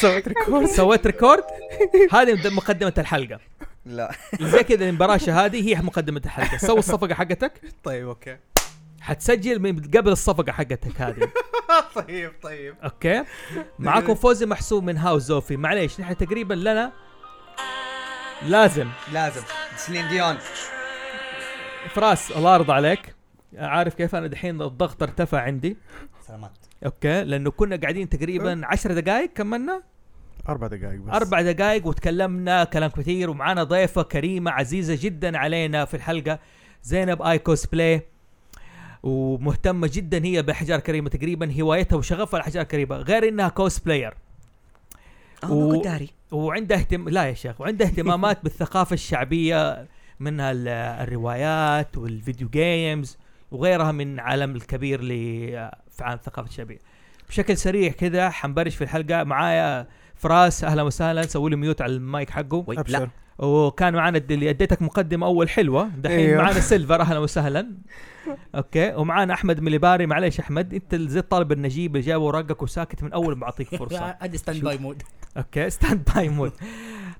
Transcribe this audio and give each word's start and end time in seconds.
سويت 0.00 0.28
record 0.28 0.66
سويت 0.66 1.06
record 1.06 1.44
هذه 2.12 2.50
مقدمة 2.50 2.92
الحلقة. 2.98 3.40
لا. 3.86 4.12
زي 4.40 4.62
كذا 4.64 4.88
المبراشه 4.88 5.44
هذه 5.44 5.68
هي 5.68 5.82
مقدمة 5.82 6.22
الحلقة. 6.24 6.56
سوي 6.56 6.78
الصفقة 6.78 7.14
حقتك. 7.14 7.52
طيب 7.84 8.08
okay. 8.08 8.36
حتسجل 9.00 9.58
من 9.58 9.80
قبل 9.82 10.12
الصفقة 10.12 10.52
حقتك 10.52 11.00
هذه. 11.00 11.28
طيب 11.94 12.32
طيب. 12.42 12.74
okay. 12.84 13.24
معاكم 13.78 14.14
فوزي 14.24 14.46
محسوب 14.46 14.84
من 14.84 14.96
هاوس 14.96 15.22
زوفي. 15.22 15.56
معليش 15.56 16.00
نحن 16.00 16.16
تقريبا 16.16 16.54
لنا 16.54 16.92
لازم. 18.42 18.88
لازم. 19.12 19.42
سلين 19.76 20.08
ديون. 20.08 20.38
فراس 21.94 22.30
الله 22.30 22.54
يرضى 22.54 22.72
عليك. 22.72 23.14
عارف 23.58 23.94
كيف؟ 23.94 24.14
أنا 24.14 24.26
دحين 24.26 24.62
الضغط 24.62 25.02
ارتفع 25.02 25.40
عندي. 25.40 25.76
سلامات. 26.26 26.65
okay 26.84 27.24
لأنه 27.24 27.50
كنا 27.50 27.76
قاعدين 27.76 28.08
تقريبا 28.08 28.60
عشر 28.64 29.00
دقائق 29.00 29.32
كملنا؟ 29.32 29.82
أربع 30.48 30.66
دقائق 30.66 31.00
بس. 31.00 31.14
أربع 31.14 31.40
دقائق 31.42 31.86
وتكلمنا 31.86 32.64
كلام 32.64 32.90
كثير 32.90 33.30
ومعانا 33.30 33.64
ضيفة 33.64 34.02
كريمة 34.02 34.50
عزيزة 34.50 34.98
جدا 35.00 35.38
علينا 35.38 35.84
في 35.84 35.94
الحلقة 35.94 36.38
زينب 36.82 37.22
I 37.22 37.38
cosplay 37.38 38.02
ومهتمة 39.02 39.90
جدا 39.92 40.24
هي 40.24 40.42
بأحجار 40.42 40.80
كريمة 40.80 41.08
تقريبا 41.08 41.60
هوايتها 41.62 41.96
وشغفها 41.96 42.38
الأحجار 42.40 42.62
الكريمة 42.62 42.96
غير 42.96 43.28
إنها 43.28 43.48
cosplayer. 43.48 44.14
آه 45.44 45.52
و- 45.52 45.68
ما 45.68 45.76
كنت 45.76 45.84
داري. 45.84 46.10
وعندها 46.32 46.78
اهتم 46.78 47.08
لا 47.08 47.24
يا 47.28 47.34
شيخ 47.34 47.60
وعندها 47.60 47.86
اهتمامات 47.86 48.38
بالثقافة 48.44 48.94
الشعبية 48.94 49.86
منها 50.20 50.52
ال- 50.52 50.68
الروايات 51.08 51.96
وال 51.98 52.12
video 52.12 52.48
games 52.48 53.18
وغيرها 53.50 53.92
من 53.92 54.20
عالم 54.20 54.56
الكبير 54.56 55.02
ل 55.02 55.70
في 55.96 56.04
عالم 56.04 56.18
الثقافه 56.18 56.48
الشعبية. 56.48 56.78
بشكل 57.28 57.56
سريع 57.56 57.92
كذا 57.92 58.30
حنبرش 58.30 58.76
في 58.76 58.84
الحلقة. 58.84 59.24
معايا 59.24 59.86
فراس 60.14 60.64
أهلا 60.64 60.82
وسهلا. 60.82 61.22
سوي 61.22 61.50
لي 61.50 61.56
mute 61.56 61.82
على 61.82 61.92
المايك 61.92 62.30
حقه. 62.30 62.64
لا. 62.88 63.08
وكان 63.38 63.94
معانا 63.94 64.18
اللي 64.30 64.50
اديتك 64.50 64.82
مقدمة 64.82 65.26
أول 65.26 65.48
حلوة. 65.48 65.88
دحين 65.88 66.18
أيوه. 66.18 66.42
معانا 66.42 66.60
سيلفر 66.70 67.00
أهلا 67.00 67.18
وسهلا. 67.18 67.66
okay. 68.54 68.94
ومعانا 68.94 69.34
أحمد 69.34 69.60
مليباري. 69.60 70.06
معليش 70.06 70.40
أحمد 70.40 70.74
أنت 70.74 70.94
زي 70.94 71.18
الطالب 71.20 71.52
النجيب 71.52 71.96
اللي 71.96 72.06
جاب 72.06 72.22
ورقك 72.22 72.62
وساكت 72.62 73.02
من 73.02 73.12
أول 73.12 73.34
ما 73.34 73.40
بعطيك 73.40 73.74
فرصة. 73.78 74.16
أدي 74.22 74.38
standby 74.38 74.78
mode 74.78 75.02
okay 75.36 75.70
standby 75.70 76.28
mode 76.28 76.52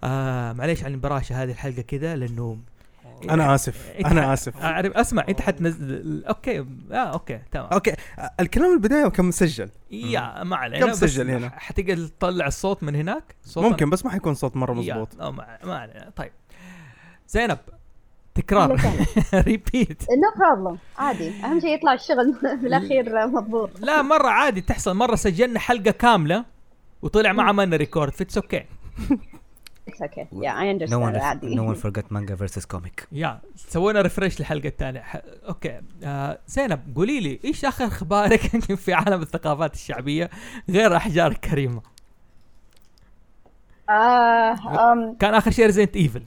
آه 0.04 0.52
معليش 0.52 0.84
عن 0.84 0.94
البراشه 0.94 1.42
هذه 1.42 1.50
الحلقة 1.50 1.82
كذا 1.82 2.16
لأنه 2.16 2.58
أنا 3.31 3.55
آسف 3.55 3.92
إنت 3.98 4.06
أنا 4.06 4.33
آسف. 4.33 4.56
أعرف 4.56 4.92
أسمع 4.92 5.25
إنت 5.28 5.41
حتنزل 5.41 6.25
okay 6.28 6.58
آه 6.61 6.95
okay 6.94 7.41
تمام. 7.53 7.67
okay 7.72 7.92
الكلام 8.41 8.72
البداية 8.75 9.09
كان 9.09 9.27
مسجل 9.27 9.70
يا 9.91 10.45
ما 10.45 10.56
علينا 10.56 10.86
كم 10.86 10.92
بس 10.92 10.98
سجل 11.05 11.31
هنا؟ 11.31 11.50
حتقدر 11.56 12.06
تطلع 12.06 12.47
الصوت 12.47 12.82
من 12.82 12.94
هناك؟ 12.94 13.34
صوت 13.43 13.65
ممكن 13.65 13.91
بس 13.91 14.05
ما 14.05 14.10
حيكون 14.10 14.34
صوت 14.34 14.56
مرة 14.56 14.81
يا، 14.81 14.94
مضبوط 14.94 15.15
ما 15.22 15.59
ما 15.65 15.78
علينا. 15.78 16.10
طيب. 16.16 16.32
زينب 17.28 17.59
تكرار. 18.34 18.81
repeat 19.34 20.03
no 20.03 20.32
problem 20.54 20.78
عادي. 20.99 21.31
أهم 21.44 21.60
شيء 21.60 21.75
يطلع 21.75 21.93
الشغل 21.93 22.37
بالاخير 22.62 23.26
مضبوط. 23.26 23.71
لا 23.81 24.03
مرة 24.03 24.28
عادي 24.28 24.60
تحصل. 24.60 24.97
مرة 24.97 25.15
سجلنا 25.15 25.59
حلقة 25.59 25.91
كاملة 25.91 26.44
وطلع 27.03 27.32
ما 27.32 27.43
عملنا 27.43 27.76
record 27.76 28.12
ف 28.12 28.17
it's 28.17 28.37
okay 28.38 28.64
it's 29.88 30.03
okay 30.03 30.26
يا 30.32 30.50
I 30.60 30.64
know 30.64 30.70
understand 30.70 31.03
ون 31.02 31.16
عادي 31.16 31.54
نو 31.54 31.69
ون 31.69 31.74
forget 31.75 32.12
manga 32.12 32.37
versus 32.37 32.66
comic 32.66 33.09
يا 33.12 33.41
سوينا 33.56 34.00
refresh 34.00 34.41
للحلقة 34.41 34.69
الثانية. 34.69 35.00
okay 35.48 35.81
آه 36.04 36.38
زينب 36.47 36.97
قولي 36.97 37.20
لي 37.20 37.41
إيش 37.44 37.64
آخر 37.64 37.84
أخبارك 37.86 38.41
في 38.84 38.92
عالم 38.94 39.22
الثقافات 39.22 39.75
الشعبية 39.75 40.30
غير 40.70 40.96
أحجار 40.96 41.30
الكريمه 41.30 41.82
آه 43.88 44.92
أم 44.92 45.16
كان 45.20 45.34
آخر 45.34 45.50
شيء 45.50 45.66
Resident 45.66 45.97
Evil 45.97 46.22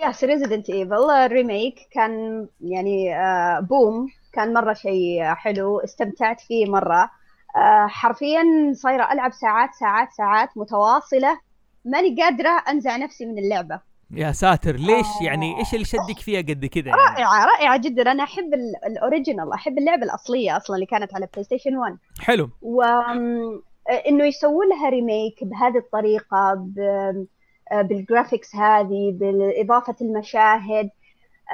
yes 0.00 0.24
Resident 0.24 0.70
Evil 0.70 1.10
ال 1.10 1.19
remake 1.19 1.74
كان 1.90 2.46
يعني 2.60 3.16
آه 3.16 3.60
boom 3.60 4.08
كان 4.32 4.54
مرة 4.54 4.72
شيء 4.72 5.34
حلو 5.34 5.80
استمتعت 5.80 6.40
فيه 6.40 6.66
مرة. 6.66 7.10
آه 7.56 7.86
حرفيا 7.86 8.42
صايرة 8.74 9.12
ألعب 9.12 9.32
ساعات 9.32 9.70
ساعات 9.74 10.12
ساعات 10.12 10.48
متواصلة. 10.58 11.40
ماني 11.84 12.16
قادرة 12.22 12.62
أنزع 12.68 12.96
نفسي 12.96 13.26
من 13.26 13.38
اللعبة. 13.38 13.80
يا 14.10 14.32
ساتر 14.32 14.76
ليش 14.76 15.06
آه. 15.22 15.24
يعني؟ 15.24 15.58
إيش 15.58 15.74
اللي 15.74 15.84
شدك 15.84 16.18
فيها 16.18 16.40
قد 16.40 16.66
كذا 16.66 16.86
يعني؟ 16.88 17.00
رائعة 17.00 17.44
رائعة 17.46 17.76
جدا. 17.76 18.12
أنا 18.12 18.22
أحب 18.22 18.54
ال- 18.54 18.86
ال 18.86 18.93
original 18.93 19.52
أحب 19.52 19.78
اللعبة 19.78 20.02
الأصلية 20.02 20.56
أصلا 20.56 20.76
اللي 20.76 20.86
كانت 20.86 21.14
على 21.14 21.28
بلاي 21.32 21.44
ستيشن 21.44 21.76
1 21.76 21.96
حلو. 22.20 22.50
و 22.62 22.82
أم، 22.82 23.62
إنه 24.08 24.24
يسوون 24.24 24.68
لها 24.68 24.88
remake 24.88 25.44
بهذه 25.44 25.78
الطريقة 25.78 26.54
ب- 26.54 27.26
آه، 27.72 27.82
بال 27.82 27.97
graphics 27.97 28.56
هذه 28.56 29.18
باضافه 29.20 29.96
المشاهد. 30.00 30.90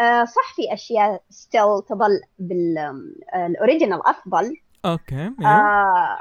آه، 0.01 0.25
صح 0.25 0.55
في 0.57 0.73
أشياء 0.75 1.23
still 1.31 1.83
تظل 1.89 2.21
بال 2.39 2.71
original 2.71 4.01
أفضل. 4.07 4.57
Okay. 4.85 5.31
آه، 5.45 6.19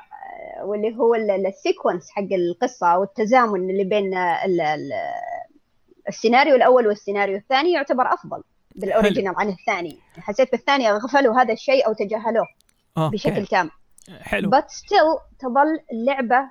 واللي 0.64 0.98
هو 0.98 1.16
ال- 1.16 1.46
ال 1.48 1.55
sequence 1.55 2.10
حق 2.10 2.28
القصة 2.32 2.98
والتزامن 2.98 3.70
اللي 3.70 3.84
بين 3.84 4.18
ال- 4.18 4.62
ال- 4.62 4.92
السيناريو 6.08 6.56
الأول 6.56 6.88
والسيناريو 6.88 7.38
الثاني 7.38 7.72
يعتبر 7.72 8.14
أفضل 8.14 8.44
بال 8.76 8.87
original 8.87 9.34
عن 9.38 9.50
الثاني. 9.50 9.98
حسيت 10.18 10.52
بالثاني 10.52 10.92
غفلوا 10.92 11.42
هذا 11.42 11.54
الشيء 11.54 11.88
أو 11.88 11.94
تجاهلوه 11.94 12.46
بشكل 12.98 13.36
okay 13.36 13.46
تام. 13.46 13.70
حلو. 14.22 14.52
But 14.52 14.64
still 14.64 15.22
تظل 15.40 15.80
اللعبة 15.92 16.50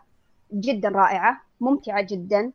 جدا 0.53 0.88
رائعة 0.88 1.41
ممتعة 1.60 2.00
جدا. 2.03 2.53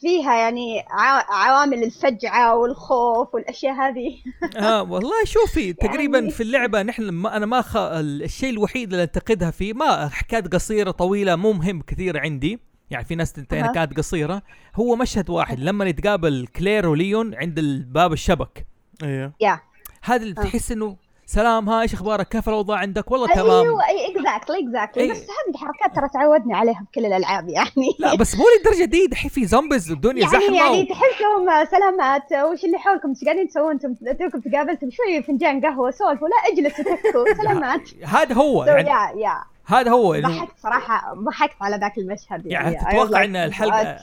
فيها 0.00 0.34
يعني 0.34 0.80
ع- 0.90 1.34
عوامل 1.34 1.82
الفجعة 1.84 2.56
والخوف 2.56 3.34
والأشياء 3.34 3.74
هذه. 3.74 4.16
آه 4.66 4.82
والله 4.82 5.24
شوفي 5.24 5.72
تقريبا 5.72 6.18
يعني- 6.18 6.30
في 6.30 6.42
اللعبة 6.46 6.82
نحن 6.82 7.08
ما 7.08 7.36
أنا 7.36 7.46
ما 7.46 7.62
خ... 7.62 7.76
الشيء 7.76 8.50
الوحيد 8.50 8.90
اللي 8.92 9.02
أنتقدها 9.02 9.50
فيه 9.50 9.72
ما 9.72 10.08
حكايه 10.08 10.42
قصيرة 10.42 10.90
طويلة 10.90 11.36
مو 11.36 11.52
مهم 11.52 11.82
كثير 11.82 12.18
عندي. 12.20 12.60
يعني 12.90 13.04
في 13.04 13.14
ناس 13.14 13.32
تنتهي 13.32 13.60
أها. 13.64 13.72
كانت 13.72 13.96
قصيرة. 13.96 14.42
هو 14.74 14.96
مشهد 14.96 15.30
واحد 15.30 15.60
لما 15.60 15.84
يتقابل 15.84 16.46
كلير 16.56 16.86
وليون 16.88 17.34
عند 17.34 17.58
الباب 17.58 18.12
الشبك. 18.12 18.66
أيوه 19.02 19.32
yeah. 19.40 19.60
هذا 20.02 20.22
اللي 20.22 20.34
آه. 20.38 20.42
تحس 20.42 20.72
إنه 20.72 20.96
سلام 21.28 21.68
ها 21.68 21.82
إيش 21.82 21.94
أخبارك؟ 21.94 22.28
كيف 22.28 22.48
الأوضاع 22.48 22.78
عندك؟ 22.78 23.10
والله 23.10 23.26
تمام. 23.26 23.50
أيوه 23.50 23.88
أي 23.88 24.10
exactly 24.10 24.58
exactly. 24.58 25.10
بس 25.10 25.22
هذه 25.22 25.54
الحركات 25.54 25.96
ترى 25.96 26.08
تعودنا 26.08 26.56
عليها 26.56 26.86
بكل 26.90 27.06
الألعاب 27.06 27.48
يعني. 27.48 27.96
لا 27.98 28.14
بس 28.14 28.36
مو 28.36 28.44
للدرجه 28.56 28.84
دي 28.84 29.06
دحين 29.06 29.30
في 29.30 29.46
zombies 29.46 29.90
والدنيا 29.90 30.22
يعني 30.22 30.32
زحمة 30.32 30.56
يعني 30.56 30.82
و... 30.82 30.86
تحسهم 30.94 31.64
سلامات. 31.70 32.32
وش 32.32 32.64
اللي 32.64 32.78
حولكم؟ 32.78 33.08
إيش 33.08 33.24
قاعدين 33.24 33.48
تسوون؟ 33.48 33.72
أنتم 33.72 33.94
توكم 33.94 34.40
تقابلتم 34.40 34.90
شوي 34.90 35.22
فنجان 35.22 35.60
قهوة 35.60 35.90
سولفوا 35.90 36.28
لا 36.32 36.52
اجلسوا 36.52 36.84
تكوا 36.84 37.34
سلامات. 37.34 37.80
هذا 38.04 38.34
هو 38.34 38.64
يعني. 38.64 38.88
يا 38.88 39.24
يا 39.24 39.42
هذا 39.66 39.90
هو 39.90 40.16
ضحكت 40.20 40.58
صراحة 40.58 41.14
ضحكت 41.14 41.56
على 41.60 41.76
ذاك 41.76 41.98
المشهد 41.98 42.46
يعني. 42.46 42.78
was 42.78 42.90
تتوقع 42.90 43.24
إن 43.24 43.36
الحلقة 43.36 43.98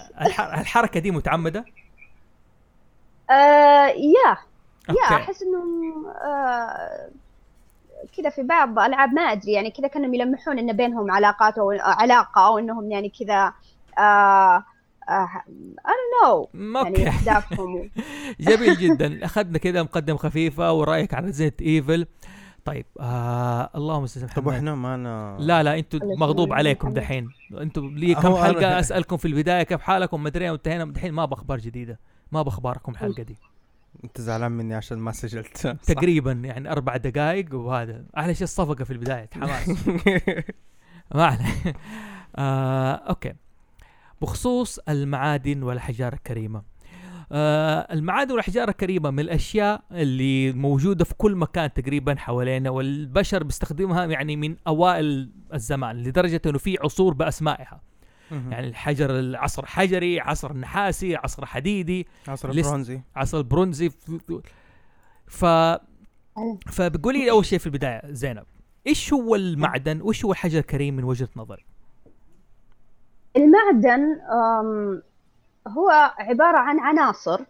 الحركة 0.62 1.00
دي 1.00 1.12
متعمدة؟ 1.12 1.65
آه 3.30 3.86
يا 3.88 4.38
يا 4.89 5.15
أحس 5.15 5.44
إنهم 5.44 6.06
آه 6.07 7.09
كذا 8.17 8.29
في 8.29 8.44
بعض 8.44 8.79
ألعاب 8.79 9.13
ما 9.13 9.21
أدري 9.21 9.51
يعني 9.51 9.71
كذا 9.71 9.88
كانوا 9.88 10.15
يلمحون 10.15 10.59
إن 10.59 10.73
بينهم 10.77 11.11
علاقات 11.11 11.57
أو 11.57 11.71
علاقة 11.71 12.47
أو 12.47 12.57
إنهم 12.57 12.91
يعني 12.91 13.09
كذا 13.09 13.53
آه 14.00 14.63
آه 15.09 15.29
I 15.88 15.89
don't 15.89 16.13
know. 16.23 16.55
يعني 16.55 17.07
أهدافهم. 17.07 17.89
جميل 18.39 18.75
جدا. 18.75 19.25
أخذنا 19.25 19.57
كذا 19.57 19.83
مقدمة 19.83 20.17
خفيفة 20.17 20.73
ورأيك 20.73 21.13
عن 21.13 21.25
ريزنت 21.25 21.61
ايفل 21.61 22.07
طيب 22.65 22.85
آه 23.00 23.69
اللهم 23.75 24.06
صل 24.06 24.19
على 24.21 24.29
طب 24.29 24.41
محمد. 24.44 24.53
إحنا 24.56 24.75
ما 24.75 24.95
أنا 24.95 25.38
لا 25.39 25.63
لا 25.63 25.79
أنتوا 25.79 25.99
الله 25.99 26.15
مغضوب 26.19 26.53
عليكم 26.53 26.88
محمد. 26.88 26.99
دحين. 26.99 27.29
أنتوا 27.61 27.83
لي 27.83 28.15
كم 28.15 28.27
هو 28.27 28.38
أنا- 28.41 28.44
حلقة؟ 28.44 28.79
أسألكم 28.79 29.17
في 29.17 29.27
البداية 29.27 29.63
كيف 29.63 29.81
حالكم؟ 29.81 30.23
مدري 30.23 30.49
وانتهينا 30.49 30.85
دحين 30.85 31.11
ما 31.13 31.25
بأخبار 31.25 31.57
جديدة. 31.59 31.99
ما 32.31 32.41
بأخباركم 32.41 32.91
الحلقة 32.91 33.23
دي. 33.23 33.35
انت 34.04 34.22
زعلان 34.22 34.51
مني 34.51 34.75
عشان 34.75 34.98
ما 34.98 35.12
سجلت. 35.12 35.57
صح. 35.63 35.72
تقريبا 35.72 36.31
يعني 36.31 36.72
أربع 36.72 36.98
دقائق 36.98 37.56
وهذا. 37.56 38.06
أحلى 38.18 38.36
شيء 38.36 38.44
الصفقه 38.44 38.84
في 38.84 38.94
البداية 38.94 39.30
حماس. 39.34 39.69
ما 41.16 41.25
عليه. 41.25 41.74
آه، 42.36 42.94
أوكي. 42.94 43.34
بخصوص 44.22 44.80
المعادن 44.90 45.63
والأحجار 45.63 46.13
الكريمة. 46.13 46.74
آه 47.31 47.94
المعادن 47.94 48.31
والأحجار 48.31 48.69
الكريمة 48.69 49.10
من 49.12 49.19
الأشياء 49.19 49.84
اللي 49.92 50.51
موجودة 50.51 51.06
في 51.06 51.13
كل 51.13 51.36
مكان 51.36 51.74
تقريبا 51.74 52.16
حوالينا 52.16 52.69
والبشر 52.69 53.44
بيستخدمها 53.44 54.06
يعني 54.06 54.36
من 54.36 54.56
أوائل 54.68 55.31
الزمان 55.54 56.04
لدرجة 56.04 56.42
إنه 56.45 56.57
في 56.57 56.78
عصور 56.84 57.13
بأسمائها. 57.13 57.81
يعني 58.31 58.67
الحجر 58.67 59.19
العصر 59.19 59.65
حجري 59.65 60.19
عصر 60.19 60.53
نحاسي 60.53 61.15
عصر 61.15 61.45
حديدي 61.45 62.07
عصر 62.27 62.49
البرونزي 62.49 63.01
عصر 63.15 63.41
برونزي. 63.41 63.91
ف 65.27 65.45
فبقولي 66.71 67.19
لي 67.25 67.31
أول 67.31 67.45
شيء 67.45 67.59
في 67.59 67.65
البداية 67.65 68.01
زينب 68.05 68.43
إيش 68.87 69.13
هو 69.13 69.35
المعدن؟ 69.35 70.01
وإيش 70.01 70.25
هو 70.25 70.31
الحجر 70.31 70.59
الكريم 70.59 70.95
من 70.95 71.03
وجهة 71.03 71.29
نظرك؟ 71.35 71.65
المعدن 73.35 74.19
هو 75.67 75.89
عبارة 76.19 76.57
عن 76.57 76.79
عناصر 76.79 77.41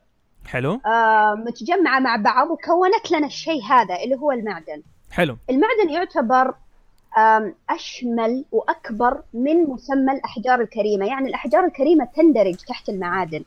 حلو. 0.45 0.81
متجمعة 1.35 1.99
مع 1.99 2.15
بعض 2.15 2.47
وكونت 2.51 3.11
لنا 3.11 3.27
الشيء 3.27 3.63
هذا 3.63 4.03
اللي 4.03 4.15
هو 4.15 4.31
المعدن. 4.31 4.83
حلو. 5.11 5.37
المعدن 5.49 5.89
يعتبر 5.89 6.55
أشمل 7.69 8.45
وأكبر 8.51 9.21
من 9.33 9.63
مسمى 9.63 10.11
الأحجار 10.11 10.61
الكريمة. 10.61 11.05
يعني 11.05 11.29
الأحجار 11.29 11.65
الكريمة 11.65 12.05
تندرج 12.05 12.55
تحت 12.55 12.89
المعادن. 12.89 13.43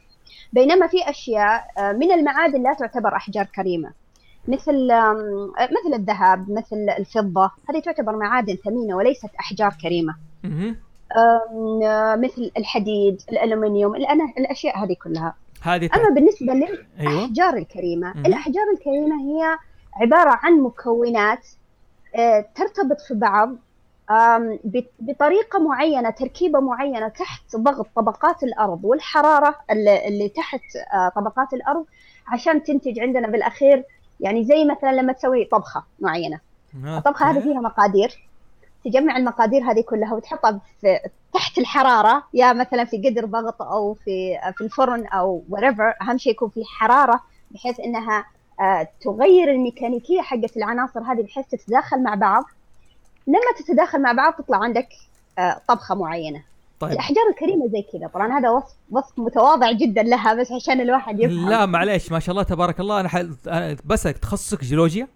بينما 0.53 0.87
في 0.87 1.11
أشياء 1.11 1.65
آه، 1.79 1.93
من 1.93 2.13
المعادن 2.13 2.63
لا 2.63 2.75
تعتبر 2.75 3.17
أحجار 3.17 3.45
كريمة. 3.45 3.91
مثل 4.49 4.89
مثل 5.59 5.95
الذهب 5.95 6.51
مثل 6.51 6.87
الفضة 6.99 7.51
هذه 7.71 7.79
تعتبر 7.81 8.17
معادن 8.17 8.57
ثمينة 8.65 8.97
وليست 8.97 9.31
أحجار 9.41 9.75
كريمة. 9.83 10.15
آه، 11.17 12.17
مثل 12.17 12.51
الحديد 12.57 13.23
الألومنيوم 13.33 13.95
الأشياء 14.39 14.79
هذه 14.79 14.97
كلها. 15.05 15.35
هذه 15.63 15.91
أما 15.97 16.15
بالنسبة 16.15 16.53
للأحجار 16.55 17.57
الكريمة 17.57 18.13
مهم. 18.15 18.27
الأحجار 18.27 18.65
الكريمة 18.77 19.17
هي 19.21 19.59
عبارة 19.95 20.39
عن 20.43 20.61
مكونات 20.61 21.47
ترتبط 22.55 23.01
في 23.01 23.15
بعض 23.15 23.57
بطريقة 25.01 25.59
معينة 25.59 26.11
تركيبة 26.11 26.61
معينة 26.61 27.09
تحت 27.09 27.57
ضغط 27.57 27.87
طبقات 27.97 28.43
الأرض 28.43 28.85
والحرارة 28.85 29.55
اللي 30.09 30.29
تحت 30.29 30.61
آه، 30.95 31.09
طبقات 31.09 31.53
الأرض 31.53 31.85
عشان 32.29 32.63
تنتج 32.63 32.99
عندنا 32.99 33.29
بالأخير 33.29 33.85
يعني 34.21 34.45
زي 34.45 34.65
مثلا 34.65 34.93
لما 34.93 35.13
تسوي 35.13 35.45
طبخة 35.45 35.85
معينة. 36.01 36.41
الطبخة 36.85 37.31
هذه 37.31 37.41
فيها 37.41 37.61
مقادير 37.61 38.27
تجمع 38.85 39.17
المقادير 39.17 39.71
هذه 39.71 39.81
كلها 39.81 40.15
وتحطها 40.15 40.61
في 40.81 40.99
تحت 41.35 41.59
الحرارة 41.59 42.23
يا 42.35 42.53
مثلا 42.53 42.85
في 42.85 42.97
قدر 43.09 43.25
ضغط 43.25 43.63
أو 43.63 43.95
في 43.95 44.39
في 44.57 44.65
الفرن 44.65 45.07
أو 45.07 45.43
whatever 45.51 46.03
أهم 46.03 46.19
شيء 46.19 46.33
يكون 46.33 46.49
في 46.49 46.65
حرارة 46.65 47.21
بحيث 47.51 47.81
إنها 47.81 48.25
تغير 49.01 49.51
الميكانيكية 49.51 50.21
حقت 50.21 50.57
العناصر 50.57 51.01
هذه 51.01 51.23
بحيث 51.23 51.47
تتداخل 51.47 52.03
مع 52.03 52.15
بعض. 52.15 52.45
لما 53.27 53.39
تتداخل 53.59 54.03
مع 54.03 54.13
بعض 54.13 54.33
تطلع 54.33 54.59
عندك 54.59 54.89
آه، 55.39 55.61
طبخة 55.69 55.95
معينة. 55.95 56.43
طيب. 56.81 56.93
الأحجار 56.93 57.25
الكريمة 57.31 57.69
زي 57.69 57.83
كذا. 57.93 58.09
طبعا 58.09 58.39
هذا 58.39 58.51
وصف 58.51 58.75
وصف 58.91 59.19
متواضع 59.19 59.73
جدا 59.73 60.03
لها 60.03 60.35
بس 60.35 60.53
عشان 60.53 60.81
الواحد 60.81 61.21
يفهم. 61.21 61.49
لا 61.51 61.67
معليش 61.67 62.13
ما 62.13 62.19
شاء 62.19 62.31
الله 62.33 62.43
تبارك 62.43 62.81
الله. 62.81 63.01
أنا 63.01 63.09
حل... 63.09 63.37
أنا 63.47 63.75
تخصصك 64.23 64.65
جيولوجيا؟ 64.65 65.09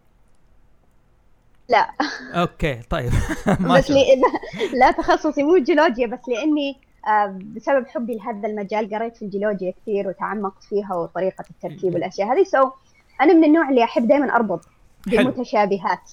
لا. 1.68 1.90
Okay 2.34 2.80
طيب. 2.90 3.10
بس. 3.70 3.90
لي... 3.90 4.04
لا 4.80 4.90
تخصصي 4.90 5.42
مو 5.42 5.56
جيولوجيا 5.56 6.06
بس 6.06 6.28
لأني 6.28 6.76
آه، 7.06 7.38
بسبب 7.56 7.86
حبي 7.86 8.14
لهذا 8.14 8.48
المجال 8.48 8.94
قريت 8.94 9.16
في 9.16 9.24
الجيولوجيا 9.24 9.74
كثير 9.82 10.08
وتعمقت 10.08 10.62
فيها 10.62 10.94
وطريقة 10.94 11.44
التركيب 11.50 11.94
والأشياء 11.94 12.32
هذه. 12.32 12.44
so 12.44 12.70
أنا 13.20 13.32
من 13.32 13.44
النوع 13.44 13.68
اللي 13.68 13.84
أحب 13.84 14.08
دائما 14.08 14.36
أربط 14.36 14.64
بالمتشابهات 15.06 16.10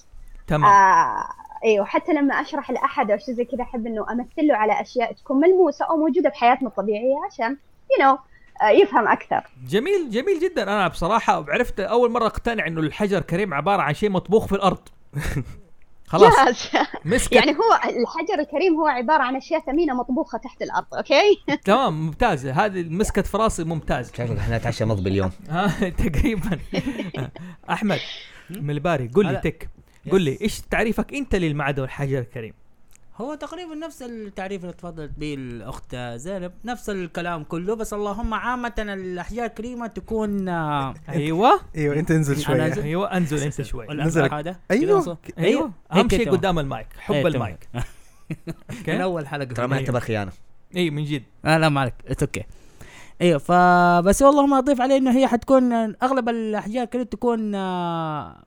تمام. 0.48 0.66
آه 0.72 1.24
إيوه 1.64 1.86
حتى 1.86 2.14
لما 2.14 2.42
أشرح 2.42 2.72
لأحد 2.72 3.12
أو 3.12 3.18
شيء 3.18 3.36
زي 3.36 3.46
كذا 3.46 3.62
أحب 3.62 3.88
إنه 3.88 4.12
امثل 4.12 4.48
له 4.48 4.56
على 4.56 4.82
أشياء 4.82 5.14
تكون 5.14 5.40
ملموسة 5.40 5.86
أو 5.86 5.98
موجودة 5.98 6.30
بحياتنا 6.30 6.68
الطبيعية 6.68 7.16
عشان 7.32 7.50
you- 7.50 7.58
you 7.98 8.02
know, 8.02 8.20
آه، 8.64 8.70
يفهم 8.70 9.08
أكثر. 9.08 9.44
جميل 9.68 10.10
جميل 10.10 10.40
جدا. 10.40 10.64
أنا 10.64 10.88
بصراحة 10.88 11.46
عرفت 11.50 11.80
أول 11.80 12.12
مرة 12.12 12.26
أقتنع 12.26 12.68
إنه 12.68 12.82
الحجر 12.82 13.22
كريم 13.22 13.54
عبارة 13.54 13.82
عن 13.82 13.94
شيء 13.94 14.10
مطبوخ 14.10 14.46
في 14.46 14.56
الأرض. 14.56 14.80
خلاص. 16.08 16.34
Yes. 16.34 16.78
مسكت 17.06 17.32
يعني 17.34 17.52
هو 17.52 17.74
الحجر 18.02 18.40
الكريم 18.40 18.76
هو 18.76 18.88
عبارة 18.88 19.24
عن 19.24 19.36
أشياء 19.36 19.60
ثمينة 19.62 19.94
مطبوخة 19.94 20.38
تحت 20.38 20.62
الأرض 20.62 20.86
okay؟ 20.98 21.44
تمام 21.66 22.06
ممتازة. 22.06 22.66
هذه 22.66 22.84
مسكت 22.84 23.28
في 23.28 23.38
راسي 23.38 23.64
ممتاز 23.64 24.12
شكلك 24.14 24.38
إحنا 24.38 24.58
نتعشى 24.58 24.86
مضبي 24.86 25.10
اليوم 25.10 25.32
ها 25.50 25.90
تقريبا. 25.90 26.60
أحمد 27.70 28.00
من 28.50 28.70
الباري 28.70 29.08
قل 29.08 29.26
لي. 29.26 29.42
تك. 29.44 29.70
قل 30.12 30.22
لي 30.22 30.38
إيش 30.42 30.62
تعريفك 30.62 31.14
أنت 31.14 31.36
للمعدن 31.36 31.82
والحجر 31.82 32.20
الكريم؟ 32.20 32.54
هو 33.18 33.36
تقريبا 33.36 33.76
نفس 33.76 34.02
التعريف 34.02 34.62
اللي 34.62 34.74
تفضلت 34.74 35.12
به 35.18 35.34
الأخت 35.34 35.96
زينب 35.96 36.52
نفس 36.66 36.90
الكلام 36.90 37.44
كله 37.44 37.76
بس 37.76 37.94
اللهم 37.94 38.34
عامة 38.34 38.74
الأحجار 38.80 39.46
الكريمة 39.46 39.88
تكون 39.88 40.50
آه، 40.50 40.94
أيوه. 41.10 41.60
أيوه 41.76 41.96
أنت 41.96 42.12
انزل 42.12 42.52
أنزل. 42.54 42.82
أيوه 42.84 43.18
أنزل 43.18 43.38
أنت 43.44 43.62
شوي. 43.62 43.88
نزلك. 43.88 44.34
هذا. 44.34 44.56
كده 44.70 44.98
نص- 44.98 45.18
أيوه. 45.38 45.72
أهم 45.92 45.98
هيك 45.98 46.16
شيء. 46.16 46.32
قدام 46.32 46.60
المايك 46.60 46.88
حب 47.00 47.14
تمام. 47.14 47.28
المايك 47.36 47.70
من 48.88 49.02
أول 49.02 49.28
حلقة. 49.28 49.46
ترى 49.54 49.68
ما 49.68 49.78
يعتبر 49.80 50.00
خيانه 50.00 50.32
اي 50.76 50.90
من 50.90 51.04
جد. 51.06 51.24
آه 51.46 51.58
لا 51.58 51.70
ما 51.70 51.82
عليك. 51.82 51.94
it's 52.08 52.24
okay 52.24 52.44
أيوه 53.22 53.40
فبس 53.40 54.22
والله 54.22 54.46
ما 54.46 54.58
أضيف 54.58 54.82
عليه 54.82 54.98
إنه 54.98 55.18
هي 55.18 55.28
حتكون 55.28 55.74
أغلب 56.04 56.30
الأحجار 56.30 56.86
كده 56.86 57.04
تكون 57.04 57.56
آه، 57.56 58.44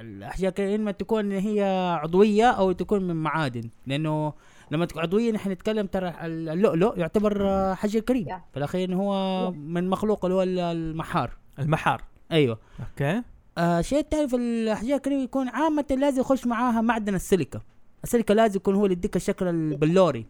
الاحجار 0.00 0.52
كده 0.52 0.74
اما 0.74 0.90
تكون 0.90 1.32
هي 1.32 1.62
عضوية 2.02 2.50
أو 2.50 2.72
تكون 2.72 3.02
من 3.08 3.16
معادن. 3.16 3.70
لأنه 3.86 4.32
لما 4.70 4.84
تكون 4.86 5.02
عضوية 5.02 5.32
نحن 5.32 5.50
نتكلم 5.50 5.86
ترى 5.86 6.14
اللؤلؤ 6.20 6.98
يعتبر 6.98 7.48
آه، 7.48 7.74
حجر 7.74 8.00
كريم. 8.00 8.24
في 8.24 8.56
الأخير 8.56 8.94
هو 8.94 9.50
من 9.52 9.90
مخلوق 9.90 10.24
اللي 10.24 10.36
هو 10.36 10.42
المحار. 10.72 11.30
المحار. 11.58 12.02
أيوه. 12.32 12.58
Okay. 12.80 13.22
آه 13.58 13.80
شيء 13.80 13.98
الثاني 13.98 14.28
في 14.28 14.36
الاحجار 14.36 14.96
الكريمه 14.96 15.22
يكون 15.22 15.48
عامة 15.48 15.84
لازم 15.90 16.20
يخش 16.20 16.46
معاها 16.46 16.80
معدن 16.80 17.14
السيليكا. 17.14 17.60
السيليكا 18.04 18.32
لازم 18.32 18.56
يكون 18.56 18.74
هو 18.74 18.84
اللي 18.84 18.96
يديك 18.96 19.16
الشكل 19.16 19.48
البلوري. 19.48 20.26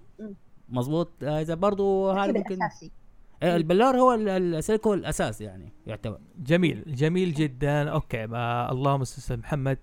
مظبوط؟ 0.69 1.11
آه 1.23 1.41
إذا 1.41 1.55
برضو 1.55 2.11
هذا 2.11 2.23
هذا 2.23 2.33
ممكن 2.33 2.55
الأساسي. 2.55 2.91
إيه، 3.45 3.57
البلور 3.57 3.97
هو 3.97 4.15
ال- 4.15 4.29
ال- 4.29 4.55
السيليكا 4.55 4.91
هو 4.91 4.95
الأساس 4.95 5.41
يعني 5.41 5.73
يعتبر. 5.87 6.19
جميل 6.39 6.85
جميل 6.87 7.35
جدا. 7.35 7.91
Okay 7.91 8.27
ما 8.27 8.73
اللهم 8.73 9.01
أستاذ 9.01 9.37
محمد. 9.37 9.79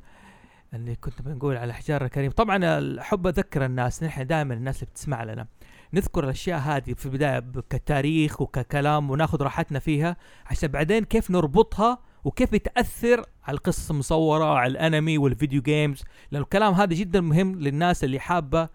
اللي 0.74 0.96
كنت 0.96 1.22
بنقول 1.22 1.56
على 1.56 1.66
الاحجار 1.66 2.06
الكريم 2.06 2.32
طبعا 2.32 3.00
أحب 3.00 3.28
أذكر 3.28 3.66
الناس 3.66 4.04
نحن 4.04 4.28
دائما 4.28 4.54
الناس 4.54 4.76
اللي 4.84 4.92
بتسمع 4.92 5.24
لنا. 5.24 5.48
نذكر 5.94 6.24
الأشياء 6.24 6.60
هذه 6.60 6.94
في 6.94 7.06
البداية 7.06 7.40
كتاريخ 7.70 8.42
وككلام 8.42 9.10
وناخذ 9.12 9.42
راحتنا 9.44 9.80
فيها 9.80 10.18
عشان 10.46 10.70
بعدين 10.70 11.04
كيف 11.04 11.32
نربطها 11.32 12.00
وكيف 12.24 12.52
بتاثر 12.52 13.26
على 13.44 13.56
القصص 13.58 13.90
المصورة 13.92 14.46
على 14.46 14.72
الأنمي 14.72 15.18
وال 15.18 15.30
video 15.30 15.62
games 15.62 16.04
لأنه 16.32 16.44
الكلام 16.44 16.74
هذا 16.74 16.94
جدا 16.94 17.22
مهم 17.22 17.60
للناس 17.60 18.04
اللي 18.04 18.20
حابة 18.20 18.70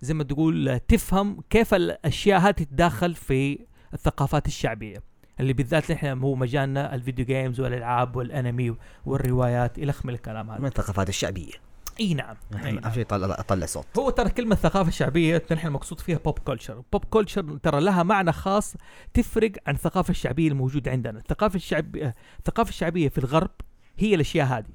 زي 0.00 0.14
ما 0.14 0.24
تقول 0.24 0.78
تفهم 0.88 1.40
كيف 1.50 1.74
الأشياء 1.74 2.40
هذه 2.40 2.50
تتداخل 2.50 3.14
في 3.14 3.58
الثقافات 3.94 4.46
الشعبية 4.46 5.02
اللي 5.40 5.52
بالذات 5.52 5.92
نحن 5.92 6.22
هو 6.22 6.34
مجالنا 6.34 6.94
ال 6.94 6.99
video 6.99 7.24
games 7.24 7.60
والألعاب 7.60 8.16
والأنمي 8.16 8.76
والروايات 9.06 9.78
إلى 9.78 9.94
من 10.04 10.14
الكلام 10.14 10.46
من 10.46 10.52
هذا 10.52 10.66
الثقافات 10.66 11.08
الشعبية. 11.08 11.52
إي 12.00 12.14
نعم 12.14 12.36
اهم. 12.54 12.92
شيء 12.92 13.04
طلع 13.04 13.34
طلع 13.34 13.66
صوت. 13.66 13.86
هو 13.98 14.10
ترى 14.10 14.30
كلمة 14.30 14.54
ثقافة 14.54 14.90
شعبية 14.90 15.42
نحن 15.52 15.66
المقصود 15.66 16.00
فيها 16.00 16.18
pop 16.18 16.38
culture، 16.38 16.82
pop 16.92 17.04
culture 17.04 17.56
ترى 17.56 17.80
لها 17.80 18.02
معنى 18.02 18.32
خاص 18.32 18.74
تفرق 19.14 19.52
عن 19.66 19.74
الثقافة 19.74 20.10
الشعبية 20.10 20.48
الموجودة 20.48 20.90
عندنا، 20.90 21.18
الثقافة 21.18 21.56
الشعبية 21.56 22.14
الثقافة 22.38 22.68
الشعبية 22.68 23.08
في 23.08 23.18
الغرب 23.18 23.50
هي 23.98 24.14
الأشياء 24.14 24.46
هذه. 24.46 24.72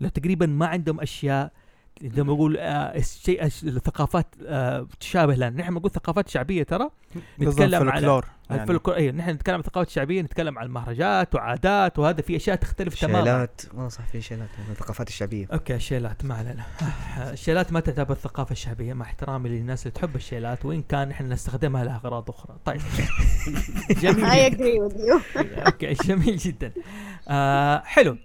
لو 0.00 0.08
تقريبا 0.08 0.46
ما 0.46 0.66
عندهم 0.66 1.00
أشياء 1.00 1.52
زي 2.02 2.22
ما 2.22 2.32
نقول 2.32 2.56
آه 2.56 2.96
الشيء 2.96 3.44
الش- 3.44 3.64
الثقافات 3.64 4.26
آه 4.46 4.86
تشابه 5.00 5.34
لنا، 5.34 5.50
نحن 5.50 5.72
نقول 5.72 5.90
ثقافات 5.90 6.28
شعبية 6.28 6.62
ترى 6.62 6.88
نتكلم 7.40 7.90
على 7.90 8.22
يعني. 8.50 8.62
الفلكلور 8.62 8.96
أيوه 8.96 9.12
نحن 9.14 9.30
نتكلم 9.30 9.54
عن 9.54 9.60
الثقافات 9.60 9.88
الشعبيه 9.88 10.22
نتكلم 10.22 10.58
عن 10.58 10.66
المهرجات 10.66 11.34
وعادات 11.34 11.98
وهذا 11.98 12.22
في 12.22 12.36
أشياء 12.36 12.56
تختلف 12.56 13.00
تماما. 13.00 13.18
شيلات. 13.24 13.60
والله 13.74 13.88
صح 13.88 14.06
في 14.06 14.20
شيلات 14.20 14.48
من 14.58 14.70
الثقافات 14.72 15.08
الشعبية. 15.08 15.46
Okay 15.52 15.74
الشيلات 15.74 16.24
ما 16.24 16.34
علينا. 16.34 16.62
الشيلات 17.32 17.72
ما 17.72 17.80
تعتبر 17.80 18.12
الثقافه 18.12 18.52
الشعبيه 18.52 18.92
مع 18.94 19.04
احترامي 19.06 19.48
للناس 19.48 19.82
اللي 19.82 19.90
تحب 19.92 20.16
الشيلات 20.16 20.64
وإن 20.64 20.82
كان 20.82 21.10
إحنا 21.10 21.28
نستخدمها 21.28 21.84
لأغراض 21.84 22.30
أخرى. 22.30 22.56
طيب. 22.64 22.80
جميل 24.02 24.26
I 24.26 24.34
جدا. 24.34 24.56
agree 24.56 24.90
with 24.90 24.96
you. 24.96 25.38
Okay 25.66 25.92
جميل 25.94 26.36
جدا. 26.36 26.72
آه 27.28 27.82
حلو. 27.84 28.16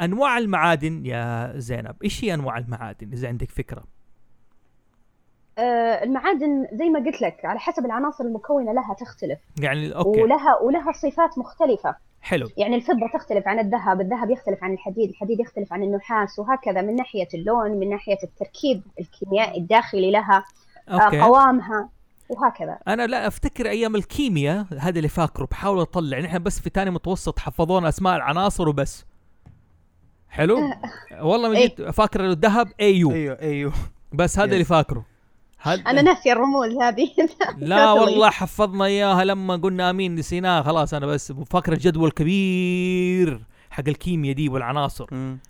أنواع 0.00 0.38
المعادن 0.38 1.06
يا 1.06 1.52
زينب. 1.56 1.96
إيش 2.04 2.24
هي 2.24 2.34
أنواع 2.34 2.58
المعادن 2.58 3.12
إذا 3.12 3.28
عندك 3.28 3.50
فكرة؟ 3.50 3.84
آه، 5.58 6.04
المعادن 6.04 6.66
زي 6.72 6.88
ما 6.88 6.98
قلت 6.98 7.22
لك 7.22 7.44
على 7.44 7.58
حسب 7.58 7.86
العناصر 7.86 8.24
المكونة 8.24 8.72
لها 8.72 8.94
تختلف. 8.94 9.38
يعني 9.60 9.96
okay. 9.96 10.22
ولها 10.22 10.58
ولها 10.62 10.92
صفات 10.92 11.38
مختلفة. 11.38 11.96
حلو. 12.20 12.48
يعني 12.56 12.76
الفضة 12.76 13.10
تختلف 13.14 13.48
عن 13.48 13.58
الذهب 13.58 14.00
الذهب 14.00 14.30
يختلف 14.30 14.64
عن 14.64 14.72
الحديد 14.72 15.08
الحديد 15.10 15.40
يختلف 15.40 15.72
عن 15.72 15.82
النحاس 15.82 16.38
وهكذا 16.38 16.82
من 16.82 16.96
ناحية 16.96 17.28
اللون 17.34 17.70
من 17.70 17.90
ناحية 17.90 18.18
التركيب 18.22 18.82
الكيميائي 19.00 19.60
الداخلي 19.60 20.10
لها 20.10 20.44
آه، 20.88 20.92
okay. 20.92 21.20
قوامها 21.20 21.88
وهكذا. 22.28 22.78
أنا 22.88 23.06
لا 23.06 23.26
أفتكر 23.26 23.68
أيام 23.68 23.96
الكيمياء 23.96 24.66
هذا 24.78 24.96
اللي 24.96 25.08
فاكره 25.08 25.44
بحاول 25.44 25.80
أطلع. 25.80 26.20
نحن 26.20 26.42
بس 26.42 26.60
في 26.60 26.70
تاني 26.70 26.90
متوسط 26.90 27.38
حفظونا 27.38 27.88
أسماء 27.88 28.16
العناصر 28.16 28.68
وبس. 28.68 29.04
حلو؟ 30.36 30.70
والله 31.20 31.48
ما 31.48 31.56
إيه. 31.56 31.62
جيت 31.62 31.82
فاكر 31.82 32.24
الذهب 32.24 32.68
AU 32.80 33.12
أيوه 33.12 33.38
أيوه. 33.40 33.72
بس 34.12 34.38
هذا. 34.38 34.52
اللي 34.52 34.64
فاكره. 34.64 35.04
هل... 35.58 35.80
أنا 35.86 36.02
ناسيه 36.02 36.32
الرموز 36.32 36.76
هذه. 36.82 37.08
لا. 37.58 37.92
والله 37.92 38.30
حفظنا 38.30 38.84
إياها 38.84 39.24
لما 39.24 39.56
قلنا 39.56 39.90
آمين 39.90 40.14
نسيناها. 40.14 40.62
خلاص 40.62 40.94
أنا 40.94 41.06
بس 41.06 41.32
فاكر 41.32 41.72
الجدول 41.72 42.10
كبير 42.10 43.44
حق 43.70 43.84
الكيمياء 43.88 44.34
دي 44.34 44.48
والعناصر. 44.48 45.06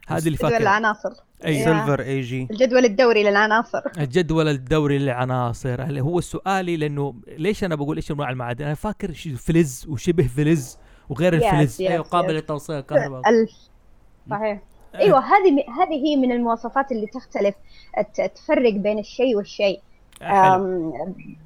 هذه 0.09 0.19
اللي 0.19 0.31
جدول 0.31 0.37
فاكر 0.37 0.57
العناصر. 0.57 1.11
اي 1.45 1.57
يا. 1.57 1.65
silver 1.65 2.01
AG 2.01 2.49
الجدول 2.51 2.85
الدوري 2.85 3.23
للعناصر. 3.23 3.83
الجدول 3.99 4.49
الدوري 4.49 4.99
للعناصر. 4.99 5.83
اللي 5.83 6.01
هو 6.01 6.21
سؤالي؟ 6.21 6.77
لأنه 6.77 7.15
ليش 7.29 7.65
أنا 7.65 7.75
بقول 7.75 7.97
إيش 7.97 8.11
انواع 8.11 8.31
المعادن؟ 8.31 8.65
أنا 8.65 8.75
فاكر 8.75 9.13
فلز 9.37 9.87
وشبه 9.89 10.27
فلز 10.27 10.79
وغير 11.09 11.35
الفلز. 11.35 11.83
أيوه 11.83 12.03
قابل 12.03 12.29
yes. 12.29 12.43
لتوصيل 12.43 12.77
الكهرباء 12.77 13.23
صحيح. 14.31 14.63
أيوه 14.95 15.19
هذه 15.19 15.65
هذه 15.83 16.07
هي 16.07 16.17
من 16.17 16.33
المواصفات 16.33 16.93
اللي 16.93 17.07
تختلف 17.07 17.55
تفرق 18.35 18.73
بين 18.73 18.99
الشيء 18.99 19.37
والشيء. 19.37 19.81
أم، 20.23 20.93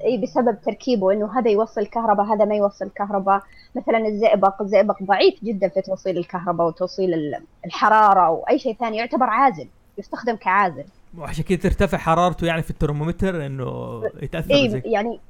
إي 0.04 0.18
بسبب 0.18 0.60
تركيبه 0.60 1.12
إنه 1.12 1.38
هذا 1.38 1.50
يوصل 1.50 1.86
كهرباء 1.86 2.26
هذا 2.26 2.44
ما 2.44 2.54
يوصل 2.54 2.90
كهرباء. 2.90 3.42
مثلا 3.74 3.98
الزئبق 4.06 4.62
الزئبق 4.62 5.02
ضعيف 5.02 5.44
جدا 5.44 5.68
في 5.68 5.80
توصيل 5.80 6.18
الكهرباء 6.18 6.66
وتوصيل 6.66 7.14
ال- 7.14 7.42
الحرارة 7.66 8.26
أو 8.26 8.44
أي 8.50 8.58
شيء 8.58 8.76
ثاني 8.76 8.96
يعتبر 8.96 9.26
عازل 9.26 9.68
يستخدم 9.98 10.36
كعازل. 10.36 10.84
وعشان 11.18 11.44
كذا 11.44 11.58
ترتفع 11.58 11.98
حرارته 11.98 12.46
يعني 12.46 12.62
في 12.62 12.70
الترمومتر 12.70 13.46
إنه 13.46 14.02
يتأثر 14.22 14.68
زي 14.68 14.82
يعني 14.84 15.20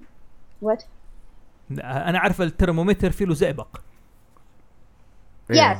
what 0.63 0.85
أنا 1.83 2.19
عارف 2.19 2.43
الترمومتر 2.43 3.11
فيه 3.11 3.25
له 3.25 3.35
زئبق. 3.35 3.81
إيه. 5.51 5.73
yes 5.73 5.79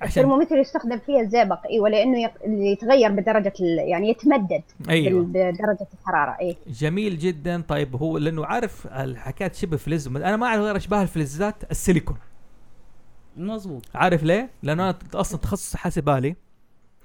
عشان 0.00 0.22
الترمومتر 0.22 0.56
يستخدم 0.56 0.98
فيه 0.98 1.20
الزئبق 1.20 1.66
أيوه 1.70 1.88
لأنه 1.88 2.22
يق- 2.22 2.40
يتغير 2.46 3.10
بدرجة 3.12 3.52
ال- 3.60 3.88
يعني 3.88 4.08
يتمدد 4.08 4.62
أيوه. 4.88 5.22
بال- 5.24 5.52
بدرجة 5.52 5.86
الحرارة 6.00 6.36
إي. 6.40 6.56
جميل 6.66 7.18
جدا. 7.18 7.60
طيب 7.68 7.96
هو 7.96 8.18
لأنه 8.18 8.46
عارف 8.46 8.86
الحكاية 8.86 9.52
شبه 9.52 9.76
فلز 9.76 10.06
أنا 10.08 10.36
ما 10.36 10.46
أعرف 10.46 10.60
غير 10.60 10.76
أشباه 10.76 11.02
الفلزات 11.02 11.70
السيليكون. 11.70 12.16
مظبوط. 13.36 13.82
عارف 13.94 14.22
ليه؟ 14.22 14.50
لأنه 14.62 14.82
أنا 14.90 14.98
أصلا 15.14 15.38
تخصص 15.40 15.76
حاسب 15.76 16.06
آلي 16.06 16.36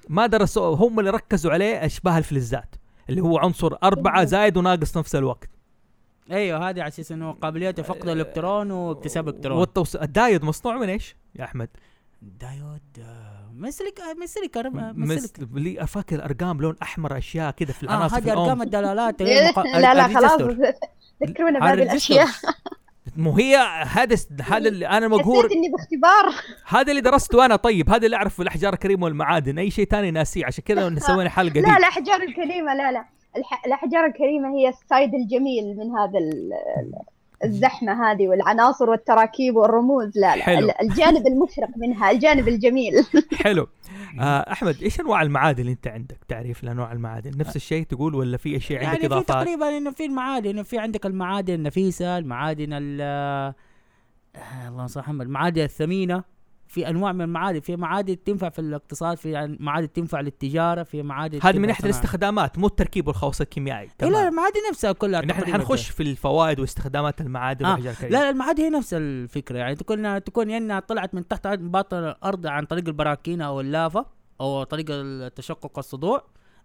ما 0.10 0.28
درسوا 0.28 0.76
هم 0.76 1.00
اللي 1.00 1.10
ركزوا 1.10 1.52
عليه 1.52 1.86
أشباه 1.86 2.18
الفلزات 2.18 2.76
اللي 3.10 3.22
هو 3.22 3.38
عنصر 3.38 3.76
أربعة 3.84 4.26
زايد 4.26 4.58
وناقص 4.58 4.98
نفس 4.98 5.16
الوقت. 5.16 5.50
أيوه 6.32 6.58
هذه 6.70 6.80
على 6.82 6.88
أساس 6.88 7.12
إنه 7.12 7.32
قابليته 7.32 7.84
فقد 7.84 8.10
الإلكترون 8.10 8.72
واكتساب 8.72 9.28
إلكترون. 9.28 9.58
والتوص... 9.58 9.96
الدايود 9.96 10.44
مصنوع 10.44 10.78
من 10.78 10.90
إيش 10.90 11.16
يا 11.36 11.44
أحمد؟ 11.44 11.70
دايود 12.22 12.82
آه، 13.00 13.52
من 13.54 13.72
سيليك 13.72 14.00
من 14.20 14.28
سيليكا 14.28 14.70
من 14.70 15.00
مس... 15.00 15.20
سيليكا 15.20 15.58
اللي 15.58 15.88
فاكر 15.88 16.26
أرقام 16.26 16.62
لون 16.62 16.76
أحمر 16.82 17.18
أشياء 17.18 17.52
كذا 17.52 17.72
في 17.72 17.86
آه 17.86 17.90
العناصر 17.90 18.22
في 18.22 18.32
هذه 18.32 18.32
أرقام. 18.32 18.62
الدلالات 18.62 19.22
لا 19.22 19.94
لا 19.94 20.08
خلاص. 20.08 20.42
ذكرونا 21.28 21.60
هذا 21.60 21.76
بهذه 21.76 21.84
الأشياء. 21.84 22.28
مو 23.16 23.32
هي 23.32 23.56
هذا 23.88 24.16
هذا 24.42 24.70
اللي 24.70 24.88
أنا 24.88 25.08
مقهور. 25.08 25.44
حسيت 25.44 25.52
إني 25.52 25.70
باختبار. 25.70 26.44
هذا 26.68 26.92
اللي 26.92 27.02
درسته 27.02 27.46
أنا 27.46 27.56
طيب 27.56 27.90
هذا 27.90 28.06
اللي 28.06 28.18
أعرفه 28.18 28.42
الأحجار 28.42 28.74
الكريمة 28.74 29.06
والمعادن. 29.06 29.60
أي 29.60 29.72
شيء 29.72 29.86
ثاني 29.86 30.12
ناسيه 30.12 30.46
عشان 30.46 30.64
كذا 30.64 30.96
سوينا 31.08 31.30
حلقة 31.30 31.54
دي. 31.54 31.62
لا 31.62 31.78
الأحجار 31.78 32.22
الكريمة 32.24 32.74
لا 32.74 32.92
لا. 32.92 33.06
الح... 33.38 33.66
الأحجار 33.66 34.06
الكريمة 34.06 34.50
هي 34.58 34.70
ال 34.70 34.78
side 34.78 35.14
الجميل 35.14 35.78
من 35.78 35.98
هذا 35.98 36.20
الزحمة 37.44 38.12
هذه 38.12 38.28
والعناصر 38.28 38.90
والتراكيب 38.90 39.56
والرموز. 39.56 40.18
لا 40.18 40.36
لا 40.36 40.44
حلو. 40.44 40.58
ال- 40.70 40.82
الجانب 40.82 41.28
المشرق 41.28 41.70
منها 41.78 42.12
الجانب 42.12 42.48
الجميل. 42.48 42.94
حلو. 43.44 43.68
آه 44.20 44.52
أحمد 44.52 44.76
إيش 44.82 45.00
أنواع 45.00 45.22
المعادن 45.22 45.62
اللي 45.62 45.72
أنت 45.72 45.88
عندك؟ 45.88 46.18
تعريف 46.28 46.64
لأنواع 46.64 46.92
المعادن. 46.92 47.38
نفس 47.38 47.56
الشيء 47.56 47.84
تقول 47.84 48.16
ولا 48.16 48.38
في 48.38 48.58
أشياء 48.58 48.86
عندك 48.86 48.94
يعني 49.02 49.06
إضافات؟ 49.14 49.28
تقريبا 49.28 49.78
إنه 49.78 49.92
في 49.92 50.06
المعادن 50.06 50.50
إنه 50.50 50.64
في 50.64 50.78
عندك 50.80 51.06
المعادن 51.06 51.54
النفيسة 51.54 52.18
المعادن 52.18 52.68
ال 52.74 52.98
آه، 53.02 53.56
اللهم 54.68 54.88
صل 54.88 55.00
على 55.00 55.06
محمد 55.08 55.26
المعادن 55.26 55.62
الثمينة. 55.64 56.24
في 56.70 56.90
أنواع 56.90 57.12
من 57.12 57.22
المعادن. 57.22 57.60
في 57.60 57.76
معادن 57.76 58.24
تنفع 58.24 58.50
في 58.50 58.60
الاقتصاد 58.60 59.18
في 59.18 59.36
عن- 59.36 59.58
معادن 59.60 59.94
تنفع 59.94 60.22
للتجارة 60.22 60.84
في 60.84 61.04
معادن 61.04 61.40
هذه 61.44 61.58
من 61.60 61.68
ناحيه. 61.68 61.86
الاستخدامات 61.86 62.58
مو 62.60 62.68
التركيب 62.68 63.08
والخواص 63.08 63.42
الكيميائي. 63.42 63.82
إيه 63.82 63.88
لا 63.88 64.08
تمام. 64.10 64.28
المعادن 64.28 64.56
نفسها 64.70 64.92
كلها 64.92 65.22
نحن 65.26 65.40
تقريباً 65.42 65.58
حنخش 65.58 65.90
في 65.90 66.04
الفوائد 66.04 66.60
واستخدامات 66.60 67.22
المعادن 67.22 67.66
آه، 67.66 67.80
لا 67.80 67.94
لا 68.10 68.30
المعادن 68.30 68.64
هي 68.64 68.70
نفس 68.70 68.94
الفكرة. 68.94 69.58
يعني 69.58 69.76
تكون 69.76 70.24
تكون 70.24 70.50
يا 70.50 70.58
انها 70.58 70.80
طلعت 70.80 71.14
من 71.16 71.28
تحت 71.28 71.48
باطن 71.48 71.98
الأرض 71.98 72.48
عن 72.48 72.66
طريق 72.66 72.88
البراكين 72.88 73.42
أو 73.42 73.62
اللافا 73.62 74.06
أو 74.42 74.64
طريق 74.64 74.86
التشقق 74.90 75.78
الصدوع 75.80 76.24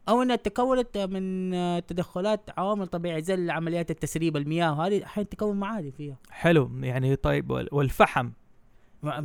أو 0.09 0.23
إنها 0.23 0.37
تكونت 0.37 0.99
من 0.99 1.51
تدخلات 1.87 2.51
عوامل 2.59 2.87
طبيعية 2.87 3.23
زي 3.23 3.51
عمليات 3.51 3.91
التسريب 3.91 4.37
المياه 4.37 4.79
وهذه 4.79 5.05
أحيانا 5.05 5.29
تكون 5.31 5.57
معادن 5.57 5.91
فيها. 5.91 6.17
حلو 6.31 6.71
يعني 6.81 7.17
طيب 7.17 7.51
وال- 7.51 7.69
والفحم. 7.73 8.31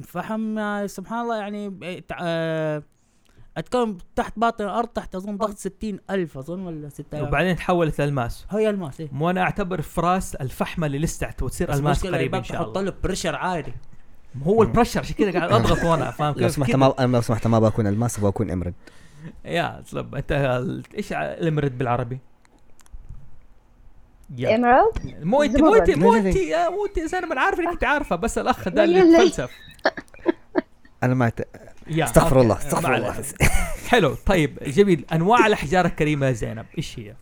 فحم 0.04 0.60
آه، 0.60 0.88
سبحان 0.88 1.22
الله 1.22 1.38
يعني 1.38 1.78
إيه، 1.84 2.06
آه، 2.22 2.84
اتكون 3.58 3.98
تحت 4.16 4.40
باطن 4.40 4.64
الأرض 4.64 4.88
تحت 4.88 5.16
أظن 5.16 5.38
ضغط 5.38 5.58
60 5.58 6.00
ألف 6.10 6.38
أظن 6.38 6.60
ولا 6.60 6.90
6000 6.90 7.28
وبعدين 7.28 7.56
تحولت 7.56 8.02
لألماس. 8.02 8.46
هي 8.50 8.70
ألماس 8.70 9.02
إيه. 9.02 9.10
وأنا 9.20 9.42
أعتبر 9.42 9.82
فراس 9.82 10.36
الفحمة 10.36 10.88
اللي 10.88 11.00
لسه 11.00 11.30
وتصير 11.42 11.74
ألماس 11.74 11.98
المشكلة 11.98 12.18
قريب 12.18 12.36
إن 12.36 12.44
شاء 12.44 12.58
تحط 12.58 12.78
الله. 12.78 12.92
له 12.92 12.98
pressure 13.04 13.36
عالي 13.36 13.74
هو 14.44 14.64
ال 14.64 14.68
pressure 14.68 15.00
عشان 15.00 15.16
كذا 15.16 15.32
قاعد 15.32 15.52
أضغط 15.52 15.84
وأنا 15.84 16.12
فاهم 16.12 16.34
لو 16.38 16.40
كيف 16.40 16.52
سمحت 16.52 16.70
كذا. 16.70 16.78
ما 16.78 16.94
أنا 17.00 17.16
لو 17.16 17.22
سمحت 17.22 17.48
ما 17.48 17.60
بكون 17.60 17.88
ألماس 17.88 18.20
بكون 18.20 18.52
emerald. 18.52 18.74
يا 19.46 19.84
طلب 19.92 20.16
أنت 20.16 20.32
إيش 20.96 21.14
ال 21.14 21.22
emerald 21.22 21.78
بالعربي؟ 21.78 22.20
emerald 24.40 25.24
مو 25.24 25.44
انت 25.44 25.60
مو 25.62 25.76
انت. 25.76 25.90
مو 25.90 26.14
انت 26.16 26.38
مو 26.72 26.86
أنت 26.86 27.14
أنا 27.14 27.42
عارف 27.42 27.60
إنك 27.60 27.72
انت 27.72 27.84
عارفه 27.84 28.16
بس 28.16 28.38
الأخ 28.38 28.70
ده 28.70 28.84
اللي 28.84 29.00
يلا. 29.00 29.48
أنا 31.04 31.14
ما 31.14 31.30
ت... 31.30 31.48
استغفر. 32.04 32.42
الله 32.42 32.58
استغفر 32.58 32.96
الله. 32.96 33.16
حلو 33.90 34.16
طيب 34.26 34.58
جميل 34.64 35.06
أنواع 35.14 35.46
الأحجار 35.48 35.86
الكريمة 35.86 36.26
يا 36.28 36.32
زينب 36.32 36.66
إيش 36.78 37.00
هي؟ 37.00 37.14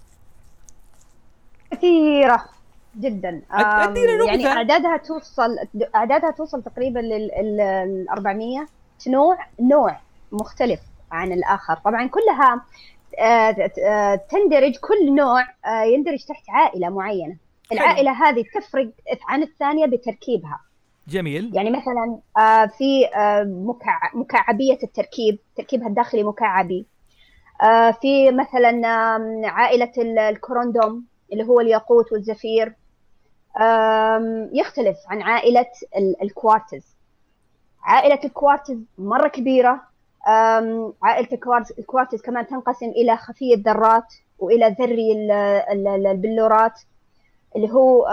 كثيرة 1.72 2.46
جدا. 3.00 3.42
يعني 4.28 4.48
أعدادها 4.48 4.98
توصل 4.98 5.56
أعدادها 5.96 6.32
توصل 6.32 6.64
تقريبا 6.64 7.00
لل 7.00 8.06
400 8.12 8.68
نوع 9.08 9.38
نوع 9.60 10.00
مختلف 10.32 10.80
عن 11.12 11.32
الآخر 11.32 11.76
طبعا 11.86 12.08
كلها 12.08 12.62
آه، 13.20 13.52
ت- 13.52 13.80
آه، 13.80 14.16
تندرج 14.16 14.76
كل 14.78 15.16
نوع 15.16 15.42
آه، 15.66 15.84
يندرج 15.84 16.26
تحت 16.26 16.44
عائلة 16.50 16.90
معينة 16.90 17.36
العائلة 17.72 18.12
هذه 18.30 18.44
تفرق 18.56 18.90
عن 19.28 19.44
الثانية 19.44 19.86
بتركيبها 19.86 20.60
جميل. 21.08 21.56
يعني 21.56 21.70
مثلا 21.70 22.20
آه، 22.38 22.66
في 22.66 23.06
آه، 23.16 23.44
مكع- 23.44 24.16
مكعبية 24.16 24.78
التركيب 24.84 25.40
تركيبها 25.58 25.88
الداخلي 25.88 26.24
مكعبي. 26.24 26.86
آه، 27.64 27.92
في 27.92 28.32
مثلا 28.32 28.70
آم، 29.16 29.46
عائلة 29.46 29.92
ال- 29.98 30.20
الكوروندوم 30.20 31.06
اللي 31.34 31.44
هو 31.44 31.60
الياقوت 31.60 32.12
والزفير. 32.12 32.76
يختلف 34.54 34.98
عن 35.08 35.22
عائلة 35.22 35.66
ال- 35.98 36.22
الكوارتز. 36.24 36.96
عائلة 37.84 38.20
الكوارتز 38.26 38.78
مرة 38.98 39.28
كبيرة. 39.28 39.82
آم، 40.28 40.94
عائلة 41.04 41.28
الكوارتز, 41.80 42.22
كمان 42.22 42.48
تنقسم 42.48 42.86
إلى 42.86 43.18
خفي 43.18 43.54
الذرات 43.54 44.14
وإلى 44.40 44.76
ذري 44.80 45.12
ال- 45.12 45.32
ال- 45.72 45.88
ال- 45.88 46.08
البلورات 46.08 46.80
اللي 47.56 47.72
هو 47.74 48.06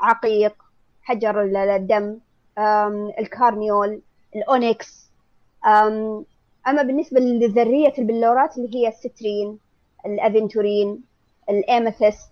عقيق 0.00 0.54
حجر 1.02 1.42
ال- 1.42 1.56
الدم. 1.56 2.18
ال 3.18 3.28
carneol 3.28 4.00
ال 4.36 4.48
onyx. 4.48 5.10
آم، 5.66 6.24
أما 6.68 6.82
بالنسبة 6.82 7.20
لذرية 7.20 7.92
البلورات 7.98 8.58
اللي 8.58 8.76
هي 8.78 8.88
ال 8.88 8.97
citrine 8.97 9.58
ال 10.06 10.14
aventurine 10.14 11.00
ال 11.50 11.59
amethyst 11.59 12.30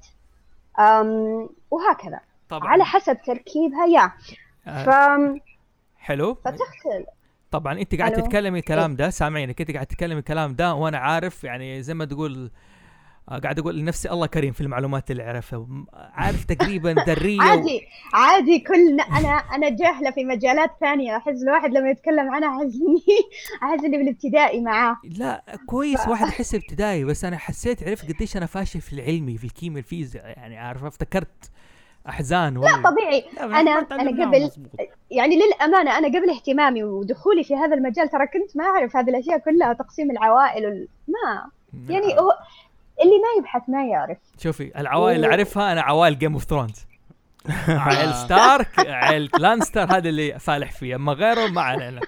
آم، 0.78 1.48
وهكذا. 1.70 2.20
طبعا. 2.48 2.68
على 2.68 2.84
حسب 2.84 3.18
تركيبها 3.26 3.86
يا. 3.86 4.12
آه، 4.66 4.84
ف... 4.84 4.90
حلو. 5.96 6.34
فتختلف. 6.34 7.06
طبعا 7.50 7.78
أنت 7.80 7.94
قاعد. 7.94 8.12
تتكلمي 8.12 8.58
الكلام 8.58 8.96
ده 8.96 9.10
سامعينك 9.10 9.60
انت 9.60 9.70
قاعد 9.70 9.86
تتكلمي 9.86 10.18
الكلام 10.18 10.54
ده 10.54 10.74
وأنا 10.74 10.98
عارف 10.98 11.44
يعني 11.44 11.82
زي 11.82 11.94
ما 11.94 12.04
تقول 12.04 12.50
قاعد 13.28 13.58
أقول 13.58 13.76
لنفسي 13.78 14.10
الله 14.10 14.26
كريم 14.26 14.52
في 14.52 14.60
المعلومات 14.60 15.10
اللي 15.10 15.22
عرفها. 15.22 15.66
عارف 15.94 16.44
تقريبا 16.44 16.92
ذرية 17.08 17.38
و... 17.38 17.42
عادي 17.42 17.80
عادي 18.14 18.58
كلنا 18.58 19.02
أنا 19.02 19.28
أنا 19.28 19.68
جاهلة 19.68 20.10
في 20.10 20.24
مجالات 20.24 20.70
ثانية. 20.80 21.16
أحس 21.16 21.42
الواحد 21.42 21.70
لما 21.72 21.90
يتكلم 21.90 22.30
عنها 22.30 22.48
أحس 22.56 22.74
إني 22.74 23.02
أحس 23.62 23.84
إني 23.84 23.98
بالابتدائي 23.98 24.60
معاه. 24.60 24.96
لا 25.04 25.44
كويس 25.66 26.08
واحد 26.08 26.26
يحس 26.28 26.54
ابتدائي 26.54 27.04
بس 27.04 27.24
أنا 27.24 27.36
حسيت 27.38 27.88
عرفت 27.88 28.12
قديش 28.12 28.36
أنا 28.36 28.46
فاشل 28.46 28.80
في 28.80 28.92
العلمي 28.92 29.38
في 29.38 29.44
الكيمياء 29.44 29.78
الفيزياء 29.78 30.24
يعني 30.26 30.58
عارف 30.58 30.84
افتكرت 30.84 31.50
أحزان 32.08 32.54
لا 32.54 32.60
والله. 32.60 32.90
طبيعي. 32.90 33.24
لا، 33.36 33.40
أنا- 33.42 33.44
ما 33.44 33.60
أنا 33.60 33.82
تعلمناهم 33.82 34.28
قبل-. 34.34 34.50
يعني 35.10 35.36
للأمانة 35.36 35.98
أنا 35.98 36.08
قبل 36.08 36.30
اهتمامي 36.30 36.84
ودخولي 36.84 37.44
في 37.44 37.54
هذا 37.54 37.74
المجال 37.74 38.08
ترى 38.08 38.26
كنت 38.26 38.56
ما 38.56 38.64
أعرف 38.64 38.96
هذه 38.96 39.10
الأشياء 39.10 39.38
كلها 39.38 39.72
تقسيم 39.72 40.10
العوائل 40.10 40.66
وال... 40.66 40.88
ما 41.08 41.50
يعني 41.88 42.18
هو 42.18 42.38
اللي 43.00 43.12
ما 43.14 43.28
يبحث 43.40 43.62
ما 43.68 43.84
يعرف. 43.86 44.18
شوفي 44.38 44.80
العوائل 44.80 45.16
اللي 45.16 45.26
أعرفها 45.26 45.72
أنا 45.72 45.80
عوائل 45.82 46.18
Game 46.18 46.32
of 46.32 46.44
Thrones 46.44 46.86
عائل 47.68 48.14
ستارك 48.14 48.78
عائل 48.78 49.30
لانستر 49.38 49.84
هذا 49.96 50.08
اللي 50.08 50.38
فالح 50.38 50.72
فيه. 50.72 50.94
أما 50.94 51.12
غيره 51.12 51.46
ما 51.46 51.60
علينا. 51.60 52.00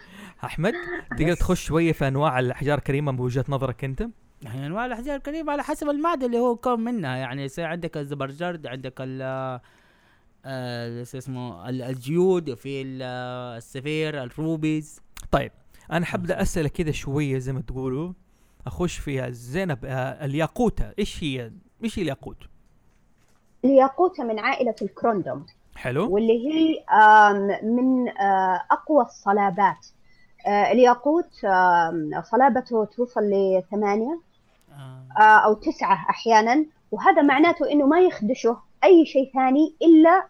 أحمد 0.44 0.72
تقدر 1.18 1.34
تخش 1.34 1.64
شوية 1.64 1.92
في 1.92 2.08
أنواع 2.08 2.38
الأحجار 2.38 2.78
الكريمة 2.78 3.12
بوجهه 3.12 3.44
نظرك 3.48 3.84
أنت؟ 3.84 4.08
يعني 4.42 4.66
أنواع 4.66 4.86
الأحجار 4.86 5.16
الكريمة 5.16 5.52
على 5.52 5.62
حسب 5.62 5.88
المعدن 5.88 6.26
اللي 6.26 6.38
هو 6.38 6.56
كون 6.56 6.80
منها. 6.80 7.16
يعني 7.16 7.44
يصير 7.44 7.66
عندك 7.66 7.96
الزبرجد 7.96 8.66
عندك 8.66 8.94
ال 9.00 9.22
آه، 10.46 11.02
شو 11.04 11.18
اسمه 11.18 11.68
ال- 11.68 11.82
ال 11.82 11.94
geode 11.94 12.54
في 12.54 12.82
ال- 12.82 13.00
آه، 13.02 13.56
ال 13.56 13.63
sapphire 13.63 14.22
ال 14.22 14.32
rubies. 14.32 15.00
طيب 15.30 15.52
أنا 15.92 16.06
حبدا 16.06 16.42
اسئله 16.42 16.68
كذا 16.68 16.90
شوية 16.92 17.38
زي 17.38 17.52
ما 17.52 17.60
تقولوا. 17.60 18.12
أخش 18.66 18.98
فيها 18.98 19.30
زينب 19.30 19.78
آه، 19.84 20.24
الياقوتة 20.24 20.92
إيش 20.98 21.24
هي؟ 21.24 21.50
إيش 21.84 21.98
هي 21.98 22.02
الياقوت؟ 22.02 22.36
الياقوتة 23.64 24.24
من 24.24 24.38
عائلة 24.38 24.74
الكروندوم 24.82 25.46
حلو. 25.76 26.14
واللي 26.14 26.48
هي 26.48 26.84
من 27.62 28.08
آه، 28.08 28.62
أقوى 28.70 29.04
الصلابات. 29.04 29.86
آه، 30.46 30.72
الياقوت 30.72 31.30
صلابته 32.30 32.84
توصل 32.84 33.20
لثمانية 33.20 34.20
أو 35.18 35.54
تسعة 35.54 36.06
أحيانا 36.10 36.66
وهذا 36.90 37.22
معناته 37.22 37.70
إنه 37.70 37.86
ما 37.86 38.00
يخدشه 38.00 38.58
أي 38.84 39.06
شيء 39.06 39.32
ثاني 39.34 39.74
إلا 39.82 40.26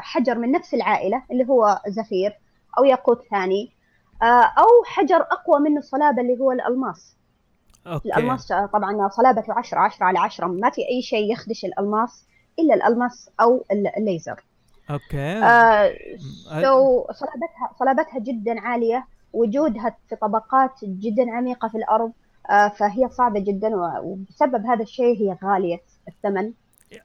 حجر 0.00 0.38
من 0.38 0.50
نفس 0.52 0.74
العائلة 0.74 1.22
اللي 1.30 1.48
هو 1.48 1.80
زفير 1.86 2.38
أو 2.78 2.84
ياقوت 2.84 3.22
ثاني 3.30 3.72
أو 4.58 4.84
حجر 4.86 5.16
أقوى 5.16 5.60
منه 5.60 5.80
صلابة 5.80 6.22
اللي 6.22 6.40
هو 6.40 6.52
الألماس. 6.52 7.16
أوكي. 7.86 8.08
الألماس 8.08 8.52
آه، 8.52 8.66
طبعا 8.66 9.08
صلابته 9.08 9.52
عشرة 9.52 9.78
عشرة 9.78 10.04
على 10.06 10.18
عشرة 10.18 10.46
ما 10.46 10.70
في 10.70 10.80
أي 10.88 11.02
شيء 11.02 11.32
يخدش 11.32 11.64
الألماس 11.64 12.26
إلا 12.58 12.74
الألماس 12.74 13.30
أو 13.40 13.64
ال- 13.72 13.96
الليزر. 13.96 14.44
أوكي. 14.90 15.18
آه، 15.44 15.92
so 16.62 17.04
صلابتها 17.12 17.70
صلابتها 17.78 18.18
جدا 18.18 18.60
عالية 18.60 19.06
وجودها 19.32 19.96
في 20.08 20.16
طبقات 20.16 20.70
جدا 20.84 21.30
عميقة 21.30 21.68
في 21.68 21.74
الأرض 21.78 22.12
آه، 22.50 22.68
فهي 22.68 23.08
صعبة 23.08 23.40
جدا 23.40 23.68
و- 23.76 24.00
وبسبب 24.02 24.66
هذا 24.66 24.82
الشيء 24.82 25.16
هي 25.22 25.36
غالية 25.44 25.80
الثمن. 26.08 26.52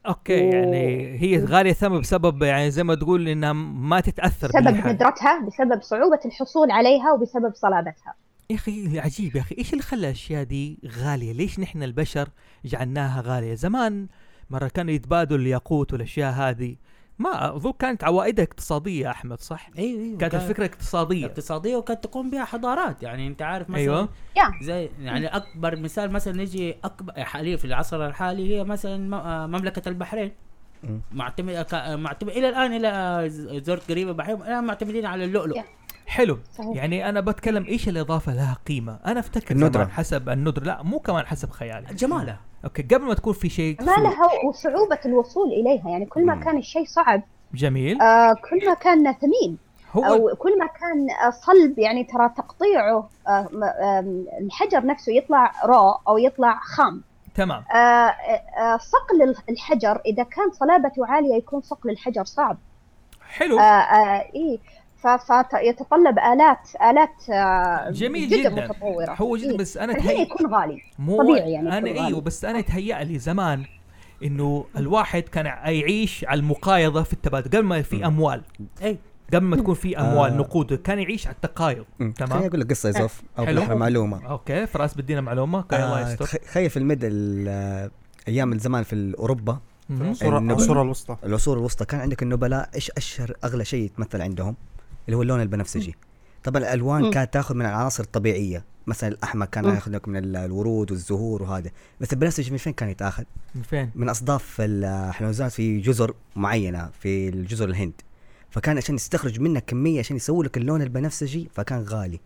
أوكي 0.08 0.48
يعني 0.48 1.18
هي 1.22 1.44
غالية 1.44 1.72
ثمن 1.72 2.00
بسبب 2.00 2.42
يعني 2.42 2.70
زي 2.70 2.82
ما 2.82 2.94
تقول 2.94 3.28
إنها 3.28 3.52
ما 3.52 4.00
تتأثر 4.00 4.48
بسبب. 4.48 4.86
ندرتها 4.86 5.40
بسبب 5.46 5.82
صعوبة 5.82 6.20
الحصول 6.24 6.70
عليها 6.70 7.12
وبسبب 7.12 7.54
صلابتها. 7.54 8.14
يا 8.50 8.56
أخي 8.56 8.98
عجيب 9.00 9.36
يا 9.36 9.40
أخي. 9.40 9.54
إيش 9.58 9.72
اللي 9.72 9.82
خلى 9.82 10.00
الأشياء 10.06 10.42
دي 10.44 10.78
غالية؟ 11.02 11.32
ليش 11.32 11.60
نحن 11.60 11.82
البشر 11.82 12.28
جعلناها 12.64 13.22
غالية؟ 13.26 13.54
زمان 13.54 14.06
مرة 14.50 14.68
كانوا 14.68 14.92
يتبادلوا 14.94 15.38
الياقوت 15.38 15.92
والأشياء 15.92 16.32
هذه. 16.32 16.76
ما 17.18 17.56
أظن 17.56 17.72
كانت 17.72 18.04
عوائدها 18.04 18.44
اقتصادية 18.44 19.04
يا 19.04 19.10
أحمد 19.10 19.40
صح؟ 19.40 19.70
أيوه 19.78 20.00
أيوه 20.02 20.18
كانت 20.18 20.34
الفكرة 20.34 20.64
اقتصادية. 20.66 21.26
اقتصادية 21.26 21.76
وكانت 21.76 22.04
تقوم 22.04 22.30
بها 22.30 22.44
حضارات. 22.44 23.02
يعني 23.02 23.26
أنت 23.26 23.42
عارف 23.42 23.68
مثلا 23.70 23.80
أيوه. 23.80 24.08
زي 24.62 24.88
يعني 25.00 25.26
أكبر 25.26 25.76
مثال 25.76 26.10
مثلا 26.10 26.36
نجي 26.42 26.76
أكبر 26.84 27.12
حاليا 27.24 27.56
في 27.56 27.64
العصر 27.64 28.06
الحالي 28.06 28.56
هي 28.56 28.64
مثلا 28.64 28.96
م- 29.08 29.14
آه، 29.14 29.46
مملكة 29.46 29.88
البحرين. 29.88 30.32
معتمد 31.12 31.54
كا- 31.62 31.96
معتمد 31.96 32.30
إلى 32.30 32.48
الآن 32.48 32.72
إلى 32.72 33.24
زرت 33.64 33.90
قريبة 33.90 34.12
بحرين 34.12 34.36
الآن 34.42 34.64
معتمدين 34.64 35.06
على 35.06 35.24
اللؤلؤ. 35.24 35.60
حلو. 36.08 36.38
صحيح. 36.54 36.76
يعني 36.76 37.08
أنا 37.08 37.20
بتكلم 37.20 37.64
إيش 37.64 37.88
الإضافة 37.88 38.34
لها 38.34 38.56
قيمة؟ 38.68 38.98
أنا 39.06 39.20
أفتكر 39.20 39.54
الندرة. 39.54 39.70
زمان 39.82 39.90
حسب 39.90 40.28
الندرة. 40.28 40.64
لا 40.64 40.82
مو 40.82 40.98
كمان 40.98 41.26
حسب 41.26 41.50
خيالي. 41.50 41.86
جمالها 41.94 42.40
أوكي 42.64 42.82
قبل 42.82 43.04
ما 43.04 43.14
تكون 43.14 43.32
في 43.32 43.48
شيء 43.48 43.82
ما 43.82 43.92
لها 43.92 44.44
وصعوبة 44.48 44.98
الوصول 45.06 45.52
إليها. 45.52 45.88
يعني 45.88 46.06
كل 46.06 46.26
ما 46.26 46.34
مم. 46.34 46.44
كان 46.44 46.58
الشيء 46.58 46.84
صعب 46.86 47.22
جميل. 47.54 48.00
آه، 48.02 48.32
كل 48.32 48.66
ما 48.68 48.74
كان 48.74 49.12
ثمين. 49.12 49.58
هو 49.92 50.04
أو 50.04 50.36
كل 50.36 50.58
ما 50.58 50.66
كان 50.66 51.30
صلب 51.32 51.78
يعني 51.78 52.04
ترى 52.04 52.28
تقطيعه 52.36 53.08
آه، 53.28 53.48
الحجر 54.40 54.86
نفسه 54.86 55.12
يطلع 55.12 55.52
رو 55.64 55.90
أو 56.08 56.18
يطلع 56.18 56.58
خام. 56.62 57.02
تمام. 57.34 57.62
آه، 57.72 57.76
آه، 57.76 58.10
آه، 58.60 58.76
صقل 58.76 59.34
الحجر 59.48 60.00
إذا 60.06 60.22
كان 60.22 60.50
صلابته 60.52 61.06
عالية 61.06 61.34
يكون 61.34 61.60
صقل 61.60 61.90
الحجر 61.90 62.24
صعب. 62.24 62.58
حلو. 63.28 63.58
آه، 63.58 63.62
آه، 63.62 64.30
إيه. 64.34 64.58
فيتطلب 65.02 66.18
آلات 66.18 66.68
آلات 66.90 67.30
آه، 67.30 67.90
جميل 67.90 68.28
جدا 68.28 68.50
جدا 68.50 68.66
متطورة 68.68 69.14
هو 69.18 69.36
جدا 69.36 69.50
إيه. 69.50 69.56
بس 69.56 69.76
أنا 69.76 69.92
تهيأ 69.92 70.20
يكون 70.20 70.54
غالي 70.54 70.82
مو 70.98 71.22
طبيعي 71.22 71.52
يعني 71.52 71.78
أنا 71.78 72.06
إيوه. 72.06 72.20
بس 72.20 72.44
أنا 72.44 72.58
يتهيأ 72.58 73.04
لي 73.04 73.18
زمان 73.18 73.64
إنه 74.24 74.64
الواحد 74.76 75.22
كان 75.22 75.46
يعيش 75.46 76.24
على 76.24 76.40
المقايضة 76.40 77.02
في 77.02 77.12
التبادل 77.12 77.48
قبل 77.58 77.62
ما 77.66 77.82
في. 77.82 78.06
أموال 78.06 78.42
اي 78.82 78.98
قبل 79.34 79.44
ما 79.44 79.56
تكون 79.56 79.74
في 79.74 79.98
أموال 80.00 80.30
آه. 80.32 80.36
نقود 80.36 80.74
كان 80.74 80.98
يعيش 80.98 81.26
على 81.26 81.34
التقايض. 81.34 81.84
تمام. 81.98 82.30
خليني 82.30 82.46
أقول 82.46 82.60
لك 82.60 82.70
قصة 82.70 82.86
يا 82.86 82.92
زوف 82.92 83.22
أو. 83.38 83.44
بالاحرى 83.44 83.74
معلومة 83.74 84.26
أوكي 84.30 84.66
فراس 84.66 84.94
بدينا 84.96 85.20
معلومة 85.20 85.62
كان 85.62 85.82
الله 85.82 85.98
آه 86.08 86.12
يستر 86.12 86.24
تخ- 86.24 86.36
تخيل 86.36 86.70
في 86.70 86.76
المد 86.78 87.00
ال- 87.02 87.90
أيام 88.28 88.58
زمان 88.58 88.82
في 88.82 89.14
أوروبا. 89.18 89.58
العصور 89.90 90.82
الوسطى 90.82 91.16
العصور 91.24 91.58
الوسطى 91.58 91.84
كان 91.84 92.00
عندك 92.00 92.22
النبلاء 92.22 92.68
إيش 92.74 92.90
أشهر 92.96 93.32
أغلى 93.44 93.64
شيء 93.64 93.84
يتمثل 93.84 94.22
عندهم 94.22 94.56
اللي 95.08 95.16
هو 95.16 95.22
اللون 95.22 95.40
البنفسجي 95.40 95.94
طبعا 96.44 96.62
الألوان 96.62 97.02
مم. 97.02 97.10
كانت 97.10 97.34
تاخذ 97.34 97.54
من 97.54 97.66
العناصر 97.66 98.02
الطبيعية 98.04 98.64
مثلا 98.86 99.08
الأحمر 99.10 99.46
كان. 99.46 99.64
ياخذ 99.64 99.90
لك 99.90 100.08
من 100.08 100.16
ال- 100.16 100.36
الورود 100.36 100.90
والزهور 100.90 101.42
وهذا 101.42 101.70
بس 102.00 102.12
البنفسجي 102.12 102.50
من 102.50 102.56
فين 102.56 102.72
كان 102.72 102.88
يتاخذ 102.88 103.24
من 103.54 103.62
فين؟ 103.62 103.90
من 103.94 104.08
أصداف 104.08 104.56
الحلوزات 104.60 105.52
في 105.52 105.80
جزر 105.80 106.14
معينة 106.36 106.90
في 107.00 107.28
الجزر 107.28 107.68
الهند 107.68 107.92
فكان 108.50 108.76
عشان 108.76 108.94
يستخرج 108.94 109.40
منها 109.40 109.60
كمية 109.60 109.98
عشان 109.98 110.16
يسوي 110.16 110.44
لك 110.44 110.56
اللون 110.56 110.82
البنفسجي 110.82 111.48
فكان 111.54 111.82
غالي 111.82 112.20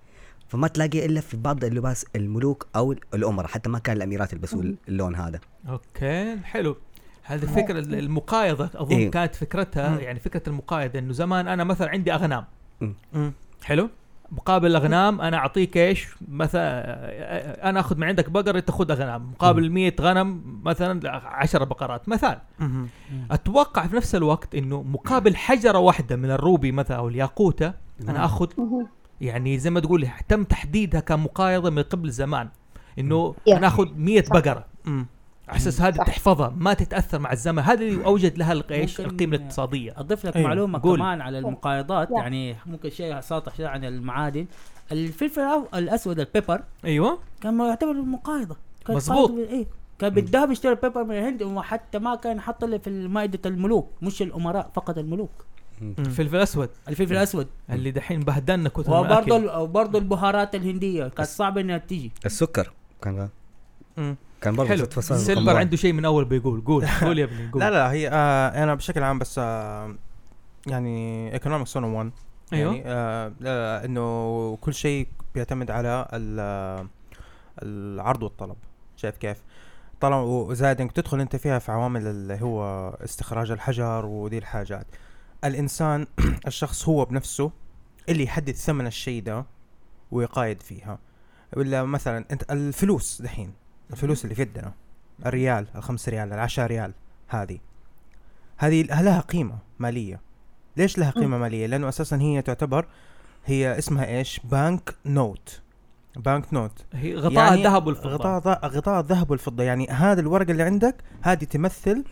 فما 0.48 0.68
تلاقي 0.68 1.06
إلا 1.06 1.20
في 1.20 1.36
بعض 1.36 1.64
اللباس 1.64 2.06
الملوك 2.16 2.66
أو 2.76 2.92
الأمراء 3.14 3.46
حتى 3.48 3.68
ما 3.70 3.78
كان 3.78 3.96
الأميرات 3.96 4.32
يلبسوا 4.32 4.62
اللون 4.88 5.14
هذا 5.14 5.40
أوكي 5.68 6.36
حلو 6.44 6.76
هذه 7.22 7.42
الفكرة 7.42 7.78
المقايضة 7.78 8.70
أظن 8.74 8.96
إيه. 8.96 9.10
كانت 9.10 9.34
فكرتها. 9.34 10.00
يعني 10.00 10.18
فكرة 10.20 10.42
المقايضة 10.46 10.98
إنه 10.98 11.12
زمان 11.12 11.48
أنا 11.48 11.64
مثلا 11.64 11.88
عندي 11.88 12.14
أغنام. 12.14 12.44
حلو. 13.64 13.88
مقابل 14.32 14.66
الاغنام 14.66 15.20
أنا 15.20 15.36
أعطيك 15.36 15.76
إيش؟ 15.76 16.08
مثلا 16.28 17.68
أنا 17.68 17.80
أخذ 17.80 17.96
من 17.96 18.04
عندك 18.04 18.30
بقره 18.30 18.58
أنت 18.58 18.70
خذ 18.70 18.90
أغنام. 18.90 19.30
مقابل 19.30 19.70
100 19.70 19.94
غنم 20.00 20.60
مثلا 20.64 21.10
10 21.10 21.64
بقرات. 21.64 22.08
مثال. 22.08 22.38
أتوقع 23.30 23.86
في 23.86 23.96
نفس 23.96 24.14
الوقت 24.14 24.54
إنه 24.54 24.82
مقابل 24.82 25.36
حجرة 25.36 25.78
واحدة 25.78 26.16
من 26.16 26.30
الروبي 26.30 26.72
مثلا 26.72 26.96
أو 26.96 27.08
الياقوته 27.08 27.72
أنا 28.08 28.24
أخذ 28.24 28.48
مهم. 28.58 28.88
يعني 29.20 29.58
زي 29.58 29.70
ما 29.70 29.80
تقول 29.80 30.08
تم 30.28 30.44
تحديدها 30.44 31.00
كمقايضة 31.00 31.70
من 31.70 31.82
قبل 31.82 32.10
زمان. 32.10 32.48
إنه. 32.98 33.34
أنا 33.48 33.66
أخذ 33.66 33.88
100 33.96 34.22
صح. 34.22 34.32
بقرة. 34.32 34.66
على 35.52 35.60
أساس 35.60 35.80
هذه. 35.80 35.94
تحفظها 35.96 36.54
ما 36.56 36.74
تتأثر 36.74 37.18
مع 37.18 37.32
الزمن. 37.32 37.58
هذا 37.58 37.82
اللي 37.82 38.04
أوجد 38.04 38.38
لها 38.38 38.62
إيش 38.70 39.00
القيمة 39.00 39.36
الاقتصادية. 39.36 39.94
أضيف 39.96 40.26
لك 40.26 40.36
أيوة. 40.36 40.48
معلومة 40.48 40.80
قول. 40.82 40.98
كمان 40.98 41.20
على 41.20 41.38
المقايضات. 41.38 42.08
يعني 42.10 42.56
ممكن 42.66 42.90
شيء 42.90 43.20
ساطح 43.20 43.56
شيء 43.56 43.66
عن 43.66 43.84
المعادن. 43.84 44.46
الفلفل 44.92 45.64
الأسود 45.74 46.20
البيبر. 46.20 46.62
أيوه. 46.84 47.18
كان 47.40 47.60
يعتبر 47.60 47.92
مقايضة. 47.92 48.56
كان 48.86 48.96
مظبوط. 48.96 49.30
إيه. 49.30 49.66
كان 49.98 50.10
بالذهب 50.10 50.50
يشتري 50.50 50.74
pepper 50.74 51.04
من 51.04 51.18
الهند 51.18 51.42
وحتى 51.42 51.98
ما 51.98 52.14
كان 52.14 52.40
الا 52.62 52.78
في 52.78 52.90
مائدة 52.90 53.40
الملوك 53.46 53.90
مش 54.02 54.22
الأمراء 54.22 54.70
فقط 54.74 54.98
الملوك. 54.98 55.30
الفلفل 55.98 56.36
الأسود. 56.36 56.68
الفلفل 56.88 57.12
الأسود. 57.12 57.46
اللي 57.70 57.90
دحين 57.90 58.20
بهدلنا 58.20 58.68
كثر 58.68 59.02
من 59.02 59.10
وبرضه 59.10 59.58
وبرضه 59.58 59.98
البهارات 59.98 60.54
الهندية. 60.54 61.08
كانت 61.08 61.28
صعبة 61.28 61.60
إنها 61.60 61.78
تيجي. 61.78 62.12
السكر 62.26 62.72
كان. 63.02 63.28
كان 64.42 64.56
برضه 64.56 64.68
حلو. 64.68 64.86
سيلفر 65.00 65.56
عنده 65.56 65.76
شيء 65.76 65.92
من 65.92 66.04
أول 66.04 66.24
بيقول. 66.24 66.60
قول. 66.60 66.86
قول 67.02 67.18
يا 67.18 67.24
ابني 67.24 67.50
قول. 67.50 67.60
لا 67.62 67.70
لا 67.70 67.92
هي 67.92 68.08
آه 68.08 68.62
أنا 68.64 68.74
بشكل 68.74 69.02
عام 69.02 69.18
بس 69.18 69.38
آه 69.38 69.94
يعني 70.66 71.32
economics 71.32 71.76
101 71.76 72.10
أيوه. 72.52 72.72
يعني 72.74 72.82
آه 72.86 73.32
آه 73.44 73.84
إنه 73.84 74.56
كل 74.60 74.74
شيء 74.74 75.08
بيعتمد 75.34 75.70
على 75.70 76.08
ال- 76.12 76.36
آه، 76.40 76.86
العرض 77.62 78.22
والطلب. 78.22 78.56
شايف 78.96 79.16
كيف؟ 79.16 79.36
طالما 80.00 80.20
وزائد 80.20 80.80
انك 80.80 80.92
تدخل 80.92 81.20
أنت 81.20 81.36
فيها 81.36 81.58
في 81.58 81.72
عوامل 81.72 82.06
اللي 82.06 82.38
هو 82.42 82.88
استخراج 83.04 83.50
الحجر 83.50 84.06
ودي 84.06 84.38
الحاجات. 84.38 84.86
الإنسان 85.44 86.06
الشخص 86.46 86.88
هو 86.88 87.04
بنفسه 87.04 87.50
اللي 88.08 88.22
يحدد 88.24 88.50
ثمن 88.50 88.86
الشيء 88.86 89.22
ده 89.22 89.44
ويقايد 90.10 90.62
فيها. 90.62 90.98
ولا 91.56 91.82
مثلا 91.84 92.24
أنت 92.30 92.52
الفلوس 92.52 93.22
دحين. 93.22 93.52
الفلوس 93.92 94.24
اللي 94.24 94.34
في 94.34 94.42
يدنا 94.42 94.72
الريال 95.26 95.66
الخمس 95.74 96.08
ريال 96.08 96.32
العشرة 96.32 96.66
ريال 96.66 96.92
هذه. 97.28 97.58
هذه 98.56 98.82
لها 98.82 99.20
قيمة 99.20 99.58
مالية. 99.78 100.20
ليش 100.76 100.98
لها 100.98 101.10
قيمة 101.10 101.38
مالية؟ 101.38 101.66
لأنه 101.66 101.88
أساسا 101.88 102.16
هي 102.16 102.42
تعتبر 102.42 102.86
هي 103.44 103.78
اسمها 103.78 104.06
إيش؟ 104.06 104.40
bank 104.44 104.94
note. 105.06 105.60
bank 106.16 106.54
note. 106.54 106.84
هي 106.92 107.16
غطاء 107.16 107.54
الذهب 107.54 107.86
والفضة. 107.86 108.14
غطاء 108.14 108.66
غطاء 108.66 109.00
الذهب 109.00 109.30
والفضة. 109.30 109.64
يعني 109.64 109.88
هذا 109.88 110.20
الورقة 110.20 110.50
اللي 110.50 110.62
عندك 110.62 110.96
هذه 111.22 111.44
تمثل 111.44 112.04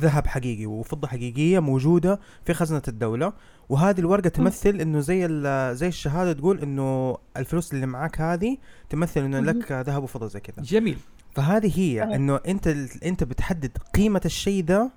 ذهب 0.00 0.26
حقيقي 0.26 0.66
وفضة 0.66 1.08
حقيقية 1.08 1.58
موجودة 1.58 2.20
في 2.44 2.54
خزنة 2.54 2.82
الدولة. 2.88 3.32
وهذه 3.70 4.00
الورقة 4.00 4.28
تمثل 4.28 4.80
إنه 4.80 5.00
زي 5.00 5.28
زي 5.74 5.88
الشهادة 5.88 6.32
تقول 6.32 6.58
إنه 6.60 7.16
الفلوس 7.36 7.72
اللي 7.72 7.86
معاك 7.86 8.20
هذه 8.20 8.56
تمثل 8.90 9.20
إنه 9.20 9.40
لك 9.40 9.72
ذهب 9.72 10.02
وفضة 10.02 10.26
زي 10.26 10.40
كذا. 10.40 10.62
جميل. 10.62 10.98
فهذه 11.34 11.78
هي. 11.80 12.02
إنه 12.14 12.40
أنت 12.48 12.66
أنت 13.04 13.24
بتحدد 13.24 13.78
قيمة 13.94 14.20
الشيء 14.24 14.64
ده 14.64 14.90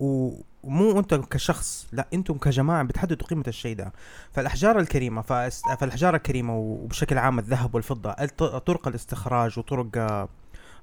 ومو 0.00 0.98
أنت 0.98 1.14
كشخص 1.14 1.86
لا 1.92 2.06
أنتم 2.14 2.34
كجماعة 2.38 2.82
بتحددوا 2.82 3.26
قيمة 3.26 3.44
الشيء 3.48 3.76
ده 3.76 3.92
فالأحجار 4.32 4.78
الكريمة 4.78 5.22
فالأحجار 5.22 6.14
الكريمة 6.14 6.56
وبشكل 6.56 7.18
عام 7.18 7.38
الذهب 7.38 7.74
والفضة 7.74 8.12
طرق 8.58 8.88
الاستخراج 8.88 9.58
وطرق 9.58 9.96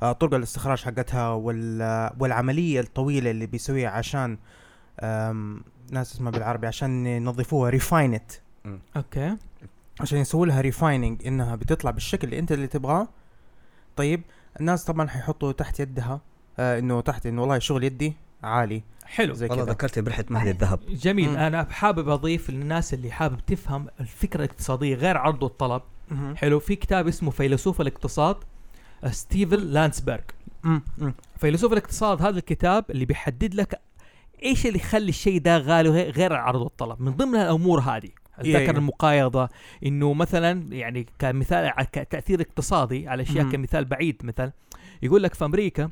آه، 0.04 0.12
طرق 0.12 0.34
الاستخراج 0.34 0.82
حقتها 0.84 1.30
وال- 1.30 2.10
والعملية 2.20 2.80
الطويلة 2.80 3.32
اللي 3.32 3.46
بيسويها 3.46 3.90
عشان 3.90 4.38
ناس 5.92 6.14
اسمها 6.14 6.32
بالعربي 6.32 6.68
عشان 6.68 7.08
ينظفوها 7.08 7.70
refined 7.70 8.32
أوكي. 8.96 9.36
عشان 10.00 10.20
يسووا 10.20 10.46
لها 10.46 10.62
refining 10.62 11.28
إنها 11.28 11.56
بتطلع 11.56 11.92
بالشكل 11.92 12.28
اللي 12.28 12.40
أنت 12.40 12.52
اللي 12.52 12.68
تبغاه. 12.68 13.08
طيب 13.96 14.22
الناس 14.60 14.84
طبعا 14.84 15.08
حيحطوا 15.08 15.52
تحت 15.52 15.80
يدها 15.80 16.22
آه 16.60 16.80
إنه 16.80 17.02
تحت 17.02 17.26
إنه 17.26 17.42
والله 17.42 17.60
شغل 17.60 17.84
يدي 17.84 18.14
عالي. 18.44 18.84
حلو. 19.06 19.34
زي 19.34 19.48
والله 19.48 19.64
ذكرت 19.64 20.00
برحله 20.00 20.26
مهدي 20.30 20.52
الذهب. 20.52 20.80
جميل. 20.90 21.30
مم. 21.30 21.38
أنا 21.38 21.68
حابب 21.72 22.10
أضيف 22.10 22.50
للناس 22.50 22.94
اللي 22.94 23.12
حابب 23.12 23.40
تفهم 23.48 23.88
الفكرة 24.00 24.44
الاقتصادية 24.44 24.96
غير 24.96 25.18
عرض 25.18 25.44
والطلب 25.44 25.82
مهم. 26.12 26.36
حلو. 26.36 26.60
في 26.60 26.76
كتاب 26.76 27.08
اسمه 27.08 27.32
فيلسوف 27.32 27.82
الاقتصاد 27.82 28.36
آه، 29.04 29.10
ستيفن 29.10 29.58
لانسبرغ. 29.58 30.20
مم. 30.64 30.82
مم. 30.98 31.14
فيلسوف 31.38 31.74
الاقتصاد 31.74 32.22
هذا 32.22 32.38
الكتاب 32.38 32.86
اللي 32.90 33.06
بيحدد 33.06 33.56
لك 33.56 33.80
إيش 34.44 34.66
اللي 34.66 34.80
يخلي 34.80 35.10
الشيء 35.10 35.42
ده 35.42 35.58
غالي 35.58 35.90
غير 35.90 36.32
العرض 36.32 36.62
والطلب 36.62 37.02
من 37.02 37.12
ضمن 37.12 37.36
الأمور 37.36 37.80
هذه 37.80 38.10
ذكر 38.40 38.60
إيه. 38.60 38.70
المقايضة 38.70 39.50
إنه 39.86 40.14
مثلا 40.14 40.74
يعني 40.74 41.06
كمثال 41.20 41.72
كتاثير 41.92 42.42
اقتصادي 42.42 43.08
على 43.08 43.24
أشياء. 43.24 43.50
كمثال 43.52 43.86
بعيد 43.86 44.22
مثلا 44.24 44.52
يقول 45.02 45.24
لك 45.24 45.34
في 45.34 45.46
أمريكا 45.46 45.90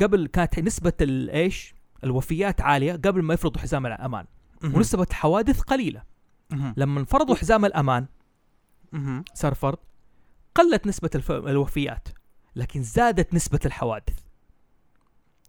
قبل 0.00 0.26
كانت 0.26 0.58
نسبة 0.60 0.92
الايش 1.00 1.74
الوفيات 2.04 2.60
عالية 2.60 2.92
قبل 2.92 3.22
ما 3.22 3.34
يفرضوا 3.34 3.60
حزام 3.60 3.86
الأمان. 3.86 4.24
ونسبة 4.64 5.06
الحوادث 5.10 5.60
قليلة. 5.60 6.02
لما 6.76 7.04
فرضوا 7.04 7.34
حزام 7.34 7.64
الأمان. 7.64 8.06
صار 9.34 9.54
فرض 9.54 9.78
قلت 10.54 10.86
نسبة. 10.86 11.10
الوفيات 11.30 12.08
لكن 12.56 12.82
زادت 12.82 13.34
نسبة 13.34 13.60
الحوادث 13.66 14.18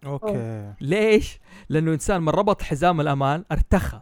أوكي. 0.05 0.73
ليش؟ 0.81 1.39
لأنه 1.69 1.87
الانسان 1.87 2.21
من 2.21 2.29
ربط 2.29 2.61
حزام 2.61 3.01
الأمان 3.01 3.43
ارتخى. 3.51 4.01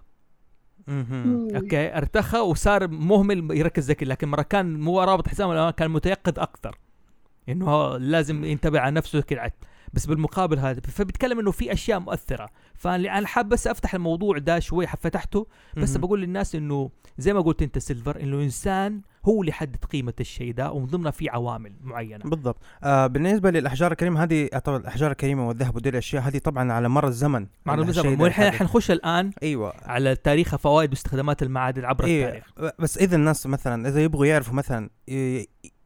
okay؟ 1.56 1.98
ارتخى 1.98 2.38
وصار 2.38 2.88
مهمل 2.88 3.58
يركز 3.58 3.90
ذكي 3.92 4.06
لكن 4.06 4.28
مرة 4.28 4.42
كان 4.42 4.80
مو 4.80 5.02
رابط 5.02 5.28
حزام 5.28 5.52
الأمان 5.52 5.72
كان 5.72 5.92
متيقظ 5.92 6.40
أكثر. 6.40 6.78
إنه 7.50 7.98
لازم 7.98 8.44
ينتبه 8.44 8.80
على 8.80 8.96
نفسه 8.96 9.22
كده 9.22 9.54
بس 9.96 10.06
بالمقابل 10.06 10.60
هذا 10.60 10.82
فبيتكلم 10.82 11.40
إنه 11.40 11.52
في 11.52 11.74
أشياء 11.74 12.00
مؤثرة. 12.00 12.50
فأنا 12.76 13.28
حاب 13.28 13.50
بس 13.50 13.68
أفتح 13.68 13.94
الموضوع 13.94 14.38
ده 14.38 14.60
شوي 14.60 14.88
فتحته. 14.88 15.48
بس. 15.78 15.98
بقول 15.98 16.22
للناس 16.22 16.56
إنه 16.56 16.90
زي 17.18 17.34
ما 17.34 17.42
قلت 17.42 17.62
أنت 17.62 17.78
سلفا 17.78 18.22
إنه 18.22 18.36
الانسان 18.38 19.02
هو 19.26 19.42
اللي 19.42 19.50
يحدد 19.50 19.86
قيمة 19.86 20.14
الشيء 20.20 20.54
ده 20.54 20.72
ومن 20.72 20.86
ضمنها 20.86 21.12
في 21.12 21.30
عوامل 21.30 21.74
معينة. 21.84 22.24
بالضبط. 22.26 22.58
آه 22.84 23.08
بالنسبة 23.08 23.52
للأحجار 23.52 23.92
الكريمة 23.92 24.24
هذه 24.24 24.48
طبعا 24.48 24.78
الأحجار 24.78 25.12
الكريمة 25.12 25.48
والذهب 25.48 25.76
ودي 25.76 25.90
الأشياء 25.90 26.24
هذه 26.24 26.38
طبعا 26.38 26.74
على 26.74 26.90
مر 26.90 27.08
الزمن. 27.08 27.48
الشيء 27.68 27.90
الزمن. 27.90 28.22
والحين. 28.22 28.52
حنخش 28.52 28.92
الآن 28.92 29.32
أيوه. 29.44 29.74
على 29.84 30.16
تاريخ 30.16 30.56
فوائد 30.56 30.90
واستخدامات 30.90 31.44
المعادن 31.44 31.86
عبر 31.86 32.06
إيه 32.06 32.26
التاريخ. 32.26 32.74
بس 32.80 32.98
إذا 32.98 33.16
الناس 33.16 33.48
مثلا 33.48 33.88
إذا 33.90 34.04
يبغوا 34.04 34.26
يعرفوا 34.26 34.54
مثلا 34.54 34.90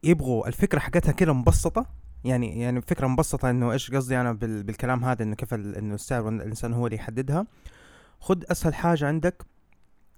يبغوا 0.03 0.47
الفكرة 0.47 0.79
حقتها 0.79 1.11
كده 1.11 1.33
مبسطة 1.33 1.85
يعني 2.23 2.61
يعني 2.61 2.81
فكرة 2.81 3.07
مبسطة 3.07 3.49
إنه 3.49 3.71
إيش 3.71 3.91
قصدي 3.91 4.17
أنا 4.21 4.33
بال 4.33 4.63
بالكلام 4.63 5.05
هذا 5.05 5.23
إنه 5.23 5.35
كيف 5.35 5.53
ال- 5.53 5.75
إنه 5.75 5.95
السعر 5.95 6.29
الانسان 6.29 6.73
هو 6.73 6.85
اللي 6.87 6.95
يحددها. 6.97 7.45
خد 8.19 8.43
أسهل 8.45 8.73
حاجة 8.73 9.07
عندك 9.07 9.43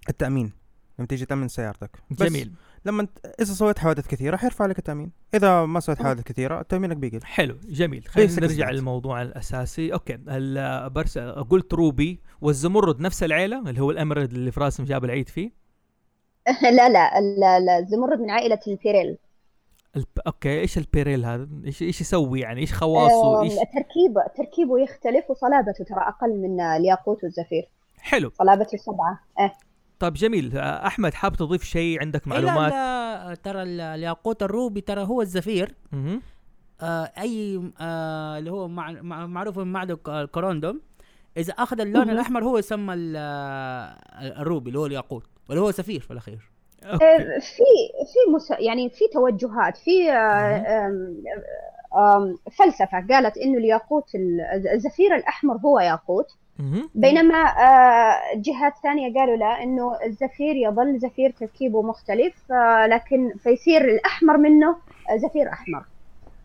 التأمين. 0.09 0.51
لما 0.99 1.07
تيجي 1.07 1.25
تأمن 1.25 1.47
سيارتك. 1.47 1.97
بس 2.11 2.23
جميل. 2.23 2.51
لما 2.85 3.01
انت 3.01 3.11
إذا 3.39 3.53
سويت 3.53 3.79
حوادث 3.79 4.07
كثيرة 4.07 4.37
حيرفع 4.37 4.65
لك 4.65 4.77
التأمين. 4.79 5.11
إذا 5.33 5.65
ما 5.65 5.79
سويت 5.79 6.01
حوادث 6.03 6.23
كثيرة 6.23 6.61
تامينك 6.61 6.97
بيقل. 6.97 7.23
حلو 7.25 7.57
جميل. 7.69 8.07
خلينا 8.07 8.33
نرجع. 8.35 8.69
للموضوع 8.69 9.21
الأساسي. 9.21 9.93
okay 9.93 10.17
ال- 10.27 10.89
برس 10.89 11.17
قلت 11.17 11.73
ruby 11.73 12.19
والزمرد 12.41 12.99
نفس 12.99 13.23
العيلة 13.23 13.59
اللي 13.69 13.81
هو 13.81 13.91
ال 13.91 13.96
emerald 13.96 14.31
اللي 14.31 14.51
في 14.51 14.59
راسم 14.59 14.83
جاب 14.83 15.05
العيد 15.05 15.29
فيه؟ 15.29 15.51
لا 16.63 16.89
لا 16.89 17.21
لا 17.39 17.59
لا 17.59 17.79
الزمرد 17.79 18.19
من 18.19 18.29
عائلة 18.29 18.59
ال 18.67 18.76
beryl 18.76 19.17
الب... 19.95 20.05
okay 20.27 20.59
إيش 20.59 20.77
ال 20.77 20.85
beryl 20.85 21.25
هذا؟ 21.25 21.47
إيش 21.65 21.81
إيش 21.81 22.01
يسوي 22.01 22.39
يعني؟ 22.39 22.61
إيش 22.61 22.73
خواصه؟ 22.73 23.41
إيش؟ 23.43 23.53
تركيبه 23.53 24.21
تركيبه 24.37 24.79
يختلف 24.79 25.29
وصلابته 25.29 25.83
ترى 25.83 25.99
أقل 25.99 26.29
من 26.37 26.61
الياقوت 26.61 27.23
والزفير. 27.23 27.69
حلو. 27.99 28.31
صلابته 28.37 28.77
سبعة. 28.77 29.19
إيه. 29.39 29.53
طيب 29.99 30.13
جميل. 30.13 30.57
أحمد 30.57 31.13
حاب 31.13 31.35
تضيف 31.35 31.63
شيء 31.63 32.01
عندك 32.01 32.27
إيه 32.27 32.33
لا 32.33 32.41
معلومات؟ 32.41 32.71
لا 32.73 33.35
ترى 33.43 33.63
ال- 33.63 33.81
الياقوت 33.81 34.43
ال 34.43 34.51
ruby 34.51 34.81
ترى 34.81 35.03
هو 35.03 35.21
الزفير. 35.21 35.75
آه 36.81 37.11
أي 37.17 37.61
آه 37.81 38.37
اللي 38.37 38.51
هو 38.51 38.67
مع 38.67 38.91
مع 38.91 39.25
معروف 39.27 39.57
من 39.59 39.67
معدن 39.71 39.93
الك- 39.93 40.09
ال 40.09 40.17
corundum 40.17 40.81
إذا 41.37 41.53
أخذ 41.53 41.81
اللون. 41.81 42.09
الأحمر 42.09 42.43
هو 42.43 42.57
يسمى 42.57 42.93
ال- 42.93 43.17
الروبي 44.39 44.67
اللي 44.67 44.79
هو 44.79 44.85
الياقوت 44.85 45.23
واللي 45.49 45.61
هو 45.61 45.71
سفير 45.71 45.99
في 45.99 46.11
الأخير. 46.11 46.50
آه، 46.85 47.39
في 47.39 47.63
في 48.13 48.31
مس... 48.35 48.51
يعني 48.59 48.89
في 48.89 49.07
توجهات 49.13 49.77
في 49.77 50.11
آه، 51.93 52.35
فلسفة 52.51 53.07
قالت 53.09 53.37
إنه 53.37 53.57
الياقوت 53.57 54.15
ال- 54.15 54.67
الزفير 54.73 55.15
الأحمر 55.15 55.57
هو 55.57 55.79
ياقوت. 55.79 56.27
بينما 56.95 57.43
آه، 57.43 58.19
جهات 58.35 58.73
ثانية 58.83 59.13
قالوا 59.19 59.35
لا 59.35 59.63
إنه 59.63 59.97
الزفير 60.05 60.55
يظل 60.55 60.99
زفير 60.99 61.31
تركيبه 61.39 61.81
مختلف 61.81 62.33
لكن 62.87 63.33
فيصير 63.43 63.81
الأحمر 63.81 64.37
منه 64.37 64.75
زفير 65.15 65.49
أحمر. 65.49 65.83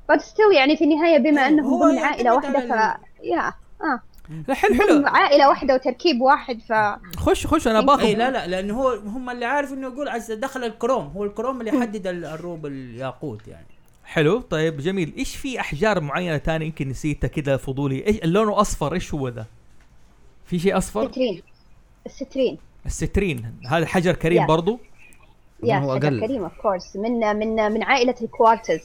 فتستوي 0.09 0.55
يعني 0.57 0.77
في 0.77 0.85
النهاية 0.85 1.19
بما 1.19 1.61
هو 1.61 1.79
ضمن 1.81 1.95
يعتمد 1.95 2.05
عائلة 2.13 2.35
واحدة 2.35 2.61
ف 2.61 2.99
يا 3.23 3.53
لا 4.49 4.55
حلو 4.55 4.75
حلو. 4.75 5.07
عائلة 5.07 5.49
واحدة 5.49 5.75
وتركيب 5.75 6.21
واحد 6.21 6.59
ف 6.69 6.73
خش 7.19 7.47
خش 7.47 7.69
أنا 7.69 7.81
باخذ. 7.81 8.03
اي 8.03 8.15
لا 8.15 8.31
لا 8.31 8.47
لأنه 8.47 8.81
هو 8.83 8.89
هم 8.95 9.31
اللي 9.31 9.45
عارف 9.45 9.73
إنه 9.73 9.87
يقول 9.87 10.09
عز 10.09 10.33
دخل 10.33 10.65
الكروم. 10.65 11.07
هو 11.07 11.25
الكروم 11.25 11.61
اللي 11.61 11.77
يحدد 11.77 12.07
ال- 12.07 12.25
ال 12.25 12.33
ruby 12.33 12.67
الياقوت 12.67 13.49
يعني. 13.49 13.67
حلو 14.05 14.41
طيب 14.41 14.81
جميل. 14.81 15.13
إيش 15.19 15.37
في 15.37 15.61
أحجار 15.61 16.01
معينة 16.01 16.39
ثانية 16.39 16.67
يمكن 16.67 16.89
نسيتها 16.89 17.29
كذا 17.29 17.57
فضولي؟ 17.57 18.07
إيش 18.07 18.17
لونه 18.25 18.61
اصفر 18.61 18.95
إيش 18.95 19.15
هو 19.15 19.29
ذا؟ 19.29 19.47
في 20.47 20.59
شيء 20.59 20.79
أصفر؟ 20.79 21.03
ال 21.03 21.07
citrine. 21.07 21.43
ال 22.07 22.13
citrine. 22.13 22.59
ال 22.87 22.94
citrine. 22.94 23.53
هذا 23.69 23.87
حجر 23.87 24.15
كريم 24.15 24.43
يا. 24.43 24.47
برضو؟ 24.47 24.79
yeah 25.65 25.79
هو 25.79 25.95
حجر 25.95 26.09
أقل. 26.09 26.21
كريم 26.27 26.43
of 26.43 26.53
course 26.63 26.97
من 26.97 27.37
من 27.37 27.73
من 27.73 27.83
عائلة 27.83 28.15
الكوارتز. 28.23 28.81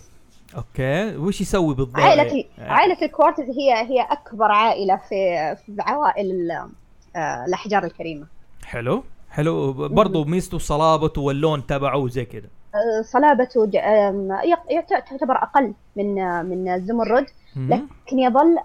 okay. 0.57 1.17
وش 1.17 1.41
يسوي 1.41 1.75
بالضبط؟ 1.75 1.99
عائلة 1.99 2.45
آه، 2.59 2.71
عائلة 2.71 2.97
الكوارتز 3.01 3.43
هي 3.43 3.73
هي 3.73 4.01
أكبر 4.01 4.51
عائلة 4.51 4.95
في 4.95 5.55
في 5.65 5.75
عوائل 5.79 6.31
ال- 6.31 6.69
آه، 7.15 7.45
الأحجار 7.45 7.83
الكريمة. 7.83 8.25
حلو. 8.65 9.03
حلو. 9.29 9.73
برضو 9.73 10.23
ميزته 10.25 10.57
صلابته 10.57 11.21
واللون 11.21 11.65
تبعه 11.65 11.97
وزي 11.97 12.25
كذا. 12.25 12.47
آه، 12.75 13.01
صلابته 13.01 13.69
تعتبر 14.89 15.35
أقل 15.35 15.73
من 15.95 16.15
من 16.45 16.69
الزمرد. 16.69 17.25
لكن 17.55 18.19
يظل 18.19 18.57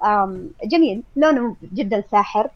جميل. 0.64 1.02
لونه 1.16 1.56
جدا 1.74 2.04
ساحر. 2.10 2.50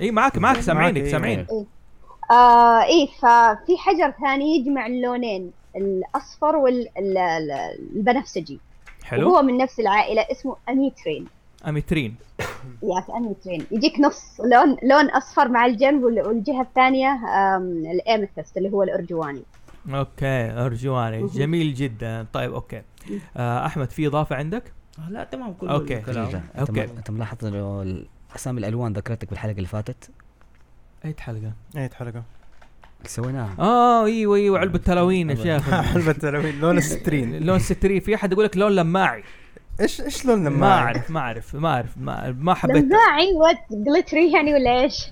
اي 0.00 0.10
معك 0.10 0.38
معك. 0.38 0.60
سامعينك 0.60 0.98
معك، 1.02 1.10
سامعين. 1.10 1.46
آه 2.30 2.84
إيه 2.84 3.06
ففي 3.06 3.76
حجر 3.78 4.10
ثاني 4.20 4.56
يجمع 4.56 4.86
اللونين 4.86 5.50
الأصفر 5.76 6.56
والبنفسجي 6.56 8.60
حلو. 9.04 9.32
وهو 9.32 9.42
من 9.42 9.56
نفس 9.56 9.80
العائلة 9.80 10.22
اسمه 10.32 10.56
ametrine. 10.68 11.26
ametrine. 11.68 12.14
yeah 12.82 13.00
في 13.00 13.12
ametrine. 13.16 13.66
يجيك 13.70 14.00
نص 14.00 14.40
لون 14.40 14.76
لون 14.82 15.10
أصفر 15.10 15.48
مع 15.48 15.66
الجنب 15.66 16.02
وال- 16.04 16.26
والجهة 16.26 16.60
الثانية 16.62 17.08
آم، 17.12 17.62
ال 17.86 17.94
amethyst 17.94 18.56
اللي 18.56 18.70
هو 18.72 18.82
الأرجواني. 18.82 19.42
okay 19.94 20.50
أرجواني. 20.50 21.26
جميل 21.26 21.74
جدا. 21.74 22.26
طيب 22.32 22.52
okay. 22.54 22.82
آه 23.36 23.66
أحمد 23.66 23.90
في 23.90 24.06
إضافة 24.06 24.36
عندك؟ 24.36 24.72
لا 25.08 25.24
تمام 25.24 25.52
كل 25.52 25.68
okay. 25.68 25.96
الكلام. 25.98 26.26
أنت 26.58 26.68
okay. 26.68 26.84
أنت 26.84 27.10
ملاحظ 27.10 27.44
إنه 27.44 27.96
اسامي 28.36 28.58
الألوان 28.60 28.92
ذكرتك 28.92 29.30
بالحلقة 29.30 29.56
اللي 29.56 29.66
فاتت؟ 29.68 30.10
أي 31.06 31.14
حلقة؟ 31.20 31.52
أي 31.76 31.88
حلقة. 31.94 32.22
سويناها. 33.06 33.54
آه 33.58 34.04
أيوه 34.06 34.36
أيوه 34.36 34.58
علبه 34.62 34.78
تلاوين 34.78 35.30
يا 35.30 35.34
شيخ. 35.34 35.70
علبة 35.70 36.12
تلوين 36.12 36.60
لون 36.60 36.78
ال 36.78 36.84
citrine. 36.84 37.36
لون 37.46 37.58
ستري 37.58 38.00
في 38.00 38.14
أحد 38.14 38.32
يقول 38.32 38.44
لك 38.44 38.56
لون 38.56 38.72
لماعي. 38.72 39.22
إيش 39.80 40.00
إيش 40.00 40.26
لون 40.26 40.38
لما 40.44 40.50
ما 40.58 40.72
أعرف 40.72 41.10
ما 41.10 41.20
أعرف 41.20 41.54
ما 41.54 41.68
أعرف 41.68 41.98
ما, 41.98 42.36
ما 42.40 42.54
حبيت. 42.54 42.84
لماعي 42.84 43.32
what 43.34 43.58
glittery 43.70 44.32
يعني 44.32 44.54
ولا 44.54 44.80
إيش؟ 44.80 45.06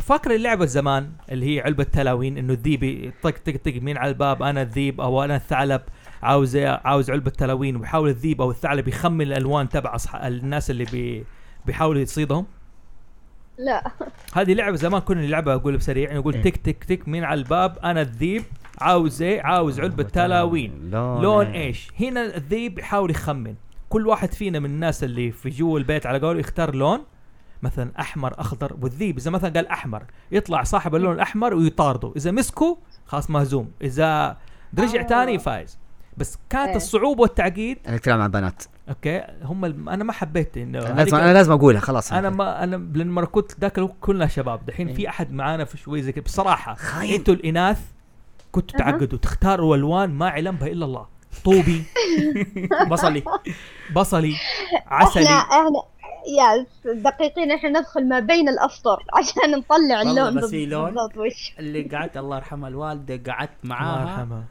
فاكر 0.00 0.34
اللعبة 0.34 0.66
زمان 0.66 1.10
اللي 1.32 1.56
هي 1.56 1.60
علبة 1.60 1.84
تلاوين 1.84 2.38
إنه 2.38 2.52
الذيب 2.52 2.82
يطق 2.82 3.30
طق 3.46 3.56
طق 3.64 3.72
مين 3.74 3.96
على 3.98 4.08
الباب؟ 4.08 4.42
أنا 4.42 4.62
الذيب 4.62 5.00
أو 5.00 5.24
أنا 5.24 5.36
الثعلب. 5.36 5.80
عاوز 6.22 6.56
عاوز 6.56 7.10
علبة 7.10 7.30
تلاوين. 7.30 7.76
وبيحاول 7.76 8.08
الذيب 8.08 8.42
أو 8.42 8.50
الثعلب 8.50 8.88
يخمن 8.88 9.22
الألوان 9.26 9.68
تبع. 9.68 9.96
الناس 10.14 10.70
اللي 10.70 10.84
بي 10.84 11.24
بيحاولوا 11.66 12.00
يصيدهم. 12.02 12.46
لا. 13.58 13.90
هذه 14.34 14.54
لعبة 14.54 14.76
زمان 14.76 15.00
كنا 15.00 15.20
نلعبها 15.20 15.54
أقول 15.54 15.76
بسريع 15.76 16.14
نقول 16.14 16.34
إيه. 16.34 16.42
تك 16.42 16.56
تك 16.56 16.84
تك 16.84 17.08
مين 17.08 17.24
على 17.24 17.38
الباب؟ 17.38 17.78
أنا 17.78 18.00
الذيب 18.00 18.42
عاوز 18.78 19.22
إيه؟ 19.22 19.42
عاوز 19.42 19.80
علبة 19.80 20.02
تلاوين. 20.02 20.90
لون 20.92 21.46
إيش؟ 21.46 21.90
هنا 22.00 22.36
الذيب 22.36 22.78
يحاول 22.78 23.10
يخمن. 23.10 23.54
كل 23.88 24.06
واحد 24.06 24.32
فينا 24.32 24.58
من 24.58 24.70
الناس 24.70 25.04
اللي 25.04 25.30
في 25.30 25.50
جوا 25.50 25.78
البيت 25.78 26.06
على 26.06 26.18
قوله 26.18 26.40
يختار 26.40 26.74
لون 26.74 27.04
مثلا 27.62 27.90
أحمر 28.00 28.40
أخضر. 28.40 28.76
والذيب 28.82 29.18
إذا 29.18 29.30
مثلا 29.30 29.50
قال 29.50 29.66
أحمر 29.68 30.02
يطلع 30.32 30.62
صاحب 30.62 30.94
اللون 30.94 31.14
الأحمر 31.14 31.54
ويطارده. 31.54 32.12
إذا 32.16 32.30
مسكه 32.30 32.78
خلاص 33.06 33.30
مهزوم. 33.30 33.70
إذا 33.82 34.36
رجع 34.78 35.00
آه. 35.00 35.06
تاني 35.06 35.38
فايز. 35.38 35.78
بس 36.16 36.38
كانت 36.50 36.68
إيه. 36.68 36.76
الصعوبة 36.76 37.20
والتعقيد 37.22 37.78
أنا 37.88 37.96
اتكلم 37.96 38.20
عن 38.20 38.30
بنات 38.30 38.62
أوكي 38.88 39.22
هم 39.42 39.64
الم... 39.64 39.88
أنا 39.88 40.04
ما 40.04 40.12
حبيت 40.12 40.56
إنه 40.56 40.78
لازم 40.78 40.94
هذيك- 40.96 41.14
أنا 41.14 41.32
لازم 41.32 41.52
أقولها 41.52 41.80
خلاص. 41.80 42.12
أنا 42.12 42.30
ما 42.30 42.64
أنا 42.64 42.76
لما 42.76 43.24
كنت 43.24 43.52
ذاك 43.60 43.78
الوقت 43.78 43.94
كلنا 44.00 44.26
شباب. 44.26 44.66
دحين 44.66 44.94
في 44.94 45.08
أحد 45.08 45.32
معانا 45.32 45.64
في 45.64 45.76
شوي 45.78 46.02
زي 46.02 46.12
كذا. 46.12 46.24
بصراحة 46.24 46.74
خاين. 46.74 47.14
أنتوا 47.14 47.34
الإناث 47.34 47.80
كنتوا 48.52 48.80
أها. 48.80 48.90
تعقدوا. 48.90 49.18
تختاروا 49.18 49.76
ألوان 49.76 50.10
ما 50.10 50.28
علم 50.28 50.56
بها 50.56 50.68
إلا 50.68 50.84
الله. 50.84 51.06
طوبي 51.44 51.84
بصلي 52.90 53.22
بصلي 53.96 54.34
إحنا 54.76 54.96
عسلي. 54.96 55.24
إحنا 55.24 55.82
يا 56.38 56.66
دقيقين 56.94 57.52
إحنا 57.52 57.68
ندخل 57.70 58.08
ما 58.08 58.20
بين 58.20 58.48
الاسطر 58.48 59.04
عشان 59.18 59.50
نطلع 59.58 60.02
اللون 60.02 60.34
بس 60.36 60.50
في 60.50 60.66
لون. 60.66 60.84
بالضبط. 60.84 61.16
وش 61.16 61.54
اللي 61.58 61.82
قعدت 61.82 62.16
الله 62.16 62.36
يرحمها 62.36 62.68
الوالدة 62.68 63.32
قعدت 63.32 63.50
الله 63.64 63.74
معاها. 63.76 64.02
يرحمها. 64.02 64.44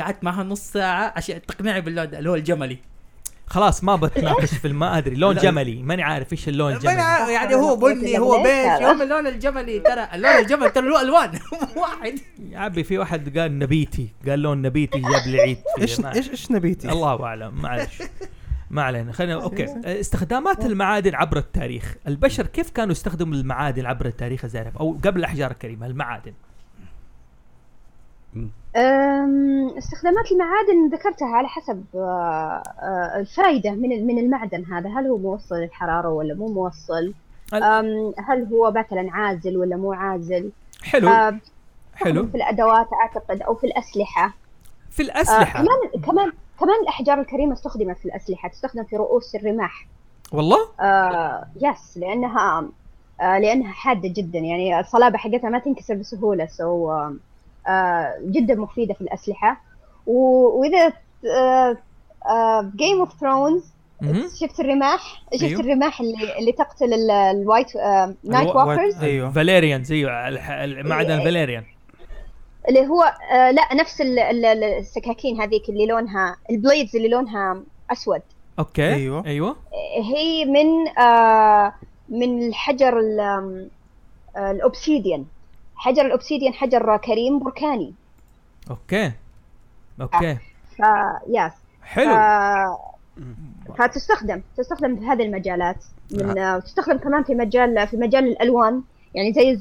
قعدت 0.00 0.24
معاها 0.24 0.42
نص 0.44 0.60
ساعة 0.60 1.12
عشان 1.16 1.46
تقنعني 1.46 1.80
باللون 1.80 2.10
ده 2.10 2.18
اللي 2.18 2.30
هو 2.30 2.34
الجملي. 2.34 2.78
خلاص 3.46 3.84
ما 3.84 3.96
بتناقش 3.96 4.54
في 4.54 4.68
ما 4.68 4.98
أدري. 4.98 5.14
لون. 5.14 5.36
جملي. 5.36 5.82
ماني 5.82 6.02
عارف 6.02 6.32
إيش 6.32 6.48
اللون 6.48 6.72
الجملي. 6.72 7.32
يعني 7.32 7.54
هو 7.54 7.76
بني 7.76 8.18
هو 8.18 8.42
بيج. 8.42 8.82
يوم 8.82 9.02
اللون 9.02 9.26
الجملي 9.26 9.80
ترى 9.80 10.08
اللون 10.14 10.30
الجمل 10.30 10.70
ترى 10.70 10.88
له 10.88 11.00
ألوان. 11.02 11.38
واحد. 11.82 12.18
يا 12.50 12.58
عبي 12.58 12.84
في 12.84 12.98
واحد 12.98 13.38
قال 13.38 13.58
نبيتي. 13.58 14.08
قال 14.28 14.38
لون 14.38 14.62
نبيتي 14.62 14.98
جاب 14.98 15.26
العيد. 15.26 15.58
إيش 15.80 16.00
إيش 16.04 16.30
إيش 16.30 16.50
نبيتي؟ 16.50 16.88
الله 16.88 17.24
أعلم. 17.24 17.54
معلش. 17.54 18.02
ما 18.70 18.82
علينا. 18.82 19.12
خلينا 19.12 19.42
okay. 19.42 19.64
استخدامات 20.00 20.64
المعادن 20.64 21.14
عبر 21.14 21.36
التاريخ. 21.36 21.94
البشر 22.08 22.46
كيف 22.46 22.70
كانوا 22.70 22.92
يستخدموا 22.92 23.34
المعادن 23.34 23.86
عبر 23.86 24.06
التاريخ 24.06 24.44
الزارف 24.44 24.76
أو 24.76 24.98
قبل 25.04 25.20
الأحجار 25.20 25.50
الكريمة 25.50 25.86
المعادن. 25.86 26.32
استخدامات 29.78 30.32
المعادن 30.32 30.88
ذكرتها 30.92 31.28
على 31.28 31.48
حسب 31.48 31.84
آه، 31.94 31.98
آه، 31.98 33.18
الفائدة 33.20 33.70
من 33.70 34.06
من 34.06 34.18
المعدن 34.18 34.64
هذا. 34.64 34.88
هل 34.88 35.06
هو 35.06 35.18
موصل 35.18 35.54
للحرارة 35.56 36.08
ولا 36.08 36.34
مو 36.34 36.48
موصل؟ 36.48 37.14
هل 38.18 38.48
هو 38.52 38.70
مثلا 38.70 39.08
عازل 39.12 39.56
ولا 39.56 39.76
مو 39.76 39.92
عازل؟ 39.92 40.50
حلو. 40.82 41.08
آه، 41.08 41.38
حلو. 41.94 42.26
في 42.26 42.34
الأدوات 42.36 42.88
أعتقد 42.92 43.42
أو 43.42 43.54
في 43.54 43.66
الأسلحة. 43.66 44.34
في 44.90 45.02
الأسلحة. 45.02 45.62
كمان 45.62 46.02
كمان 46.04 46.32
كمان 46.60 46.80
الأحجار 46.82 47.20
الكريمة 47.20 47.52
استخدمت 47.52 47.98
في 47.98 48.06
الأسلحة 48.06 48.48
تستخدم 48.48 48.84
في 48.84 48.96
رؤوس 48.96 49.34
الرماح. 49.34 49.86
والله؟ 50.32 50.58
آه 50.80 51.46
يس 51.62 51.98
لانها 51.98 52.68
آه 53.20 53.38
لأنها 53.38 53.72
حادة 53.72 54.08
جدا. 54.16 54.38
يعني 54.38 54.80
الصلابة 54.80 55.18
حقتها 55.18 55.50
ما 55.50 55.58
تنكسر 55.58 55.94
بسهولة 55.94 56.46
سو 56.46 56.90
آه 56.90 57.14
جدا 58.24 58.54
مفيدة 58.54 58.94
في 58.94 59.00
الأسلحة. 59.00 59.60
و- 60.06 60.60
وإذا 60.60 60.92
Game 62.76 63.00
of 63.00 63.12
Thrones. 63.20 63.72
شفت 64.40 64.60
الرماح؟ 64.60 65.22
شفت 65.34 65.42
أيوه. 65.42 65.60
الرماح 65.60 66.00
اللي 66.00 66.38
اللي 66.38 66.52
تقتل 66.52 66.92
ال- 66.94 67.10
ال 67.10 67.21
white 67.21 67.76
آه 67.76 68.14
night 68.24 68.48
walkers 68.48 69.02
أيوه. 69.02 69.30
Valyrian 69.30 69.84
زي 69.84 70.04
الح- 70.28 70.50
المعدن 70.50 71.18
Valyrian 71.24 71.64
اللي 72.68 72.86
هو 72.86 73.02
آه 73.32 73.50
لا 73.50 73.74
نفس 73.74 74.00
ال- 74.00 74.18
ال- 74.18 74.44
ال- 74.44 74.64
السكاكين 74.64 75.40
هذيك 75.40 75.68
اللي 75.68 75.86
لونها 75.86 76.36
ال 76.50 76.57
blades 76.57 76.96
اللي 76.96 77.08
لونها 77.08 77.62
أسود. 77.92 78.20
okay. 78.58 78.94
أيوه. 78.94 79.26
أيوه. 79.26 79.56
هي 80.16 80.44
من 80.44 80.88
آه 80.98 81.72
من 82.08 82.48
الحجر 82.48 82.98
ال- 82.98 83.20
آم، 83.20 83.68
آه، 84.36 84.50
ال 84.50 84.58
obsidian 84.58 85.24
حجر 85.78 86.06
ال 86.06 86.11
obsidian 86.11 86.52
حجر 86.54 86.96
كريم 86.96 87.38
بركاني. 87.38 87.94
okay. 88.70 89.12
okay. 90.00 90.34
ف 90.76 90.80
yes 91.28 91.52
حلو. 91.82 92.14
ف... 92.14 93.78
فتستخدم 93.78 94.42
تستخدم 94.56 94.96
في 94.96 95.06
هذه 95.06 95.22
المجالات. 95.22 95.84
من 96.12 96.38
آه، 96.38 96.58
تستخدم 96.58 96.96
كمان 96.98 97.22
في 97.22 97.34
مجال 97.34 97.88
في 97.88 97.96
مجال 97.96 98.24
الألوان. 98.28 98.82
يعني 99.14 99.32
زي 99.32 99.58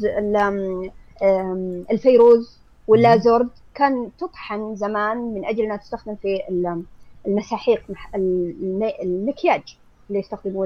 الفيروز 1.92 2.58
واللازورد 2.88 3.50
كان 3.76 4.10
تطحن 4.20 4.76
زمان 4.76 5.18
من 5.18 5.46
أجل 5.46 5.64
أنها 5.64 5.78
تستخدم 5.78 6.16
في 6.16 6.40
ال- 6.50 6.84
المساحيق 7.28 7.84
المكياج 9.04 9.78
اللي 10.10 10.20
يستخدموه 10.20 10.66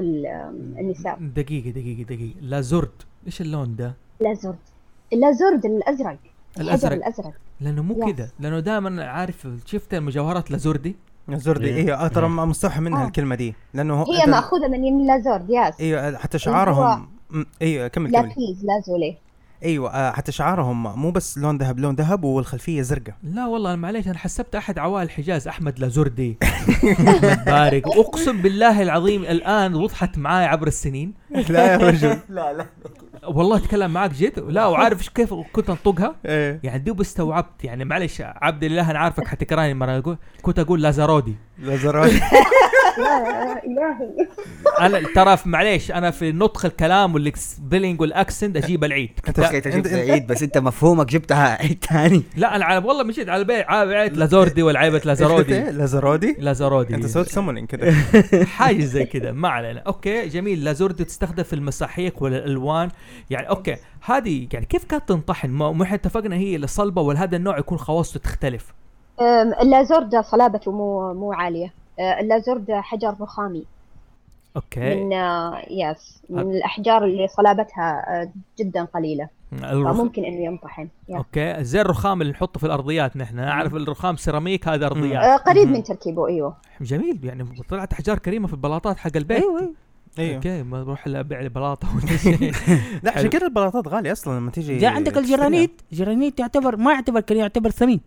النساء. 0.80 1.18
دقيقة 1.20 1.70
دقيقة 1.70 2.02
دقيقة. 2.02 2.40
لازورد. 2.40 2.90
إيش 3.26 3.40
اللون 3.40 3.76
ده؟ 3.76 3.94
اللازورد 4.20 4.58
اللازورد 5.12 5.66
الأزرق. 5.66 6.18
الأزرق. 6.60 6.92
الأزرق 6.92 7.32
لأنه 7.60 7.82
مو. 7.82 8.12
كذا. 8.12 8.30
لأنه 8.40 8.60
دائما 8.60 9.04
عارف 9.04 9.48
شفت 9.66 9.94
المجوهرات 9.94 10.50
لازوردي 10.50 10.96
إيه. 11.28 11.74
أيوه 11.76 12.08
ترى 12.08 12.28
ما 12.28 12.44
مستوحى 12.44 12.80
منها 12.80 13.04
آه. 13.04 13.06
الكلمة 13.06 13.34
دي. 13.34 13.54
لأنه 13.74 14.02
هي 14.02 14.26
مأخوذة 14.26 14.68
من 14.68 15.00
اللازورد 15.00 15.50
yes. 15.50 15.80
أيوه 15.80 16.16
حتى 16.18 16.38
شعارهم 16.38 17.08
أيوه 17.62 17.88
كمل 17.88 18.10
كمل. 18.10 18.22
lapis 18.28 18.64
lazuli 18.64 19.16
أيوه 19.64 19.90
آه، 19.90 20.12
حتى 20.12 20.32
شعارهم 20.32 21.00
مو 21.00 21.10
بس 21.10 21.38
لون 21.38 21.58
ذهب 21.58 21.80
لون 21.80 21.94
ذهب 21.94 22.24
والخلفية 22.24 22.82
زرقاء. 22.82 23.14
لا 23.22 23.46
والله 23.46 23.76
معليش 23.76 24.06
أنا 24.06 24.18
حسبت 24.18 24.54
أحد 24.54 24.78
عوائل 24.78 25.06
الحجاز 25.06 25.48
أحمد 25.48 25.78
لازوردي 25.78 26.38
أحمد 26.42 27.44
بارك. 27.46 27.86
اقسم 27.98 28.42
بالله 28.42 28.82
العظيم 28.82 29.22
الآن 29.22 29.74
وضحت 29.74 30.18
معاي 30.18 30.46
عبر 30.46 30.66
السنين. 30.66 31.14
لا 31.48 31.72
يا 31.72 31.76
رجل. 31.76 32.18
والله 33.36 33.56
أتكلم 33.56 33.90
معاك 33.90 34.10
جد. 34.10 34.38
لا 34.38 34.66
وعارف 34.66 34.98
إيش 34.98 35.08
كيف 35.10 35.34
كنت 35.34 35.70
أنطقها؟ 35.70 36.16
إيه. 36.26 36.60
يعني 36.62 36.78
دوب 36.78 37.00
استوعبت. 37.00 37.64
يعني 37.64 37.84
معلش 37.84 38.22
عبد 38.24 38.64
الله 38.64 38.90
أنا 38.90 38.98
عارفك 38.98 39.26
حتكرهني 39.26 39.74
مرة. 39.74 39.98
أقول 39.98 40.18
كنت 40.42 40.58
أقول 40.58 40.82
لازارودي 40.82 41.36
لازرات 41.58 42.12
يا 42.98 43.52
إلهي. 43.64 44.28
أنا 44.80 45.08
ترى 45.14 45.38
معليش 45.46 45.90
أنا 45.90 46.10
في 46.10 46.32
نطق 46.32 46.64
الكلام 46.66 47.14
وال 47.14 47.31
spelling 47.31 48.00
وال 48.00 48.14
accent 48.14 48.56
أجيب 48.56 48.84
العيد. 48.84 49.10
أنت 49.28 49.40
جبت 49.40 49.68
أنت- 49.68 49.92
عيد 49.94 50.26
بس 50.26 50.42
أنت 50.42 50.58
مفهومك 50.58 51.06
جبتها 51.06 51.48
عيد 51.62 51.84
ثاني. 51.90 52.22
لا 52.36 52.56
أنا 52.56 52.64
على 52.64 52.86
والله 52.86 53.04
مشيت 53.04 53.28
على 53.28 53.40
البيت. 53.42 53.66
بيت 53.70 54.18
لازوردي 54.18 54.62
والعيبه 54.62 55.00
لازارودي 55.04 55.60
لازرودي 55.70 56.36
لازارودي 56.38 56.94
أنت 56.94 57.06
سويت 57.06 57.28
summoning 57.28 57.68
كده. 57.68 57.92
حاجة 58.56 58.84
زي 58.84 59.04
كذا 59.04 59.32
ما 59.32 59.48
علينا. 59.48 59.80
okay 59.86 60.28
جميل. 60.28 60.64
لازوردي 60.64 61.04
تستخدم 61.04 61.42
في 61.42 61.52
المساحيق 61.52 62.22
والألوان. 62.22 62.88
يعني 63.30 63.48
okay 63.48 63.76
هذه 64.04 64.48
يعني 64.52 64.66
كيف 64.66 64.84
كانت 64.84 65.08
تنطحن؟ 65.08 65.50
ما 65.50 65.82
إحنا 65.82 65.94
اتفقنا 65.96 66.36
هي 66.36 66.56
الصلبة 66.56 67.02
وهذا 67.02 67.36
النوع 67.36 67.58
يكون 67.58 67.78
خواصه 67.78 68.20
تختلف. 68.20 68.72
أم، 69.20 69.52
اللازورد 69.62 70.16
صلابته 70.20 70.70
مو 70.72 71.14
مو 71.14 71.32
عالية. 71.32 71.81
اللازورد 71.98 72.70
حجر 72.70 73.14
رخامي. 73.20 73.64
okay. 74.56 75.04
من 75.04 75.12
آه، 75.12 75.62
yes 75.70 76.22
من 76.30 76.40
الأحجار 76.56 77.04
اللي 77.04 77.28
صلابتها 77.28 78.04
آه، 78.22 78.30
جدا 78.58 78.84
قليلة. 78.84 79.28
الرخ... 79.52 79.96
فممكن 79.96 80.24
إنه 80.24 80.44
ينطحن. 80.44 80.88
yes. 81.08 81.16
okay. 81.16 81.64
زي 81.64 81.80
الرخام 81.80 82.22
اللي 82.22 82.32
نحطه 82.32 82.60
في 82.60 82.66
الأرضيات 82.66 83.16
نحن. 83.16 83.36
نعرف 83.36 83.74
الرخام 83.74 84.16
سيراميك 84.16 84.68
هذا 84.68 84.86
أرضيات. 84.86 85.24
آه، 85.24 85.36
قريب. 85.36 85.68
من 85.68 85.82
تركيبه 85.82 86.28
أيوه. 86.28 86.56
جميل. 86.80 87.24
يعني 87.24 87.44
طلعت 87.68 87.92
أحجار 87.92 88.18
كريمة 88.18 88.46
في 88.46 88.52
البلاطات 88.52 88.96
حق 88.98 89.16
البيت. 89.16 89.42
أيوه 89.42 89.74
أيوه. 90.18 90.36
okay. 90.36 90.62
ما 90.62 90.84
بروح 90.84 91.06
إلا 91.06 91.20
أبيع 91.20 91.40
لي 91.40 91.48
بلاطة 91.48 91.88
ولا 91.96 92.16
شيء. 92.16 92.52
لا 93.02 93.12
عشان. 93.18 93.28
كده 93.28 93.46
البلاطات 93.46 93.88
غالية 93.88 94.12
أصلا 94.12 94.38
لما 94.38 94.50
تيجي 94.50 94.78
جاء 94.78 94.92
عندك 94.92 95.18
الجرانيت 95.18 95.80
جرانيت 95.92 96.40
يعتبر 96.40 96.76
ما 96.76 96.92
يعتبر 96.92 97.20
كريم 97.20 97.40
يعتبر 97.40 97.70
ثمين. 97.70 98.00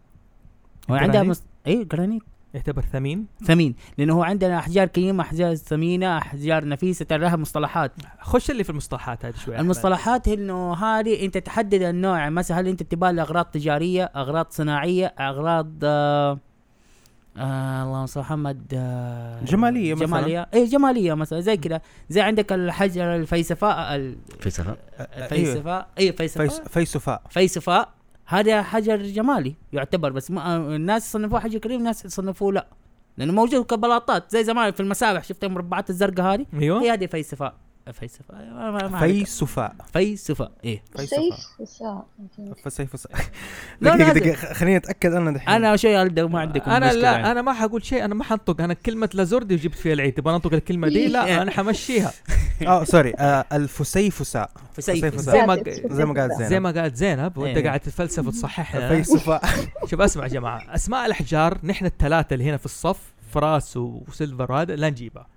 وعندها؟ 0.90 1.24
مس... 1.24 1.44
اي 1.68 1.84
جرانيت. 1.84 2.24
يعتبر 2.56 2.82
ثمين. 2.82 3.26
ثمين. 3.46 3.76
لأنه 3.98 4.14
هو 4.14 4.24
عندنا 4.24 4.60
أحجار 4.60 4.88
كريمة 4.88 5.24
أحجار 5.24 5.56
ثمينة 5.56 6.18
أحجار 6.18 6.68
نفيسة 6.68 7.06
ترى 7.06 7.20
لها 7.20 7.36
مصطلحات. 7.36 7.92
خش 8.22 8.52
اللي 8.52 8.64
في 8.64 8.70
المصطلحات 8.70 9.26
هذه 9.26 9.36
شوي. 9.46 9.60
المصطلحات 9.60 10.28
إنه 10.28 10.74
هذه 10.74 11.26
أنت 11.26 11.38
تحدد 11.38 11.82
النوع. 11.82 12.30
مثلا 12.30 12.60
هل 12.60 12.68
أنت 12.68 12.84
تبغى 12.84 13.14
لها 13.14 13.24
أغراض 13.24 13.46
تجارية 13.46 14.04
أغراض 14.16 14.48
صناعية 14.50 15.06
أغراض 15.20 15.72
آه 15.84 16.40
آه 17.38 17.84
اللهم 17.84 18.06
صل 18.06 18.20
على 18.20 18.26
محمد 18.26 18.74
آه 18.74 19.44
جمالية 19.44 19.94
مثلاً. 19.94 20.08
جمالية. 20.08 20.50
اي 20.54 20.66
جمالية 20.66 21.14
مثلا 21.14 21.40
زي 21.40 21.58
كذا. 21.58 21.82
زي 22.10 22.22
عندك 22.22 22.54
الحجر 22.54 23.16
الفيسفاء 23.16 23.96
ال- 23.96 24.18
في 24.40 24.50
سفر 24.50 24.78
الفيسفاء 25.00 25.88
اي 26.00 26.14
فيسفاء. 26.14 26.48
فيس 26.48 26.60
فيسفاء. 26.60 27.22
فيسفاء. 27.30 27.95
هذا 28.26 28.64
حجر 28.64 28.98
جمالي 28.98 29.56
يعتبر 29.74 30.12
بس 30.12 30.32
ما 30.32 30.56
الناس 30.76 31.12
صنفوه 31.12 31.40
حجر 31.40 31.60
كريم 31.60 31.80
الناس 31.80 32.08
صنفوه 32.08 32.54
لا. 32.54 32.68
لأنه 33.18 33.34
موجود 33.34 33.66
كبلاطات 33.66 34.32
زي 34.32 34.44
زمان 34.44 34.72
في 34.72 34.80
المسابح 34.80 35.24
شفت 35.24 35.44
المربعات 35.44 35.90
الزرقاء 35.90 36.34
هذه؟ 36.34 36.46
أيوه. 36.54 36.82
هي 36.82 36.92
هذه 36.92 37.06
فيسفاء 37.06 37.54
فيسفاء 37.94 38.38
ما-. 38.38 39.00
فيسفاء 39.00 39.76
فيسفاء 39.94 40.52
إيه. 40.64 40.84
فيسفاء 40.98 42.06
فسيف 42.64 43.08
لا، 43.82 43.96
دقيقة 43.96 44.08
لا، 44.08 44.14
دقيقة 44.14 44.54
خليني 44.54 44.78
أتأكد 44.78 45.14
أنا 45.14 45.32
دحين. 45.32 45.50
أنا 45.50 45.76
شيء 45.78 46.28
ما 46.28 46.40
عندكم 46.40 46.72
أنا 46.72 46.94
لا 46.94 47.12
يعني. 47.12 47.32
أنا 47.32 47.42
ما 47.42 47.54
حقول 47.54 47.86
شيء 47.86 48.06
أنا 48.06 48.16
ما 48.16 48.24
حنطق. 48.24 48.62
أنا 48.62 48.74
كلمة 48.74 49.10
لازوردي 49.14 49.56
وجبت 49.56 49.76
فيها 49.76 49.94
العيد. 49.94 50.14
تبغى 50.14 50.34
ننطق 50.34 50.54
الكلمة 50.54 50.88
دي؟ 50.88 51.08
لا 51.08 51.42
أنا 51.42 51.52
حمشيها. 51.52 52.12
آه 52.68 52.84
sorry 52.84 53.14
آه 53.20 53.46
الفسيفساء. 53.54 54.52
فسيف 54.74 55.06
فسيف. 55.06 55.22
زي 55.22 55.46
ما 55.46 55.64
زي 55.86 56.06
ما 56.06 56.22
قالت 56.22 56.34
زينب. 56.38 56.50
زي 56.50 56.60
ما 56.60 56.72
قالت 56.72 56.96
زينب 56.96 57.38
وأنت 57.38 57.58
إيه. 57.58 57.64
قاعد 57.66 57.80
تتفلسف 57.80 58.28
وتصحح 58.28 58.76
لنا. 58.76 58.90
فسيفساء 58.90 59.46
شوف 59.90 60.02
أسمع 60.02 60.24
يا 60.24 60.30
جماعة. 60.30 60.76
أسماء 60.76 61.06
الأحجار 61.06 61.58
نحن 61.64 61.86
الثلاثة 61.86 62.34
اللي 62.34 62.50
هنا 62.50 62.58
في 62.58 62.66
الصف 62.66 63.14
فراس 63.32 63.78
وسيلفر 63.78 64.52
وهذا 64.52 64.76
لا 64.76 64.90
نجيبها. 64.90 65.35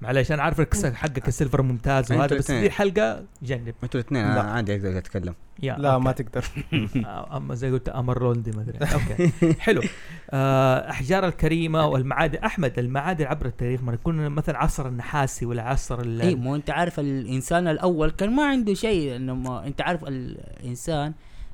معليش 0.00 0.32
أنا 0.32 0.42
عارف 0.42 0.60
حقك 0.94 1.28
السيلفر 1.28 1.62
ممتاز 1.62 2.12
وهذا 2.12 2.36
بس. 2.36 2.50
دي 2.50 2.70
حلقة 2.70 3.24
جنب. 3.42 3.74
أنتوا 3.84 4.00
الاثنين 4.00 4.22
لا. 4.22 4.40
أنا 4.40 4.50
عادي 4.50 4.76
أقدر 4.76 4.98
أتكلم. 4.98 5.34
يا 5.62 5.76
لا 5.78 5.98
ما 5.98 6.08
okay. 6.10 6.22
تقدر. 6.22 6.44
آه، 7.06 7.36
أما 7.36 7.54
زي 7.54 7.70
قلت 7.70 7.88
أمر 7.88 8.18
روندي 8.18 8.50
ما 8.50 8.62
أدري. 8.62 8.78
okay. 8.94 9.54
حلو. 9.60 9.82
آه، 10.30 10.90
أحجار 10.90 11.26
الكريمة 11.28 11.86
والمعادن. 11.86 12.38
أحمد 12.38 12.78
المعادن 12.78 13.24
عبر 13.26 13.46
التاريخ 13.46 13.82
ما 13.82 13.92
يكون 13.92 14.28
مثلا 14.28 14.58
عصر 14.58 14.88
النحاسي 14.88 15.46
ولا 15.46 15.62
عصر 15.62 16.00
ال- 16.00 16.20
اي 16.20 16.34
مو 16.34 16.54
أنت 16.56 16.70
عارف 16.70 17.00
الإنسان 17.00 17.68
الأول 17.68 18.10
كان 18.10 18.30
ما 18.36 18.44
عنده 18.46 18.74
شيء 18.74 19.16
إنه 19.16 19.34
ما 19.34 19.66
أنت 19.66 19.80
عارف 19.80 20.04
الإنسان 20.04 21.12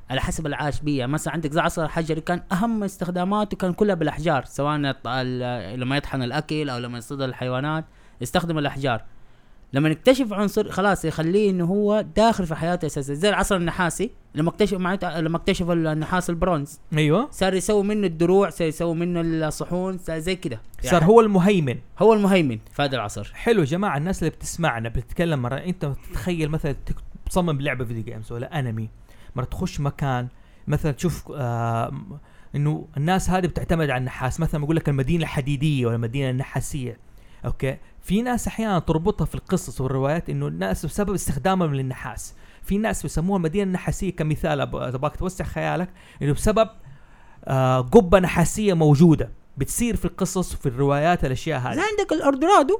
على 0.09 0.21
حسب 0.21 0.47
العايش 0.47 0.81
بيه. 0.81 1.05
مثلا 1.05 1.33
عندك 1.33 1.51
زي 1.51 1.59
عصر 1.61 1.83
الحجري 1.83 2.21
كان 2.21 2.41
أهم 2.51 2.83
استخداماته 2.83 3.57
كان 3.57 3.73
كلها 3.73 3.95
بالأحجار 3.95 4.45
سواء 4.45 4.75
الط- 4.77 5.07
ال- 5.07 5.79
لما 5.79 5.97
يطحن 5.97 6.21
الأكل 6.23 6.69
أو 6.69 6.77
لما 6.77 6.97
يصيد 6.97 7.21
الحيوانات. 7.21 7.85
يستخدم 8.21 8.57
الأحجار. 8.57 9.03
لما 9.73 9.89
نكتشف 9.89 10.33
عنصر 10.33 10.71
خلاص 10.71 11.05
يخليه 11.05 11.49
إنه 11.49 11.65
هو 11.65 12.05
داخل 12.15 12.45
في 12.45 12.55
حياته 12.55 12.85
أساسا 12.85 13.13
زي 13.13 13.29
العصر 13.29 13.55
النحاسي. 13.55 14.11
لما 14.35 14.49
اكتشف 14.49 14.77
معناته 14.77 15.19
لما 15.19 15.37
اكتشف 15.37 15.71
النحاس 15.71 16.29
البرونز. 16.29 16.79
أيوه. 16.97 17.27
صار 17.31 17.53
يسوي 17.53 17.83
منه 17.83 18.07
الدروع 18.07 18.49
صار 18.49 18.67
يسوي 18.67 18.95
منه 18.95 19.21
الصحون 19.47 19.97
صار 19.97 20.19
زي 20.19 20.35
كده. 20.35 20.61
صار 20.83 21.03
هو 21.03 21.21
المهيمن. 21.21 21.77
هو 21.99 22.13
المهيمن 22.13 22.59
في 22.71 22.81
هذا 22.81 22.95
العصر. 22.95 23.31
حلو 23.33 23.59
يا 23.59 23.65
جماعة 23.65 23.97
الناس 23.97 24.19
اللي 24.19 24.29
بتسمعنا 24.29 24.89
بتتكلم 24.89 25.41
مرة 25.41 25.55
أنت 25.55 25.93
تتخيل 26.09 26.49
مثلا 26.49 26.75
تصمم 27.29 27.61
لعبة 27.61 27.85
video 27.85 28.03
games 28.03 28.31
ولا 28.31 28.59
انمي 28.59 28.89
مرة 29.35 29.45
تخش 29.45 29.79
مكان 29.79 30.27
مثلا 30.67 30.91
تشوف 30.91 31.31
آه 31.35 31.93
إنه 32.55 32.87
الناس 32.97 33.29
هذه 33.29 33.47
بتعتمد 33.47 33.89
على 33.89 33.99
النحاس. 33.99 34.39
مثلا 34.39 34.61
بيقول 34.61 34.75
لك 34.75 34.89
المدينة 34.89 35.23
الحديدية 35.23 35.85
ولا 35.85 35.95
المدينة 35.95 36.29
النحاسية. 36.29 36.97
okay؟ 37.45 37.77
في 38.01 38.21
ناس 38.21 38.47
أحيانا 38.47 38.79
تربطها 38.79 39.25
في 39.25 39.35
القصص 39.35 39.81
والروايات 39.81 40.29
إنه 40.29 40.47
الناس 40.47 40.85
بسبب 40.85 41.13
استخدامهم 41.13 41.75
للنحاس. 41.75 42.35
في 42.63 42.77
ناس 42.77 43.01
بيسموها 43.01 43.37
المدينة 43.37 43.63
النحاسيه 43.63 44.15
كمثال 44.15 44.65
بس 44.97 45.15
توسع 45.15 45.45
خيالك 45.45 45.89
إنه 46.21 46.33
بسبب 46.33 46.69
آه 47.45 47.81
قبة 47.81 48.19
نحاسية 48.19 48.73
موجودة 48.73 49.29
بتصير 49.57 49.95
في 49.95 50.05
القصص 50.05 50.53
وفي 50.53 50.65
الروايات 50.65 51.25
الأشياء 51.25 51.59
هذه. 51.59 51.67
عندك 51.67 52.13
الدورادو 52.13 52.79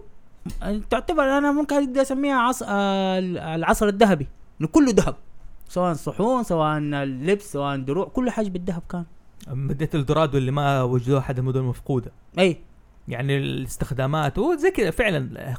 تعتبر 0.89 1.23
أنا 1.23 1.51
ممكن 1.51 1.75
أقدر 1.75 2.01
أسميها 2.01 2.35
عص... 2.35 2.63
آه 2.67 3.19
العصر 3.55 3.87
الذهبي. 3.87 4.27
إنه 4.61 4.67
كله 4.67 4.91
ذهب. 4.91 5.15
سواء 5.69 5.93
صحون 5.93 6.43
سواء 6.43 6.77
اللبس 6.77 7.51
سواء 7.51 7.77
دروع 7.77 8.05
كل 8.05 8.29
حاجة 8.29 8.49
بالذهب 8.49 8.81
كان. 8.89 9.05
مدينه 9.47 9.89
الدورادو 9.93 10.37
اللي 10.37 10.51
ما 10.51 10.83
وجدوها 10.83 11.19
أحد 11.19 11.39
المدن 11.39 11.59
المفقودة. 11.59 12.11
اي 12.39 12.57
يعني 13.07 13.37
الاستخدامات 13.37 14.37
وزي 14.37 14.71
كذا 14.71 14.91
فعلا. 14.91 15.53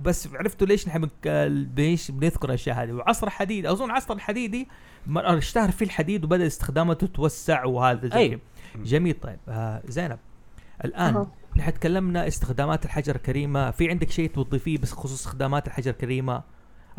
بس 0.00 0.28
عرفتوا 0.34 0.66
ليش 0.66 0.88
نحب 0.88 1.08
ك- 1.24 1.46
ليش 1.76 2.10
بنذكر 2.10 2.48
الأشياء 2.48 2.76
هذه؟ 2.82 2.92
وعصر 2.92 3.26
الحديد 3.26 3.66
أظن 3.66 3.90
عصر 3.90 4.14
الحديدي 4.14 4.68
اشتهر 5.16 5.70
فيه 5.70 5.84
الحديد 5.86 6.24
وبدأ 6.24 6.46
استخداماته 6.46 7.06
تتوسع 7.06 7.64
وهذا 7.64 8.08
زي 8.08 8.18
أي. 8.18 8.38
جميل. 8.76 9.14
طيب 9.22 9.38
آه 9.48 9.82
زينب 9.88 10.18
الآن 10.84 11.14
أها. 11.14 11.26
نحن 11.56 11.74
تكلمنا 11.74 12.26
استخدامات 12.26 12.84
الحجر 12.84 13.14
الكريمة. 13.16 13.70
في 13.70 13.88
عندك 13.90 14.10
شيء 14.10 14.30
توظفيه 14.30 14.78
بس 14.78 14.92
خصوص 14.92 15.12
استخدامات 15.12 15.66
الحجر 15.66 15.90
الكريمة 15.90 16.42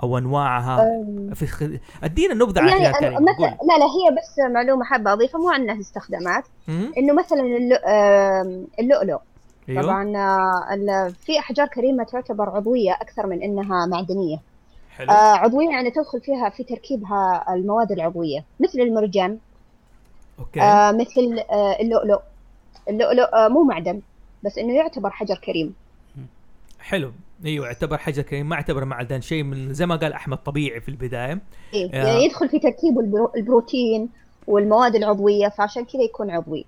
أو 0.03 0.17
أنواعها؟ 0.17 0.81
أم، 0.83 1.33
في 1.33 1.47
خ... 1.47 1.63
أدينا 2.03 2.33
نبذة 2.33 2.61
عن 2.61 2.67
يعني 2.67 2.89
الكريمه 2.89 3.15
قول. 3.17 3.47
لا 3.47 3.77
لا 3.77 3.85
هي 3.85 4.15
بس 4.17 4.53
معلومة 4.53 4.83
حابة 4.85 5.13
أضيفها 5.13 5.41
مو 5.41 5.49
عنها 5.49 5.79
استخدامات؟ 5.79 6.43
إنه 6.69 7.13
مثلا 7.13 7.41
اللؤلؤ. 8.79 9.19
أيوه. 9.69 9.81
طبعا 9.81 10.17
آه، 10.17 11.07
في 11.25 11.39
أحجار 11.39 11.67
كريمة 11.67 12.03
تعتبر 12.03 12.49
عضوية 12.49 12.91
أكثر 12.91 13.27
من 13.27 13.41
إنها 13.43 13.85
معدنية. 13.85 14.37
حلو. 14.89 15.11
آه، 15.11 15.13
عضوية 15.35 15.69
يعني 15.69 15.91
تدخل 15.91 16.21
فيها 16.21 16.49
في 16.49 16.63
تركيبها 16.63 17.45
المواد 17.53 17.91
العضوية 17.91 18.43
مثل 18.59 18.79
المرجان. 18.79 19.37
أوكي. 20.39 20.61
آه، 20.61 20.91
مثل 20.91 21.43
اللؤلؤ. 21.81 22.19
اللؤلؤ 22.89 23.49
مو 23.49 23.63
معدن 23.63 24.01
بس 24.43 24.57
إنه 24.57 24.73
يعتبر 24.73 25.09
حجر 25.09 25.35
كريم. 25.37 25.73
حلو. 26.79 27.11
أيوه 27.45 27.65
يعتبر 27.67 27.97
حجر 27.97 28.21
كريم 28.21 28.49
ما 28.49 28.55
اعتبر 28.55 28.85
معدن 28.85 29.21
شيء 29.21 29.43
من 29.43 29.73
زي 29.73 29.85
ما 29.85 29.95
قال 29.95 30.13
أحمد 30.13 30.37
طبيعي 30.37 30.81
في 30.81 30.89
البداية. 30.89 31.39
إيه؟ 31.73 31.93
آه. 31.93 32.07
يعني 32.07 32.25
يدخل 32.25 32.49
في 32.49 32.59
تركيبه 32.59 33.01
البرو- 33.01 33.35
البروتين 33.35 34.09
والمواد 34.47 34.95
العضوية 34.95 35.47
فعشان 35.47 35.85
كذا 35.85 36.01
يكون 36.01 36.31
عضوي. 36.31 36.65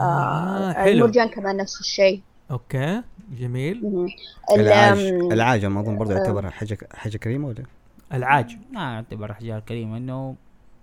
آه، 0.00 0.02
آه 0.02 0.72
حلو. 0.72 0.92
المرجان 0.92 1.28
كمان 1.28 1.56
نفس 1.56 1.80
الشيء. 1.80 2.20
okay 2.50 3.02
جميل. 3.38 4.06
العاج 4.52 4.98
آم، 5.06 5.32
العاج 5.32 5.78
أظن 5.78 5.98
برضه 5.98 6.14
يعتبر 6.14 6.50
حاجة 6.50 6.78
حاجة 6.94 7.16
كريمة 7.16 7.48
ولا؟ 7.48 7.62
العاج. 8.12 8.56
ما 8.72 8.94
يعتبر 8.94 9.30
أحجار 9.30 9.60
كريمة 9.60 9.96
إنه 9.96 10.34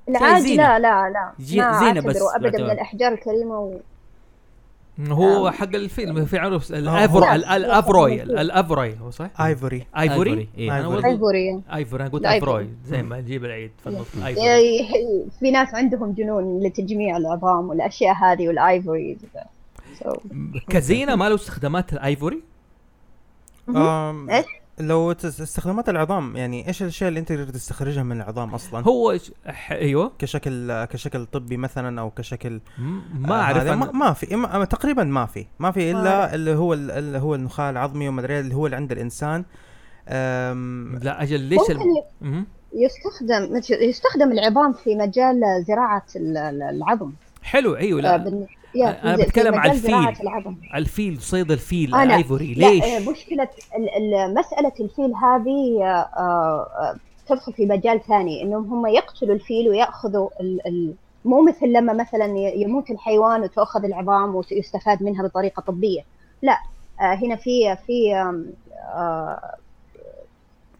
العاج 0.09 0.41
زينة. 0.41 0.63
لا 0.63 0.79
لا 0.79 1.09
لا. 1.09 1.31
ما 1.63 1.79
زينة 1.79 2.01
بس 2.01 2.17
ابدا. 2.35 2.63
من 2.63 2.71
الأحجار 2.71 3.13
الكريمة 3.13 3.59
و... 3.59 3.77
هو 4.99 5.47
آه. 5.47 5.51
حق 5.51 5.75
الفيلم 5.75 6.25
في 6.25 6.37
عرف 6.37 6.71
لا. 6.71 6.77
الافروي 6.79 7.35
ال- 7.35 7.45
الافروي 7.45 8.17
لا. 8.17 8.41
الافروي 8.41 8.95
هو 8.99 9.11
صح؟ 9.11 9.41
ivory 9.41 9.85
ivory 9.99 10.47
إيه. 10.57 10.77
ivory 10.77 11.61
ivory 11.73 12.03
أنا 12.03 12.09
قلت 12.09 12.25
افروي 12.25 12.67
زي 12.85 13.03
ما 13.03 13.21
نجيب 13.21 13.45
العيد 13.45 13.71
في 13.83 13.89
النص 13.89 14.07
ivory 14.25 14.45
يعني 14.45 14.87
في 15.39 15.51
ناس 15.51 15.73
عندهم 15.75 16.11
جنون 16.11 16.63
لتجميع 16.63 17.17
العظام 17.17 17.69
والأشياء 17.69 18.15
هذه 18.15 18.47
وال 18.47 18.63
ivories 18.63 19.17
so. 20.03 20.17
كزينة 20.69 21.15
ما 21.15 21.29
له 21.29 21.35
استخدامات 21.35 21.93
ال 21.93 22.01
ivory 22.01 22.41
إيش؟ 23.69 24.45
لو 24.79 25.11
استخدامات 25.11 25.89
العظام 25.89 26.35
يعني 26.37 26.67
إيش 26.67 26.81
الأشياء 26.81 27.07
اللي 27.07 27.19
أنت 27.19 27.31
تقدر 27.31 27.53
تستخرجها 27.53 28.03
من 28.03 28.17
العظام 28.21 28.53
أصلا؟ 28.53 28.83
هو 28.87 29.17
ش- 29.17 29.31
ح- 29.47 29.71
أيوه. 29.71 30.11
كشكل 30.19 30.83
كشكل 30.85 31.25
طبي 31.25 31.57
مثلا 31.57 32.01
أو 32.01 32.11
كشكل 32.11 32.61
آه، 32.79 32.81
ما 33.19 33.41
اعرف 33.41 33.57
هذا 33.57 33.75
ما, 33.75 33.91
ما 33.91 34.13
في 34.13 34.35
ما 34.35 34.65
تقريبا 34.65 35.03
ما 35.03 35.25
في. 35.25 35.45
ما 35.59 35.71
في 35.71 35.93
ما 35.93 36.01
الا 36.01 36.35
اللي 36.35 36.55
هو 36.55 36.73
ال- 36.73 36.91
اللي 36.91 37.17
هو 37.19 37.35
النخاع 37.35 37.69
العظمي 37.69 38.09
وما 38.09 38.21
أدري 38.21 38.39
اللي 38.39 38.55
هو 38.55 38.65
اللي 38.65 38.75
عند 38.77 38.91
الإنسان. 38.91 39.45
آم، 40.09 40.99
لا 41.03 41.23
أجل 41.23 41.39
ليش 41.39 41.69
ال... 41.69 41.77
ممكن 41.77 41.89
مم. 42.21 42.45
يستخدم 42.73 43.61
يستخدم 43.89 44.31
العظام 44.31 44.73
في 44.73 44.95
مجال 44.95 45.41
زراعة 45.67 46.05
ال- 46.15 46.37
ال- 46.37 46.61
العظم. 46.63 47.11
حلو 47.43 47.75
أيوه 47.75 47.99
آه، 47.99 48.03
لا 48.17 48.47
في 49.17 49.23
بتكلم 49.23 49.51
زراعة 49.53 50.09
الفيل. 50.09 50.21
العظم 50.27 50.55
الفيل 50.75 51.21
صيد 51.21 51.51
الفيل 51.51 51.91
أنا- 51.91 51.95
ال 51.95 52.05
ivory 52.05 52.53
لا 52.53 52.67
ليش؟ 52.67 52.83
آه، 52.83 52.99
ال- 53.97 54.33
مسألة 54.33 54.71
الفيل 54.79 55.13
هذه 55.13 55.83
آه، 55.83 55.85
آه، 56.17 56.95
تدخل 57.27 57.53
في 57.53 57.65
مجال 57.65 58.01
ثاني 58.07 58.41
إنهم 58.41 58.73
هم 58.73 58.87
يقتلوا 58.87 59.35
الفيل 59.35 59.69
ويأخذوا 59.69 60.29
ال- 60.39 60.67
ال- 60.67 60.93
مو 61.25 61.41
مثل 61.41 61.65
لما 61.67 61.93
مثلا 61.93 62.25
يموت 62.37 62.91
الحيوان 62.91 63.41
وتؤخذ 63.41 63.83
العظام 63.85 64.35
ويستفاد 64.35 65.03
منها 65.03 65.23
بطريقة 65.27 65.61
طبية 65.61 66.01
لا 66.41 66.57
هنا 66.99 67.35
في 67.35 67.77
في 67.87 68.09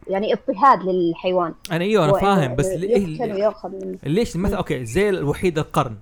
يعني 0.07 0.33
اضطهاد 0.33 0.83
للحيوان 0.83 1.53
أنا 1.71 1.83
إيوه 1.83 2.05
أنا 2.05 2.13
فاهم 2.13 2.55
بس 2.55 2.65
ليه 2.65 3.97
ليش 4.03 4.35
مثلا 4.37 4.57
okay 4.57 4.85
زي 4.85 5.09
الوحيد 5.09 5.57
القرن. 5.57 5.95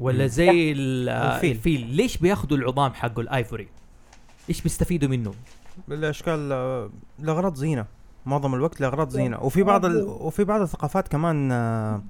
ولا 0.00 0.26
زي 0.26 0.72
ال- 0.72 1.08
الفيل. 1.08 1.50
الفيل. 1.50 1.86
ليش 1.86 2.16
بياخذوا 2.18 2.58
العظام 2.58 2.92
حقه 2.92 3.20
ال 3.20 3.28
ivory 3.28 3.68
إيش 4.48 4.62
بيستفيدوا 4.62 5.08
منه؟ 5.08 5.32
الاشكال 5.88 6.52
آه، 6.52 6.90
لأغراض 7.18 7.54
زينة. 7.54 7.84
معظم 8.26 8.54
الوقت 8.54 8.80
لأغراض 8.80 9.08
زينة. 9.08 9.40
وفي 9.40 9.62
بعض 9.62 9.84
ال... 9.84 10.02
وفي 10.02 10.44
بعض 10.44 10.60
الثقافات 10.60 11.08
كمان 11.08 11.52
آه، 11.52 12.02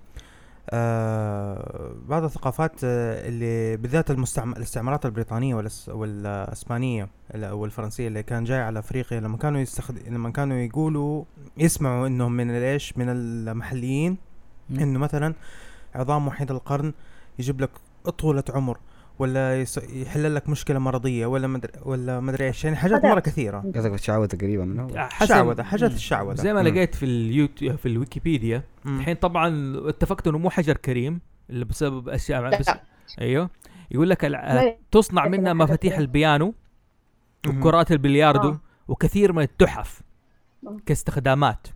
آه، 0.70 1.92
بعض 2.08 2.24
الثقافات 2.24 2.72
آه، 2.84 3.28
اللي 3.28 3.76
بالذات 3.76 4.10
المستعم... 4.10 4.52
الاستعمارات 4.52 5.06
البريطانية 5.06 5.54
والأس... 5.54 5.88
والأسبانية 5.88 7.08
ال- 7.34 7.52
والفرنسية 7.52 8.08
اللي 8.08 8.22
كان 8.22 8.44
جاي 8.44 8.58
على 8.60 8.78
أفريقيا 8.78 9.20
لما 9.20 9.36
كانوا 9.36 9.60
يستخد... 9.60 9.98
لما 10.08 10.30
كانوا 10.30 10.56
يقولوا 10.56 11.24
يسمعوا 11.58 12.06
إنهم 12.06 12.32
من 12.32 12.50
إيش؟ 12.50 12.98
من 12.98 13.08
المحليين. 13.08 14.16
إنه 14.70 14.98
مثلا 14.98 15.34
عظام 15.94 16.26
وحيد 16.28 16.50
القرن 16.50 16.92
يجيب 17.40 17.60
لك 17.60 17.70
طولة 18.18 18.44
عمر 18.54 18.78
ولا. 19.18 19.66
يحل 19.92 20.34
لك 20.34 20.48
مشكلة 20.48 20.78
مرضية 20.78 21.26
ولا 21.26 21.46
مدري 21.46 21.72
ولا 21.82 22.20
مدري 22.20 22.46
إيش 22.46 22.64
يعني 22.64 22.76
حاجات 22.76 23.04
مرة 23.04 23.20
كثيرة 23.20 23.58
قصدك 23.74 23.92
الشعوذة 23.92 24.26
تقريبا 24.26 24.64
منه 24.64 24.98
حسب 24.98 25.28
شعوذة 25.28 25.62
حاجات 25.62 25.92
الشعوذة 25.92 26.34
زي 26.34 26.52
ما 26.52 26.62
مم. 26.62 26.68
لقيت 26.68 26.94
في 26.94 27.02
اليوتيوب 27.04 27.76
في 27.76 27.86
الويكيبيديا. 27.86 28.62
الحين 28.86 29.16
طبعا 29.16 29.74
اتفقت 29.88 30.28
إنه 30.28 30.38
مو 30.38 30.50
حجر 30.50 30.76
كريم 30.76 31.20
اللي 31.50 31.64
بسبب 31.64 32.08
أشياء 32.08 32.58
بس. 32.58 32.70
أيوه 33.20 33.50
يقول 33.90 34.10
لك. 34.10 34.20
تصنع 34.90 35.28
منها 35.28 35.52
مفاتيح. 35.52 35.98
البيانو. 35.98 36.54
وكرات 37.48 37.92
البلياردو 37.92 38.48
آه. 38.48 38.60
وكثير 38.88 39.32
من 39.32 39.42
التحف 39.42 40.00
مم. 40.62 40.78
كاستخدامات. 40.86 41.66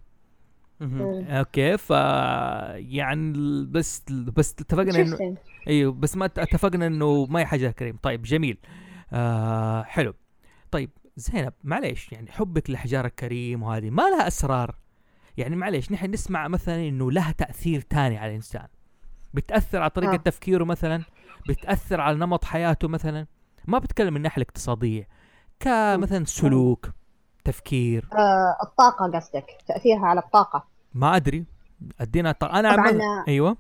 أوكي 0.82 1.76
ف 1.76 1.90
يعني 1.90 3.32
بس 3.66 4.02
بس 4.10 4.52
اتفقنا 4.52 5.00
انه. 5.00 5.36
أيوه 5.68 5.92
بس 5.92 6.16
ما 6.16 6.24
اتفقنا 6.24 6.86
إنه 6.86 7.26
ما 7.26 7.40
هي 7.40 7.46
حجر 7.46 7.70
كريم. 7.70 7.96
طيب 8.02 8.22
جميل. 8.22 8.58
آه 9.12 9.82
حلو. 9.82 10.14
طيب 10.70 10.90
زينب 11.16 11.52
معليش 11.64 12.12
يعني 12.12 12.32
حبك 12.32 12.70
لحجار 12.70 13.06
الكريم 13.06 13.62
وهذه 13.62 13.90
ما 13.90 14.02
لها 14.02 14.26
أسرار. 14.26 14.76
يعني 15.36 15.56
معليش 15.56 15.92
نحن 15.92 16.10
نسمع 16.10 16.48
مثلا 16.48 16.88
إنه 16.88 17.12
لها 17.12 17.32
تأثير 17.32 17.80
تاني 17.80 18.18
على 18.18 18.30
الإنسان. 18.30 18.66
بتأثر 19.34 19.78
على 19.80 19.90
طريقة 19.90 20.14
آه. 20.14 20.16
تفكيره 20.16 20.64
مثلا؟ 20.64 21.02
بتأثر 21.48 22.00
على 22.00 22.18
نمط 22.18 22.44
حياته 22.44 22.88
مثلا؟ 22.88 23.26
ما 23.66 23.78
بتكلم 23.78 24.10
من 24.10 24.16
الناحية 24.16 24.42
الاقتصادية. 24.42 25.08
كمثلا 25.60 26.24
سلوك 26.24 26.90
تفكير 27.44 28.04
آه، 28.12 28.56
الطاقة 28.62 29.18
قصدك 29.18 29.44
تأثيرها 29.68 30.06
على 30.06 30.20
الطاقة. 30.20 30.64
ما 30.94 31.16
أدري. 31.16 31.44
أدينا 32.00 32.32
ط... 32.32 32.44
أنا 32.44 32.72
طبعاً، 32.72 32.88
عمل... 32.88 33.00
آه، 33.00 33.24
أيوه. 33.28 33.56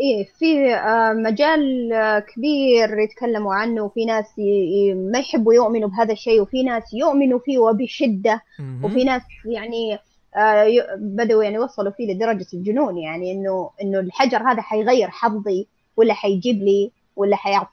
إيه 0.00 0.24
في 0.38 0.74
آه، 0.74 1.12
مجال 1.12 1.92
آه، 1.92 2.18
كبير 2.18 2.98
يتكلموا 2.98 3.54
عنه 3.54 3.82
وفي 3.82 4.04
ناس 4.04 4.24
ي- 4.38 4.42
ي- 4.42 4.94
ما 4.94 5.18
يحبوا 5.18 5.54
يؤمنوا 5.54 5.88
بهذا 5.88 6.12
الشيء 6.12 6.40
وفي 6.42 6.62
ناس 6.62 6.94
يؤمنوا 6.94 7.38
فيه 7.38 7.58
وبشدة 7.58 8.42
مهم. 8.58 8.84
وفي 8.84 9.04
ناس 9.04 9.22
يعني 9.44 9.98
آه، 10.36 10.66
بدأوا 10.98 11.44
يعني 11.44 11.58
وصلوا 11.58 11.92
فيه 11.92 12.12
لدرجة 12.14 12.46
الجنون 12.54 12.98
يعني 12.98 13.32
إنه 13.32 13.70
إنه 13.82 14.00
الحجر 14.00 14.42
هذا 14.50 14.62
حيغير 14.62 15.10
حظي 15.10 15.66
ولا 15.96 16.14
حيجيب 16.14 16.56
لي 16.62 16.90
ولا 17.16 17.36
حيعط 17.36 17.68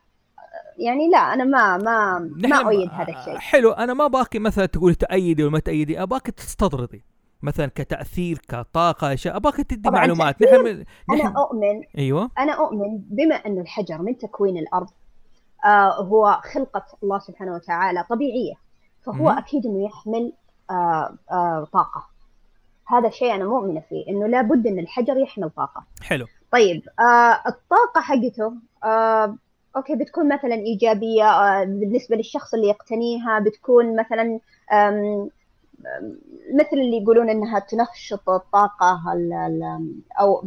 يعني 0.78 1.10
لا 1.10 1.18
أنا 1.18 1.44
ما 1.44 1.78
ما 1.78 2.20
ما 2.20 2.50
نحن- 2.50 2.66
أؤيد 2.66 2.90
هذا 2.92 3.20
الشيء. 3.20 3.38
حلو 3.38 3.72
أنا 3.72 3.94
ما 3.94 4.08
باكي 4.08 4.40
مثلا 4.40 4.66
تقولي 4.66 4.96
تأيدي 4.96 5.44
ولا 5.44 5.52
ما 5.52 5.60
تأيدي 5.60 6.02
أباك 6.04 6.22
تستطردي 6.28 7.04
مثلا 7.42 7.72
كتأثير 7.76 8.38
كطاقة 8.50 9.14
أشياء 9.14 9.36
أباك 9.36 9.56
تدي 9.56 9.90
معلومات. 9.90 10.40
تأثير، 10.40 10.62
نحن 10.62 10.68
أنا 11.12 11.18
نحن 11.24 11.38
أؤمن 11.38 11.82
أيوه. 11.98 12.30
أنا 12.40 12.54
أؤمن 12.54 12.98
بما 12.98 13.36
أن 13.36 13.60
الحجر 13.60 14.02
من 14.02 14.18
تكوين 14.18 14.58
الأرض 14.58 14.88
آه 15.66 16.02
هو 16.04 16.40
خلقة 16.54 16.86
الله 17.04 17.20
سبحانه 17.20 17.54
وتعالى 17.56 18.04
طبيعية 18.10 18.54
فهو 19.06 19.16
مم. 19.32 19.38
أكيد 19.38 19.66
أنه 19.66 19.86
يحمل 19.86 20.34
آه 20.72 21.18
آه 21.32 21.68
طاقة. 21.74 22.08
هذا 22.88 23.08
الشيء 23.08 23.36
أنا 23.36 23.46
مؤمنة 23.46 23.80
فيه 23.90 24.08
أنه 24.10 24.28
لابد 24.28 24.68
أن 24.68 24.80
الحجر 24.80 25.18
يحمل 25.18 25.50
طاقة. 25.50 25.84
حلو. 26.02 26.26
طيب 26.52 26.82
آه 27.00 27.42
الطاقة 27.48 28.02
حقته 28.02 28.54
آه 28.84 29.38
أوكي 29.78 29.96
بتكون 29.96 30.28
مثلا 30.34 30.54
إيجابية 30.54 31.24
آه 31.30 31.64
بالنسبة 31.64 32.16
للشخص 32.16 32.54
اللي 32.54 32.68
يقتنيها 32.68 33.40
بتكون 33.40 33.96
مثلا 34.00 34.40
مثل 36.54 36.70
اللي 36.78 36.98
يقولون 37.04 37.30
إنها 37.30 37.60
تنشط 37.60 38.30
الطاقة 38.30 39.14
ال- 39.14 39.34
ال- 39.34 39.94
أو 40.20 40.44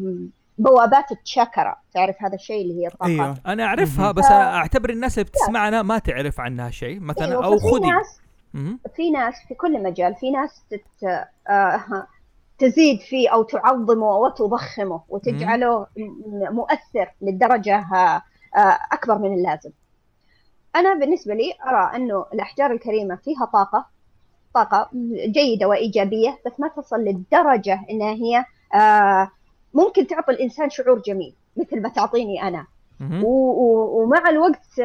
بوابات 0.59 1.13
التشاكرا 1.13 1.77
تعرف 1.95 2.17
هذا 2.21 2.35
الشيء 2.35 2.63
اللي 2.63 2.83
هي 2.83 2.87
الطاقات 2.87 3.11
أيوه. 3.11 3.35
أنا 3.47 3.65
أعرفها. 3.65 4.13
بس 4.13 4.25
أنا 4.27 4.57
أعتبر 4.57 4.91
الناس 4.91 5.19
اللي 5.19 5.31
بتسمعنا 5.31 5.83
ما 5.83 5.99
تعرف 5.99 6.41
عنها 6.41 6.71
شيء. 6.71 7.01
مثلا 7.01 7.27
أيوة، 7.31 7.45
أو 7.45 7.59
خذي. 7.59 7.91
ناس. 7.91 8.21
في 8.97 9.11
ناس 9.11 9.35
في 9.49 9.55
كل 9.55 9.83
مجال 9.83 10.15
في 10.15 10.31
ناس 10.31 10.63
تت... 10.71 11.05
آه 11.49 12.07
تزيد 12.59 13.01
فيه 13.01 13.29
أو 13.29 13.43
تعظمه 13.43 14.17
وتضخمه 14.17 15.01
وتجعله 15.09 15.87
مؤثر 16.51 17.13
للدرجه 17.23 17.85
آه 18.57 18.79
أكبر 18.93 19.19
من 19.19 19.35
اللازم. 19.35 19.71
أنا 20.77 20.95
بالنسبة 20.95 21.35
لي 21.35 21.53
أرى 21.67 21.97
أنه 21.97 22.27
الأحجار 22.35 22.73
الكريمة 22.73 23.17
فيها 23.17 23.45
طاقة 23.45 23.87
طاقة 24.55 24.91
جيدة 25.27 25.67
وإيجابية 25.69 26.39
بس 26.47 26.53
ما 26.61 26.69
تصل 26.69 26.97
للدرجة 27.01 27.81
انها 27.91 28.13
هي 28.13 28.45
آه 28.81 29.31
ممكن 29.75 30.07
تعطي 30.07 30.33
الإنسان 30.33 30.71
شعور 30.71 30.99
جميل 30.99 31.35
مثل 31.57 31.83
ما 31.83 31.89
تعطيني 31.89 32.43
و- 33.25 34.03
ومع 34.03 34.29
الوقت 34.29 34.79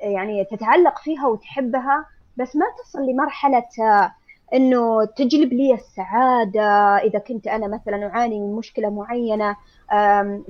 يعني 0.00 0.44
تتعلق 0.44 0.98
فيها 0.98 1.26
وتحبها 1.26 2.06
بس 2.36 2.56
ما 2.56 2.64
تصل 2.82 3.06
لمرحلة 3.06 3.64
آه، 3.80 4.12
إنه 4.54 5.04
تجلب 5.04 5.52
لي 5.52 5.74
السعادة. 5.74 6.96
إذا 6.96 7.18
كنت 7.18 7.46
أنا 7.46 7.66
مثلا 7.68 8.06
أعاني 8.06 8.40
من 8.40 8.56
مشكلة 8.56 8.90
معينة 8.90 9.50
آم، 9.50 9.56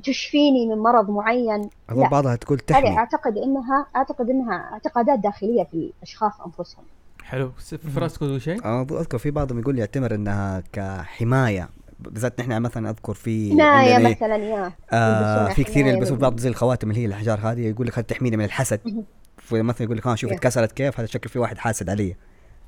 تشفيني 0.05 0.67
من 0.67 0.79
مرض 0.79 1.11
معين؟ 1.11 1.71
أظن 1.91 2.03
لا. 2.03 2.09
بعضها 2.09 2.37
تقول 2.37 2.59
هذه 2.59 2.67
تحمي 2.67 2.99
أعتقد 2.99 3.37
انها 3.39 3.87
أعتقد 3.97 4.31
إنها 4.31 4.71
اعتقادات 4.73 5.19
داخلية 5.19 5.65
في 5.65 5.75
الأشخاص 5.75 6.33
أنفسهم. 6.47 6.85
حلو. 7.25 7.51
فراس 7.95 8.15
تقول 8.15 8.43
شيء؟ 8.43 8.83
أذكر 9.01 9.19
في 9.19 9.31
بعضهم 9.31 9.59
يقول 9.59 9.79
يعتبر 9.79 10.15
إنها 10.15 10.63
كحماية. 10.73 11.69
بالذات 12.01 12.41
نحن 12.41 12.63
مثلا 12.63 12.91
أذكر 12.91 13.15
في 13.15 13.31
إيه، 13.31 13.99
مثلا 14.11 14.37
يا. 14.37 14.73
آه 14.93 15.49
في 15.49 15.65
كثير 15.65 15.87
يلبسوا 15.87 16.15
من- 16.17 16.21
بعض 16.23 16.41
زي 16.41 16.49
الخواتم 16.49 16.91
اللي 16.91 17.01
هي 17.01 17.07
الأحجار 17.07 17.39
هذه 17.43 17.61
يقول 17.61 17.87
لك 17.87 17.99
هذه 17.99 18.05
تحميني 18.05 18.37
من 18.37 18.45
الحسد. 18.45 18.81
مهم. 18.85 19.05
فمثلا 19.37 19.83
يقول 19.85 19.97
لك 19.97 20.07
ها 20.07 20.15
شوف 20.15 20.31
Yeah. 20.31 20.35
اتكسرت 20.35 20.73
كيف؟ 20.73 21.01
هذا 21.01 21.07
شكل 21.07 21.29
في 21.31 21.39
واحد 21.39 21.59
حاسد 21.59 21.91
علي. 21.91 22.17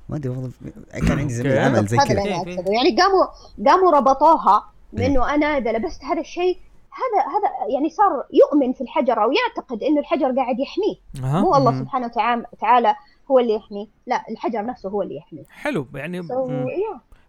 ما 0.09 0.17
أدري 0.17 0.29
والله 0.29 0.51
كان 0.93 1.19
عندي 1.19 1.35
زميل. 1.35 1.59
عمل 1.59 1.87
زي 1.87 1.97
كذا. 1.97 2.23
إيه، 2.23 2.37
أقصده. 2.37 2.73
يعني 2.73 2.97
قاموا 3.01 3.27
قاموا 3.67 3.91
ربطوها 3.93 4.57
إيه. 4.57 4.78
بانه 4.93 5.35
أنا 5.35 5.47
إذا 5.47 5.73
لبست 5.73 6.05
هذا 6.05 6.21
الشيء 6.21 6.59
هذا 6.99 7.23
هذا 7.23 7.73
يعني 7.75 7.91
صار 7.91 8.25
يؤمن 8.33 8.73
في 8.73 8.81
الحجر 8.81 9.23
أو 9.23 9.33
يعتقد 9.33 9.83
إنه 9.83 10.01
الحجر 10.01 10.33
قاعد 10.37 10.57
يحميه. 10.61 11.25
أها. 11.25 11.41
مو 11.41 11.57
الله 11.57 11.71
مم. 11.71 11.81
سبحانه 11.81 12.07
وتعالى 12.07 12.47
تعالى 12.61 12.95
هو 13.31 13.39
اللي 13.39 13.55
يحميه. 13.55 13.87
لا 14.07 14.25
الحجر 14.31 14.67
نفسه 14.67 14.89
هو 14.89 15.03
اللي 15.03 15.17
يحميه. 15.17 15.45
حلو 15.51 15.87
يعني 15.95 16.23
yeah. 16.23 16.33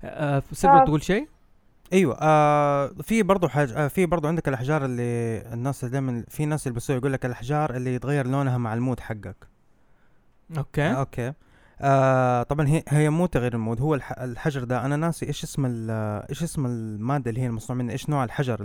آه 0.03 0.43
سيلفر 0.51 0.81
آه. 0.81 0.85
تقول 0.85 1.03
شيء؟ 1.03 1.27
أيوه 1.93 2.17
آه 2.21 2.87
في 2.87 3.23
برضه 3.23 3.47
حاجة 3.47 3.85
آه 3.85 3.87
في 3.87 4.05
برضه 4.05 4.27
عندك 4.27 4.47
الأحجار 4.47 4.85
اللي 4.85 5.37
الناس 5.53 5.85
دائما 5.85 6.23
في 6.27 6.45
ناس 6.45 6.67
يلبسوها 6.67 6.97
يقول 6.97 7.13
لك 7.13 7.25
الأحجار 7.25 7.75
اللي 7.75 7.95
يتغير 7.95 8.27
لونها 8.27 8.57
مع 8.57 8.73
ال 8.73 8.79
mood 8.79 8.99
حقك. 8.99 9.47
Okay. 10.57 10.91
Okay. 10.91 11.33
آه 11.81 12.43
طبعا 12.43 12.67
هي 12.67 12.83
هي 12.89 13.09
مو 13.09 13.25
تغيير 13.25 13.53
ال 13.53 13.59
mood 13.59 13.81
هو 13.81 13.95
الح 13.95 14.11
الحجر 14.11 14.63
ده 14.63 14.85
أنا 14.85 14.95
ناسي 14.95 15.25
إيش 15.27 15.43
اسم 15.43 15.65
إيش 16.29 16.43
اسم 16.43 16.65
المادة 16.65 17.29
اللي 17.29 17.41
هي 17.41 17.47
المصنوع 17.47 17.77
منها 17.79 17.91
إيش 17.93 18.09
نوع 18.09 18.23
الحجر 18.23 18.61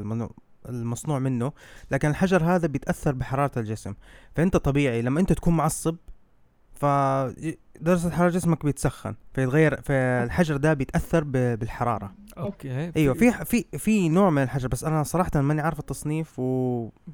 المصنوع 0.69 1.19
منه 1.19 1.53
لكن 1.91 2.09
الحجر 2.11 2.45
هذا 2.45 2.67
بيتأثر 2.67 3.13
بحرارة 3.13 3.59
الجسم. 3.59 3.95
فأنت 4.35 4.57
طبيعي 4.57 5.03
لما 5.03 5.21
أنت 5.21 5.33
تكون 5.33 5.57
معصب 5.57 5.97
ف 6.73 6.85
درجة 7.81 8.09
حراره 8.11 8.31
جسمك 8.31 8.65
بيتسخن 8.65 9.15
فيتغير 9.35 9.81
فالحجر 9.83 10.57
ده 10.57 10.75
بيتأثر 10.75 11.25
ب- 11.25 11.59
بالحرارة. 11.59 12.13
Okay. 12.39 12.93
أيوه 12.97 13.15
في 13.15 13.33
في 13.33 13.65
في 13.79 14.09
نوع 14.09 14.31
من 14.31 14.43
الحجر 14.43 14.69
بس 14.69 14.85
أنا 14.85 15.03
صراحة 15.03 15.31
ماني 15.41 15.61
عارف 15.63 15.79
التصنيف 15.79 16.39
و... 16.39 16.43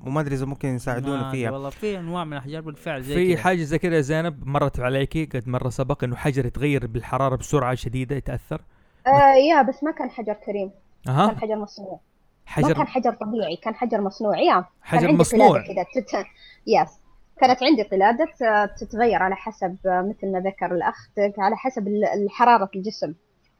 وما 0.06 0.20
أدري 0.20 0.34
إذا 0.34 0.46
ممكن 0.46 0.68
يساعدوني 0.68 1.22
ما- 1.22 1.30
فيها. 1.30 1.50
والله 1.50 1.70
في 1.70 1.98
انواع 1.98 2.24
من 2.24 2.32
الاحجار 2.32 2.60
بالفعل 2.60 3.02
زي 3.02 3.14
في. 3.14 3.36
حاجة 3.42 3.62
زي 3.62 3.78
كذا 3.78 3.96
يا 3.96 4.00
زينب 4.00 4.46
مرت 4.46 4.80
عليكي 4.80 5.24
قد 5.24 5.48
مرة 5.48 5.68
سبق 5.68 6.04
إنه 6.04 6.16
حجر 6.16 6.46
يتغير 6.46 6.86
بالحرارة 6.86 7.36
بسرعة 7.36 7.74
شديدة 7.74 8.16
يتأثر؟ 8.16 8.60
آه 9.06 9.34
yeah 9.34 9.62
بس 9.62 9.82
ما 9.84 9.90
كان 9.90 10.10
حجر 10.10 10.32
كريم. 10.46 10.70
كان 11.06 11.14
أها 11.14 11.34
حجر 11.40 11.56
مصنوع. 11.56 11.90
ما 11.92 12.52
حجر 12.52 12.72
كان 12.74 12.86
حجر 12.86 13.12
طبيعي 13.12 13.56
كان 13.56 13.74
حجر 13.74 14.00
مصنوع 14.00 14.38
yeah. 14.38 14.54
كان 14.54 14.64
حجر 14.82 15.12
مصنوع. 15.12 15.62
كذا. 15.62 16.24
Yes. 16.66 16.99
كانت 17.40 17.62
عندي 17.62 17.82
قلادة 17.82 18.28
آه، 18.42 18.66
تتغير 18.66 19.22
على 19.22 19.34
حسب 19.36 19.76
آه، 19.86 20.00
مثل 20.00 20.32
ما 20.32 20.40
ذكر 20.40 20.74
الأخ 20.74 21.08
على 21.38 21.56
حسب 21.56 21.88
حرارة 22.30 22.70
الجسم 22.76 23.14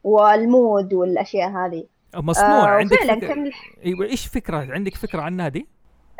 وال 0.05 0.35
mood 0.35 0.95
والأشياء 0.95 1.51
هذه. 1.51 1.85
مصنوع. 2.17 2.65
آه 2.65 2.67
عندك 2.67 2.93
وفعلا 2.93 3.21
فكرة 3.21 3.29
كان 3.35 3.51
إيوه 3.85 4.05
إيش 4.07 4.27
فكرة؟ 4.27 4.73
عندك 4.73 4.95
فكرة 4.95 5.21
عنها 5.23 5.49
دي؟ 5.49 5.67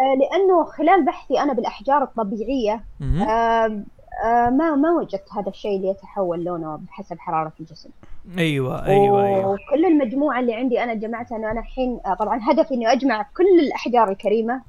آه، 0.01 0.15
لأنه 0.19 0.65
خلال 0.65 1.05
بحثي 1.05 1.41
أنا 1.41 1.53
بالأحجار 1.53 2.03
الطبيعية 2.03 2.85
مهم. 3.01 3.23
آه، 3.23 3.85
آه، 4.25 4.51
ما 4.51 4.75
ما 4.75 4.91
وجدت 4.93 5.33
هذا 5.37 5.49
الشيء 5.49 5.77
اللي 5.77 5.89
يتحول 5.89 6.45
لونه 6.45 6.77
بحسب 6.77 7.19
حرارة 7.19 7.53
الجسم. 7.61 7.91
أيوه 8.39 8.87
أيوه 8.87 9.27
أيوه. 9.27 9.47
وكل 9.51 9.85
المجموعة 9.85 10.41
اللي 10.41 10.55
عندي 10.55 10.83
أنا 10.83 10.95
جمعتها 10.95 11.37
انه 11.37 11.51
أنا 11.51 11.61
الحين 11.61 12.01
آه، 12.07 12.15
طبعا 12.15 12.41
هدفي 12.43 12.75
إني 12.75 12.93
أجمع 12.93 13.23
كل 13.23 13.61
الأحجار 13.61 14.11
الكريمة 14.11 14.63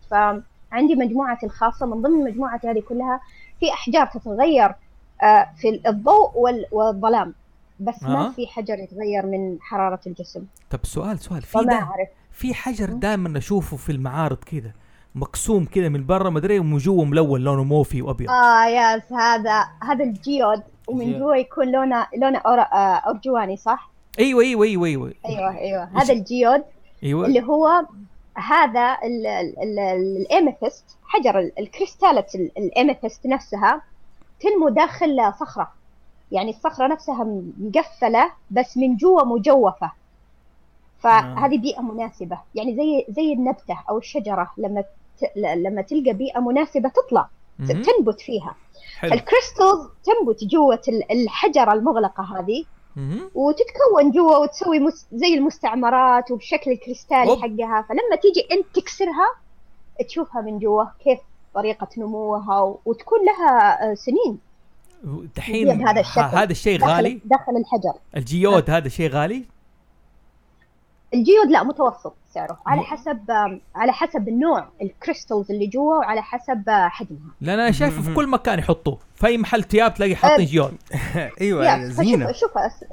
فعندي 0.71 0.95
مجموعتي 0.95 1.45
الخاصة 1.45 1.85
من 1.85 2.01
ضمن 2.01 2.23
مجموعتي 2.23 2.67
هذه 2.67 2.79
كلها 2.89 3.21
في 3.59 3.73
أحجار 3.73 4.05
تتغير 4.07 4.75
آه، 5.23 5.47
في 5.57 5.81
الضوء 5.87 6.31
وال- 6.35 6.65
والظلام. 6.71 7.33
بس 7.79 8.03
آه. 8.03 8.09
ما 8.09 8.31
في 8.31 8.47
حجر 8.47 8.79
يتغير 8.79 9.25
من 9.25 9.57
حرارة 9.61 9.99
الجسم. 10.07 10.43
طب 10.69 10.79
سؤال 10.83 11.19
سؤال. 11.19 11.41
في 11.41 11.47
فما 11.51 11.63
ده 11.63 11.73
أعرف. 11.75 12.07
في 12.31 12.53
حجر 12.53 12.85
دائما 12.89 13.37
اشوفه 13.37 13.77
في 13.77 13.91
المعارض 13.91 14.37
كده 14.37 14.73
مقسوم 15.15 15.65
كده 15.65 15.89
من 15.89 16.05
برا 16.05 16.29
مدري 16.29 16.59
ومن 16.59 16.77
جوا 16.77 17.05
ملون 17.05 17.41
لونه 17.41 17.63
موفي 17.63 18.01
وأبيض. 18.01 18.29
آه 18.29 18.65
yes 18.65 19.13
هذا 19.13 19.67
هذا 19.83 20.03
ال 20.03 20.13
geode 20.13 20.61
ومن. 20.87 21.19
جوا 21.19 21.35
يكون 21.35 21.71
لونه 21.71 22.07
لونه 22.17 22.39
أور- 22.39 22.73
آه، 22.73 23.01
ارجواني 23.09 23.57
صح؟ 23.57 23.91
أيوه 24.19 24.41
أيوه 24.43 24.65
أيوه 24.65 24.85
أيوه. 24.87 25.13
أيوه 25.25 25.57
أيوه. 25.57 25.83
هذا 26.01 26.13
ال 26.13 26.22
geode 26.22 26.63
أيوه. 27.03 27.25
اللي 27.25 27.41
هو 27.43 27.85
هذا 28.37 28.97
ال 29.93 30.03
amethyst 30.03 30.85
حجر 31.03 31.39
ال- 31.39 31.59
الكريستالة 31.59 32.25
ال- 32.35 32.51
ال 32.57 32.65
amethyst 32.65 33.25
نفسها 33.27 33.81
تنمو 34.39 34.69
داخل 34.69 35.33
صخرة. 35.39 35.71
يعني 36.31 36.49
الصخرة 36.49 36.87
نفسها 36.87 37.23
مقفلة 37.59 38.31
بس 38.51 38.77
من 38.77 38.95
جوا 38.97 39.23
مجوفة. 39.23 39.91
فهذه 40.99 41.57
بيئة 41.57 41.81
مناسبة. 41.81 42.39
يعني 42.55 42.75
زي 42.75 43.05
زي 43.09 43.33
النبتة 43.33 43.77
أو 43.89 43.97
الشجرة 43.97 44.51
لما 44.57 44.83
لما 45.35 45.81
تلقى 45.81 46.13
بيئة 46.13 46.39
مناسبة 46.39 46.89
تطلع. 46.89 47.27
تنبت 47.81 48.21
فيها. 48.21 48.55
حلو. 48.99 49.13
الكريستالز 49.13 49.87
تنبت 50.03 50.43
جوة 50.43 50.81
ال- 50.87 51.11
الحجرة 51.11 51.73
المغلقة 51.73 52.39
هذه. 52.39 52.65
وتتكون 53.35 54.11
جوا 54.11 54.37
وتسوي 54.37 54.79
مس... 54.79 55.05
زي 55.13 55.33
المستعمرات 55.33 56.31
وبشكل 56.31 56.71
الكريستالي 56.71 57.29
أوب. 57.29 57.39
حقها 57.39 57.85
فلما 57.89 58.15
تيجي 58.21 58.47
أنت 58.51 58.65
تكسرها 58.73 59.27
تشوفها 60.07 60.41
من 60.41 60.59
جوا 60.59 60.83
كيف 61.03 61.19
طريقة 61.55 61.87
نموها. 61.97 62.75
وتكون 62.85 63.19
لها 63.25 63.91
آه، 63.91 63.93
سنين 63.93 64.39
دحين 65.35 65.69
هي 65.69 65.75
بهذا 65.77 65.99
الشكل. 65.99 66.21
هذا 66.21 66.51
الشيء 66.51 66.85
غالي 66.85 67.21
داخل 67.25 67.57
الحجر 67.57 67.93
ال 68.17 68.26
geode 68.26 68.69
هذا 68.69 68.89
شيء 68.89 69.09
غالي 69.09 69.43
ال 71.13 71.19
geode 71.19 71.47
لا 71.49 71.63
متوسط 71.63 72.13
سعره 72.33 72.59
على 72.65 72.81
حسب 72.81 73.31
على 73.75 73.91
حسب 73.91 74.27
النوع 74.27 74.67
ال 74.81 74.89
crystals 74.89 75.51
اللي 75.51 75.67
جوا 75.67 75.97
وعلى 75.97 76.21
حسب 76.21 76.69
آه، 76.69 76.87
حجمها. 76.87 77.31
لأن 77.41 77.59
أنا 77.59 77.71
شايفه 77.71 78.01
في 78.01 78.13
كل 78.13 78.27
مكان 78.27 78.59
يحطوه. 78.59 78.99
في 79.15 79.27
أي 79.27 79.37
محل 79.37 79.63
ثياب 79.63 79.93
تلاقي 79.93 80.15
حاطين 80.15 80.45
أه. 80.45 80.49
geode. 80.49 80.77
أيوه 81.41 81.83
زينة. 81.83 82.31
شوف 82.31 82.57
أس... 82.57 82.85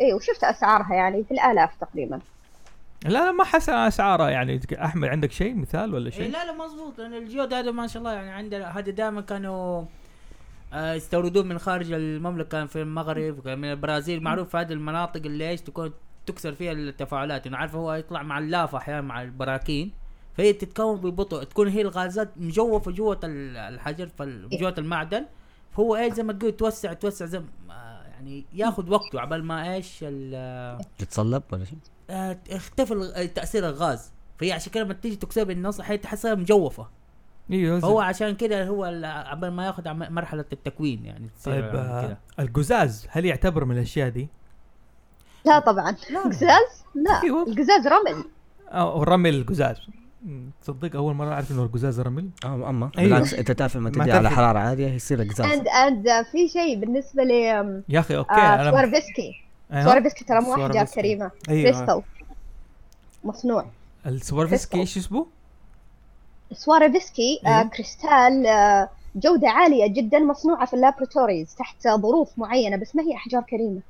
أيوه 0.00 0.20
شفت 0.20 0.44
أسعارها 0.44 0.94
يعني 0.94 1.24
في 1.24 1.30
الآلاف 1.30 1.70
تقريبا. 1.80 2.20
لا 3.04 3.10
لا 3.10 3.32
ما 3.32 3.44
حسن 3.44 3.72
اسعارها 3.72 4.30
يعني. 4.30 4.60
أحمد 4.72 5.08
عندك 5.08 5.32
شيء 5.32 5.54
مثال 5.54 5.94
ولا 5.94 6.06
إيه 6.06 6.12
شيء؟ 6.12 6.30
لا 6.30 6.44
لا 6.44 6.52
مظبوط 6.52 6.98
لأن 6.98 7.14
الجيود 7.14 7.54
هذا 7.54 7.70
ما 7.70 7.86
شاء 7.86 7.98
الله 7.98 8.12
يعني 8.12 8.30
عندنا 8.30 8.78
هذا 8.78 8.90
دائما 8.90 9.20
كانوا 9.20 9.84
آه، 10.72 10.94
يستوردون 10.94 11.48
من 11.48 11.58
خارج 11.58 11.92
المملكة 11.92 12.66
في 12.66 12.82
المغرب 12.82 13.48
من 13.48 13.64
البرازيل. 13.64 14.22
معروف 14.22 14.48
في 14.48 14.56
هذه 14.56 14.72
المناطق 14.72 15.22
اللي 15.24 15.50
إيش 15.50 15.60
تكون 15.60 15.92
تكسر 16.26 16.52
فيها 16.54 16.72
التفاعلات 16.72 17.46
إنه 17.46 17.56
عارفة 17.56 17.78
هو 17.78 17.94
يطلع 17.94 18.22
مع 18.22 18.38
اللافه 18.38 18.78
أحيانا 18.78 19.00
مع 19.00 19.22
البراكين 19.22 19.92
فهي 20.36 20.52
تتكون 20.52 20.96
ببطء 20.96 21.42
تكون 21.44 21.68
هي 21.68 21.80
الغازات 21.82 22.30
مجوفة 22.36 22.90
جوة 22.90 23.20
ال- 23.24 23.56
الحجر 23.56 24.08
جوة 24.60 24.74
المعدن 24.78 25.24
فهو 25.72 25.96
إيش 25.96 26.14
زي 26.14 26.22
ما 26.22 26.32
تقول 26.32 26.52
توسع 26.52 26.92
توسع 26.92 27.26
زي 27.26 27.38
ما- 27.38 27.46
آه، 27.70 28.02
يعني 28.06 28.44
ياخذ 28.52 28.90
وقته 28.90 29.20
عبال 29.20 29.44
ما 29.44 29.74
إيش 29.74 29.98
ال- 30.02 30.84
تتصلب 30.98 31.42
ولا 31.52 31.64
شيء؟ 31.64 31.78
آه، 32.10 32.38
اختفى 32.50 32.92
الغ- 32.92 33.24
تأثير 33.26 33.68
الغاز 33.68 34.12
فهي 34.38 34.52
عشان 34.52 34.72
كده 34.72 34.84
لما 34.84 34.94
تيجي 34.94 35.16
تكسر 35.16 35.44
بالنص 35.44 35.80
هي 35.80 35.98
تحسها 35.98 36.34
مجوفة. 36.34 36.88
إيوه 37.52 37.80
فهو 37.80 38.00
عشان 38.00 38.34
كده 38.34 38.66
هو 38.68 38.86
ال- 38.86 39.04
عبال 39.04 39.50
ما 39.50 39.66
ياخذ 39.66 39.92
مرحلة 39.94 40.44
التكوين 40.52 41.04
يعني 41.04 41.28
تصير 41.38 41.52
طيب 41.54 41.64
آه، 41.64 41.78
آه 41.78 42.16
القزاز 42.38 43.06
هل 43.10 43.24
يعتبر 43.24 43.64
من 43.64 43.76
الأشياء 43.76 44.08
دي؟ 44.08 44.28
لا 45.44 45.58
طبعا 45.58 45.96
قزاز 46.24 46.84
لا. 46.94 47.22
القزاز 47.46 47.86
رمل 47.86 48.24
أو 48.68 49.02
رمل 49.02 49.34
القزاز 49.34 49.76
تصدق 50.62 50.96
أول 50.96 51.14
مرة 51.14 51.32
أعرف 51.34 51.50
إنه 51.50 51.62
القزاز 51.62 52.00
رمل 52.00 52.28
آه 52.44 52.70
أما 52.70 52.90
أيوة. 52.98 53.08
بالعكس 53.10 53.34
أنت 53.34 53.50
تعرف 53.52 53.76
لما 53.76 53.90
ما 53.90 54.04
تجي 54.04 54.12
على. 54.12 54.30
حرارة 54.30 54.58
عالية 54.58 54.88
يصير 54.88 55.22
قزاز 55.22 55.40
اند 55.52 55.68
اند 55.68 56.26
في 56.32 56.48
شيء 56.48 56.80
بالنسبة 56.80 57.22
ل 57.24 57.30
يا 57.88 58.00
أخي 58.00 58.16
okay 58.16 58.34
آه 58.34 58.54
أنا 58.54 58.70
سوارفسكي. 58.70 59.32
سوارفسكي 59.84 60.24
ترى 60.24 60.40
مو 60.40 60.52
احجار 60.54 60.70
سوارفسكي. 60.72 61.00
كريمة 61.00 61.30
أيوه 61.48 61.70
كريستال 61.72 62.02
مصنوع 63.24 63.66
السوارفسكي 64.06 64.80
إيش 64.80 64.96
اسمه؟ 64.98 65.26
سوارفسكي 66.52 67.40
آه 67.46 67.48
أيوه. 67.48 67.68
كريستال 67.68 68.46
آه 68.46 68.88
جودة 69.16 69.48
عالية 69.50 69.86
جدا 69.86 70.18
مصنوعة 70.18 70.66
في 70.66 70.74
ال 70.74 70.80
laboratories 70.80 71.54
تحت 71.54 71.88
ظروف 71.88 72.38
معينة 72.38 72.76
بس 72.76 72.96
ما 72.96 73.02
هي 73.02 73.14
أحجار 73.16 73.42
كريمة 73.42 73.80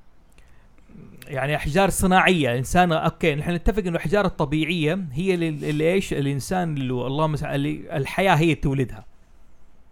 يعني 1.27 1.57
أحجار 1.57 1.91
صناعية 1.91 2.51
الإنسان 2.53 2.93
okay 2.93 3.35
نحن 3.35 3.51
نتفق 3.51 3.79
إنه 3.79 3.91
الاحجار 3.91 4.25
الطبيعية 4.25 4.99
هي 5.13 5.35
اللي 5.35 5.93
إيش 5.93 6.13
الإنسان 6.13 6.77
اللي 6.77 6.93
اللهم 6.93 7.35
اللي 7.45 7.97
الحياة 7.97 8.35
هي 8.35 8.55
تولدها 8.55 9.05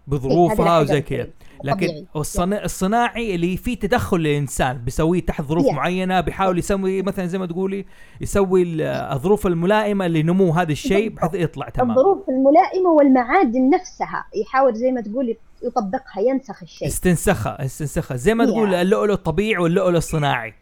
بظروفها 0.06 0.80
وزي 0.80 1.00
كذا. 1.00 1.26
لكن. 1.64 2.06
الصنا... 2.16 2.64
الصناعي 2.64 3.34
اللي 3.34 3.56
فيه 3.56 3.78
تدخل 3.78 4.16
للإنسان 4.16 4.78
بيسويه 4.78 5.20
تحت 5.26 5.42
ظروف 5.42 5.66
Yeah. 5.66 5.72
معينة 5.72 6.20
بيحاول 6.20 6.58
يسوي 6.58 7.02
مثلا 7.02 7.26
زي 7.26 7.38
ما 7.38 7.46
تقولي 7.46 7.84
يسوي 8.20 8.62
ال- 8.62 8.80
الظروف 9.12 9.46
الملائمة 9.46 10.06
لنمو 10.08 10.50
هذا 10.52 10.72
الشيء 10.72 11.08
بحيث 11.08 11.34
يطلع 11.34 11.68
تمام 11.68 11.90
الظروف 11.90 12.28
الملائمة 12.28 12.90
والمعادن 12.90 13.70
نفسها 13.70 14.24
يحاول 14.42 14.74
زي 14.74 14.90
ما 14.92 15.00
تقول 15.00 15.36
يطبقها 15.64 16.20
ينسخ 16.28 16.62
الشيء 16.62 16.88
استنسخها 16.88 17.64
استنسخها 17.64 18.16
زي 18.16 18.34
ما 18.34 18.44
Yeah. 18.44 18.48
تقول 18.48 18.74
اللؤلؤ 18.74 19.12
الطبيعي 19.12 19.62
واللؤلؤ 19.62 19.96
الصناعي 19.96 20.54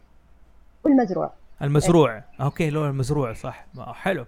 والمزروع. 0.83 1.31
المزروع. 1.61 2.23
أوكي 2.41 2.67
اللؤلؤ 2.67 2.89
المزروع 2.89 3.33
صح. 3.33 3.65
حلو. 3.93 4.25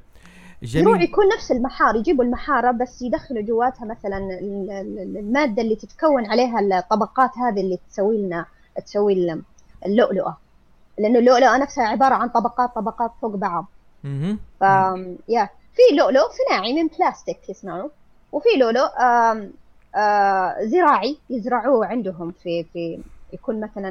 المزروع 0.63 0.95
جميل 0.95 1.09
يكون 1.09 1.23
نفس 1.35 1.51
المحار 1.51 1.95
يجيبوا 1.95 2.23
المحارة 2.23 2.71
بس 2.71 3.01
يدخلوا 3.01 3.41
جواتها 3.41 3.85
مثلا 3.85 4.17
ال- 4.17 4.71
ال- 4.71 5.17
المادة 5.17 5.61
اللي 5.61 5.75
تتكون 5.75 6.25
عليها 6.25 6.59
الطبقات 6.59 7.37
هذه 7.37 7.59
اللي 7.61 7.79
تسوي 7.89 8.17
لنا 8.17 8.45
تسوي 8.85 9.13
ال- 9.13 9.41
اللؤلؤة. 9.85 10.37
لأنه 10.99 11.19
اللؤلؤة 11.19 11.57
نفسها 11.57 11.83
عبارة 11.87 12.15
عن 12.15 12.29
طبقات 12.29 12.75
طبقات 12.75 13.11
فوق 13.21 13.35
بعض. 13.35 13.65
مهم. 14.03 14.39
ف 14.59 14.63
يا 15.29 15.49
في 15.75 15.95
لؤلؤ 15.97 16.21
صناعي 16.47 16.73
من 16.83 16.87
بلاستيك 16.87 17.49
يصنعوه 17.49 17.91
وفي 18.31 18.49
لؤلؤ 18.57 18.89
زراعي 20.65 21.17
يزرعوه 21.29 21.85
عندهم 21.85 22.31
في 22.43 22.63
في 22.63 22.99
يكون 23.33 23.59
مثلا 23.59 23.89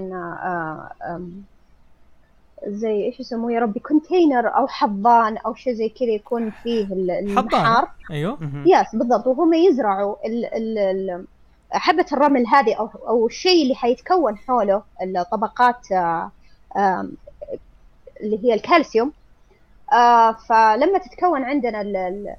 زي 2.66 3.04
إيش 3.04 3.20
يسموه 3.20 3.52
يا 3.52 3.60
ربي 3.60 3.80
container 3.80 4.56
أو 4.56 4.66
حضان 4.66 5.36
أو 5.36 5.54
شيء 5.54 5.72
زي 5.72 5.88
كذا 5.88 6.08
يكون 6.08 6.50
فيه 6.50 6.84
ال- 6.84 7.10
المحار 7.10 7.88
أيوه. 8.10 8.38
يس 8.66 8.96
بالضبط. 8.96 9.26
وهم 9.26 9.54
يزرعوا 9.54 10.16
ال 10.26 10.44
ال 10.44 10.78
ال 10.78 11.24
حبة 11.72 12.06
الرمل 12.12 12.46
هذه 12.46 12.74
أو 12.74 12.90
أو 13.08 13.26
الشيء 13.26 13.62
اللي 13.62 13.74
حيتكون 13.74 14.36
حوله 14.36 14.82
الطبقات 15.02 15.92
آه، 15.92 16.30
اللي 18.20 18.44
هي 18.44 18.54
الكالسيوم. 18.54 19.12
آه، 19.92 20.32
فلما 20.32 20.98
تتكون 20.98 21.42
عندنا 21.44 21.80
ال- 21.80 21.96
ال- 21.96 22.36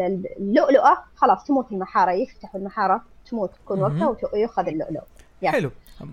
ال- 0.00 0.26
اللؤلؤة 0.38 0.98
خلاص 1.16 1.44
تموت 1.44 1.72
المحارة 1.72 2.10
يفتحوا 2.12 2.60
المحارة 2.60 3.02
تموت 3.30 3.50
تكون. 3.64 3.82
وقتها 3.82 4.16
ويؤخذ 4.32 4.66
اللؤلؤ 4.68 5.00
يا. 5.42 5.50
حلو. 5.50 5.70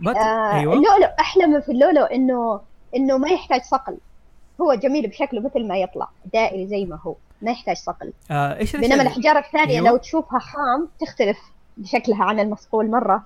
آه 0.07 0.53
أيوه. 0.59 0.73
اللؤلؤ 0.73 1.09
أحلى 1.19 1.47
ما 1.47 1.59
في 1.59 1.71
اللؤلؤ 1.71 2.13
إنه 2.13 2.59
إنه 2.97 3.17
ما 3.17 3.29
يحتاج 3.29 3.61
صقل. 3.61 3.97
هو 4.61 4.73
جميل 4.73 5.07
بشكله 5.07 5.41
مثل 5.41 5.67
ما 5.67 5.77
يطلع 5.77 6.09
دائري 6.33 6.67
زي 6.67 6.85
ما 6.85 6.99
هو 7.01 7.15
ما 7.41 7.51
يحتاج 7.51 7.75
صقل. 7.77 8.13
آه 8.31 8.57
إيش 8.57 8.75
بينما 8.75 9.01
الأحجار 9.01 9.37
الثانية 9.37 9.75
أيوة. 9.75 9.89
لو 9.89 9.97
تشوفها 9.97 10.39
خام 10.39 10.87
تختلف 10.99 11.37
بشكلها 11.77 12.23
عن 12.23 12.39
المصقول 12.39 12.91
مرة. 12.91 13.25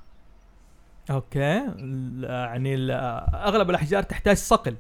Okay. 1.12 1.64
يعني 2.24 2.92
أغلب 3.34 3.70
الأحجار 3.70 4.04
تحتاج 4.04 4.38
صقل. 4.38 4.76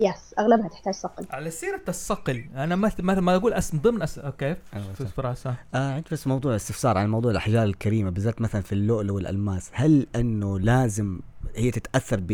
Yes 0.00 0.34
أغلبها 0.38 0.68
تحتاج 0.68 0.94
صقل. 0.94 1.26
على 1.30 1.50
سيرة 1.50 1.82
الصقل 1.88 2.44
أنا 2.56 2.76
ما 2.76 2.92
ما, 2.98 3.20
ما 3.20 3.36
أقول 3.36 3.52
أس... 3.52 3.76
ضمن 3.76 4.02
أس... 4.02 4.18
Okay. 4.18 4.56
أيوة. 4.74 4.92
فراسه 5.16 5.54
آه 5.74 5.92
عندي 5.94 6.08
بس 6.12 6.26
موضوع 6.26 6.56
استفسار 6.56 6.98
عن 6.98 7.10
موضوع 7.10 7.30
الأحجار 7.30 7.64
الكريمة 7.64 8.10
بالذات 8.10 8.40
مثلا 8.40 8.62
في 8.62 8.72
اللؤلؤ 8.72 9.14
والألماس. 9.14 9.70
هل 9.72 10.06
إنه 10.16 10.60
لازم 10.60 11.20
هي 11.56 11.70
تتأثر 11.70 12.20
ب 12.22 12.32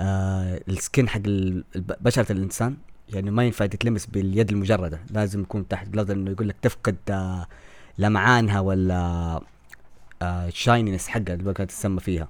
آه 0.00 0.60
ال 0.68 0.76
skin 0.76 1.08
حق 1.08 1.20
بشرة 2.00 2.32
الإنسان. 2.32 2.76
يعني 3.08 3.30
ما 3.30 3.44
ينفع 3.44 3.66
تتلمس 3.66 4.06
باليد 4.06 4.50
المجردة. 4.50 5.00
لازم 5.10 5.40
يكون 5.40 5.68
تحت 5.68 5.88
glass 5.88 6.10
إنه 6.10 6.30
يقول 6.30 6.48
لك 6.48 6.56
تفقد 6.62 6.96
آه، 7.10 7.46
لمعانها 7.98 8.60
ولا 8.60 9.40
ال 10.22 10.31
shininess 10.31 11.08
حقها 11.08 11.34
اللي 11.34 11.54
كانت 11.54 11.70
تسمى 11.70 12.00
فيها. 12.00 12.28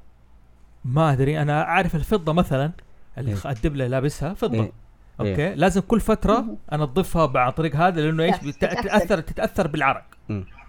ما 0.85 1.12
أدري. 1.12 1.43
أنا 1.43 1.62
أعرف 1.62 1.95
الفضة 1.95 2.33
مثلا 2.33 2.73
اللي 3.19 3.31
إيه. 3.33 3.51
الدبله 3.51 3.87
لابسها 3.87 4.35
فضة. 4.35 4.62
إيه. 4.62 4.73
Okay. 5.20 5.55
لازم 5.55 5.81
كل 5.81 6.01
فترة 6.01 6.57
أنظفها 6.73 7.39
عن 7.41 7.51
طريق 7.51 7.77
هذا 7.77 8.01
لأنه 8.01 8.23
إيش. 8.25 8.37
تتاثر 8.37 9.21
تتأثر 9.21 9.66
بالعرق. 9.66 10.05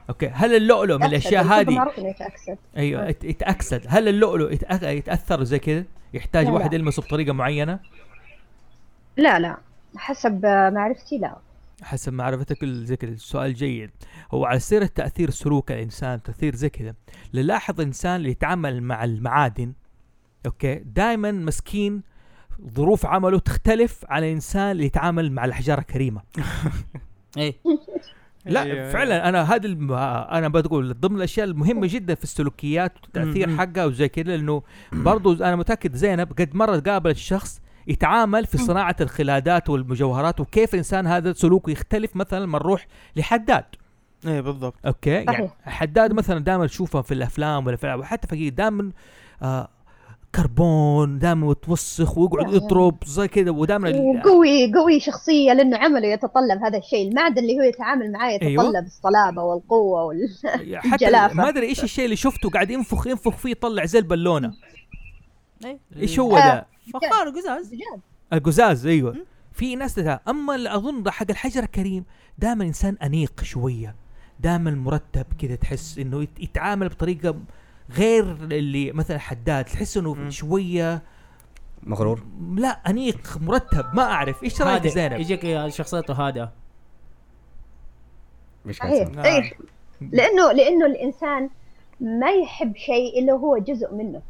Okay. 0.10 0.28
هل 0.28 0.56
اللؤلؤ 0.56 0.98
من 0.98 1.04
الأشياء 1.06 1.44
هذه؟ 1.44 1.86
أيوه 2.78 3.08
يت- 3.08 3.24
يتأكسد. 3.24 3.82
هل 3.88 4.08
اللؤلؤ 4.08 4.52
يتأثر 4.84 5.44
زي 5.44 5.60
كذا؟ 5.60 5.84
يحتاج 6.14 6.46
لا، 6.46 6.52
واحد 6.52 6.70
لا. 6.70 6.76
يلمسه 6.76 7.02
بطريقة 7.02 7.34
معينة؟ 7.34 7.80
لا 9.18 9.40
لا. 9.40 9.58
حسب 9.98 10.46
آه، 10.46 10.70
معرفتي 10.70 11.18
لا. 11.18 11.38
حسب 11.82 12.14
معرفتك 12.14 12.66
زي 12.66 12.96
كذا. 12.96 13.12
السؤال 13.12 13.54
جيد. 13.54 13.92
هو 14.34 14.46
على 14.46 14.60
سيرة 14.60 14.86
تأثير 14.96 15.30
سلوك 15.30 15.72
الإنسان 15.72 16.24
تأثير 16.24 16.56
زي 16.56 16.70
كذا. 16.70 16.94
نلاحظ 17.34 17.80
الإنسان 17.82 18.16
اللي 18.16 18.30
يتعامل 18.30 18.84
مع 18.84 19.04
المعادن 19.04 19.74
okay؟ 20.46 20.76
دائما 20.76 21.32
مسكين 21.32 22.04
ظروف 22.74 23.06
عمله 23.06 23.40
تختلف 23.40 24.06
عن 24.10 24.24
الإنسان 24.24 24.72
اللي 24.72 24.86
يتعامل 24.86 25.32
مع 25.32 25.46
الأحجار 25.46 25.78
الكريمة. 25.78 26.22
إيه. 27.38 27.54
لا 28.46 28.64
أيوة. 28.64 28.90
فعلا 28.90 29.30
أنا 29.30 29.56
هذا 29.56 29.66
الم- 29.68 29.94
أنا 30.32 30.48
بقول 30.48 31.00
ضمن 31.00 31.16
الأشياء 31.18 31.48
المهمة 31.48 31.88
جدا 31.92 32.16
في 32.16 32.24
السلوكيات 32.24 32.94
والتأثير 33.04 33.48
مم. 33.50 33.58
حقها 33.60 33.86
وزي 33.86 34.10
كذا 34.10 34.24
لأنه 34.38 34.64
برضو 34.94 35.34
أنا 35.34 35.56
متأكد 35.56 35.96
زينب 35.96 36.34
قد 36.40 36.56
مرة 36.56 36.80
قابلت 36.80 37.18
شخص 37.18 37.62
يتعامل 37.88 38.46
في 38.46 38.58
صناعة 38.58 38.96
الخلادات 39.02 39.70
والمجوهرات 39.70 40.40
وكيف 40.40 40.74
الإنسان 40.74 41.08
هذا 41.08 41.34
سلوكه 41.34 41.72
يختلف 41.72 42.16
مثلا 42.16 42.40
لما 42.40 42.60
نروح 42.60 42.88
لحداد 43.16 43.64
إيه 44.28 44.42
بالضبط 44.42 44.76
أوكي 44.86 45.10
يعني. 45.10 45.50
حداد 45.64 46.14
مثلا 46.14 46.40
دائما 46.40 46.68
تشوفه 46.68 47.02
في 47.02 47.14
الأفلام 47.14 47.68
ولا 47.68 47.76
في 47.76 47.94
وحتى 47.94 48.28
في 48.28 48.50
دائما 48.50 48.92
آه 49.42 49.68
كربون 50.36 51.20
دائما 51.20 51.52
يتوسخ 51.52 52.18
ويقعد 52.18 52.42
يعني. 52.46 52.56
يضرب 52.56 52.96
زي 53.06 53.28
كذا 53.28 53.52
ودائما 53.52 53.90
وقوي 53.90 54.74
قوي 54.74 55.00
شخصيه 55.00 55.54
لأنه 55.54 55.78
عمله 55.78 56.08
يتطلب 56.08 56.64
هذا 56.64 56.78
الشيء 56.78 57.08
المعدن 57.10 57.38
اللي 57.38 57.58
هو 57.60 57.62
يتعامل 57.62 58.12
معاه 58.12 58.32
يتطلب 58.32 58.50
أيوة. 58.50 58.80
الصلابة 58.80 59.44
والقوة 59.44 60.04
وال... 60.04 60.18
حتى 60.76 61.06
الجلافة. 61.06 61.34
ما 61.36 61.50
أدري 61.50 61.68
إيش 61.68 61.84
الشيء 61.84 62.06
اللي 62.06 62.16
شفته 62.16 62.50
قاعد 62.50 62.70
ينفخ 62.72 63.08
ينفخ 63.08 63.38
فيه 63.38 63.50
يطلع 63.52 63.86
زي 63.86 64.00
البالونة 64.00 64.54
إيه. 65.66 65.80
إيش 65.98 66.20
هو 66.20 66.38
آه. 66.38 66.40
ذا 66.40 66.66
فخار 66.94 67.30
قزاز. 67.30 67.72
القزاز 68.34 68.86
أيوه 68.88 69.16
في 69.54 69.76
ناس 69.76 69.96
تتع... 69.96 70.20
أما 70.28 70.56
اللي 70.56 70.76
أظن 70.76 71.10
حق 71.12 71.26
الحجر 71.30 71.64
الكريم 71.64 72.04
دائما 72.38 72.64
إنسان 72.64 72.98
أنيق 73.04 73.44
شوية 73.44 73.96
دائما 74.40 74.72
مرتب 74.72 75.26
كذا 75.40 75.56
تحس 75.56 75.98
إنه 75.98 76.24
يت- 76.24 76.40
يتعامل 76.40 76.90
بطريقة 76.90 77.36
غير 77.92 78.24
اللي 78.42 78.92
مثلا 78.92 79.18
حداد 79.18 79.66
تحس 79.66 79.98
إنه. 79.98 80.30
شوية 80.30 81.02
مغرور؟ 81.84 82.24
لا 82.56 82.68
أنيق 82.68 83.38
مرتب 83.42 83.86
ما 83.94 84.04
أعرف. 84.04 84.44
إيش 84.44 84.62
رأيك 84.62 84.88
زينب؟ 84.88 85.20
يجيك 85.20 85.68
شخصيته 85.68 86.14
هادئة. 86.14 86.52
مش 88.66 88.78
صحيح. 88.78 89.08
اسمه؟ 89.08 89.24
صحيح 89.24 89.54
لأنه 90.02 90.52
لأنه 90.52 90.86
الإنسان 90.86 91.50
ما 92.02 92.32
يحب 92.32 92.76
شيء 92.78 93.20
إلا 93.24 93.34
هو 93.34 93.58
جزء 93.58 93.94
منه. 93.94 94.22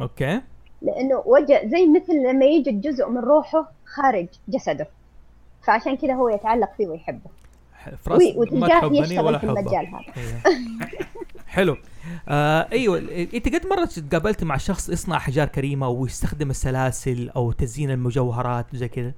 Okay. 0.00 0.40
لأنه 0.82 1.22
وجه 1.26 1.62
زي 1.66 1.86
مثل 1.86 2.12
لما 2.14 2.44
يوجد 2.44 2.80
جزء 2.80 3.08
من 3.08 3.18
روحه 3.18 3.72
خارج 3.84 4.26
جسده. 4.48 4.88
فعشان 5.62 5.96
كذا 5.96 6.14
هو 6.14 6.28
يتعلق 6.28 6.70
فيه 6.76 6.86
ويحبه. 6.86 7.30
فراس 8.04 8.18
وي- 8.18 8.32
ما 8.34 8.38
وتلقاه 8.40 8.68
تحبني 8.80 8.98
يشتغل 8.98 9.24
ولا 9.26 9.38
في 9.38 9.44
المجال 9.44 9.86
هذا. 9.86 10.04
حلو. 11.46 11.76
آه 12.28 12.68
أيوه 12.72 12.98
أنت 13.34 13.54
قد 13.54 13.66
مره 13.66 13.84
تقابلت 13.84 14.44
مع 14.44 14.56
شخص 14.56 14.88
يصنع 14.88 15.16
أحجار 15.16 15.48
كريمة 15.48 15.88
ويستخدم 15.88 16.50
السلاسل 16.50 17.30
أو 17.36 17.52
تزيين 17.52 17.90
المجوهرات 17.90 18.66
زي 18.76 18.88
كذا. 18.88 19.12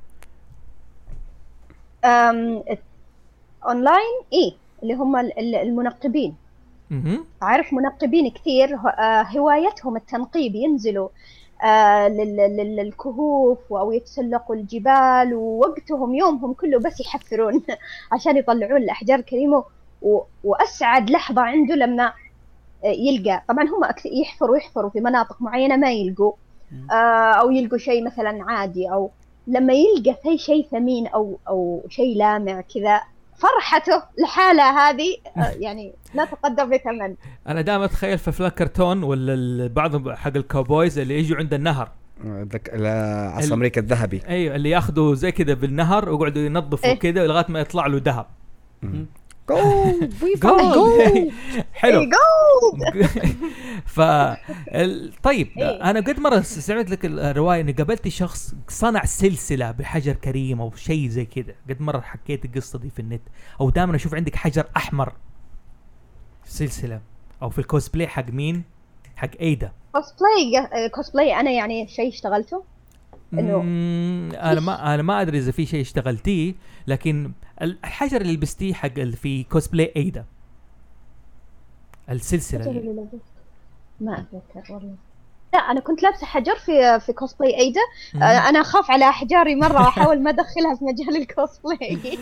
اونلاين 3.69 4.15
إيه 4.33 4.53
اللي 4.83 4.95
هم 4.95 5.17
ال- 5.17 5.39
ال- 5.39 5.55
المنقبين 5.55 6.35
أعرف 7.43 7.73
منقبين 7.73 8.31
كثير 8.31 8.77
آه، 8.99 9.23
هوايتهم 9.23 9.97
التنقيب 9.97 10.55
ينزلوا 10.55 11.09
آه، 11.65 12.09
لل- 12.09 12.37
لل- 12.57 12.77
للكهوف 12.77 13.59
أو 13.73 13.93
يتسلقوا 13.93 14.57
الجبال 14.57 15.35
ووقتهم 15.35 16.15
يومهم 16.15 16.53
كله 16.53 16.79
بس 16.79 17.01
يحفرون 17.01 17.63
عشان 18.13 18.37
يطلعون 18.37 18.83
الأحجار 18.83 19.19
الكريمة 19.19 19.65
و- 20.03 20.23
وأسعد 20.45 21.11
لحظة 21.11 21.43
عنده 21.43 21.75
لما 21.75 22.13
يلقى. 22.85 23.43
طبعا 23.49 23.65
هم 23.65 23.85
أكث- 23.85 24.13
يحفروا 24.23 24.57
يحفروا 24.57 24.91
في 24.91 25.01
مناطق 25.01 25.43
معينة 25.43 25.77
ما 25.77 25.93
يلقوا. 25.93 26.33
آه، 26.91 26.95
أو 27.33 27.51
يلقوا 27.51 27.79
شيء 27.79 28.05
مثلا 28.07 28.45
عادي 28.45 28.91
أو 28.93 29.11
لما 29.47 29.73
يلقى 29.73 30.17
في 30.23 30.39
شيء 30.39 30.67
ثمين 30.71 31.07
أو 31.07 31.39
أو 31.49 31.85
شيء 31.89 32.17
لامع 32.17 32.61
كذا 32.61 33.01
فرحته 33.39 34.03
لحالها 34.23 34.91
هذه 34.91 35.17
آه، 35.37 35.51
يعني 35.65 35.93
لا 36.15 36.25
تقدر 36.25 36.65
بثمن. 36.65 37.15
أنا 37.49 37.61
دائما 37.61 37.85
أتخيل 37.85 38.19
في 38.19 38.31
افلام 38.31 38.51
كرتون 38.51 39.03
ولا 39.03 39.67
بعض 39.67 40.09
حق 40.11 40.37
الكاوبويز 40.37 40.99
اللي 40.99 41.19
يجوا 41.19 41.39
عند 41.39 41.55
النهر. 41.55 41.91
ذك... 42.27 42.71
لا، 42.75 43.31
عصر 43.37 43.55
أمريكا 43.55 43.81
الذهبي. 43.81 44.23
أيوه 44.29 44.57
اللي 44.57 44.71
ياخذوا 44.71 45.15
زي 45.15 45.33
كذا 45.33 45.55
بالنهر 45.55 46.09
ويقعدوا 46.11 46.43
ينظفوا 46.43 46.89
إيه. 46.91 46.99
كذا 46.99 47.27
لغاية 47.27 47.47
ما 47.49 47.61
يطلع 47.61 47.87
له 47.87 48.01
ذهب. 48.05 48.27
جو 49.49 49.59
جولد 50.43 51.31
حلو. 51.73 52.01
جو 52.05 52.85
ف 53.95 54.01
ال- 54.01 55.13
طيب 55.23 55.49
إيه. 55.59 55.91
أنا 55.91 56.01
قد 56.01 56.21
مرة 56.21 56.41
سمعت 56.41 56.91
لك 56.91 57.05
الرواية 57.05 57.61
اني 57.61 57.73
قابلت 57.73 58.09
شخص 58.09 58.55
صنع 58.69 59.05
سلسلة 59.05 59.71
بحجر 59.71 60.13
كريم 60.13 60.61
أو 60.61 60.73
شيء 60.77 61.09
زي 61.09 61.25
كذا. 61.25 61.55
قد 61.71 61.81
مرة 61.83 62.01
حكيت 62.01 62.45
القصة 62.45 62.79
دي 62.79 62.91
في 62.91 62.99
النت. 63.03 63.23
أو 63.61 63.71
دائما 63.71 63.97
أشوف 63.97 64.15
عندك 64.15 64.37
حجر 64.37 64.65
أحمر. 64.77 65.13
سلسلة. 66.45 67.01
أو 67.43 67.51
في 67.51 67.59
الكوسبلاي 67.59 68.07
حق 68.09 68.31
مين؟ 68.31 68.63
حق 69.17 69.31
إيدا. 69.41 69.73
كوسبلاي 69.93 70.89
كوسبلاي 70.95 71.41
أنا 71.41 71.51
يعني 71.51 71.89
شيء 71.89 72.09
اشتغلته. 72.09 72.63
مم، 73.33 74.29
أنا 74.35 74.61
ما 74.61 74.95
أنا 74.95 75.03
ما 75.03 75.21
أدري 75.21 75.39
إذا 75.39 75.53
في 75.53 75.67
شيء 75.67 75.81
اشتغلتيه 75.81 76.55
لكن 76.87 77.33
الحجر 77.63 78.21
اللي 78.21 78.33
لبستيه 78.33 78.75
حق 78.75 79.01
في 79.01 79.43
كوسبلاي 79.45 79.93
ايدا 79.97 80.25
السلسلة 82.11 82.71
اللي- 82.71 83.07
ما 84.01 84.19
أتذكر 84.19 84.75
والله. 84.75 84.95
لا 85.55 85.59
أنا 85.59 85.81
كنت 85.81 86.03
لابسة 86.03 86.27
حجر 86.27 86.55
في 86.57 87.01
في 87.01 87.13
كوسبلاي 87.13 87.59
ايدا. 87.59 87.81
آه، 88.15 88.49
أنا 88.49 88.61
أخاف 88.61 88.91
على 88.91 89.09
أحجاري 89.09 89.55
مرة 89.55 89.75
وأحاول 89.75 90.23
ما 90.23 90.31
أدخلها 90.31 90.75
في 90.75 90.85
مجال 90.85 91.17
الكوسبلاي 91.17 91.99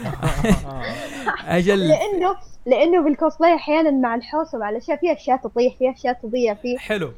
أجل. 1.46 1.88
لأنه 1.88 2.36
لأنه 2.66 3.02
بالكوسبلاي 3.04 3.54
أحيانا 3.54 3.90
مع 3.90 4.14
الحوسة 4.14 4.58
ومع 4.58 4.70
الأشياء 4.70 4.96
في 5.00 5.12
أشياء 5.12 5.36
تطيح 5.36 5.76
في 5.78 5.90
أشياء 5.90 6.14
تضيع 6.22 6.54
في 6.54 6.78
حلو. 6.78 7.12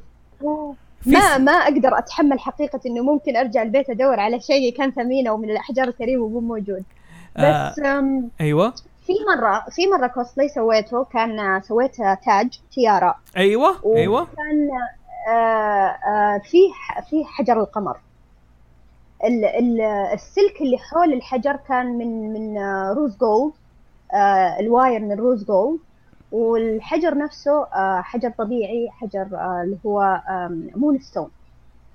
في 1.01 1.09
ما 1.09 1.37
ما 1.37 1.51
أقدر 1.51 1.97
أتحمل 1.97 2.39
حقيقة 2.39 2.79
إنه 2.85 3.03
ممكن 3.03 3.35
أرجع 3.37 3.61
البيت 3.61 3.89
أدور 3.89 4.19
على 4.19 4.39
شيء 4.39 4.77
كان 4.77 4.91
ثمين 4.91 5.27
أو 5.27 5.37
من 5.37 5.49
الأحجار 5.49 5.87
الكريمة 5.87 6.23
ومو 6.23 6.39
موجود. 6.39 6.69
آه 6.77 6.83
بس 7.35 7.79
آم، 7.79 8.29
أيوه. 8.41 8.73
في 9.05 9.13
مرة 9.35 9.65
في 9.69 9.87
مرة 9.87 10.07
كوسبلاي 10.07 10.49
سويته 10.49 11.03
كان 11.03 11.61
سويت 11.61 11.95
تاج 12.25 12.59
tiara. 12.73 13.15
أيوه 13.37 13.75
أيوه. 13.95 14.21
وكان 14.21 14.69
آه، 15.29 15.31
آه، 16.09 16.37
في 16.37 16.57
في 17.09 17.25
حجر 17.25 17.59
القمر. 17.59 17.97
ال- 19.25 19.45
ال- 19.45 19.81
السلك 20.13 20.61
اللي 20.61 20.77
حول 20.77 21.13
الحجر 21.13 21.55
كان 21.55 21.85
من 21.97 22.33
من 22.33 22.57
آه، 22.57 22.93
rose 22.93 23.17
gold 23.17 23.53
آه، 24.13 24.59
ال 24.59 24.67
wire 24.67 24.99
من 24.99 25.11
rose 25.11 25.43
gold 25.43 25.79
والحجر 26.31 27.17
نفسه 27.17 27.63
آه، 27.63 28.01
حجر 28.01 28.29
طبيعي 28.37 28.89
حجر 28.91 29.27
آه، 29.33 29.61
اللي 29.63 29.77
هو 29.85 30.21
moonstone 30.75 31.29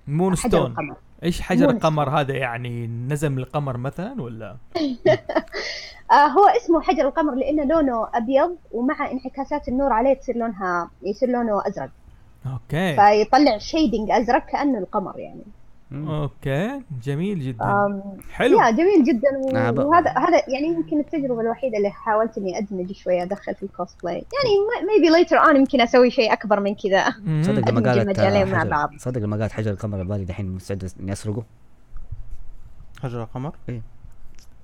moon 0.09 0.36
حجر 0.37 0.49
stone 0.49 0.70
القمر. 0.70 0.95
إيش 1.25 1.41
حجر 1.41 1.70
القمر 1.70 2.20
هذا؟ 2.20 2.35
يعني 2.35 2.87
نزل 2.87 3.31
من 3.31 3.39
القمر 3.39 3.77
مثلا 3.77 4.22
ولا؟ 4.22 4.57
آه، 6.11 6.27
هو 6.27 6.47
اسمه 6.47 6.81
حجر 6.81 7.09
القمر 7.09 7.35
لأنه 7.35 7.64
لونه 7.64 8.09
أبيض 8.14 8.57
ومع 8.72 9.11
انعكاسات 9.11 9.68
النور 9.68 9.93
عليه 9.93 10.14
تصير 10.14 10.37
لونها 10.37 10.91
يصير 11.03 11.29
لونه 11.31 11.62
أزرق. 11.66 11.91
أوكي. 12.47 12.97
فيطلع 12.97 13.59
shading 13.59 14.11
أزرق 14.11 14.47
كأنه 14.47 14.79
القمر 14.79 15.18
يعني. 15.18 15.45
أوكي 15.93 16.80
جميل 17.03 17.41
جدا. 17.41 18.03
حلو. 18.32 18.61
يا 18.61 18.70
جميل 18.70 19.05
جدا. 19.05 19.70
بقى. 19.70 19.87
وهذا 19.87 20.11
هذا 20.11 20.43
يعني 20.49 20.66
يمكن 20.66 21.01
التجربة 21.01 21.41
الوحيدة 21.41 21.78
اللي 21.78 21.91
حاولت 21.91 22.39
إني 22.39 22.59
أدمج 22.59 22.93
شوية 22.93 23.22
أدخل 23.22 23.55
في 23.55 23.62
الكوسبلاي 23.62 24.14
يعني 24.14 24.87
maybe 24.95 25.16
later 25.16 25.36
on 25.36 25.57
يمكن 25.57 25.80
أسوي 25.80 26.11
شيء 26.11 26.32
أكبر 26.32 26.61
من 26.61 26.74
كذا. 26.74 27.05
صدق 27.43 27.70
لما 27.70 27.91
قالت 27.91 28.20
مع 28.55 28.64
بعض. 28.64 28.91
صدق 28.99 29.20
لما 29.20 29.37
قالت 29.37 29.53
حجر 29.53 29.70
القمر 29.70 29.99
على 29.99 30.09
بالي 30.09 30.24
دحين 30.24 30.51
مستعد 30.51 30.91
إني 31.01 31.12
أسرقه؟ 31.12 31.45
حجر 33.03 33.22
القمر؟ 33.22 33.53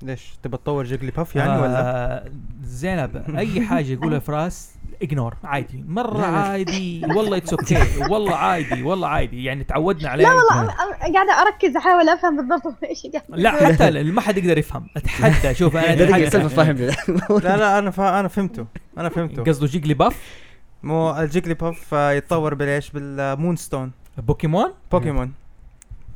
ليش؟ 0.03 0.39
تبى 0.43 0.57
تطور 0.57 0.85
جيجلي 0.85 1.11
باف 1.11 1.37
يعني 1.37 1.63
ولا؟ 1.63 1.81
آه 1.81 2.31
زينب 2.63 3.37
أي 3.37 3.61
حاجة 3.61 3.93
يقولها 3.93 4.19
فراس 4.19 4.75
اجنور 5.03 5.35
عادي. 5.45 5.85
مرة 5.89 6.23
عادي. 6.27 7.03
والله 7.17 7.37
اتس 7.37 7.53
أوكي 7.53 7.79
والله 8.13 8.37
عادي 8.37 8.83
والله 8.83 9.09
عادي. 9.09 9.45
يعني 9.45 9.65
تعودنا 9.65 10.09
عليه. 10.09 10.25
لا 10.25 10.31
والله 10.33 10.75
قاعدة 11.15 11.33
أركز 11.43 11.77
أحاول 11.77 12.09
أفهم 12.09 12.37
بالضبط 12.37 12.85
إيش 12.91 13.07
قاعد 13.07 13.25
لا 13.29 13.51
حتى 13.51 14.03
ما 14.03 14.21
حد 14.21 14.37
يقدر 14.39 14.59
يفهم. 14.59 14.87
أتحدى 14.97 15.55
شوف 15.59 15.77
أنا 15.77 16.49
فاهم 16.49 16.77
لا 16.77 17.57
لا 17.57 17.79
أنا 17.79 17.91
فا 17.91 18.21
أنا 18.21 18.29
فهمته. 18.29 18.67
أنا 18.99 19.09
فهمته. 19.09 19.43
قصده 19.43 19.67
جيجلي 19.67 19.95
باف؟ 19.95 20.17
مو 20.83 21.11
الجيجلي 21.21 21.55
باف 21.55 21.95
آه، 21.95 22.13
يتطور 22.13 22.55
بالايش 22.55 22.91
بالمون 22.91 23.57
ستون 23.57 23.93
بوكيمون؟ 24.19 24.73
بوكيمون. 24.93 25.33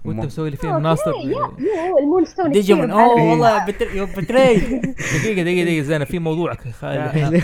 وانت 0.05 0.25
مسوي 0.25 0.51
لي 0.51 0.57
أوكي، 0.57 0.67
فيلم 0.67 0.83
ناصر. 0.83 1.11
يا 1.11 1.87
يو 1.89 1.99
المون 1.99 2.25
ستون 2.25 2.51
ديجيمون 2.53 2.91
أوه 2.91 3.17
بعرف. 3.17 3.31
والله 3.31 3.67
بتر- 3.67 3.97
يوم 3.97 4.11
بتريد 4.17 4.61
دقيقة 4.61 5.43
دقيقة 5.43 5.43
دقيقة 5.43 5.83
زينب 5.83 6.07
في 6.07 6.19
موضوع 6.19 6.53
دحين 6.83 7.43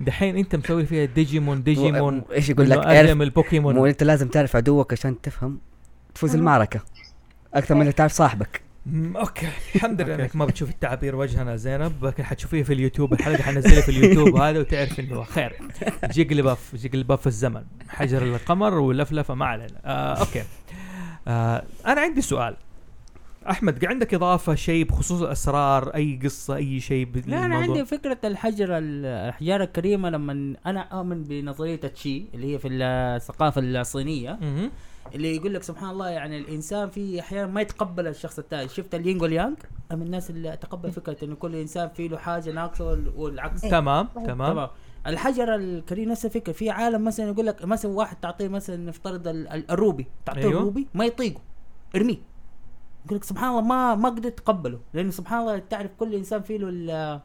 دحين 0.00 0.36
أنت 0.36 0.56
مسوي 0.56 0.86
فيها 0.86 1.04
ديجيمون 1.04 1.62
ديجيمون 1.62 2.22
إيش 2.32 2.48
يقول 2.48 2.70
لك؟ 2.70 2.78
أدم 2.78 3.22
البوكيمون. 3.22 3.74
مو 3.74 3.86
أنت 3.86 4.02
لازم 4.02 4.28
تعرف 4.28 4.56
عدوك 4.56 4.92
عشان 4.92 5.20
تفهم 5.20 5.58
تفوز 6.14 6.34
المعركة. 6.34 6.80
أكثر 7.54 7.74
من 7.74 7.82
إنك 7.82 7.94
تعرف 7.94 8.12
صاحبك. 8.12 8.60
أوكي 9.16 9.48
الحمد 9.74 10.00
لله. 10.00 10.14
إنك 10.14 10.36
ما 10.36 10.44
بتشوف 10.44 10.70
التعابير 10.70 11.16
وجهنا 11.16 11.56
زينب. 11.56 12.04
لكن 12.04 12.24
حتشوفيها 12.24 12.64
في 12.64 12.72
اليوتيوب 12.72 13.12
الحلقة 13.12 13.42
حنزلها 13.42 13.80
في 13.80 13.88
اليوتيوب 13.88 14.36
هذا 14.36 14.58
وتعرف 14.60 15.00
إنه 15.00 15.22
خير. 15.22 15.56
Jigglypuff 16.10 16.74
Jigglypuff 16.74 17.26
الزمن. 17.26 17.62
حجر 17.88 18.22
القمر 18.22 18.74
واللفلفة 18.74 19.34
ما 19.34 19.46
علينا. 19.46 19.80
آه 19.84 20.14
أوكي. 20.14 20.42
آه 21.28 21.62
أنا 21.86 22.00
عندي 22.00 22.20
سؤال. 22.20 22.56
أحمد 23.50 23.84
عندك 23.84 24.14
إضافة 24.14 24.54
شيء 24.54 24.84
بخصوص 24.84 25.22
الأسرار 25.22 25.88
أي 25.94 26.20
قصة 26.24 26.56
أي 26.56 26.80
شيء 26.80 27.08
لا 27.26 27.44
أنا؟ 27.44 27.56
عندي 27.56 27.84
فكرة 27.84 28.18
الحجر 28.24 28.78
ال- 28.78 29.04
الأحجار 29.06 29.62
الكريمة 29.62 30.10
لما 30.10 30.56
أنا 30.66 30.80
اؤمن 30.80 31.24
بنظرية 31.24 31.74
التشي 31.84 32.24
اللي 32.34 32.54
هي 32.54 32.58
في 32.58 32.68
الثقافة 32.68 33.60
الصينية. 33.60 34.38
اللي 35.14 35.36
يقول 35.36 35.54
لك 35.54 35.62
سبحان 35.62 35.90
الله 35.90 36.08
يعني 36.08 36.38
الإنسان 36.38 36.90
في 36.90 37.20
أحيانا 37.20 37.46
ما 37.46 37.60
يتقبل 37.60 38.06
الشخص 38.06 38.38
الثاني. 38.38 38.68
شفت 38.68 38.94
الينج 38.94 39.22
واليانج 39.22 39.56
من 39.92 40.02
الناس 40.02 40.30
اللي 40.30 40.52
اتقبل 40.52 40.92
فكرة 40.92 41.16
إنه 41.24 41.34
كل 41.34 41.56
إنسان 41.56 41.88
فيه 41.88 42.08
له 42.08 42.16
حاجة 42.18 42.52
ناقصة 42.52 42.84
وال- 42.86 43.12
والعكس. 43.16 43.60
تمام 43.60 44.08
تمام. 44.14 44.52
تمام. 44.52 44.68
الحجر 45.06 45.54
الكريم 45.54 46.08
نفس 46.10 46.24
الفكرة. 46.24 46.52
في 46.52 46.70
عالم 46.70 47.04
مثلا 47.04 47.26
يقول 47.28 47.46
لك 47.46 47.64
مثلا 47.64 47.90
واحد 47.92 48.16
تعطيه 48.16 48.48
مثلا 48.48 48.76
نفترض 48.76 49.28
ال- 49.28 49.48
ال- 49.48 49.70
ال 49.70 49.77
ruby 49.77 50.06
تعطيه 50.26 50.40
أيوه. 50.40 50.52
ال 50.52 50.59
ruby 50.59 50.86
ما 50.94 51.04
يطيقه 51.04 51.40
ارميه. 51.96 52.16
يقول 53.06 53.18
لك 53.18 53.24
سبحان 53.24 53.48
الله 53.50 53.60
ما 53.62 53.94
ما 53.94 54.08
قدرت 54.08 54.38
تقبله 54.38 54.80
لأنه 54.94 55.10
سبحان 55.10 55.40
الله 55.40 55.58
تعرف 55.58 55.90
كل 55.98 56.14
إنسان 56.14 56.42
فيه 56.42 56.58
له 56.58 56.68
ال- 56.68 57.20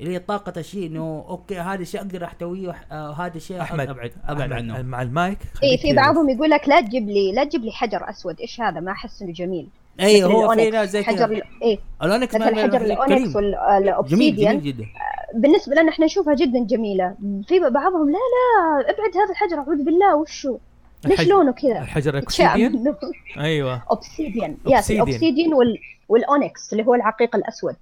اللي 0.00 0.14
هي 0.14 0.18
طاقة 0.18 0.52
الشيء 0.56 0.86
إنه 0.86 1.24
أوكي 1.28 1.58
هذا 1.60 1.82
الشيء 1.82 2.00
أقدر 2.00 2.24
أحتويه 2.24 2.68
وح- 2.68 2.84
آه، 2.92 3.26
الشيء 3.36 3.60
أحمد 3.60 3.88
ابعد 3.88 4.12
أبعد 4.24 4.52
أحمد، 4.52 4.70
عنه. 4.70 4.82
مع 4.82 5.02
المايك. 5.02 5.38
اي 5.62 5.78
في. 5.78 5.92
بعضهم 5.94 6.28
يقول 6.28 6.50
لك 6.50 6.68
لا 6.68 6.80
تجيب 6.80 7.08
لي 7.08 7.32
لا 7.32 7.44
تجيب 7.44 7.64
لي 7.64 7.72
حجر 7.72 8.10
أسود 8.10 8.40
إيش 8.40 8.60
هذا؟ 8.60 8.80
ما 8.80 8.92
احس 8.92 9.22
إنه 9.22 9.32
جميل. 9.32 9.68
أي 10.00 10.24
هو 10.24 10.48
في 10.54 10.70
ناس 10.70 10.90
زي 10.90 11.02
حجر 11.04 11.24
ال- 11.24 11.42
إيه 11.62 11.78
ال 12.02 12.08
onyx 12.08 12.34
مثل 12.34 12.54
ما- 12.54 12.62
حجر. 12.62 12.80
ال 12.80 12.91
onyx 12.91 13.36
وال 13.36 13.61
obsidian 13.61 14.60
جميل 14.60 14.62
جدا. 14.74 14.86
بالنسبة 15.34 15.74
لنا 15.74 15.88
إحنا 15.90 16.04
نشوفها 16.06 16.34
جدا 16.34 16.64
جميلة. 16.64 17.14
في 17.48 17.58
بعضهم 17.60 18.10
لا 18.10 18.18
لا 18.18 18.80
ابعد 18.80 19.16
هذا 19.16 19.30
الحجر 19.30 19.58
أعوذ 19.58 19.84
بالله 19.84 20.16
وشو؟ 20.16 20.56
ليش 21.04 21.20
الحج- 21.20 21.28
لونه 21.28 21.52
كذا؟ 21.52 21.78
الحجر 21.78 22.14
ال 22.18 22.24
obsidian 22.24 22.72
منه. 22.72 22.96
أيوه. 23.38 23.82
obsidian. 23.90 24.56
Yes 24.66 24.84
Obsidian. 24.86 24.90
ال 24.90 24.97
obsidian 24.97 25.54
وال 25.54 25.78
وال 26.08 26.29
onyx 26.29 26.72
اللي 26.72 26.86
هو 26.86 26.94
العقيق 26.94 27.36
الأسود. 27.36 27.76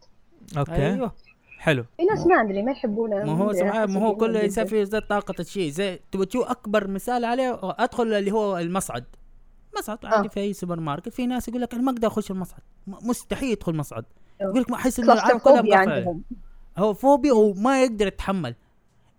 أوكي. 0.58 0.72
أيوه. 0.72 1.12
حلو. 1.58 1.84
في 1.96 2.04
ناس 2.04 2.26
ما 2.26 2.40
أدري 2.40 2.62
ما 2.62 2.72
يحبونه. 2.72 3.16
ما 3.24 3.32
هو 3.32 3.52
سبحان 3.52 3.90
ما 3.90 4.00
هو 4.00 4.10
إنه 4.10 4.14
كل 4.18 4.32
جداً. 4.32 4.44
انسان 4.44 4.64
فيه 4.66 4.82
زي 4.84 5.00
طاقة 5.00 5.34
الشيء 5.40 5.70
زي 5.70 6.00
تبغى 6.12 6.26
تشوف 6.26 6.46
أكبر 6.50 6.88
مثال 6.88 7.24
عليه 7.24 7.58
أدخل 7.62 8.12
اللي 8.14 8.32
هو 8.32 8.58
المصعد. 8.58 9.04
مصعد 9.78 9.98
عادي 10.04 10.28
آه. 10.28 10.30
في 10.30 10.40
أي 10.40 10.52
سوبر 10.52 10.80
ماركت 10.80 11.08
في 11.08 11.26
ناس 11.26 11.48
يقول 11.48 11.60
لك 11.60 11.74
أنا 11.74 11.82
ما 11.82 11.90
أقدر 11.92 12.08
أخش 12.08 12.30
المصعد. 12.30 12.60
مستحيل 12.86 13.52
يدخل 13.52 13.74
مصعد. 13.74 14.04
آه. 14.40 14.44
يقول 14.44 14.60
لك 14.60 14.70
ما 14.70 14.76
أحس 14.76 15.00
إنه 15.00 15.12
العالم 15.12 15.38
كلها 15.38 15.76
عندهم. 15.76 16.22
هو 16.78 16.94
فوبيا 16.94 17.32
وما 17.32 17.82
يقدر 17.82 18.06
يتحمل. 18.06 18.54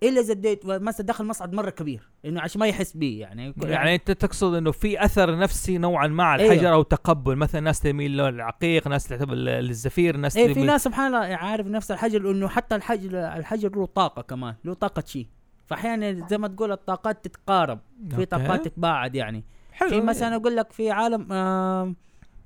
إلا 0.03 0.21
إذا 0.21 0.31
اديت 0.31 0.65
مثلا 0.65 1.05
دخل 1.05 1.25
مصعد 1.25 1.53
مرة 1.53 1.69
كبير 1.69 2.09
إنه 2.25 2.41
عشان 2.41 2.59
ما 2.59 2.67
يحس 2.67 2.97
بيه 2.97 3.21
يعني. 3.21 3.53
يعني 3.63 3.95
أنت 3.95 4.11
تقصد 4.11 4.53
إنه 4.53 4.71
في 4.71 5.05
أثر 5.05 5.37
نفسي 5.37 5.77
نوعا 5.77 6.07
ما 6.07 6.23
على 6.23 6.43
أيوه. 6.43 6.53
الحجر 6.53 6.73
أو 6.73 6.81
تقبل 6.81 7.35
مثلا 7.35 7.61
ناس 7.61 7.79
تميل 7.79 8.17
للعقيق 8.17 8.87
ناس 8.87 9.07
تعتبر 9.07 9.33
للزفير 9.33 10.17
ناس 10.17 10.37
إيه 10.37 10.53
في 10.53 10.63
ناس 10.63 10.83
سبحان 10.83 11.15
الله 11.15 11.35
عارف 11.35 11.67
نفس 11.67 11.91
الحجر 11.91 12.31
إنه 12.31 12.47
حتى 12.47 12.75
الحجر 12.75 13.17
الحجر 13.17 13.75
له 13.75 13.85
طاقة 13.85 14.21
كمان 14.21 14.55
له 14.65 14.73
طاقة 14.73 15.03
شيء. 15.05 15.27
فاحيانا 15.65 16.27
زي 16.27 16.37
ما 16.37 16.47
تقول 16.47 16.71
الطاقات 16.71 17.25
تتقارب 17.25 17.79
في. 18.15 18.25
طاقات 18.25 18.65
تتباعد 18.65 19.15
يعني. 19.15 19.43
حلو 19.73 19.89
في 19.89 20.01
مثلا 20.01 20.35
أقول 20.35 20.55
لك 20.55 20.71
في 20.71 20.91
عالم 20.91 21.27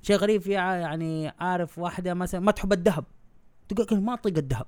شيء 0.02 0.16
غريب 0.16 0.40
في 0.42 0.50
يعني 0.52 1.32
عارف 1.40 1.78
واحدة 1.78 2.14
مثلا 2.14 2.40
ما 2.40 2.52
تحب 2.52 2.72
الذهب 2.72 3.04
تقول 3.68 4.00
ما 4.00 4.14
أطيق 4.14 4.38
الذهب. 4.38 4.66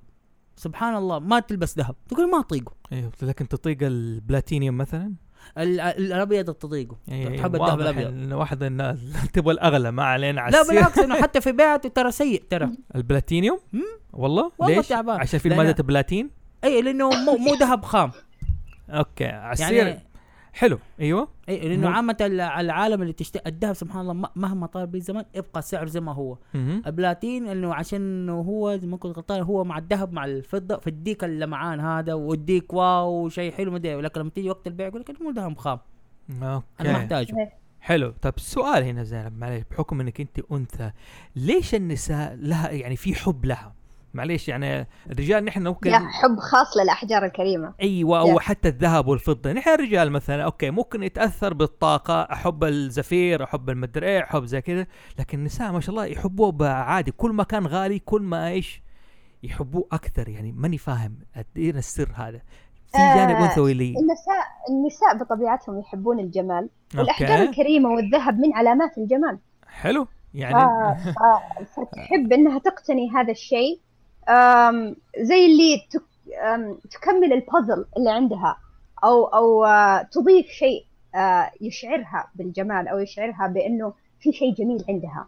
سبحان 0.57 0.97
الله 0.97 1.19
ما 1.19 1.41
تلبس 1.41 1.79
ذهب. 1.79 1.95
تقول 2.09 2.31
ما 2.31 2.41
أطيقه. 2.41 2.73
أيوه 2.93 3.13
لكن 3.23 3.49
تطيق 3.49 3.79
البلاتينيوم 3.83 4.79
مثلا؟ 4.79 5.13
ال- 5.59 5.81
ال- 5.81 6.13
الأبيض 6.13 6.51
تطيقه. 6.55 6.97
أيوة، 7.11 7.37
تحب 7.37 7.55
الذهب 7.55 7.81
الأبيض. 7.81 8.33
واحد 8.33 8.63
الناس 8.63 8.99
تبغى 9.35 9.53
الأغلى 9.55 9.91
ما 9.91 10.05
علينا 10.05 10.41
على 10.41 10.53
لا. 10.57 10.63
بالعكس 10.69 10.99
إنه 10.99 11.23
حتى 11.23 11.41
في 11.41 11.53
بيعته 11.53 11.89
ترى 11.89 12.11
سيء 12.11 12.43
ترى. 12.51 12.71
البلاتينيوم. 12.97 13.61
والله؟ 14.13 14.53
والله 14.59 14.77
ليش؟ 14.77 14.89
تعبان. 14.89 15.21
عشان 15.21 15.39
في 15.41 15.49
ماده 15.49 15.83
بلاتين؟ 15.83 16.31
اي 16.65 16.83
لأنه 16.83 17.09
مو 17.11 17.37
مو 17.37 17.55
ذهب 17.55 17.85
خام. 17.85 18.11
أوكي 18.91 19.25
على 19.27 19.53
السير 19.53 19.73
يعني 19.87 20.03
حلو. 20.53 20.79
أيوه. 21.01 21.29
إي 21.49 21.69
لأنه 21.69 21.89
مو- 21.89 21.95
عامة 21.95 22.17
ال- 22.21 22.41
العالم 22.41 23.03
اللي 23.03 23.13
تشتري 23.13 23.43
الذهب 23.47 23.73
سبحان 23.75 24.11
الله 24.11 24.29
مهما 24.37 24.67
طال 24.67 24.87
به 24.87 24.99
الزمن 24.99 25.23
يبقى 25.35 25.63
سعره 25.63 25.87
زي 25.87 26.01
ما 26.01 26.13
هو. 26.15 26.39
مهم. 26.55 26.83
البلاتين 26.87 27.47
إنه 27.49 27.75
عشان 27.75 28.01
انه 28.01 28.41
هو 28.41 28.77
زي 28.77 28.87
ما 28.87 28.97
كنت 28.97 29.17
غلطان 29.17 29.43
هو 29.43 29.65
مع 29.65 29.79
الذهب 29.79 30.13
مع 30.13 30.25
الفضة 30.25 30.77
فيديك 30.79 31.25
اللمعان 31.25 31.81
هذا 31.81 32.15
ويديك 32.15 32.73
wow 32.73 33.29
شيء 33.29 33.53
حلو 33.53 33.71
مدري 33.73 33.95
ولكن 33.95 34.21
لما 34.21 34.31
تيجي 34.31 34.51
وقت 34.51 34.67
البيع 34.67 34.87
يقول 34.87 35.01
لك 35.01 35.21
مو 35.23 35.31
ذهب 35.31 35.57
خام. 35.59 35.79
أنا 36.31 36.55
أوكي 36.55 36.93
محتاجه 36.93 37.53
حلو. 37.81 38.15
طب 38.23 38.33
السؤال 38.37 38.83
هنا 38.85 39.03
زينب 39.03 39.39
معلش 39.39 39.65
بحكم 39.71 40.01
إنك 40.01 40.21
أنت 40.21 40.41
أنثى 40.53 40.91
ليش 41.37 41.75
النساء 41.75 42.35
لها 42.41 42.71
يعني 42.71 42.97
في 42.97 43.15
حب 43.15 43.45
لها؟ 43.45 43.75
معليش 44.15 44.49
يعني 44.49 44.87
الرجال 45.11 45.45
نحن 45.45 45.67
ممكن 45.67 45.91
يا 45.91 45.99
حب 45.99 46.39
خاص 46.39 46.77
للأحجار 46.77 47.25
الكريمة. 47.25 47.75
أيوه 47.83 48.21
أو. 48.21 48.41
حتى 48.41 48.69
الذهب 48.69 49.07
والفضة. 49.07 49.53
نحن 49.53 49.71
الرجال 49.71 50.13
مثلا 50.13 50.45
أوكي 50.45 50.71
ممكن 50.71 51.03
يتأثر 51.03 51.55
بالطاقة 51.55 52.23
أحب 52.23 52.65
ال 52.65 52.74
sapphire 52.74 53.45
أحب 53.45 53.71
المدري 53.71 54.07
إيه 54.07 54.23
أحب 54.23 54.45
زي 54.45 54.61
كذا 54.61 54.87
لكن 55.19 55.39
النساء 55.39 55.73
ما 55.73 55.81
شاء 55.81 55.91
الله 55.91 56.05
يحبوه 56.07 56.69
عادي 56.69 57.11
كل 57.11 57.33
ما 57.33 57.43
كان 57.45 57.67
غالي 57.67 57.99
كل 57.99 58.23
ما 58.23 58.49
إيش 58.49 58.83
يحبوه 59.43 59.89
أكثر. 59.93 60.29
يعني 60.29 60.53
ماني 60.53 60.79
فاهم 60.79 61.19
إيه 61.57 61.71
السر 61.71 62.13
هذا. 62.15 62.41
في 62.93 62.99
آه، 62.99 63.17
جانب 63.17 63.37
أنثوي 63.37 63.75
لي. 63.75 63.89
النساء 63.89 64.45
النساء 64.71 65.17
بطبيعتهم 65.19 65.79
يحبون 65.79 66.21
الجمال. 66.21 66.69
والأحجار 66.99 67.31
أوكي 67.39 67.51
الكريمة 67.51 67.89
والذهب 67.89 68.39
من 68.39 68.55
علامات 68.55 68.99
الجمال. 68.99 69.39
حلو. 69.67 70.07
يعني 70.35 70.55
آه، 70.55 70.97
ف- 71.05 71.63
فتحب 71.81 72.33
إنها 72.33 72.59
تقتني 72.59 73.11
هذا 73.11 73.31
الشيء. 73.31 73.81
زي 75.21 75.47
اللي 75.47 75.83
تكمل 76.91 77.33
البازل 77.33 77.85
اللي 77.97 78.11
عندها 78.11 78.57
أو 79.05 79.25
أو 79.25 79.65
آه، 79.65 80.03
تضيف 80.03 80.47
شيء 80.47 80.85
آه، 81.15 81.51
يشعرها 81.61 82.31
بالجمال 82.35 82.89
أو 82.89 82.99
يشعرها 82.99 83.47
بأنه 83.47 83.93
في 84.21 84.33
شيء 84.33 84.55
جميل 84.55 84.85
عندها 84.89 85.27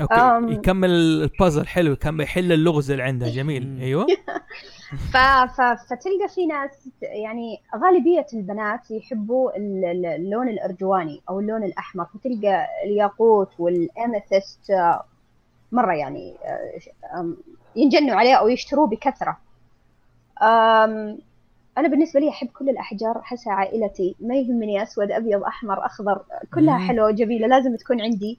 أوكي 0.00 0.14
أم. 0.14 0.48
يكمل 0.48 0.90
البازل 0.90 1.66
حلو 1.66 1.92
يكمل 1.92 2.24
يحل 2.24 2.52
اللغز 2.52 2.90
اللي 2.90 3.02
عنده 3.02 3.28
جميل. 3.28 3.78
أيوه 3.82 4.06
ف... 5.12 5.16
ف... 5.16 5.60
فتلقى 5.60 6.28
في 6.34 6.46
ناس 6.46 6.88
يعني 7.02 7.60
غالبية 7.76 8.26
البنات 8.34 8.90
يحبوا 8.90 9.56
ال- 9.56 9.84
ال- 9.84 10.06
اللون 10.06 10.48
الأرجواني 10.48 11.20
أو 11.28 11.40
اللون 11.40 11.64
الأحمر 11.64 12.04
فتلقى 12.04 12.66
الياقوت 12.84 13.48
والأميثست 13.58 14.70
آه، 14.70 15.04
مرة 15.72 15.94
يعني 15.94 16.34
ينجنوا 17.76 18.16
عليه 18.16 18.34
أو 18.34 18.48
يشتروه 18.48 18.86
بكثرة. 18.86 19.36
آم، 20.42 21.18
أنا 21.78 21.88
بالنسبة 21.88 22.20
لي 22.20 22.28
أحب 22.28 22.46
كل 22.48 22.68
الأحجار 22.68 23.18
أحسها 23.18 23.52
عائلتي. 23.52 24.14
ما 24.20 24.34
يهمني 24.36 24.82
أسود 24.82 25.10
أبيض 25.10 25.42
أحمر 25.44 25.86
أخضر 25.86 26.20
كلها 26.54 26.78
مم. 26.78 26.88
حلوة 26.88 27.06
وجميلة 27.06 27.46
لازم 27.46 27.76
تكون 27.76 28.00
عندي. 28.00 28.38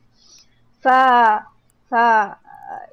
ف 0.81 0.87
ف 1.89 1.93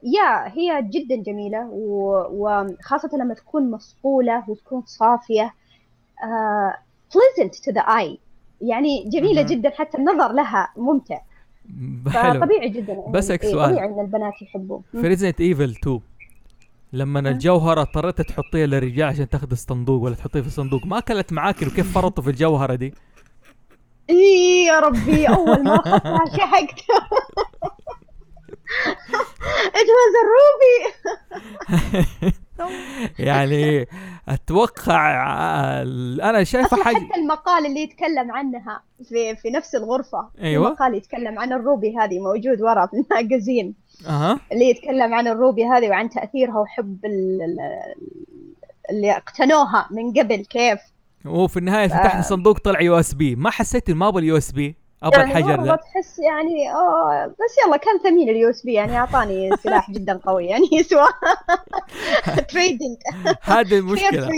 يا 0.02 0.48
هي 0.52 0.82
جدا 0.82 1.16
جميلة 1.16 1.68
و- 1.72 2.26
وخاصة 2.30 3.10
لما 3.18 3.34
تكون 3.34 3.70
مصقولة 3.70 4.44
وتكون 4.48 4.82
صافية. 4.86 5.54
آه، 6.24 6.74
pleasant 7.10 7.50
to 7.50 7.74
the 7.74 7.82
eye. 7.86 8.18
يعني 8.60 9.04
جميلة 9.08 9.42
مهم. 9.42 9.46
جدا 9.50 9.70
حتى 9.70 9.98
النظر 9.98 10.32
لها 10.32 10.68
ممتع. 10.76 11.18
حلو. 12.12 12.40
فطبيعي 12.40 12.68
جدا 12.68 12.94
بسألك 13.10 13.44
إيه، 13.44 13.50
سؤال. 13.52 13.70
طبيعي 13.70 13.88
إن 13.88 14.00
البنات 14.00 14.42
يحبوه. 14.42 14.82
في 14.92 15.00
ريزنت 15.00 15.40
ايفل 15.40 15.70
2 15.70 16.00
لما 16.94 17.20
الجوهرة 17.20 17.80
اضطريت 17.80 18.20
تحطيها 18.20 18.66
للرجال 18.66 19.08
عشان 19.08 19.28
تاخذ 19.28 19.50
الصندوق 19.50 20.02
ولا 20.02 20.14
تحطيه 20.14 20.40
في 20.40 20.46
الصندوق. 20.46 20.86
ما 20.86 20.98
اكلت 20.98 21.32
معاك 21.32 21.62
وكيف 21.62 21.94
فرطوا 21.94 22.24
في 22.24 22.30
الجوهرة 22.30 22.74
دي؟ 22.74 22.94
اي 24.10 24.64
يا 24.66 24.80
ربي 24.80 25.28
أول 25.28 25.64
ما 25.64 25.74
أخذتها 25.80 26.36
شحقت 26.36 26.80
it 29.74 29.88
was 29.98 30.12
a 30.22 30.24
ruby. 30.34 30.74
يعني 33.28 33.86
أتوقع 34.28 35.26
آه، 35.26 35.82
أنا 36.22 36.44
شايفة 36.44 36.76
حاجة. 36.84 36.96
حتى 36.96 37.20
المقال 37.20 37.66
اللي 37.66 37.80
يتكلم 37.80 38.32
عنها 38.32 38.82
في 39.08 39.36
في 39.36 39.50
نفس 39.50 39.74
الغرفة 39.74 40.28
في 40.36 40.42
أيوة. 40.42 40.70
مقال 40.70 40.94
يتكلم 40.94 41.38
عن 41.38 41.52
ال 41.52 41.61
ruby 41.61 41.96
هذه 41.98 42.18
موجود 42.20 42.62
ورا 42.62 42.86
في 42.86 42.96
ال 42.96 43.05
magazine 43.05 43.74
أها. 44.08 44.40
اللي 44.52 44.70
يتكلم 44.70 45.14
عن 45.14 45.28
ال 45.28 45.36
ruby 45.36 45.64
هذه 45.64 45.88
وعن 45.88 46.10
تأثيرها 46.10 46.58
وحب 46.58 47.04
ال- 47.04 47.42
ال- 47.42 47.94
اللي 48.90 49.10
اقتنوها 49.12 49.88
من 49.90 50.12
قبل 50.12 50.36
كيف؟ 50.36 50.78
وفي 51.26 51.56
النهاية 51.56 51.88
فتحت 51.88 52.14
آه. 52.16 52.18
الصندوق 52.18 52.58
طلع 52.58 52.80
USB. 52.80 53.36
ما 53.36 53.50
حسيت 53.50 53.90
إن 53.90 53.96
ما 53.96 54.08
أبغى 54.08 54.20
ال 54.20 54.36
USB؟ 54.36 54.76
أبغى 55.04 55.20
يعني 55.20 55.30
الحجر 55.38 55.62
ده 55.62 55.76
تحس 55.76 56.18
يعني 56.18 56.70
آه 56.72 57.26
بس 57.26 57.56
يلا 57.66 57.76
كان 57.76 57.98
ثمين 57.98 58.28
ال 58.28 58.50
USB 58.50 58.72
يعني 58.72 58.96
أعطاني 58.98 59.50
سلاح 59.62 59.90
جدا 59.90 60.20
قوي 60.26 60.46
يعني 60.46 60.68
يسوى 60.80 61.06
trading 62.48 62.96
هذه 63.42 63.78
المشكلة. 63.78 64.28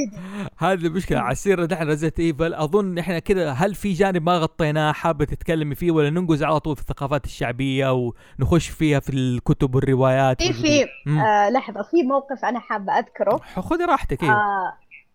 هذه 0.59 0.87
المشكلة. 0.87 1.19
على 1.21 1.35
سيره 1.35 1.64
دحين 1.64 1.89
Resident 1.89 2.20
Evil 2.20 2.55
أظن 2.55 2.99
إحنا 2.99 3.19
كذا 3.19 3.51
هل 3.51 3.75
في 3.75 3.93
جانب 3.93 4.23
ما 4.23 4.39
غطيناه 4.39 4.93
حابة 4.93 5.25
تتكلمي 5.25 5.75
فيه 5.75 5.91
ولا 5.91 6.11
ننقز 6.11 6.43
على 6.43 6.61
طول 6.61 6.77
في 6.77 6.83
الثقافات 6.83 7.25
الشعبية 7.25 8.12
ونخش 8.39 8.69
فيها 8.69 9.01
في 9.01 9.12
الكتب 9.12 9.75
والروايات 9.75 10.43
في 10.43 10.53
في. 10.53 10.87
آه 11.21 11.51
لحظة 11.51 11.83
في 11.83 12.03
موقف 12.03 12.45
أنا 12.45 12.61
حابة 12.61 12.93
أذكره. 12.99 13.41
خذي 13.61 13.85
راحتك 13.85 14.23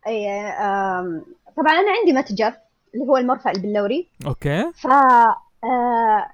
أيوه 0.08 0.34
آه 0.49 1.22
طبعا 1.58 1.72
أنا 1.72 1.91
عندي 1.99 2.14
متجر. 2.14 2.54
اللي 2.95 3.05
هو 3.05 3.17
المرفأ 3.17 3.51
البلوري. 3.51 4.07
okay. 4.28 4.72
ف 4.73 4.87
آه، 5.63 6.27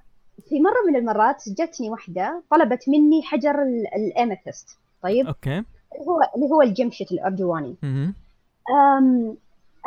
في 0.49 0.59
مرة 0.61 0.89
من 0.89 0.95
المرات 0.95 1.43
جتني 1.49 1.89
واحدة 1.89 2.41
طلبت 2.51 2.89
مني 2.89 3.23
حجر 3.23 3.61
ال- 3.61 3.87
الأميثست 3.95 4.77
طيب؟ 5.03 5.27
أوكي. 5.27 5.57
اللي 5.57 6.05
هو 6.07 6.21
اللي 6.35 6.45
هو 6.45 6.61
الجمشت 6.61 7.11
الأرجواني 7.11 7.75
مهم. 7.83 8.13
أم 8.71 9.35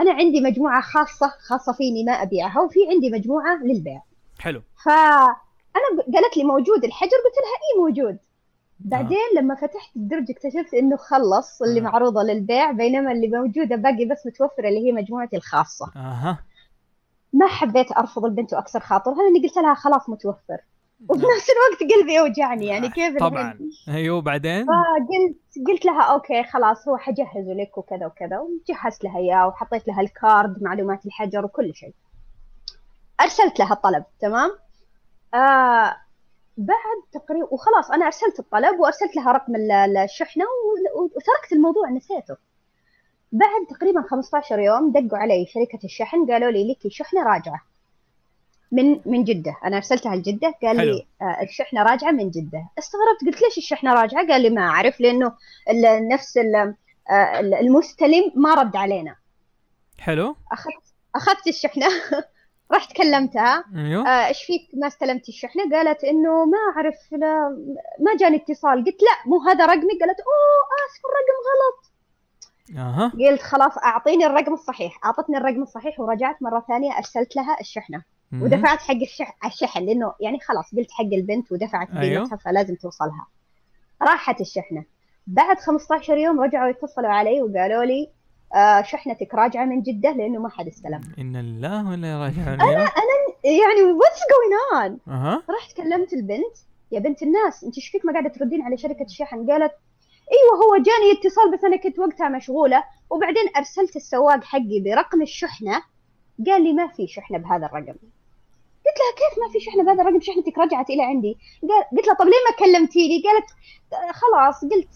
أنا 0.00 0.12
عندي 0.12 0.40
مجموعة 0.40 0.80
خاصة 0.80 1.28
خاصة 1.48 1.72
فيني 1.72 2.04
ما 2.04 2.12
أبيعها 2.12 2.60
وفي 2.60 2.78
عندي 2.90 3.10
مجموعة 3.10 3.56
للبيع. 3.62 4.02
حلو. 4.38 4.62
فأنا 4.84 5.86
ب- 5.96 6.14
قالت 6.14 6.36
لي 6.36 6.44
موجود 6.44 6.84
الحجر 6.84 7.10
قلت 7.10 7.36
لها 7.42 7.56
إيه 7.74 7.80
موجود؟ 8.02 8.18
بعدين 8.80 9.18
لما 9.36 9.54
فتحت 9.54 9.96
الدرج 9.96 10.30
اكتشفت 10.30 10.74
إنه 10.74 10.96
خلص 10.96 11.62
اللي 11.62 11.80
آه. 11.80 11.82
معروضة 11.82 12.22
للبيع 12.22 12.70
بينما 12.72 13.12
اللي 13.12 13.28
موجودة 13.28 13.76
باقي 13.76 14.04
بس 14.04 14.26
متوفرة 14.26 14.68
اللي 14.68 14.86
هي 14.86 14.92
مجموعتي 14.92 15.36
الخاصة. 15.36 15.90
أها. 15.96 16.38
ما 17.32 17.46
حبيت 17.46 17.92
أرفض 17.98 18.24
البنت 18.24 18.54
وأكسر 18.54 18.80
خاطرها 18.80 19.22
لأني 19.22 19.48
قلت 19.48 19.56
لها 19.56 19.74
خلاص 19.74 20.08
متوفر. 20.08 20.58
وفي 21.08 21.22
نفس 21.36 21.46
الوقت 21.50 21.92
قلبي 21.94 22.14
يوجعني 22.14 22.66
يعني 22.66 22.88
كيف 22.98 23.16
طبعا؟ 23.18 23.58
أيوه 23.88 24.20
بعدين؟ 24.20 24.66
فقلت 24.66 25.68
قلت 25.68 25.84
لها 25.84 26.02
أوكي 26.02 26.44
خلاص 26.44 26.88
هو 26.88 26.96
حجهزه 26.96 27.52
لك 27.52 27.78
وكذا 27.78 28.06
وكذا. 28.06 28.38
وجهزت 28.38 29.04
لها 29.04 29.18
إياه 29.18 29.46
وحطيت 29.48 29.88
لها 29.88 30.00
الكارد 30.00 30.62
معلومات 30.62 31.06
الحجر 31.06 31.44
وكل 31.44 31.74
شيء. 31.74 31.94
أرسلت 33.20 33.58
لها 33.58 33.72
الطلب 33.72 34.04
تمام؟ 34.20 34.50
آه 35.34 35.96
بعد 36.56 37.00
تقريبا 37.12 37.46
وخلاص 37.50 37.90
أنا 37.90 38.06
أرسلت 38.06 38.38
الطلب 38.38 38.80
وأرسلت 38.80 39.16
لها 39.16 39.32
رقم 39.32 39.54
ال- 39.56 39.72
ال- 39.72 39.96
الشحنه 39.96 40.44
وتركت 40.96 41.52
الموضوع 41.52 41.90
نسيته. 41.90 42.36
بعد 43.32 43.66
تقريبا 43.70 44.02
15 44.02 44.58
يوم 44.58 44.92
دقوا 44.92 45.18
علي 45.18 45.46
شركة 45.46 45.78
الشحن 45.84 46.30
قالوا 46.32 46.50
لي 46.50 46.70
لك 46.70 46.92
شحنة 46.92 47.22
راجعة. 47.22 47.60
من 48.72 49.00
من 49.06 49.24
جدة. 49.24 49.56
أنا 49.64 49.76
أرسلتها 49.76 50.16
لجدة 50.16 50.54
قال 50.62 50.78
حلو. 50.78 50.92
لي 50.92 51.06
آه 51.22 51.42
الشحنة 51.42 51.82
راجعة 51.82 52.10
من 52.10 52.30
جدة. 52.30 52.66
استغربت 52.78 53.20
قلت 53.26 53.42
ليش 53.42 53.58
الشحنة 53.58 53.94
راجعة؟ 53.94 54.26
قال 54.28 54.42
لي 54.42 54.50
ما 54.50 54.60
أعرف 54.62 55.00
لأنه 55.00 55.32
ال- 55.70 56.08
نفس 56.08 56.36
آه، 57.10 57.40
المستلم 57.40 58.32
ما 58.34 58.54
رد 58.54 58.76
علينا. 58.76 59.16
حلو. 59.98 60.36
أخذت 60.52 60.84
أخذت 61.14 61.46
الشحنة. 61.46 61.86
رحت 62.74 62.92
كلمتها. 62.96 63.64
أيوه. 63.76 64.08
آه، 64.08 64.26
إيش 64.28 64.42
فيك؟ 64.42 64.68
ما 64.74 64.86
استلمتي 64.86 65.32
الشحنة. 65.32 65.70
قالت 65.76 66.04
إنه 66.04 66.44
ما 66.44 66.58
أعرف 66.76 66.94
لا 67.12 67.48
ما 68.00 68.16
جاني 68.20 68.36
اتصال. 68.36 68.84
قلت 68.84 69.02
لا 69.02 69.30
مو 69.30 69.38
هذا 69.40 69.66
رقمي. 69.66 69.98
قالت 70.00 70.20
أوه 70.20 70.60
آسف 70.86 71.00
الرقم 71.06 71.38
غلط. 71.50 71.89
أها. 72.76 73.12
قلت 73.30 73.42
خلاص 73.42 73.78
أعطيني 73.78 74.26
الرقم 74.26 74.52
الصحيح. 74.54 75.04
أعطتني 75.04 75.36
الرقم 75.36 75.62
الصحيح 75.62 76.00
ورجعت 76.00 76.42
مرة 76.42 76.64
ثانية 76.68 76.98
أرسلت 76.98 77.36
لها 77.36 77.60
الشحنة. 77.60 78.02
مهم. 78.32 78.42
ودفعت 78.42 78.78
حق 78.78 78.94
الشح... 78.94 79.36
الشحن 79.44 79.80
لأنه 79.80 80.12
يعني 80.20 80.40
خلاص 80.40 80.74
قلت 80.76 80.90
حق 80.90 81.04
البنت 81.12 81.52
ودفعت 81.52 81.88
أيوه. 81.96 82.18
قيمتها 82.18 82.36
فلازم 82.36 82.74
توصلها. 82.74 83.26
راحت 84.02 84.40
الشحنة. 84.40 84.84
بعد 85.26 85.58
15 85.58 86.16
يوم 86.16 86.40
رجعوا 86.40 86.68
يتصلوا 86.68 87.10
علي 87.10 87.42
وقالوا 87.42 87.84
لي 87.84 88.08
آه 88.54 88.82
شحنتك 88.82 89.34
راجعة 89.34 89.64
من 89.64 89.82
جدة 89.82 90.10
لأنه 90.10 90.40
ما 90.40 90.48
حد 90.48 90.66
استلم. 90.66 91.00
إن 91.18 91.36
الله 91.36 91.88
ولا 91.90 92.18
راجعون. 92.22 92.60
أيوه. 92.60 92.90
يعني 93.44 93.82
what's 93.92 94.20
going 94.30 94.98
on 95.08 95.42
رحت 95.50 95.76
كلمت 95.76 96.12
البنت. 96.12 96.56
يا 96.92 97.00
بنت 97.00 97.22
الناس 97.22 97.64
أنت 97.64 97.76
إيش 97.76 97.88
فيك 97.88 98.04
ما 98.04 98.12
قاعدة 98.12 98.28
تردين 98.28 98.62
على 98.62 98.76
شركة 98.76 99.04
الشحن؟ 99.04 99.50
قالت 99.50 99.72
إيوه 100.32 100.64
هو 100.64 100.76
جاني 100.76 101.12
اتصال 101.12 101.50
بس 101.52 101.64
أنا 101.64 101.76
كنت 101.76 101.98
وقتها 101.98 102.28
مشغولة 102.28 102.84
وبعدين 103.10 103.42
أرسلت 103.56 103.96
السواق 103.96 104.44
حقي 104.44 104.80
برقم 104.84 105.22
الشحنة 105.22 105.82
قال 106.46 106.62
لي 106.64 106.72
ما 106.72 106.86
في 106.88 107.06
شحنة 107.06 107.38
بهذا 107.38 107.66
الرقم. 107.66 107.94
قلت 108.86 108.98
لها 108.98 109.12
كيف 109.16 109.38
ما 109.46 109.52
في 109.52 109.60
شحنة 109.60 109.84
بهذا 109.84 110.02
الرقم؟ 110.02 110.20
شحنتك 110.20 110.58
رجعت 110.58 110.90
إلى 110.90 111.02
عندي. 111.02 111.38
قال 111.62 111.84
قلت 111.98 112.06
لها 112.06 112.14
طب 112.14 112.24
ليه 112.24 112.32
ما 112.50 112.56
كلمتيني؟ 112.66 113.22
قالت 113.22 113.50
"آه، 113.92 114.12
خلاص 114.12 114.64
قلت 114.64 114.88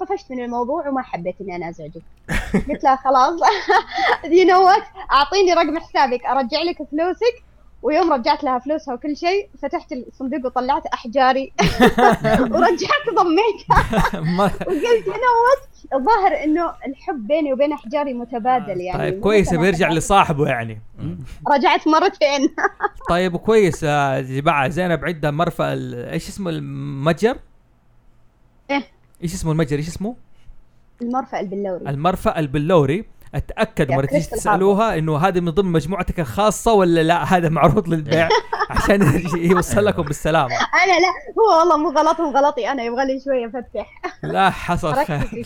طفشت 0.00 0.30
من 0.30 0.44
الموضوع 0.44 0.88
وما 0.88 1.02
حبيت 1.02 1.34
إني 1.40 1.56
أنا 1.56 1.68
أزعجك. 1.68 2.02
قلت 2.68 2.84
لها 2.84 2.96
خلاص. 2.96 3.40
you 4.24 4.46
know 4.46 4.64
what 4.66 4.82
أعطيني 5.12 5.52
رقم 5.54 5.78
حسابك 5.78 6.26
أرجع 6.26 6.62
لك 6.62 6.76
فلوسك 6.90 7.42
ويوم 7.82 8.12
رجعت 8.12 8.44
لها 8.44 8.58
فلوسها 8.58 8.94
وكل 8.94 9.16
شيء 9.16 9.48
فتحت 9.62 9.92
الصندوق 9.92 10.46
وطلعت 10.46 10.86
أحجاري. 10.86 11.52
ورجعت 12.52 13.06
ضميتها 13.14 14.00
وقلت 14.38 15.06
know 15.08 15.32
what 15.44 15.68
الظاهر 15.94 16.44
إنه 16.44 16.72
الحب 16.86 17.26
بيني 17.26 17.52
وبين 17.52 17.72
أحجاري 17.72 18.14
متبادل 18.14 18.80
يعني. 18.80 18.98
طيب 18.98 19.20
كويس 19.20 19.54
بيرجع 19.54 19.88
لصاحبه 19.92 20.46
يعني. 20.48 20.80
رجعت 21.48 21.88
مرتين. 21.88 22.54
طيب 23.10 23.36
كويس 23.36 23.82
يا 23.82 24.20
جماعة. 24.20 24.68
زينب 24.68 25.04
عندها 25.04 25.30
مرفأ 25.30 25.72
ال- 25.72 25.94
إيش 26.08 26.28
اسمه؟ 26.28 26.50
المتجر؟ 26.50 27.38
إيه. 28.70 28.82
إيش 29.22 29.34
اسمه 29.34 29.52
المتجر؟ 29.52 29.76
إيش 29.76 29.88
اسمه؟ 29.88 30.16
المرفأ 31.02 31.40
البلوري. 31.40 31.88
المرفأ 31.90 32.38
البلوري. 32.38 33.04
أتأكد 33.34 33.90
يا 33.90 33.96
مرة 33.96 34.06
تيجي 34.06 34.26
تسألوها 34.26 34.98
إنه 34.98 35.18
هذا 35.18 35.40
من 35.40 35.50
ضمن 35.50 35.72
مجموعتك 35.72 36.20
الخاصة 36.20 36.72
ولا 36.72 37.02
لا؟ 37.02 37.24
هذا 37.36 37.48
معروض 37.48 37.88
للبيع 37.88 38.28
عشان 38.70 39.22
يوصل 39.50 39.84
لكم 39.84 40.02
بالسلامة. 40.02 40.54
أنا 40.54 40.92
لا 40.92 41.08
هو 41.38 41.58
والله 41.60 41.76
مو 41.76 41.88
غلطهم 41.98 42.36
غلطي. 42.36 42.68
أنا 42.70 42.82
يبغى 42.82 43.04
لي 43.06 43.20
شوية 43.24 43.46
أفتح. 43.46 44.00
لا 44.22 44.50
حصل 44.50 44.94
خير. 44.94 45.44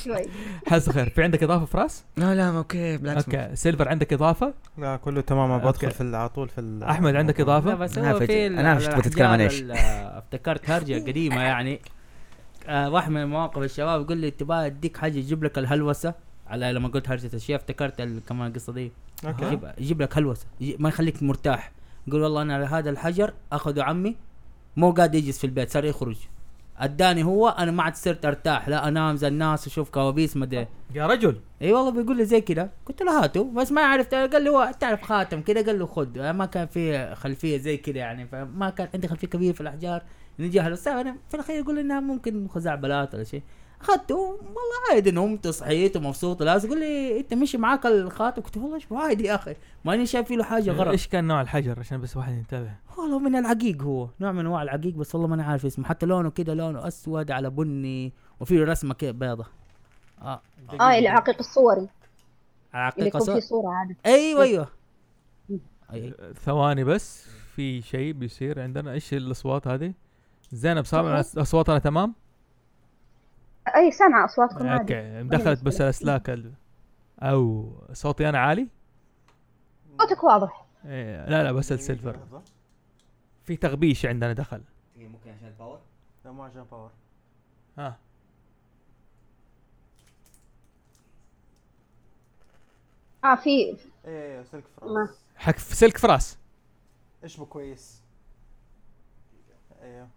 حصل 0.67 0.93
خير. 0.93 1.09
في 1.11 1.23
عندك 1.23 1.43
إضافة 1.43 1.65
فراس؟ 1.65 2.05
لا 2.17 2.35
لا 2.35 2.59
okay 2.59 2.97
بالعكس 2.97 3.25
okay. 3.25 3.57
سيلفر 3.57 3.89
عندك 3.89 4.13
إضافة؟ 4.13 4.55
لا 4.79 4.97
كله 4.97 5.21
تمام. 5.21 5.51
أنا 5.53 5.65
بدخل. 5.65 5.91
في 5.91 6.17
على 6.17 6.29
طول 6.29 6.49
في 6.49 6.81
أحمد 6.91 7.17
عندك 7.17 7.41
لا 7.41 7.45
إضافة؟ 7.47 7.75
بس 7.75 7.99
أنا 7.99 8.11
هو 8.11 8.15
عارف- 8.15 8.27
في 8.27 8.47
أنا 8.47 8.69
عارف 8.69 8.79
إيش 8.81 8.89
تبغى 8.89 9.03
تتكلم 9.03 9.27
عن 9.27 9.41
ال- 9.41 9.73
افتكرت 10.19 10.71
هرجة 10.71 10.95
قديمة 11.07 11.43
يعني. 11.43 11.81
آه 12.67 12.91
واحد 12.91 13.11
من 13.11 13.27
مواقف 13.27 13.59
الشباب 13.63 14.01
يقول 14.01 14.17
لي 14.19 14.31
تبغى 14.31 14.67
أديك 14.67 14.97
حاجة 14.97 15.19
يجيب 15.19 15.45
لك 15.45 15.59
الهلوسة؟ 15.59 16.15
على 16.53 16.73
لما 16.73 16.89
قلت 16.89 17.09
هرجة 17.09 17.31
الشيء 17.35 17.57
افتكرت 17.57 18.03
كمان 18.29 18.51
القصة 18.51 18.73
دي. 18.73 18.93
okay. 19.25 19.45
يجيب, 19.45 19.73
يجيب 19.79 20.03
لك 20.03 20.19
هلوسة. 20.19 20.47
ما 20.61 20.89
يخليك 20.89 21.23
مرتاح. 21.23 21.73
يقول 22.07 22.23
والله 22.23 22.43
أنا 22.43 22.79
هذا 22.79 22.91
الحجر 22.91 23.35
أخذه 23.53 23.83
عمي 23.83 24.17
مو 24.77 24.93
قاعد 24.93 25.15
يجلس 25.15 25.39
في 25.39 25.45
البيت 25.45 25.71
صار 25.71 25.85
يخرج. 25.85 26.17
أداني 26.79 27.25
هو 27.25 27.49
أنا 27.49 27.71
ما 27.71 27.83
عاد 27.83 27.95
صرت 27.95 28.25
أرتاح 28.25 28.69
لا 28.69 28.89
أنام 28.89 29.17
زي 29.17 29.29
الناس 29.29 29.67
وأشوف 29.67 29.91
كوابيس 29.91 30.37
ما 30.37 30.45
أدري. 30.45 30.67
يا 30.95 31.07
رجل. 31.07 31.41
إي 31.63 31.73
والله 31.73 31.91
بيقول 31.91 32.17
لي 32.17 32.25
زي 32.25 32.41
كذا 32.41 32.71
قلت 32.87 33.03
له 33.03 33.25
هاته 33.25 33.53
بس 33.53 33.73
ما 33.73 33.81
عرفت. 33.81 34.15
قال 34.15 34.45
لي 34.45 34.51
هو 34.51 34.73
تعرف 34.81 35.03
خاتم 35.03 35.41
كذا 35.41 35.67
قال 35.67 35.79
له 35.79 35.87
خذ. 35.87 36.33
ما 36.33 36.47
كان 36.47 36.67
في 36.67 37.15
خلفية 37.15 37.59
زي 37.59 37.77
كذا 37.77 37.99
يعني 37.99 38.27
فما 38.27 38.71
كان 38.71 38.89
عندي 38.95 39.09
خلفية 39.09 39.27
كبيرة 39.27 39.53
في 39.53 39.61
الأحجار. 39.61 40.03
نجي 40.39 40.61
بس 40.61 40.89
أنا 40.89 41.17
في 41.29 41.35
الأخير 41.35 41.57
يقول 41.59 41.79
إنها 41.79 42.01
ممكن 42.01 42.49
خزعبلات 42.49 43.15
ولا 43.15 43.25
شيء. 43.25 43.43
اخذته 43.83 44.15
والله 44.15 44.93
عادي 44.93 45.11
نمت 45.11 45.49
صحيت 45.49 45.97
ومبسوط 45.97 46.43
لازم 46.43 46.69
يقول 46.69 46.81
لي 46.81 47.21
أنت 47.21 47.35
مشي 47.35 47.59
معاك 47.59 47.87
الخاتم؟ 47.87 48.43
قلت 48.43 48.57
والله 48.57 48.75
إيش 48.75 48.87
عادي 48.93 49.25
يا 49.25 49.35
أخي؟ 49.35 49.57
ماني 49.85 50.07
شايف 50.07 50.29
فيه 50.29 50.37
له 50.37 50.45
حاجة 50.45 50.71
غلط 50.71 50.89
إيش 50.89 51.09
كان 51.09 51.25
نوع 51.25 51.41
الحجر 51.41 51.81
عشان 51.81 52.01
بس 52.01 52.17
واحد 52.17 52.33
ينتبه؟ 52.33 52.75
والله 52.99 53.19
من 53.19 53.37
العقيق 53.37 53.83
هو 53.83 54.09
نوع 54.21 54.33
من 54.33 54.39
أنواع 54.39 54.63
العقيق 54.63 54.95
بس 54.95 55.15
والله 55.15 55.29
ماني 55.29 55.43
عارف 55.43 55.67
اسمه. 55.67 55.85
حتى 55.85 56.07
لونه 56.07 56.31
كده 56.31 56.55
لونه 56.55 56.89
أسود 56.89 57.31
على 57.31 57.51
بني 57.51 58.13
وفيه 58.41 58.65
رسمة 58.65 58.95
كده 58.95 59.11
بيضة. 59.11 59.47
آه. 60.23 60.43
آه 60.81 60.99
العقيق 60.99 61.39
الصوري. 61.39 61.77
اللي 61.77 61.91
العقيقه 62.75 63.07
يكون 63.07 63.21
صور 63.21 63.35
فيه 63.35 63.41
صورة 63.41 63.69
هذا 63.69 63.95
أيوه 64.07 64.43
أيوه. 64.43 64.69
ثواني 66.45 66.85
بس 66.85 67.27
في 67.57 67.83
شيء 67.83 68.13
بيصير 68.13 68.61
عندنا؟ 68.61 68.93
إيش 68.93 69.15
الأصوات 69.15 69.69
هذه؟ 69.69 69.93
زينب 70.53 70.87
سامع 70.87 71.21
اصواتنا 71.21 71.79
تمام؟ 71.79 72.15
أي 73.69 73.91
سامعة 73.91 74.25
أصواتكم 74.25 74.69
عادي. 74.69 74.83
أوكي 74.83 75.23
دخلت 75.23 75.63
بس 75.63 75.81
الاسلاك 75.81 76.31
ال... 76.31 76.53
أو 77.21 77.73
صوتي 77.93 78.29
أنا 78.29 78.39
عالي؟ 78.39 78.69
صوتك 79.99 80.25
واضح. 80.25 80.67
إيه 80.85 81.29
لا 81.29 81.43
لا 81.43 81.53
بس 81.53 81.73
السيلفر. 81.73 82.43
في 83.45 83.57
تغبيش 83.57 84.07
عندنا 84.07 84.33
دخل. 84.33 84.63
ممكن 84.97 85.31
عشان 85.31 85.49
ال 85.49 85.54
power 85.54 85.81
لا 86.25 86.33
ما 86.33 86.45
عشان 86.45 86.65
power 86.71 86.91
ها. 87.79 87.99
آه 93.25 93.35
في 93.35 93.77
إيه 94.05 94.43
سلك 94.43 94.65
ما. 94.83 95.07
فراس. 95.07 95.19
حق 95.37 95.59
في 95.59 95.77
سلك 95.77 95.99
فراس. 95.99 96.39
اشبه 97.25 97.45
كويس 97.45 98.03
أيوه 99.83 100.09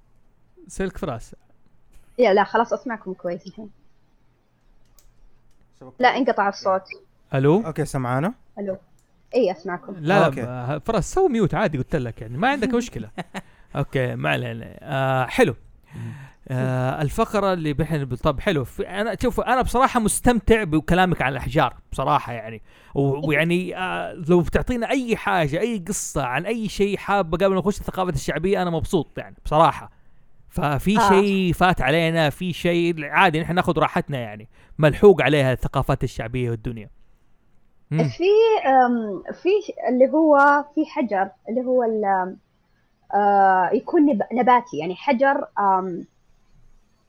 سلك 0.67 0.97
فراس. 0.97 1.35
يا 2.17 2.33
لا 2.33 2.43
خلاص 2.43 2.73
أسمعكم 2.73 3.13
كويس 3.13 3.47
الحين. 3.47 3.69
لا. 5.99 6.17
انقطع 6.17 6.49
الصوت. 6.49 6.81
ألو؟ 7.33 7.63
okay 7.65 7.85
سمعانا 7.85 8.33
ألو. 8.59 8.77
إي 9.35 9.51
أسمعكم. 9.51 9.95
لا 9.99 10.25
okay. 10.25 10.41
لا 10.41 10.79
فراس 10.79 11.13
سوي 11.13 11.29
mute 11.29 11.53
عادي 11.53 11.77
قلت 11.77 11.95
لك 11.95 12.21
يعني 12.21 12.37
ما 12.37 12.49
عندك 12.49 12.73
مشكلة. 12.73 13.09
okay 13.75 14.15
ما 14.15 14.29
علينا. 14.29 14.77
آه 14.81 15.25
حلو. 15.25 15.55
آه 16.47 17.01
الفقرة 17.01 17.53
اللي 17.53 17.73
بحن 17.73 18.15
طب 18.15 18.39
حلو. 18.39 18.65
أنا 18.79 19.17
شوف 19.21 19.39
أنا 19.41 19.61
بصراحة 19.61 19.99
مستمتع 19.99 20.63
بكلامك 20.63 21.21
عن 21.21 21.31
الأحجار 21.31 21.75
بصراحة 21.91 22.33
يعني. 22.33 22.61
ويعني 22.95 23.77
آه 23.77 24.13
لو 24.13 24.41
بتعطينا 24.41 24.89
أي 24.89 25.15
حاجة 25.15 25.59
أي 25.59 25.83
قصة 25.87 26.23
عن 26.23 26.45
أي 26.45 26.69
شيء 26.69 26.97
حاب 26.97 27.35
قبل 27.35 27.47
ما 27.47 27.55
نخش 27.55 27.79
الثقافة 27.79 28.09
الشعبية 28.09 28.61
أنا 28.61 28.69
مبسوط 28.69 29.17
يعني 29.17 29.35
بصراحة. 29.45 29.91
ففي 30.55 30.97
آه. 30.99 31.09
شيء 31.09 31.53
فات 31.53 31.81
علينا 31.81 32.29
في 32.29 32.53
شيء 32.53 33.05
عادي 33.05 33.39
نحن 33.41 33.55
ناخذ 33.55 33.79
راحتنا 33.79 34.17
يعني 34.19 34.47
ملحوق 34.79 35.21
عليها 35.21 35.53
الثقافات 35.53 36.03
الشعبية 36.03 36.49
والدنيا 36.49 36.89
مم. 37.91 38.03
في 38.03 38.23
في 39.33 39.49
اللي 39.89 40.09
هو 40.13 40.63
في 40.75 40.85
حجر 40.85 41.29
اللي 41.49 41.61
هو 41.61 41.83
آه، 43.13 43.69
يكون 43.73 44.05
نب- 44.05 44.27
نباتي 44.33 44.77
يعني 44.77 44.95
حجر 44.95 45.45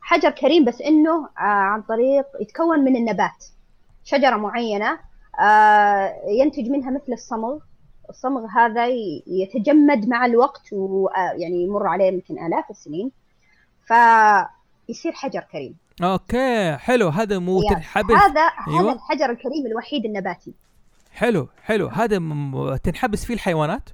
حجر 0.01 0.31
كريم 0.31 0.65
بس 0.65 0.83
إنه 0.83 1.25
آه، 1.25 1.41
عن 1.41 1.83
طريق 1.83 2.27
يتكون 2.41 2.79
من 2.79 2.97
النبات 2.97 3.45
شجرة 4.05 4.37
معينة 4.37 4.99
آه، 5.41 6.13
ينتج 6.41 6.69
منها 6.71 6.91
مثل 6.91 7.13
الصمغ 7.13 7.59
الصمغ 8.11 8.47
هذا 8.47 8.87
يتجمد 9.27 10.09
مع 10.09 10.27
الوقت 10.27 10.73
ويعني 10.73 11.63
يمر 11.65 11.87
عليه 11.87 12.05
يمكن 12.05 12.47
آلاف 12.47 12.71
السنين 12.71 13.11
فيصير 13.87 15.13
حجر 15.13 15.41
كريم. 15.53 15.77
okay 16.03 16.77
حلو. 16.77 17.09
هذا 17.09 17.39
مو 17.39 17.63
يعني 17.63 17.75
تنحبس 17.75 18.15
هذا 18.15 18.41
أيوة. 18.41 18.81
هذا 18.81 18.93
الحجر 18.93 19.31
الكريم 19.31 19.67
الوحيد 19.67 20.05
النباتي. 20.05 20.55
حلو 21.13 21.49
حلو. 21.63 21.87
هذا 21.87 22.19
م- 22.19 22.77
تنحبس 22.77 23.25
فيه 23.25 23.35
الحيوانات؟ 23.35 23.91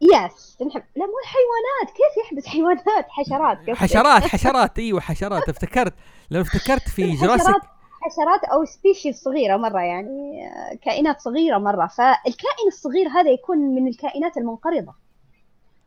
yes 0.00 0.56
تنحب 0.56 0.82
لا 0.96 1.06
مو 1.06 1.12
الحيوانات. 1.24 1.96
كيف 1.96 2.24
يحبس 2.26 2.46
حيوانات؟ 2.46 3.06
حشرات 3.08 3.58
قصدك. 3.58 3.74
حشرات 3.76 4.22
حشرات. 4.32 4.78
أيوه 4.78 5.00
حشرات. 5.00 5.48
افتكرت. 5.48 5.94
لو 6.30 6.40
افتكرت 6.40 6.88
في 6.88 7.12
Jurassic 7.12 7.54
حشرات 8.02 8.44
أو 8.52 8.64
species 8.64 9.22
صغيرة 9.22 9.56
مرة 9.56 9.80
يعني 9.80 10.46
آه، 10.46 10.74
كائنات 10.84 11.20
صغيرة 11.20 11.58
مرة. 11.58 11.86
فالكائن 11.86 12.66
الصغير 12.68 13.08
هذا 13.08 13.30
يكون 13.30 13.58
من 13.58 13.88
الكائنات 13.88 14.36
المنقرضة. 14.36 14.94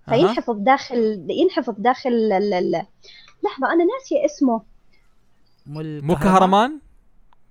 فينحفظ 0.09 0.55
داخل 0.57 1.25
ينحفظ 1.29 1.73
داخل 1.77 2.09
ال... 2.09 2.53
ال... 2.53 2.85
لحظة 3.43 3.73
أنا 3.73 3.83
ناسية 3.85 4.25
اسمه. 4.25 4.61
مو 5.65 6.15
كهرمان؟ 6.15 6.79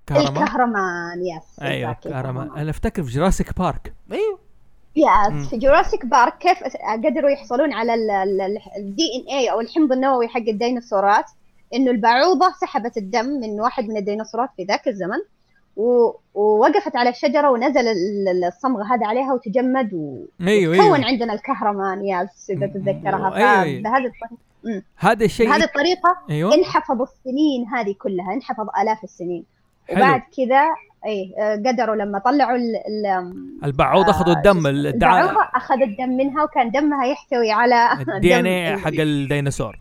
كهرمان؟ 0.07 0.43
الكهرمان 0.43 1.19
yes 1.25 1.59
أيوه 1.61 1.93
كهرمان. 1.93 2.51
أنا 2.57 2.69
أفتكر 2.69 3.03
في 3.03 3.11
Jurassic 3.11 3.59
Park 3.59 3.93
أيوه. 4.11 4.39
yes 4.95 5.49
في 5.49 5.57
Jurassic 5.57 6.05
Park 6.05 6.37
كيف 6.37 6.57
قدروا 7.05 7.29
يحصلون 7.29 7.73
على 7.73 7.93
ال 8.77 9.03
DNA 9.15 9.51
أو 9.51 9.59
الحمض 9.61 9.91
النووي 9.91 10.27
حق 10.27 10.39
الديناصورات 10.47 11.25
إنه 11.73 11.91
البعوضة 11.91 12.51
سحبت 12.61 12.97
الدم 12.97 13.25
من 13.25 13.61
واحد 13.61 13.83
من 13.87 13.97
الديناصورات 13.97 14.49
في 14.57 14.63
ذاك 14.63 14.87
الزمن 14.87 15.17
و... 15.75 16.11
ووقفت 16.33 16.95
على 16.95 17.09
الشجرة 17.09 17.49
ونزل 17.51 17.87
ال- 17.87 18.27
ال- 18.27 18.43
الصمغ 18.43 18.81
هذا 18.81 19.07
عليها 19.07 19.33
وتجمد 19.33 19.93
و... 19.93 20.25
أيوه 20.41 20.77
كون 20.77 20.85
أيوه 20.95 21.05
عندنا 21.05 21.33
الكهرمان 21.33 22.05
yes 22.05 22.49
إذا 22.49 22.67
تتذكرها. 22.67 23.35
أيوة، 23.35 23.61
أيوة. 23.61 23.79
فبهذه 23.81 24.11
هذا 24.97 25.25
الشيء 25.25 25.47
بهذه 25.49 25.63
الطريقة 25.63 26.17
أيوه. 26.29 26.53
انحفظ 26.55 27.01
السنين 27.01 27.67
هذه 27.67 27.95
كلها 27.99 28.33
انحفظ 28.33 28.65
آلاف 28.81 29.03
السنين. 29.03 29.43
حلو. 29.87 29.97
وبعد 29.97 30.21
كذا 30.37 30.61
اي 31.05 31.33
آه، 31.39 31.55
قدروا 31.55 31.95
لما 31.95 32.19
طلعوا 32.19 32.55
ال... 32.57 32.75
ال... 32.75 33.33
البعوض 33.63 34.09
أخذوا 34.09 34.33
آه، 34.33 34.37
الدم. 34.37 34.67
البعوضة 34.67 35.41
أخذ 35.55 35.81
الدم 35.81 36.09
منها 36.09 36.43
وكان 36.43 36.71
دمها 36.71 37.05
يحتوي 37.05 37.51
على 37.51 37.89
ال 38.15 38.35
DNA 38.39 38.77
حق 38.77 38.91
الديناصور. 38.99 39.79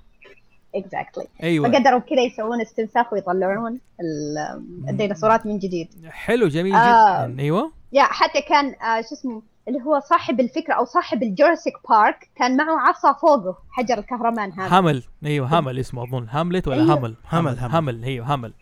exactly 0.74 1.26
أيوه. 1.42 1.70
فقدروا 1.70 1.98
كذا 1.98 2.20
يسوون 2.22 2.60
استنساخ 2.60 3.12
ويطلعون 3.12 3.78
ال- 4.00 4.62
الديناصورات 4.88 5.46
من 5.46 5.58
جديد. 5.58 5.88
حلو 6.10 6.48
جميل 6.48 6.74
آه. 6.74 7.26
جدا. 7.26 7.42
أيوه. 7.42 7.72
يا 7.92 8.02
حتى 8.02 8.40
كان 8.40 8.66
آه 8.66 9.00
شو 9.00 9.14
اسمه 9.14 9.42
اللي 9.68 9.82
هو 9.82 10.00
صاحب 10.00 10.40
الفكرة 10.40 10.74
أو 10.74 10.84
صاحب 10.84 11.22
ال 11.22 11.28
Jurassic 11.28 11.74
Park 11.88 12.30
كان 12.36 12.56
معه 12.56 12.88
عصا 12.88 13.12
فوقه 13.12 13.58
حجر 13.70 13.98
الكهرمان 13.98 14.52
هذا. 14.52 14.80
همل 14.80 15.02
أيوه 15.24 15.58
همل 15.58 15.78
اسمه 15.78 16.02
أظن. 16.02 16.26
هاملت 16.28 16.68
ولا 16.68 16.82
أيوه. 16.82 16.94
همل 16.94 17.14
همل، 17.32 17.58
همل. 17.58 17.74
همل 17.74 18.04
أيوه 18.04 18.34
همل 18.34 18.52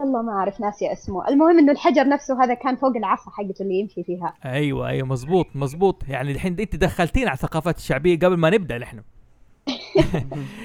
والله 0.00 0.22
ما 0.22 0.32
أعرف 0.32 0.60
ناسي 0.60 0.92
اسمه. 0.92 1.28
المهم 1.28 1.58
إنه 1.58 1.72
الحجر 1.72 2.08
نفسه 2.08 2.44
هذا 2.44 2.54
كان 2.54 2.76
فوق 2.76 2.96
العصا 2.96 3.30
حقته 3.30 3.62
اللي 3.62 3.80
يمشي 3.80 4.04
فيها. 4.04 4.34
أيوه 4.44 4.88
أيوه 4.88 5.08
مزبوط 5.08 5.46
مزبوط. 5.54 6.02
يعني 6.08 6.32
الحين 6.32 6.60
أنت 6.60 6.76
دخلتينا 6.76 7.30
على 7.30 7.36
الثقافات 7.36 7.76
الشعبية 7.76 8.18
قبل 8.18 8.36
ما 8.36 8.50
نبدأ 8.50 8.78
نحن. 8.78 9.00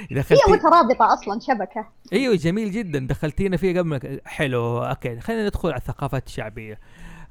هي 0.09 0.17
دخلتي 0.17 0.51
مترابطة 0.51 1.13
أصلا 1.13 1.39
شبكة. 1.39 1.87
أيوه 2.13 2.35
جميل 2.35 2.71
جدا. 2.71 3.07
دخلتينا 3.07 3.57
فيها 3.57 3.79
قبل 3.79 3.87
ما 3.89 4.19
حلو 4.25 4.83
أوكي. 4.83 5.19
خلينا 5.19 5.45
ندخل 5.45 5.69
على 5.69 5.77
الثقافات 5.77 6.27
الشعبية. 6.27 6.79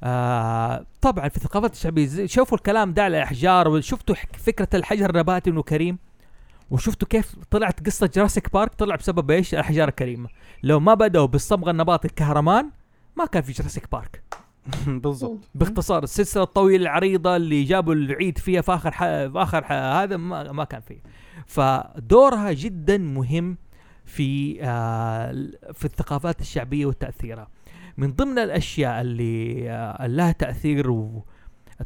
آه 0.03 0.85
طبعا 1.01 1.29
في 1.29 1.37
الثقافات 1.37 1.73
الشعبية 1.73 2.25
شوفوا 2.25 2.57
الكلام 2.57 2.93
ده 2.93 3.03
على 3.03 3.17
الأحجار 3.17 3.67
وشفتوا 3.67 4.15
فكرة 4.37 4.67
الحجر 4.73 5.09
النباتي 5.09 5.49
إنه 5.49 5.63
كريم؟ 5.63 5.97
وشفتوا 6.71 7.07
كيف 7.07 7.35
طلعت 7.51 7.85
قصة 7.85 8.07
Jurassic 8.15 8.53
Park 8.53 8.73
طلع 8.73 8.95
بسبب 8.95 9.31
إيش؟ 9.31 9.53
الأحجار 9.53 9.87
الكريمة. 9.87 10.29
لو 10.63 10.79
ما 10.79 10.93
بدأوا 10.93 11.25
بالصبغة 11.25 11.71
النباتي 11.71 12.07
الكهرمان 12.07 12.69
ما 13.15 13.25
كان 13.25 13.41
في 13.41 13.51
Jurassic 13.51 13.91
Park 13.91 14.23
بالضبط. 14.87 15.39
باختصار 15.55 16.03
السلسلة 16.03 16.43
الطويلة 16.43 16.83
العريضة 16.83 17.35
اللي 17.35 17.63
جابوا 17.63 17.93
العيد 17.93 18.37
فيها 18.37 18.61
في 18.61 18.73
آخر. 18.73 18.91
في 18.91 19.31
آخر. 19.35 19.65
هذا 19.73 20.17
ما, 20.17 20.51
ما 20.51 20.63
كان 20.63 20.81
فيه. 20.81 21.01
فدورها 21.47 22.51
جدا 22.51 22.97
مهم 22.97 23.57
في 24.05 24.57
آه 24.61 25.31
في 25.73 25.85
الثقافات 25.85 26.41
الشعبية 26.41 26.85
وتأثيرها. 26.85 27.47
من 27.97 28.11
ضمن 28.13 28.39
الأشياء 28.39 29.01
اللي 29.01 29.69
آه 29.71 30.07
لها 30.07 30.31
تأثير 30.31 30.91
و 30.91 31.25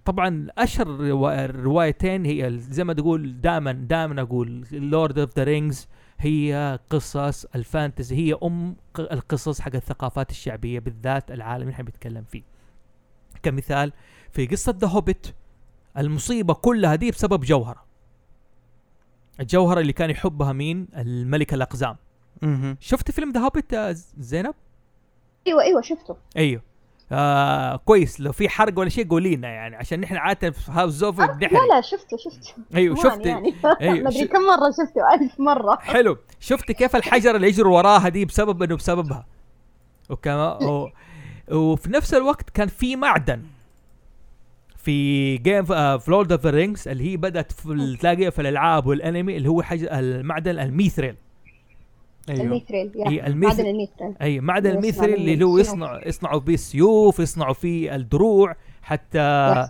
طبعا 0.05 0.47
أشهر 0.57 0.87
روا- 0.87 1.45
الروايتين 1.45 2.25
هي 2.25 2.57
زي 2.57 2.83
ما 2.83 2.93
تقول 2.93 3.41
دائما 3.41 3.71
دائما 3.71 4.21
أقول 4.21 4.65
Lord 4.71 5.19
of 5.19 5.37
the 5.37 5.43
Rings 5.43 5.87
هي 6.19 6.79
قصص 6.89 7.45
ال 7.45 7.54
fantasy 7.54 8.15
هي 8.15 8.37
أم 8.43 8.75
القصص 8.99 9.61
حق 9.61 9.75
الثقافات 9.75 10.31
الشعبية 10.31 10.79
بالذات 10.79 11.31
العالم 11.31 11.61
اللي 11.63 11.73
إحنا 11.73 11.83
بنتكلم 11.85 12.23
فيه. 12.23 12.41
كمثال 13.43 13.93
في 14.31 14.45
قصة 14.47 14.75
The 14.81 14.87
Hobbit 14.87 15.27
المصيبة 15.97 16.53
كلها 16.53 16.95
دي 16.95 17.11
بسبب 17.11 17.43
جوهرة. 17.43 17.83
الجوهرة 19.39 19.79
اللي 19.79 19.93
كان 19.93 20.09
يحبها 20.09 20.53
مين؟ 20.53 20.87
الملك 20.97 21.53
الأقزام. 21.53 21.95
مهم. 22.41 22.77
شفت 22.79 23.11
فيلم 23.11 23.31
The 23.31 23.39
Hobbit 23.39 23.75
زينب؟ 24.17 24.53
أيوة 25.47 25.63
أيوة 25.63 25.81
شفته. 25.81 26.15
أيوه. 26.37 26.61
آه 27.11 27.75
كويس. 27.75 28.19
لو 28.19 28.31
في 28.31 28.49
حرق 28.49 28.79
ولا 28.79 28.89
شيء 28.89 29.07
قولي 29.07 29.35
لنا 29.35 29.47
يعني 29.47 29.75
عشان 29.75 29.99
نحن 30.01 30.15
عادة 30.15 30.51
في 30.51 30.71
House 30.71 30.93
of 30.93 31.19
لا 31.19 31.25
بنحرق. 31.25 31.59
لا 31.75 31.81
شفته 31.81 32.17
شفته. 32.17 32.53
أيوه 32.75 32.95
كمان 32.95 33.11
شفت 33.15 33.25
يعني. 33.25 33.55
أدري 34.07 34.19
شو- 34.19 34.27
كم 34.27 34.39
مرة 34.41 34.71
شفته 34.71 35.13
ألف 35.13 35.39
مرة. 35.39 35.75
حلو. 35.81 36.17
شفت 36.39 36.71
كيف 36.71 36.95
الحجر 36.95 37.35
اللي 37.35 37.47
يجروا 37.47 37.77
وراها 37.77 38.09
دي 38.09 38.25
بسبب 38.25 38.63
إنه 38.63 38.75
بسببها. 38.75 39.25
وكما 40.09 40.63
و... 40.63 40.89
وفي 41.51 41.91
نفس 41.91 42.13
الوقت 42.13 42.49
كان 42.49 42.67
في 42.67 42.95
معدن. 42.95 43.43
في 44.77 45.37
game 45.37 45.65
في 45.65 46.03
Lord 46.07 46.31
of 46.31 46.41
the 46.43 46.49
Rings 46.49 46.87
اللي 46.87 47.11
هي 47.11 47.17
بدأت 47.17 47.51
تلاقيها 47.99 48.29
في 48.29 48.41
الألعاب 48.41 48.87
والأنمي 48.87 49.37
اللي 49.37 49.49
هو 49.49 49.61
حاجة 49.61 49.99
المعدن 49.99 50.59
ال 50.59 50.65
Mithril. 50.65 51.15
أيوه 52.29 52.41
ال 52.41 52.47
Mithril 52.48 52.91
يا 52.95 53.09
هي 53.09 53.33
معدن 53.33 53.65
ال 53.65 53.71
Mithril 53.71 54.13
أي 54.21 54.39
معدن 54.39 54.69
ال 54.71 54.78
Mithril 54.79 55.29
اللي 55.29 55.45
هو. 55.45 55.57
يصنع 55.57 55.99
يصنعوا 56.05 56.39
به 56.39 56.53
السيوف 56.53 57.19
يصنعوا 57.19 57.53
فيه 57.53 57.95
الدروع 57.95 58.55
حتى 58.81 59.53
Yes. 59.65 59.69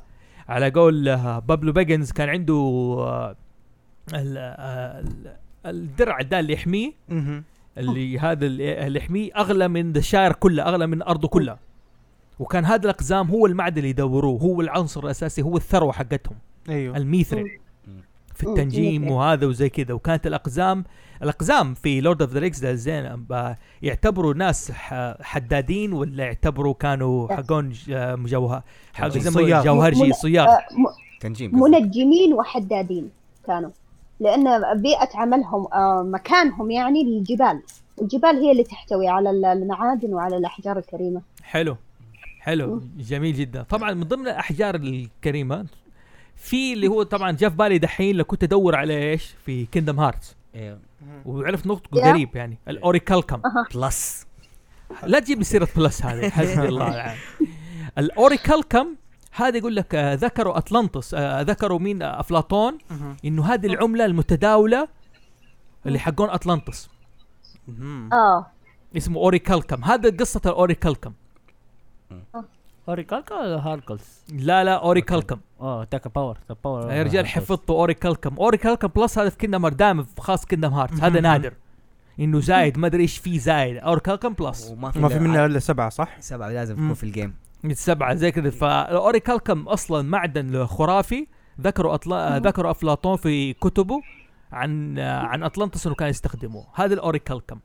على 0.50 0.70
قول 0.70 1.08
آه، 1.10 1.40
بيلبو 1.40 1.72
باجنز 1.72 2.12
كان 2.12 2.30
عنده 2.30 2.54
آه، 3.00 3.36
ال- 4.14 4.38
آه، 4.38 5.00
ال- 5.00 5.38
الدرع 5.66 6.22
ده 6.22 6.40
اللي 6.40 6.54
يحميه. 6.54 6.92
اللي 7.78 8.20
هذا 8.20 8.46
اللي 8.46 9.00
يحميه 9.00 9.32
أغلى 9.38 9.68
من 9.68 9.98
الشاير 9.98 10.32
كله 10.34 10.64
أغلى 10.64 10.88
من 10.88 11.02
أرضه 11.02 11.28
كلها 11.28 11.60
وكان 12.40 12.66
هذا 12.66 12.84
الأقزام 12.84 13.28
هو 13.30 13.46
المعدن 13.46 13.78
اللي 13.78 13.90
يدوروه 13.90 14.42
هو 14.42 14.62
العنصر 14.62 15.04
الأساسي 15.04 15.42
هو 15.42 15.58
الثروة 15.58 15.92
حقتهم 15.92 16.36
أيوه 16.70 16.98
ال 16.98 17.05
Mithril 17.05 17.60
في. 18.36 18.44
التنجيم. 18.48 19.12
وهذا 19.12 19.48
وزي 19.48 19.70
كذا 19.70 19.94
وكانت 19.94 20.28
الأقزام 20.28 20.84
الأقزام 21.24 21.74
في 21.74 22.02
Lord 22.02 22.22
of 22.22 22.32
the 22.34 22.40
Rings 22.40 23.26
يعتبروا 23.82 24.34
ناس 24.34 24.72
حدادين 25.22 25.94
ولا 25.94 26.24
يعتبروا 26.24 26.74
كانوا 26.74 27.36
حقون 27.36 27.70
ج- 27.70 27.92
مجوهر؟ 27.94 28.62
حق. 28.94 29.08
زي. 29.08 29.64
جوهرجي 29.64 30.14
صياغ 30.14 30.48
آه، 30.48 30.60
تنجيم. 31.20 31.60
منجمين 31.62 32.34
وحدادين 32.34 33.10
كانوا. 33.48 33.70
لأن 34.20 34.82
بيئه 34.82 35.10
عملهم 35.16 35.68
آه، 35.74 36.04
مكانهم 36.04 36.72
يعني 36.72 37.02
الجبال. 37.02 37.62
الجبال 38.02 38.36
هي 38.36 38.52
اللي 38.52 38.64
تحتوي 38.64 39.08
على 39.08 39.30
ال- 39.30 39.46
المعادن 39.46 40.14
وعلى 40.14 40.38
الأحجار 40.38 40.78
الكريمة. 40.78 41.22
حلو 41.44 41.78
حلو 42.40 42.82
جميل 43.00 43.34
جدا. 43.36 43.64
طبعا 43.64 43.94
من 43.94 44.04
ضمن 44.04 44.28
الأحجار 44.28 44.76
الكريمة 44.76 45.66
في 46.36 46.74
اللي 46.74 46.88
هو 46.88 47.04
طبعا 47.04 47.32
جاء 47.32 47.50
في 47.50 47.56
بالي 47.56 47.78
دحين 47.78 48.16
لو 48.16 48.24
كنت 48.24 48.44
أدور 48.44 48.76
على 48.76 49.12
إيش؟ 49.12 49.34
في 49.46 49.66
Kingdom 49.66 50.00
Hearts 50.00 50.36
أيوه 50.56 50.80
وعرفت 51.26 51.68
نطقه. 51.68 52.10
قريب 52.10 52.36
يعني 52.36 52.58
ال 52.68 52.74
Orichalcum 52.74 53.42
Plus 53.76 54.28
لا 55.04 55.20
تجيب 55.20 55.38
لي 55.38 55.44
سيرة 55.44 55.68
Plus 55.76 56.04
هذه 56.06 56.30
حسبي 56.40 56.68
الله 56.68 56.88
العافية. 56.88 57.46
ال 57.98 58.07
Orichalcum 58.07 58.96
هذا 59.34 59.58
يقول 59.58 59.76
لك 59.76 59.96
آه، 59.96 60.14
ذكروا 60.14 60.58
اطلنطس 60.58 61.14
آه، 61.14 61.42
ذكروا 61.42 61.80
مين؟ 61.80 62.02
آه، 62.02 62.20
أفلاطون. 62.20 62.78
إنه 63.26 63.46
هذه 63.46 63.66
العملة 63.68 64.06
المتداولة 64.06 64.88
اللي 65.86 66.00
حقون 66.00 66.30
اطلنطس. 66.30 66.90
آه. 68.14 68.52
اسمه 68.98 69.18
Orichalcum 69.20 69.84
هذا 69.84 70.10
قصة 70.18 70.42
ال 70.46 70.52
Orichalcum 70.52 71.14
أوريكالكا 72.92 73.36
ولا 73.36 73.68
هاركلز؟ 73.68 74.24
لا 74.34 74.64
لا 74.64 74.74
أوريكالكم. 74.74 75.40
آه 75.62 75.84
تاكا 75.84 76.10
باور 76.10 76.38
تاكا 76.48 76.60
باور 76.64 76.92
يا 76.92 77.04
رجال 77.04 77.28
حفظتوا 77.28 77.76
أوريكالكم. 77.76 78.36
أوريكالكم 78.36 78.88
بلس 78.88 79.20
هذا 79.20 79.30
في 79.30 79.38
كيندم 79.38 79.68
دائما 79.68 80.06
خاص 80.20 80.46
كيندم 80.46 80.74
هارتس 80.74 81.04
هذا. 81.04 81.20
نادر. 81.20 81.54
إنه 82.20 82.40
زايد 82.40 82.78
ما 82.78 82.88
أدري 82.88 83.02
إيش 83.02 83.18
فيه 83.18 83.40
زايد. 83.40 83.78
أوريكالكم 83.78 84.34
بلس 84.34 84.72
وما 84.72 84.92
في 84.92 85.00
ما 85.00 85.08
في 85.08 85.20
منها 85.20 85.46
إلا 85.46 85.60
سبعة 85.60 85.90
صح؟ 85.90 86.20
سبعة 86.20 86.50
لازم. 86.50 86.76
تكون 86.76 86.94
في 86.94 87.04
الجيم 87.04 87.36
سبعة 87.72 88.16
زي 88.16 88.32
كذا. 88.32 88.50
فالاوريكالكم 88.50 89.68
أصلا 89.68 90.02
معدن 90.02 90.66
خرافي 90.66 91.28
ذكروا 91.62 91.94
أطلا... 91.94 92.40
ذكروا 92.40 92.72
أفلاطون 92.72 93.18
في 93.18 93.54
كتبه 93.54 94.02
عن 94.52 95.00
عن 95.00 95.44
اطلنطس 95.44 95.88
إنه 95.88 95.96
كان 95.96 96.10
يستخدموه. 96.10 96.68
هذا 96.74 96.94
الأوريكالكم. 96.94 97.60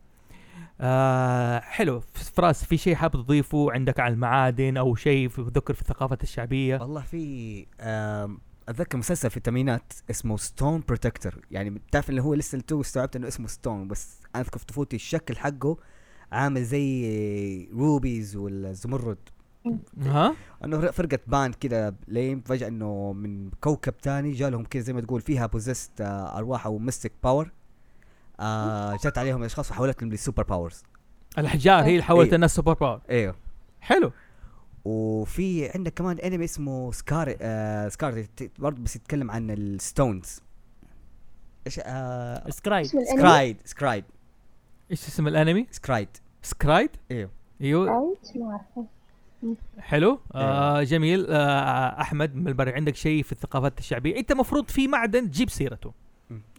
آه 0.81 1.61
حلو. 1.61 2.01
فراس 2.15 2.65
في 2.65 2.77
شيء 2.77 2.95
حابب 2.95 3.15
تضيفه 3.15 3.73
عندك 3.73 4.01
على 4.01 4.15
المعادن 4.15 4.77
أو 4.77 4.95
شيء 4.95 5.29
في 5.29 5.43
ذكر 5.43 5.75
في 5.75 5.81
الثقافه 5.81 6.19
الشعبية؟ 6.23 6.79
والله 6.79 7.01
في 7.01 7.67
أتذكر 8.69 8.99
مسلسل 8.99 9.31
في 9.31 9.37
الثمانينات 9.37 9.93
اسمه 10.11 10.37
Stone 10.37 10.83
Protectors 10.89 11.39
يعني 11.51 11.81
تعرف 11.93 12.11
اللي 12.11 12.23
هو 12.23 12.35
لسه 12.35 12.59
تو 12.59 12.81
استوعبت 12.81 13.17
إنه 13.17 13.29
اسمه 13.29 13.47
Stone 13.47 13.89
بس 13.89 14.21
أنا 14.35 14.45
أذكر 14.45 14.59
في 14.59 14.67
طفولتي 14.67 14.97
الشكل 14.97 15.37
حقه 15.37 15.77
عامل 16.33 16.65
زي 16.65 17.69
rubies 17.75 18.37
والزمرد. 18.37 19.19
ها 20.03 20.35
إنه 20.65 20.91
فرقة 20.91 21.19
band 21.27 21.55
كذا 21.55 21.95
لين 22.09 22.41
فجأة 22.41 22.69
إنه 22.69 23.13
من 23.13 23.51
كوكب 23.51 23.99
تاني 23.99 24.33
جالهم 24.33 24.65
كذا 24.65 24.83
زي 24.83 24.93
ما 24.93 25.01
تقول 25.01 25.21
فيها 25.21 25.47
possessed 25.47 25.93
أرواح 26.01 26.67
أو 26.67 26.79
mystic 26.79 27.13
power 27.23 27.51
آه 28.41 28.97
جت 28.97 29.19
عليهم 29.19 29.43
أشخاص 29.43 29.71
وحولتهم 29.71 30.13
ل 30.13 30.18
super 30.18 30.43
powers 30.43 30.83
الأحجار 31.39 31.85
هي 31.85 31.91
اللي 31.91 32.03
حولت 32.03 32.29
إيه. 32.29 32.35
الناس 32.35 32.55
super 32.55 32.73
power 32.73 33.01
أيوه 33.11 33.35
حلو. 33.81 34.13
وفي 34.85 35.69
عندك 35.75 35.95
كمان 35.95 36.19
انمي 36.19 36.45
اسمه 36.45 36.93
سكار 36.93 37.37
آه 37.41 37.89
سكار 37.89 38.27
برضه 38.59 38.83
بس 38.83 38.97
يتكلم 38.97 39.31
عن 39.31 39.51
ال 39.51 39.64
stones 39.64 40.41
إيش 41.67 41.81
آه 41.85 42.49
الأنمي؟ 42.67 42.85
سكرايد 43.05 43.57
سكرايد 43.65 44.05
إيش 44.91 45.09
اسم 45.09 45.29
الأنمي؟ 45.29 45.67
سكرايد 45.71 46.09
سكرايد 46.43 46.91
أيوه. 47.11 47.31
أيوه 47.61 48.17
حلو. 49.79 50.21
آه 50.35 50.83
جميل. 50.83 51.27
آه 51.31 52.01
أحمد 52.01 52.35
من 52.35 52.49
البر 52.49 52.75
عندك 52.75 52.97
شيء 52.97 53.23
في 53.23 53.33
الثقافات 53.33 53.79
الشعبية؟ 53.79 54.19
أنت 54.19 54.33
مفروض 54.33 54.69
في 54.71 54.89
معدن 54.89 55.31
تجيب 55.31 55.51
سيرته. 55.51 55.93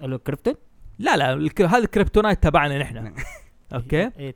ال 0.04 0.10
Krypton 0.10 0.54
لا 1.00 1.18
لا 1.18 1.34
الك- 1.34 1.62
هذا 1.62 1.78
ال 1.78 1.84
Kryptonite 1.84 2.43
تبعنا 2.43 2.80
نحن. 2.80 3.14
أوكي؟ 3.74 4.12
إيه 4.20 4.36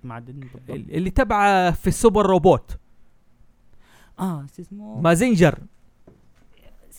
ال- 0.70 0.96
اللي 0.96 1.10
تبع 1.10 1.72
في 1.72 1.88
ال 1.88 1.94
super 1.94 2.26
robot. 2.26 2.78
آه 4.20 4.46
اسمه؟ 4.60 5.02
مازنجر. 5.02 5.60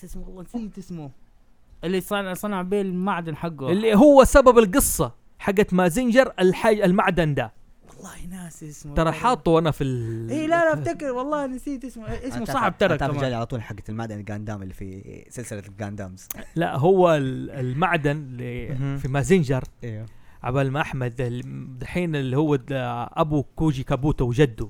اسمه 0.03 0.23
والله 0.27 0.41
نسيت 0.55 0.77
اسمه. 0.77 1.09
اللي 1.83 2.01
صنع 2.01 2.33
صنع 2.33 2.61
به 2.61 2.81
المعدن 2.81 3.35
حقه. 3.35 3.69
اللي 3.69 3.95
هو 3.95 4.23
سبب 4.23 4.57
القصة 4.57 5.11
حقت 5.39 5.73
مازنجر 5.73 6.33
الحاج 6.39 6.79
المعدن 6.81 7.33
ده. 7.33 7.53
والله 8.03 8.25
ناسي 8.43 8.69
اسمه 8.69 8.95
ترى 8.95 9.11
حاطه 9.11 9.59
أنا 9.59 9.71
في 9.71 9.83
ال 9.83 10.29
إيه 10.29 10.47
لا 10.47 10.65
لا 10.65 10.73
أفتكر. 10.73 11.11
والله 11.11 11.47
نسيت 11.47 11.85
اسمه. 11.85 12.05
اسمه 12.07 12.45
صعب 12.45 12.77
ترى 12.77 12.97
جالي 12.97 13.13
كمان. 13.13 13.33
على 13.33 13.45
طول 13.45 13.61
حقت 13.61 13.89
المعدن 13.89 14.19
الجاندام 14.19 14.61
اللي 14.63 14.73
في 14.73 15.25
سلسلة 15.29 15.59
الجاندامز 15.67 16.27
لا 16.55 16.77
هو 16.77 17.15
ال- 17.15 17.51
المعدن 17.51 18.11
اللي. 18.17 18.75
في 18.99 19.07
مازنجر. 19.07 19.63
أيوه 19.83 20.05
عبال 20.43 20.71
ما 20.71 20.81
أحمد 20.81 21.21
ال- 21.21 21.79
دحين 21.79 22.15
اللي 22.15 22.37
هو 22.37 22.59
أبو 23.13 23.43
كوجي 23.43 23.83
كابوتو 23.83 24.25
وجده. 24.25 24.69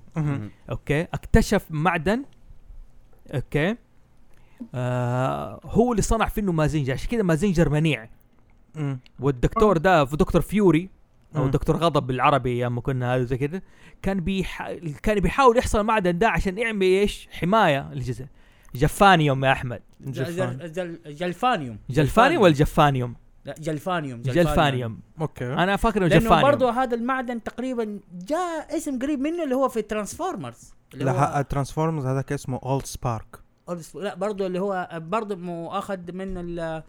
أوكي؟ 0.69 1.01
اكتشف 1.01 1.65
معدن. 1.69 2.23
أوكي؟ 3.35 3.75
آه 4.75 5.59
هو 5.63 5.91
اللي 5.91 6.01
صنع 6.01 6.25
فيه 6.27 6.41
إنه 6.41 6.51
مازنجر. 6.51 6.93
عشان 6.93 7.09
كذا 7.09 7.23
مازنجر 7.23 7.69
منيع. 7.69 8.09
والدكتور 9.19 9.77
ده 9.77 10.05
في 10.05 10.17
دكتور 10.17 10.41
فيوري 10.41 10.89
أو. 11.35 11.47
دكتور 11.47 11.77
غضب 11.77 12.07
بالعربي 12.07 12.49
أيام 12.49 12.75
ما 12.75 12.81
كنا 12.81 13.15
هذا 13.15 13.23
زي 13.23 13.37
كذا 13.37 13.61
كان 14.01 14.19
بيح... 14.19 14.71
كان 15.03 15.19
بيحاول 15.19 15.57
يحصل 15.57 15.79
المعدن 15.79 16.17
ده 16.17 16.29
عشان 16.29 16.57
يعمل 16.57 16.81
إيش؟ 16.85 17.27
حماية 17.31 17.89
للجزء 17.93 18.25
جفانيوم 18.75 19.45
يا 19.45 19.51
أحمد. 19.51 19.81
جل- 19.99 20.99
جلفانيوم. 21.05 21.77
جلفانيوم 21.89 22.43
ولا 22.43 22.53
جفانيوم؟ 22.53 23.15
لا 23.45 23.55
جلفانيوم 23.59 24.21
جلفانيوم. 24.21 24.99
أوكي. 25.21 25.53
أنا 25.53 25.75
فاكر 25.75 25.97
إنه 25.97 26.07
لأنه 26.07 26.19
جلفانيوم 26.21 26.51
برضه 26.51 26.71
هذا 26.71 26.95
المعدن 26.95 27.43
تقريبا 27.43 27.99
جاء 28.13 28.77
اسم 28.77 28.99
قريب 28.99 29.19
منه 29.19 29.43
اللي 29.43 29.55
هو 29.55 29.69
في 29.69 29.81
ترانسفورمرز 29.81 30.73
اللي 30.93 31.05
لا 31.05 31.41
ترانسفورمرز 31.41 32.05
هذاك 32.05 32.31
اسمه 32.31 32.59
AllSpark 32.65 33.39
لا 33.95 34.15
برضه 34.15 34.47
اللي 34.47 34.59
هو 34.59 34.89
برضه 34.93 35.35
مؤخذ 35.35 36.11
من 36.13 36.37
ال 36.37 36.83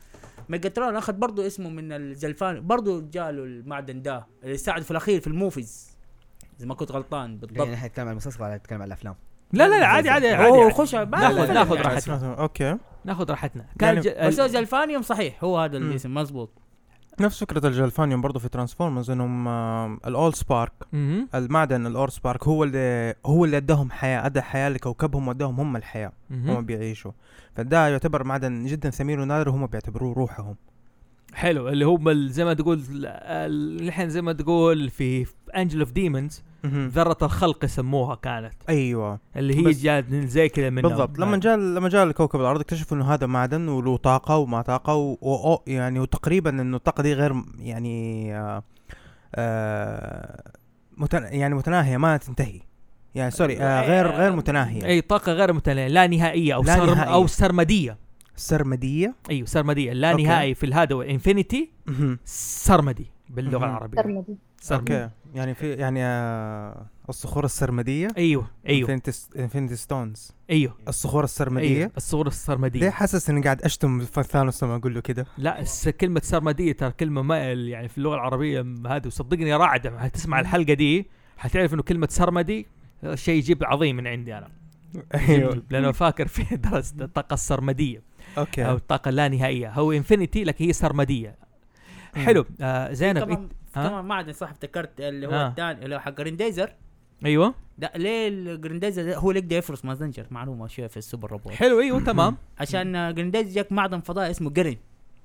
ميجاترون 0.48 0.96
اخذ 0.96 1.12
برضه 1.12 1.46
اسمه 1.46 1.70
من 1.70 1.92
الجلفان 1.92 2.66
برضه 2.66 3.00
جاله 3.12 3.44
المعدن 3.44 4.02
ده 4.02 4.26
اللي 4.44 4.56
ساعد 4.56 4.82
في 4.82 4.90
الاخير 4.90 5.20
في 5.20 5.26
ال 5.26 5.36
movies 5.36 5.97
اذا 6.58 6.66
ما 6.66 6.74
كنت 6.74 6.92
غلطان 6.92 7.38
بالضبط 7.38 7.58
يعني 7.58 7.74
إحنا 7.74 7.88
نتكلم 7.88 8.06
عن 8.06 8.12
المسلسل 8.12 8.42
ولا 8.42 8.56
نتكلم 8.56 8.82
عن 8.82 8.86
الافلام 8.86 9.14
لا 9.52 9.68
لا 9.68 9.78
لا 9.80 9.86
عادي 9.86 10.10
عادي 10.10 10.28
عادي, 10.28 10.60
عادي. 10.60 10.74
خش 10.74 10.94
ناخذ 10.94 11.52
ناخذ 11.52 11.76
يعني 11.76 11.88
راحتنا 11.88 12.34
أوكي 12.34 12.76
ناخذ 13.04 13.30
راحتنا 13.30 13.66
كان 13.78 13.88
يعني 13.88 14.00
ج... 14.00 14.08
صحيح 15.02 15.44
هو 15.44 15.58
هذا. 15.58 15.76
الاسم 15.76 16.14
مزبوط 16.14 16.50
نفس 17.20 17.41
فكرة 17.41 17.66
الجلفانيوم 17.69 18.20
برضه 18.20 18.39
في 18.41 18.49
ترانسفورمرز 18.49 19.11
إنهم 19.11 19.49
ال 20.06 20.35
AllSpark. 20.35 20.72
المعدن 21.35 21.86
ال 21.86 22.10
AllSpark 22.10 22.48
هو 22.49 22.65
اللي 22.65 23.15
هو 23.27 23.45
اللي 23.45 23.57
أداهم 23.57 23.91
حياة 23.91 24.27
أدى 24.27 24.41
حياة 24.43 24.69
لكوكبهم 24.69 25.28
وأداهم 25.28 25.61
هم 25.61 25.77
الحياة 25.77 26.12
هم. 26.31 26.65
بيعيشوا 26.66 27.12
فده 27.55 27.89
يعتبر 27.89 28.24
معدن 28.24 28.65
جدا 28.65 28.91
ثمين 28.91 29.20
ونادر 29.20 29.49
وهم 29.49 29.66
بيعتبروه 29.66 30.15
روحهم 30.15 30.57
حلو 31.35 31.69
اللي 31.69 31.85
هو 31.86 31.97
بال- 31.97 32.31
زي 32.32 32.45
ما 32.45 32.55
تقول 32.55 32.82
الحين 33.85 34.09
زي 34.09 34.23
ما 34.23 34.32
تقول 34.32 34.91
في 34.91 35.27
Angels 35.56 35.81
and 35.81 35.93
Demons 35.93 36.43
ذرة 36.66 37.19
الخلق 37.23 37.65
يسموها 37.65 38.15
كانت. 38.15 38.55
أيوه. 38.69 39.20
اللي 39.36 39.66
هي 39.66 39.73
جات 39.73 40.15
زي 40.15 40.49
كذا 40.49 40.70
منهم. 40.70 40.89
بالضبط. 40.89 41.19
لما 41.19 41.36
جاء 41.36 41.57
لما 41.57 41.89
جاء 41.89 42.05
لكوكب 42.05 42.41
الأرض 42.41 42.61
اكتشفوا 42.61 42.97
إنه 42.97 43.15
هذا 43.15 43.27
معدن 43.27 43.69
وله 43.69 43.97
طاقة 43.97 44.36
وما 44.36 44.62
طاقة 44.62 44.95
و... 44.95 45.16
و... 45.23 45.62
يعني 45.66 46.01
وتقريبا 46.01 46.51
إنه 46.51 46.77
الطاقة 46.77 47.03
دي 47.03 47.12
غير 47.12 47.35
يعني 47.59 48.36
آه 48.36 48.62
آه 49.35 50.53
متن... 50.97 51.23
يعني 51.23 51.55
متناهية 51.55 51.97
ما 51.97 52.16
تنتهي. 52.16 52.61
يعني 53.15 53.31
sorry 53.31 53.59
آه 53.59 53.89
غير 53.89 54.07
غير 54.07 54.36
متناهية. 54.36 54.86
أي 54.86 55.01
طاقة 55.01 55.32
غير 55.32 55.53
متناهية 55.53 55.89
لا 55.89 56.07
نهائية 56.07 56.55
أو 56.55 56.62
لا 56.62 56.77
سرم 56.77 56.91
نهائية. 56.91 57.15
أو 57.15 57.27
سرمدية. 57.27 57.97
سرمدية؟ 58.36 59.15
أيوه 59.31 59.47
سرمدية. 59.47 59.93
لا 59.93 60.12
أوكي. 60.12 60.23
نهائي 60.23 60.55
في 60.55 60.66
الهذا 60.66 60.95
infinity. 60.94 61.70
سرمدي 62.24 63.07
باللغة 63.28 63.59
مهم. 63.59 63.70
العربية. 63.70 64.03
سرمدي 64.02 64.36
okay. 64.72 65.09
يعني 65.35 65.55
في 65.55 65.73
يعني 65.73 66.01
آه، 66.05 66.86
الصخور 67.09 67.44
السرمدية؟ 67.44 68.09
أيوه 68.19 68.51
أيوه. 68.69 69.01
infinity 69.36 69.76
stones 69.76 70.32
أيوه. 70.51 70.74
الصخور 70.89 71.24
السرمدية؟ 71.24 71.78
أيوه 71.78 71.90
الصورة 71.97 72.23
ليه 72.28 72.31
السرمدية 72.35 72.90
حاسس 72.90 73.31
إني 73.31 73.40
قاعد 73.43 73.62
أشتم 73.62 74.01
في 74.01 74.23
ثانوس 74.23 74.65
لما 74.65 74.77
أقول 74.77 74.94
له 74.94 75.01
كده؟ 75.01 75.27
لا 75.39 75.61
الس- 75.61 75.89
كلمة 75.89 76.20
سرمدية 76.24 76.73
ترى 76.73 76.90
كلمة 76.90 77.23
ما 77.23 77.52
يعني 77.52 77.89
في 77.89 77.98
اللغة 77.98 78.15
العربية 78.15 78.62
م- 78.62 78.86
هذه 78.86 79.06
وصدقني 79.06 79.48
يا 79.51 79.56
راعد 79.56 79.86
هتسمع 79.86 80.40
الحلقة 80.40 80.73
دي 80.74 81.06
حتعرف 81.36 81.74
إنه 81.74 81.82
كلمة 81.82 82.09
سرمدي 82.11 82.66
شيء 83.15 83.35
يجيب 83.39 83.65
عظيم 83.65 83.97
من 83.97 84.06
عندي 84.06 84.39
أنا. 84.39 84.48
أيوه. 85.28 85.62
لأنه 85.70 85.93
فاكر 85.93 86.27
في 86.28 86.56
درست 86.70 87.02
الطاقة 87.02 87.35
السرمدية. 87.35 88.02
أو 88.39 88.43
okay 88.43 88.70
الطاقة 88.70 89.09
اللانهائية 89.09 89.70
هو 89.73 89.93
infinity 89.93 90.44
لكن 90.44 90.65
هي 90.65 90.73
سرمدية. 90.73 91.36
حلو. 92.16 92.44
آه 92.61 92.93
زينب 92.93 93.48
كمان 93.74 93.86
ها؟ 93.86 93.90
كمان 93.90 94.05
معدن 94.05 94.32
صح 94.32 94.51
افتكرت 94.51 95.01
اللي 95.01 95.26
هو 95.26 95.30
آه. 95.32 95.48
الثاني 95.48 95.84
اللي 95.84 95.94
هو 95.94 96.01
حق 96.01 96.10
جرينديزر. 96.10 96.72
أيوه. 97.24 97.55
لا 97.78 97.92
ليه 97.96 98.28
الجرينديزر 98.28 99.14
هو 99.18 99.30
اللي 99.30 99.40
يقدر 99.40 99.56
يفرس 99.56 99.84
مازنجر 99.84 100.26
معلومة 100.30 100.66
شوية 100.66 100.86
في 100.86 100.96
ال 100.97 101.02
super 101.02 101.31
robot. 101.31 101.52
حلو 101.52 101.80
أيوه 101.80 102.01
تمام. 102.01 102.36
عشان 102.60 103.14
جرينديزر 103.14 103.51
جاك 103.55 103.72
معدن 103.72 104.01
فضائي 104.01 104.30
اسمه 104.30 104.51
جرين 104.51 104.78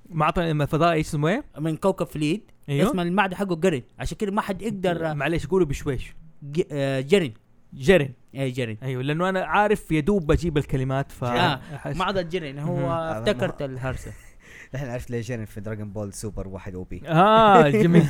معطى 0.09 0.65
فضائي 0.67 0.93
إيش 0.97 1.07
اسمه 1.07 1.29
إيه؟ 1.29 1.43
من 1.59 1.75
كوكب 1.77 2.05
فليد. 2.07 2.41
أيوه. 2.69 2.89
اسم 2.89 2.99
المعدن 2.99 3.35
حقه 3.35 3.55
جرين 3.55 3.83
عشان 3.99 4.17
كده 4.17 4.31
ما 4.31 4.41
حد 4.41 4.61
يقدر 4.61 5.13
معليش 5.13 5.47
قولوا 5.47 5.67
بشويش. 5.67 6.13
ج- 6.43 6.63
آه، 6.71 6.99
جرين 7.01 7.33
جرين 7.73 8.13
اي 8.35 8.51
جرين 8.51 8.77
أيوه 8.83 9.03
لأنه 9.03 9.29
أنا 9.29 9.45
عارف 9.45 9.91
يدوب 9.91 10.27
بجيب 10.31 10.57
الكلمات 10.57 11.11
ف 11.11 11.23
آه، 11.23 11.59
معدن 11.85 12.29
جرين 12.29 12.59
هو. 12.59 12.91
افتكرت 12.91 13.61
الهرسة. 13.61 14.11
الحين 14.73 14.89
عرفت 14.89 15.11
ليش 15.11 15.27
جيرن 15.27 15.45
في 15.45 15.61
دراجون 15.61 15.89
بول 15.89 16.13
سوبر 16.13 16.47
واحد 16.47 16.75
أو 16.75 16.83
بي 16.83 17.01
آه 17.07 17.69
جميل. 17.83 18.03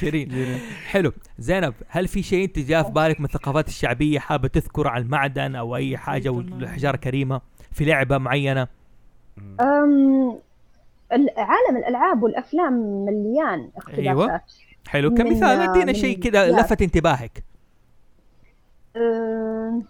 كريم. 0.00 0.58
حلو. 0.86 1.12
زينب 1.38 1.74
هل 1.88 2.08
في 2.08 2.22
شيء 2.22 2.44
أنت 2.44 2.58
جاء 2.58 2.82
في 2.82 2.90
بالك 2.92 3.20
من 3.20 3.26
الثقافات 3.26 3.68
الشعبية 3.68 4.18
حابة 4.18 4.48
تذكر 4.48 4.88
عن 4.88 5.02
المعدن 5.02 5.56
أو 5.56 5.76
أي 5.76 5.96
حاجة 5.96 6.28
أو 6.28 6.40
الحجاره 6.40 6.96
كريمة 6.96 7.40
في 7.72 7.84
لعبة 7.84 8.18
معينة؟ 8.18 8.68
عالم 11.36 11.76
الألعاب 11.76 12.22
والأفلام 12.22 12.72
مليان 13.04 13.70
اختلافات 13.76 14.08
أيوة. 14.08 14.40
حلو. 14.88 15.14
كمثال 15.14 15.60
أدينا 15.60 15.92
شيء 15.92 16.18
كذا. 16.18 16.60
لفت 16.60 16.82
انتباهك. 16.82 17.44
أم، 18.96 19.84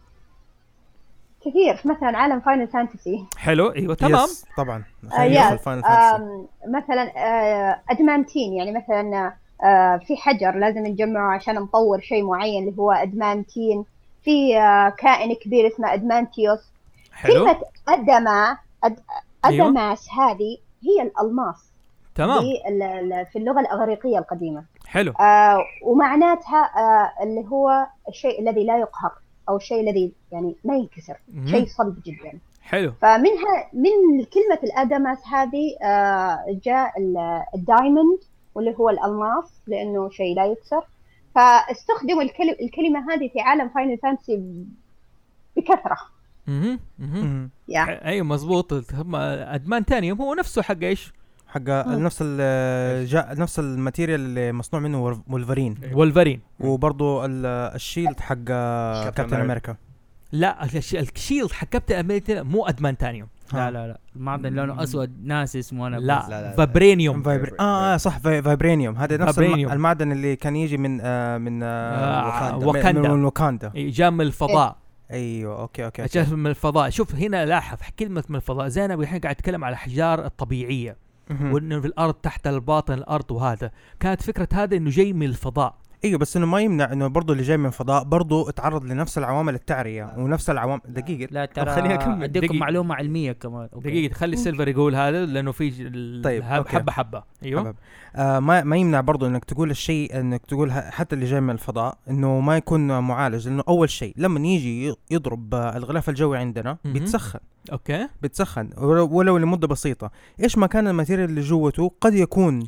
كثير 1.45 1.81
مثلا 1.85 2.19
عالم 2.19 2.41
فاينل 2.41 2.69
فانتسي 2.69 3.25
حلو 3.37 3.69
أيوه 3.69 3.95
تمام. 3.95 4.25
yes، 4.25 4.47
طبعا. 4.57 4.85
آه، 5.05 5.57
فاينل 5.57 5.83
مثلا 6.69 7.13
آه، 7.17 7.81
adamantine 7.91 8.53
يعني 8.53 8.73
مثلا 8.73 9.33
آه، 9.65 9.97
في 9.97 10.17
حجر 10.17 10.55
لازم 10.57 10.87
نجمعه 10.87 11.35
عشان 11.35 11.55
نطور 11.55 12.01
شيء 12.01 12.25
معين 12.25 12.69
اللي 12.69 12.79
هو 12.79 12.93
adamantine 12.93 13.85
في 14.23 14.59
آه، 14.59 14.89
كائن 14.89 15.35
كبير 15.35 15.67
اسمه 15.67 15.95
ادمانتيوس 15.95 16.61
حلو. 17.13 17.33
كلمة 17.35 17.61
ادما 17.89 18.57
أد... 18.85 19.01
أيوة. 19.45 19.69
أدماس 19.69 20.09
هذه؟ 20.19 20.59
هي 20.83 21.03
الألماس. 21.03 21.71
تمام. 22.15 22.41
في 22.41 22.55
في 23.33 23.39
اللغة 23.39 23.61
الأغريقية 23.61 24.19
القديمة. 24.19 24.65
حلو. 24.87 25.13
آه 25.13 25.59
ومعناتها 25.83 26.71
آه 26.77 27.23
اللي 27.23 27.45
هو 27.49 27.87
الشيء 28.09 28.41
الذي 28.41 28.65
لا 28.65 28.79
يقهر. 28.79 29.13
أو 29.49 29.57
الشيء 29.57 29.81
الذي 29.89 30.13
يعني 30.33 30.55
ما 30.65 30.77
ينكسر. 30.77 31.17
شيء 31.47 31.67
صلب 31.67 31.97
جدا 32.07 32.39
حلو 32.63 32.93
فمنها 33.03 33.71
من 33.73 34.25
كلمة 34.25 34.59
الأدمس 34.65 35.19
هذه 35.33 35.77
آه، 35.83 36.59
جاء 36.65 36.93
ال- 37.01 37.43
ال 37.55 37.63
diamond 37.63 38.19
واللي 38.55 38.75
هو 38.79 38.91
الألماس 38.91 39.45
لأنه 39.67 40.11
شيء 40.11 40.37
لا 40.37 40.47
يكسر 40.47 40.85
فاستخدموا 41.35 42.23
الكلمة, 42.23 42.57
الكلمة 42.63 43.13
هذه 43.15 43.29
في 43.29 43.41
عالم 43.41 43.69
فاينل 43.69 43.99
فانتسي. 43.99 44.65
مهم. 46.47 46.79
مم. 46.99 47.51
يا 47.69 48.05
أيوه 48.07 48.27
مزبوط 48.27 48.73
هم 48.73 49.17
أدمان 49.17 49.85
تانيوم 49.85 50.23
هو 50.23 50.35
نفسه 50.35 50.63
حق 50.63 50.77
إيش؟ 50.83 51.13
حق 51.55 51.69
نفس 51.89 52.19
ال 52.23 53.39
نفس 53.41 53.59
ال 53.59 53.66
material 53.66 54.21
اللي 54.21 54.53
مصنوع 54.53 54.83
منه 54.83 55.05
ور- 55.05 55.21
وولفرين. 55.29 55.75
وولفرين. 55.93 56.41
وبرضه 56.61 57.25
ال- 57.27 57.47
ال 57.75 57.81
shield 57.81 58.21
حق 58.21 58.35
كابتن 58.45 59.41
أمريكا. 59.41 59.77
لا 60.33 60.65
الش- 60.65 60.95
ال 60.95 61.03
shield 61.03 61.53
حق 61.53 61.67
كابتن 61.67 61.95
أمريكا 61.95 62.43
مو 62.43 62.67
ادمان 62.67 62.97
تانيوم 62.97 63.29
لا 63.53 63.71
لا 63.71 63.87
لا. 63.89 63.99
المعدن 64.17 64.53
لونه 64.55 64.83
أسود 64.83 65.11
ناس 65.25 65.57
اسمه 65.57 65.87
أنا 65.87 65.97
لا. 65.97 66.27
لا، 66.29 66.43
لا. 66.43 66.57
فايبرينيوم. 66.57 67.23
فايبر... 67.23 67.55
آه, 67.61 67.95
آه 67.95 67.97
صح. 67.97 68.19
فايبرينيوم 68.19 68.97
هذا 68.97 69.17
نفس 69.17 69.23
الم... 69.23 69.33
فايبرينيوم. 69.33 69.73
المعدن 69.73 70.13
اللي 70.13 70.37
كان 70.37 70.57
يجي 70.57 70.77
من 70.77 71.01
آه 71.03 71.39
من 71.39 71.63
آه 71.63 71.67
آه، 71.69 72.59
من- 72.59 72.65
واكاندا. 72.65 73.09
من 73.13 73.25
واكاندا 73.25 73.73
إيه، 73.75 73.93
جاء 73.93 74.11
من 74.11 74.21
الفضاء. 74.21 74.77
أيوه 75.11 75.61
okay 75.61 75.85
okay, 75.85 76.03
okay. 76.03 76.35
من 76.35 76.47
الفضاء. 76.47 76.91
شوف 76.91 77.15
هنا 77.15 77.47
لاحظ 77.47 77.79
كلمة 77.99 78.25
من 78.29 78.37
الفضاء. 78.37 78.69
زينب 78.69 79.01
الحين 79.01 79.21
قاعد 79.21 79.35
تتكلم 79.37 79.65
على 79.65 79.73
الأحجار 79.73 80.25
الطبيعية. 80.25 80.91
مهم. 80.91 81.04
وإنه 81.31 81.81
في 81.81 81.87
الأرض 81.87 82.15
تحت 82.15 82.47
الباطن 82.47 82.95
الأرض 82.95 83.31
وهذا. 83.31 83.71
كانت 84.01 84.23
فكرة 84.23 84.49
هذا 84.53 84.77
إنه 84.77 84.91
جاي 84.91 85.13
من 85.13 85.27
الفضاء. 85.27 85.84
إيوه 86.05 86.19
بس 86.19 86.37
إنه 86.37 86.47
ما 86.47 86.61
يمنع 86.61 86.93
إنه 86.93 87.07
برضه 87.07 87.33
اللي 87.33 87.45
جاي 87.45 87.57
من 87.57 87.67
الفضاء 87.67 88.05
برضه 88.05 88.49
اتعرض 88.49 88.85
لنفس 88.85 89.19
العوامل 89.19 89.55
التعرية 89.55 90.15
ونفس 90.17 90.51
العوامل 90.51 90.81
دقيقة 90.89 91.29
لا 91.31 91.45
طب 91.45 91.69
خليني 91.69 91.97
ترى 91.97 92.05
أكمل. 92.05 92.25
أديكم. 92.25 92.57
معلومة 92.57 92.95
علمية 92.95 93.33
كمان 93.33 93.69
okay. 93.75 93.89
دقيقة 93.89 94.15
خلي 94.15 94.37
سيلفر 94.37 94.69
يقول 94.69 94.95
هذا 94.95 95.27
لأنه 95.27 95.53
في 95.53 95.71
طيب،. 96.25 96.43
حبة 96.43 96.93
حبة 96.93 97.23
أيوه 97.45 97.61
حبة. 97.61 97.75
آه 98.17 98.39
ما 98.39 98.65
ما 98.65 98.77
يمنع 98.77 99.01
برضه 99.01 99.27
إنك 99.27 99.45
تقول 99.45 99.71
الشيء 99.71 100.21
إنك 100.21 100.47
تقول 100.47 100.73
حتى 100.73 101.15
اللي 101.15 101.27
جاي 101.27 101.41
من 101.41 101.51
الفضاء 101.51 101.99
إنه 102.11 102.41
ما 102.41 102.57
يكون 102.57 102.99
معالج 102.99 103.49
لأنه 103.49 103.63
أول 103.69 103.91
شيء 103.91 104.15
لما 104.17 104.41
يجي 104.41 104.95
يضرب 105.11 105.55
آه، 105.55 105.77
الغلاف 105.77 106.09
الجوي 106.09 106.39
عندنا. 106.39 106.79
بيتسخن 106.85 107.41
okay 107.73 108.09
بتسخن 108.23 108.71
ولو 108.79 109.09
ولو 109.13 109.39
لمدة 109.39 109.67
بسيطة 109.67 110.11
إيش 110.43 110.59
ما 110.59 110.67
كان 110.67 110.89
ال 110.89 110.94
material 110.94 111.31
اللي 111.31 111.41
جوته 111.41 111.93
قد 112.01 112.15
يكون 112.15 112.67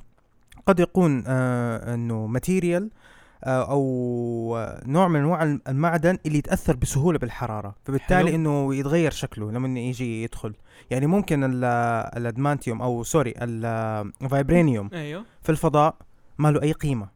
قد 0.67 0.81
يكون 0.81 1.25
آه 1.27 1.95
إنه 1.95 2.27
material 2.27 2.83
آه 2.85 3.06
أو 3.45 4.57
آه، 4.59 4.83
نوع 4.87 5.09
من 5.09 5.21
أنواع 5.21 5.43
الم- 5.43 5.61
المعدن 5.69 6.19
اللي 6.27 6.39
يتأثر 6.39 6.77
بسهولة 6.77 7.19
بالحرارة. 7.19 7.75
فبالتالي 7.85 8.27
حلو. 8.29 8.35
إنه 8.35 8.75
يتغير 8.75 9.11
شكله 9.11 9.51
لما 9.53 9.81
يجي 9.81 10.23
يدخل. 10.23 10.55
يعني 10.91 11.07
ممكن 11.07 11.45
ال- 11.45 11.65
الادمانتيوم 12.17 12.83
أو 12.83 13.03
sorry 13.03 13.35
الفايبرينيوم 13.43 14.91
أيوه. 14.93 15.25
في 15.43 15.53
الفضاء 15.53 15.95
ما 16.39 16.51
له 16.51 16.63
أي 16.63 16.73
قيمة. 16.73 17.09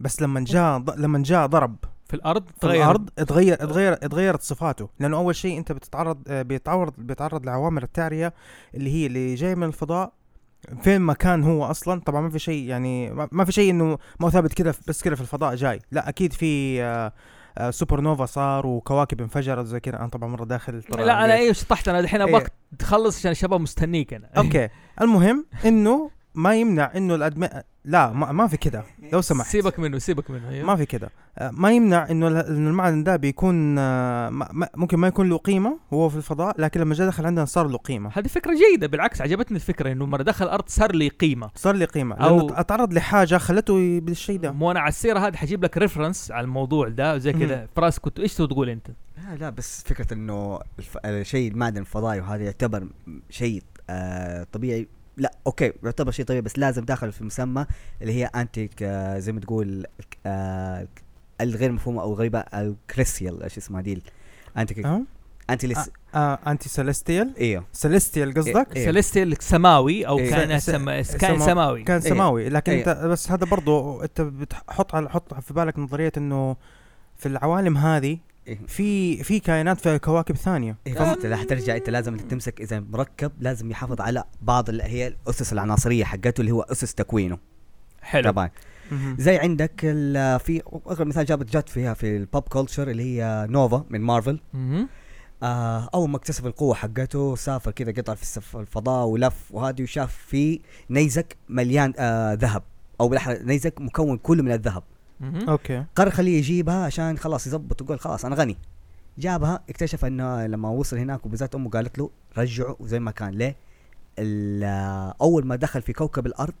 بس 0.00 0.22
لما 0.22 0.40
جاء 0.40 0.78
لما 0.96 1.22
جاء 1.22 1.46
ضرب 1.46 1.76
في 2.06 2.14
الأرض؟ 2.14 2.44
في 2.60 2.66
الأرض 2.66 3.10
اتغير 3.18 3.54
اتغير 3.54 3.92
اتغيرت 3.92 4.42
صفاته. 4.42 4.88
لأنه 5.00 5.16
أول 5.16 5.36
شيء 5.36 5.58
أنت 5.58 5.72
بتتعرض 5.72 6.18
آه، 6.28 6.42
بيتعرض 6.42 6.92
بيتعرض 6.98 7.46
لعوامل 7.46 7.82
التعرية 7.82 8.34
اللي 8.74 8.90
هي 8.90 9.06
اللي 9.06 9.34
جاي 9.34 9.54
من 9.54 9.62
الفضاء 9.66 10.12
فين 10.82 11.00
ما 11.00 11.12
كان 11.12 11.42
هو 11.44 11.64
أصلا 11.64 12.00
طبعا 12.00 12.20
ما 12.20 12.30
في 12.30 12.38
شيء 12.38 12.64
يعني 12.68 13.10
ما- 13.32 13.44
في 13.44 13.52
شيء 13.52 13.70
إنه 13.70 13.98
ما 14.20 14.30
ثابت 14.30 14.54
كذا 14.54 14.74
بس 14.88 15.02
كذا 15.02 15.14
في 15.14 15.20
الفضاء 15.20 15.54
جاي. 15.54 15.80
لا 15.92 16.08
أكيد 16.08 16.32
في 16.32 16.82
آه، 16.82 17.12
آه، 17.58 17.70
سوبر 17.70 18.00
نوفا 18.00 18.26
صار 18.26 18.66
وكواكب 18.66 19.20
انفجرت 19.20 19.66
زي 19.66 19.80
كذا 19.80 19.96
أنا 19.98 20.08
طبعا 20.08 20.28
مرة 20.28 20.44
داخل 20.44 20.82
لا 20.98 21.24
أنا 21.24 21.34
إيه 21.34 21.52
شطحت 21.52 21.88
أنا 21.88 22.00
الحين 22.00 22.20
إيه. 22.20 22.28
ابغاك 22.28 22.52
تخلص 22.78 23.18
عشان 23.18 23.30
الشباب 23.30 23.60
مستنيك 23.60 24.14
أنا. 24.14 24.30
okay. 24.36 24.68
المهم 25.00 25.46
إنه 25.64 26.10
ما 26.34 26.54
يمنع 26.54 26.92
إنه 26.96 27.14
الادم 27.14 27.48
لا 27.84 28.12
ما, 28.12 28.32
ما 28.32 28.46
في 28.46 28.56
كذا 28.56 28.84
لو 29.12 29.20
سمحت. 29.30 29.48
سيبك 29.50 29.78
منه 29.78 29.98
سيبك 29.98 30.30
منه 30.30 30.48
أيوه. 30.50 30.66
ما 30.66 30.76
في 30.76 30.86
كده. 30.86 31.10
آه، 31.38 31.50
ما 31.50 31.70
يمنع 31.72 32.10
إنه 32.10 32.28
المعدن 32.40 33.02
ده 33.04 33.16
بيكون 33.16 33.78
آه، 33.78 34.30
ممكن 34.76 34.96
ما 34.98 35.08
يكون 35.08 35.28
له 35.28 35.36
قيمة 35.36 35.78
وهو 35.90 36.08
في 36.08 36.16
الفضاء 36.16 36.60
لكن 36.60 36.80
لما 36.80 36.94
جاء 36.94 37.06
دخل 37.06 37.26
عندنا 37.26 37.44
صار 37.44 37.66
له 37.68 37.78
قيمة. 37.78 38.10
هذه 38.14 38.26
فكرة 38.26 38.54
جيدة 38.54 38.86
بالعكس 38.86 39.20
عجبتني 39.20 39.56
الفكرة 39.56 39.92
إنه 39.92 40.06
مرة 40.06 40.22
دخل 40.22 40.44
الأرض 40.44 40.64
صار 40.68 40.94
لي 40.94 41.08
قيمة. 41.08 41.50
صار 41.54 41.74
لي 41.74 41.84
قيمة 41.84 42.16
أو- 42.16 42.20
لأنه 42.22 42.60
اتعرض 42.60 42.92
لحاجة 42.92 43.36
خلته 43.38 44.00
بالشيء 44.00 44.38
ده. 44.38 44.52
مو 44.52 44.70
أنا 44.70 44.80
على 44.80 44.88
السيرة 44.88 45.18
هذه 45.18 45.36
حجيب 45.36 45.64
لك 45.64 45.78
reference 45.78 46.30
على 46.30 46.44
الموضوع 46.44 46.88
ده 46.88 47.18
زي 47.18 47.32
كذا. 47.32 47.68
فراس 47.76 47.98
كنت 47.98 48.20
إيش 48.20 48.34
تقول 48.34 48.68
أنت؟ 48.68 48.86
لا 49.16 49.36
لا 49.36 49.50
بس 49.50 49.82
فكرة 49.86 50.14
إنه 50.14 50.58
الف... 50.78 50.96
الشيء 51.04 51.50
المعدن 51.52 51.80
الفضائي 51.80 52.20
وهذا 52.20 52.42
يعتبر 52.44 52.86
شيء 53.30 53.62
آه 53.90 54.46
طبيعي. 54.52 54.88
لا 55.16 55.32
okay 55.46 55.72
يعتبر 55.82 56.10
شيء 56.10 56.24
طبيعي 56.24 56.40
بس 56.40 56.58
لازم 56.58 56.84
داخل 56.84 57.12
في 57.12 57.24
مسمى 57.24 57.66
اللي 58.02 58.12
هي 58.12 58.24
انتيك 58.26 58.82
آه 58.82 59.18
زي 59.18 59.32
ما 59.32 59.40
تقول 59.40 59.86
آه 60.26 60.88
الغير 61.40 61.72
مفهومة 61.72 62.02
أو 62.02 62.14
غريبة 62.14 62.38
الكريسيال 62.38 63.42
إيش 63.42 63.58
اسمها 63.58 63.80
دي 63.80 64.02
انتيك 64.58 64.86
أه؟ 64.86 65.02
انتي 65.50 65.66
لس 65.66 65.90
آه 66.14 66.38
انتي 66.46 66.68
سيليستيال 66.68 67.34
إيوه 67.40 67.64
سيليستيال 67.72 68.34
قصدك 68.34 68.76
إيه. 68.76 68.84
سيليستيال 68.84 69.36
سماوي 69.42 70.06
أو 70.06 70.18
إيه. 70.18 70.30
كان 70.30 70.60
سما... 70.60 71.02
كان 71.02 71.36
سما- 71.38 71.46
سماوي 71.46 71.82
كان 71.82 72.00
إيه. 72.00 72.08
سماوي 72.08 72.48
لكن 72.48 72.72
إيه. 72.72 72.78
أنت 72.78 72.88
بس 73.06 73.30
هذا 73.30 73.46
برضو 73.46 74.02
أنت 74.02 74.20
بتحط 74.20 74.94
على 74.94 75.10
حط 75.10 75.34
في 75.34 75.54
بالك 75.54 75.78
نظرية 75.78 76.12
إنه 76.16 76.56
في 77.16 77.26
العوالم 77.26 77.76
هذه. 77.76 78.18
في 78.66 79.16
في 79.24 79.40
كائنات 79.40 79.80
في 79.80 79.98
كواكب 79.98 80.36
ثانية. 80.36 80.76
إيه 80.86 80.94
فانت 80.94 81.26
راح 81.26 81.44
ترجع 81.44 81.76
أنت 81.76 81.90
لازم 81.90 82.16
تمسك 82.16 82.60
إذا 82.60 82.80
مركب 82.80 83.32
لازم 83.40 83.70
يحافظ 83.70 84.00
على 84.00 84.24
بعض 84.42 84.68
اللي 84.68 84.82
هي 84.82 85.06
الأسس 85.06 85.52
العناصرية 85.52 86.04
حقته 86.04 86.40
اللي 86.40 86.52
هو 86.52 86.62
أسس 86.62 86.94
تكوينه. 86.94 87.38
حلو. 88.02 88.30
طبعا. 88.30 88.50
زي 89.18 89.36
عندك 89.38 89.80
ال- 89.84 90.40
في 90.40 90.62
اقرب 90.66 91.06
مثال 91.06 91.24
جابت 91.24 91.52
جات 91.52 91.68
فيها 91.68 91.94
في 91.94 92.16
ال 92.16 92.23
pop 92.23 92.42
culture 92.42 92.90
اللي 92.90 93.02
هي 93.02 93.46
نوفا 93.50 93.84
من 93.90 94.00
مارفل. 94.00 94.40
آه 95.42 95.88
أول 95.94 96.10
ما 96.10 96.16
اكتسب 96.16 96.46
القوة 96.46 96.74
حقته 96.74 97.36
سافر 97.36 97.70
كذا 97.70 97.92
قطع 97.92 98.14
في 98.14 98.54
الفضاء 98.60 99.06
ولف 99.06 99.34
وهذه 99.50 99.82
وشاف 99.82 100.14
في 100.26 100.60
نيزك 100.90 101.36
مليان 101.48 101.92
آه 101.98 102.32
ذهب. 102.34 102.62
أو 103.00 103.08
بالأحرى 103.08 103.38
نيزك 103.42 103.80
مكون 103.80 104.16
كله 104.16 104.42
من 104.42 104.52
الذهب. 104.52 104.82
okay. 105.48 105.84
قرر 105.96 106.10
خليه 106.10 106.38
يجيبها 106.38 106.84
عشان 106.84 107.18
خلاص 107.18 107.46
يظبط 107.46 107.82
ويقول 107.82 108.00
خلاص 108.00 108.24
أنا 108.24 108.36
غني. 108.36 108.56
جابها 109.18 109.60
اكتشف 109.68 110.04
إنه 110.04 110.46
لما 110.46 110.68
وصل 110.68 110.98
هناك 110.98 111.26
وبالذات 111.26 111.54
أمه 111.54 111.70
قالت 111.70 111.98
له 111.98 112.10
رجعه 112.38 112.76
زي 112.80 113.00
ما 113.00 113.10
كان. 113.10 113.30
ليه؟ 113.30 113.56
ال- 114.18 115.14
أول 115.20 115.46
ما 115.46 115.56
دخل 115.56 115.82
في 115.82 115.92
كوكب 115.92 116.26
الأرض 116.26 116.54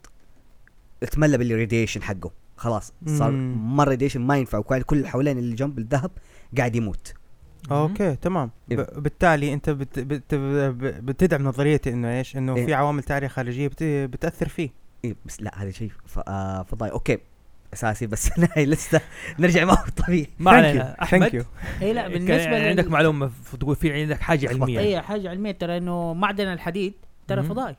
اتملى 1.02 1.38
بال 1.38 1.50
radiation 1.50 2.02
حقه. 2.02 2.30
خلاص 2.56 2.92
صار. 3.06 3.30
مره 3.30 3.90
radiation 3.90 4.20
ما 4.20 4.36
ينفع. 4.36 4.58
وكان 4.58 4.82
كل 4.82 4.96
اللي 4.96 5.08
حوالين 5.08 5.38
اللي 5.38 5.54
جنب 5.54 5.78
الذهب 5.78 6.10
قاعد 6.58 6.76
يموت. 6.76 7.14
okay 7.70 8.16
تمام. 8.16 8.50
إيه. 8.70 8.76
ب- 8.76 9.02
بالتالي 9.02 9.52
أنت 9.52 9.70
بت 9.70 9.98
بت 9.98 10.34
بتدعم 11.04 11.42
نظريتي 11.42 11.90
إنه 11.90 12.18
إيش؟ 12.18 12.36
إنه 12.36 12.56
إيه. 12.56 12.66
في 12.66 12.74
عوامل 12.74 13.02
تاريخ 13.02 13.32
خارجية 13.32 13.68
بت 13.68 13.82
بتأثر 13.82 14.48
فيه. 14.48 14.70
إيه 15.04 15.16
بس 15.26 15.42
لا 15.42 15.62
هذا 15.62 15.70
شيء 15.70 15.90
ف- 16.06 16.18
آه، 16.18 16.62
فضائي. 16.62 16.92
okay. 16.92 17.18
أساسي 17.74 18.06
بس 18.06 18.30
هاي 18.56 18.66
لسه 18.66 19.00
نرجع 19.38 19.64
معه 19.64 19.90
طبيعي. 19.90 20.26
ما 20.38 20.50
علينا. 20.50 20.94
you. 20.98 21.02
أحمد. 21.02 21.46
اي 21.82 21.92
لا 21.92 22.08
بالنسبة 22.08 22.34
يعني 22.36 22.58
لل- 22.64 22.68
عندك 22.68 22.86
معلومة 22.88 23.30
تقول 23.60 23.76
في 23.76 23.92
عندك 24.02 24.20
حاجة 24.20 24.48
علمية. 24.48 24.78
اي 24.80 25.00
حاجة 25.00 25.30
علمية 25.30 25.52
ترى 25.52 25.76
إنه 25.76 26.14
معدن 26.14 26.52
الحديد 26.52 26.94
ترى. 27.28 27.42
فضائي. 27.42 27.76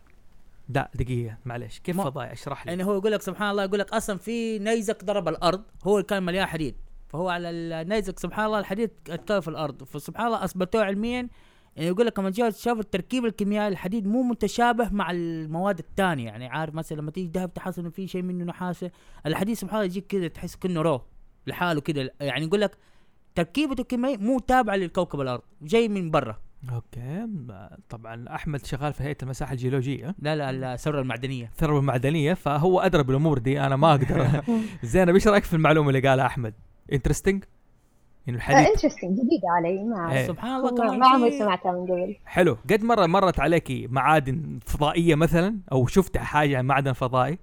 لا 0.69 0.89
دقيقة 0.95 1.37
معلش 1.45 1.79
كيف 1.79 1.95
ما- 1.95 2.03
فضائي؟ 2.03 2.33
اشرح 2.33 2.65
لي. 2.65 2.71
يعني 2.71 2.83
هو 2.83 2.97
يقول 2.97 3.11
لك 3.11 3.21
سبحان 3.21 3.49
الله 3.51 3.63
يقول 3.63 3.79
لك 3.79 3.93
أصلا 3.93 4.17
في 4.17 4.59
نيزك 4.59 5.03
ضرب 5.03 5.27
الأرض 5.27 5.61
هو 5.83 5.97
اللي 5.97 6.07
كان 6.07 6.23
مليان 6.23 6.45
حديد. 6.45 6.75
فهو 7.07 7.29
على 7.29 7.49
النيزك 7.49 8.19
سبحان 8.19 8.45
الله 8.45 8.59
الحديد 8.59 8.91
اتكون 9.09 9.39
في 9.39 9.47
الأرض. 9.47 9.83
فسبحان 9.83 10.27
الله 10.27 10.43
أثبتوه 10.43 10.83
علميا 10.83 11.27
يعني 11.75 11.87
يقول 11.87 12.05
لك 12.05 12.19
لما 12.19 12.29
جاء 12.29 12.49
شاف 12.49 12.79
التركيب 12.79 13.25
الكيميائي 13.25 13.67
الحديد 13.67 14.07
مو 14.07 14.23
متشابه 14.23 14.89
مع 14.89 15.11
المواد 15.11 15.79
الثانية 15.79 16.25
يعني 16.25 16.47
عارف 16.47 16.75
مثلا 16.75 16.97
لما 16.97 17.11
تيجي 17.11 17.31
ذهب 17.39 17.53
تحس 17.53 17.79
إنه 17.79 17.89
في 17.89 18.07
شيء 18.07 18.21
منه 18.21 18.45
نحاسة 18.45 18.91
الحديد 19.25 19.55
سبحان 19.55 19.75
الله 19.75 19.85
يجيك 19.85 20.07
كذا 20.07 20.27
تحس 20.27 20.55
كأنه 20.55 20.81
رو 20.81 21.01
لحاله 21.47 21.81
كذا 21.81 22.09
يعني 22.19 22.45
يقول 22.45 22.61
لك 22.61 22.77
تركيبته 23.35 23.81
الكيميائية 23.81 24.17
مو 24.17 24.39
تابعة 24.39 24.75
للكوكب 24.75 25.21
الأرض 25.21 25.41
جاي 25.61 25.87
من 25.87 26.11
برا. 26.11 26.39
okay. 26.73 27.27
طبعا 27.89 28.25
أحمد 28.35 28.65
شغال 28.65 28.93
في 28.93 29.03
هيئة 29.03 29.17
المساحة 29.23 29.53
الجيولوجية. 29.53 30.15
لا 30.19 30.51
لا 30.51 30.73
الثروة 30.73 31.01
المعدنية. 31.01 31.45
الثروة 31.45 31.79
المعدنية 31.79 32.33
فهو 32.33 32.79
أدرى 32.79 33.03
بالأمور 33.03 33.37
دي 33.37 33.61
أنا 33.61 33.75
ما 33.75 33.91
أقدر. 33.91 34.41
زين 34.83 35.09
إيش 35.09 35.27
رأيك 35.27 35.43
في 35.43 35.53
المعلومة 35.53 35.89
اللي 35.89 36.09
قالها 36.09 36.25
أحمد؟ 36.25 36.53
interesting 36.93 37.43
انه 38.29 38.37
الحديد 38.37 38.67
interesting 38.67 39.11
جديده 39.11 39.47
علي 39.57 39.83
ما 39.83 40.13
إيه. 40.13 40.27
سبحان 40.27 40.55
الله 40.55 40.71
ما 40.71 40.77
كمان 40.77 40.99
ما 40.99 41.07
عمري 41.07 41.39
سمعتها 41.39 41.71
من 41.71 41.83
قبل. 41.83 42.15
حلو. 42.25 42.57
قد 42.71 42.83
مرة 42.83 43.05
مرت 43.05 43.39
عليكي 43.39 43.87
معادن 43.87 44.59
فضائية 44.65 45.15
مثلا 45.15 45.57
أو 45.71 45.87
شفت 45.87 46.17
حاجة 46.17 46.57
عن 46.57 46.65
معدن 46.65 46.93
فضائي؟ 46.93 47.37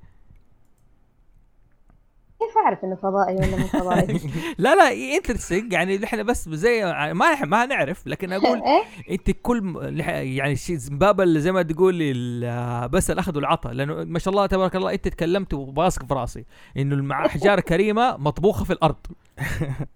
كيف 2.40 2.59
أعرف 2.64 2.84
إنه 2.84 2.94
فضائي 2.94 3.36
ولا 3.36 3.56
مو 3.56 3.66
فضائي؟ 3.66 4.20
لا 4.59 4.74
لا 4.74 4.92
interesting 5.16 5.72
يعني 5.72 6.04
إحنا 6.04 6.22
بس 6.22 6.48
زي 6.48 6.84
ما 7.14 7.44
ما 7.44 7.66
نعرف 7.66 8.06
لكن 8.06 8.32
أقول 8.32 8.62
إيه؟ 8.62 8.82
أنت 9.14 9.30
كل 9.30 9.76
يعني 10.00 10.54
باب 10.90 11.22
زي 11.22 11.52
ما 11.52 11.62
تقولي 11.62 12.10
ال- 12.10 12.88
بس 12.88 13.10
الاخذ 13.10 13.36
والعطاء 13.36 13.72
لأنه 13.72 14.04
ما 14.04 14.18
شاء 14.18 14.32
الله 14.34 14.46
تبارك 14.46 14.76
الله 14.76 14.92
أنت 14.92 15.09
تكلمت 15.09 15.54
وبسك 15.54 16.06
في 16.06 16.14
رأسي 16.14 16.44
إنه 16.76 16.94
المع- 16.94 17.26
أحجار 17.26 17.60
كريمة 17.60 18.16
مطبوخة 18.16 18.64
في 18.64 18.72
الأرض. 18.72 18.96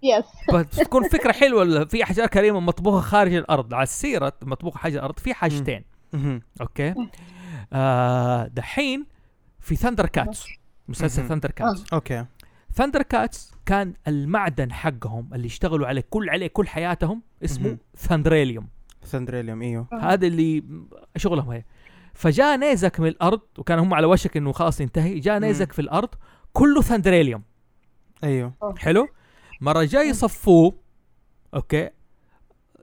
yes 0.03 0.25
فتكون 0.53 1.09
فكرة 1.09 1.31
حلوة 1.31 1.85
في 1.85 2.03
أحجار 2.03 2.27
كريمة 2.27 2.59
مطبوخة 2.59 3.01
خارج 3.01 3.33
الأرض. 3.33 3.73
على 3.73 3.85
سيره 3.85 4.33
مطبوخة 4.41 4.79
خارج 4.79 4.95
الأرض 4.95 5.19
في 5.19 5.33
حاجتين. 5.33 5.83
okay؟ 6.61 6.93
آه 7.73 8.47
دحين 8.47 9.05
في 9.59 9.75
ThunderCats 9.75 10.45
مسلسل. 10.87 11.27
ThunderCats 11.27 11.83
okay. 11.93 12.25
ThunderCats 12.73 13.51
كان 13.65 13.93
المعدن 14.07 14.71
حقهم 14.71 15.29
اللي 15.33 15.47
اشتغلوا 15.47 15.87
عليه 15.87 16.03
كل 16.09 16.29
عليه 16.29 16.47
كل 16.47 16.67
حياتهم 16.67 17.21
اسمه. 17.43 17.77
Thundrillium 17.97 18.67
Thundrillium 19.03 19.61
إيوه. 19.61 19.87
هذا 20.01 20.27
اللي 20.27 20.63
شغلهم 21.17 21.49
هي. 21.49 21.63
فجاء 22.13 22.57
نيزك 22.57 22.99
من 22.99 23.07
الأرض 23.07 23.41
وكان 23.57 23.79
هم 23.79 23.93
على 23.93 24.07
وشك 24.07 24.37
إنه 24.37 24.51
خلاص 24.51 24.81
ينتهي 24.81 25.19
جاء 25.19 25.39
نيزك 25.39 25.71
في 25.71 25.79
الأرض 25.79 26.09
كله 26.53 26.81
Thundrillium 26.81 27.43
أيوه. 28.23 28.53
حلو؟ 28.77 29.07
مرة 29.61 29.83
جاي 29.83 30.07
يصفوه 30.09 30.75
okay؟ 31.53 31.89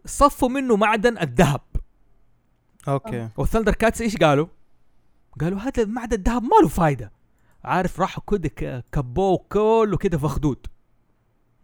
صفوا 0.06 0.48
منه 0.48 0.76
معدن 0.76 1.18
الذهب. 1.18 1.60
okay. 2.89 3.28
وال 3.36 3.74
ThunderCats 3.74 4.01
إيش 4.01 4.16
قالوا؟ 4.16 4.46
قالوا 5.40 5.59
هذا 5.59 5.84
معدن 5.84 6.16
الذهب 6.16 6.42
ما 6.42 6.56
له 6.62 6.68
فايدة. 6.68 7.12
عارف 7.64 8.01
راحوا 8.01 8.22
كده 8.30 8.84
كبوه 8.92 9.38
كله 9.48 9.96
كده 9.96 10.18
في 10.18 10.28
خدود. 10.28 10.66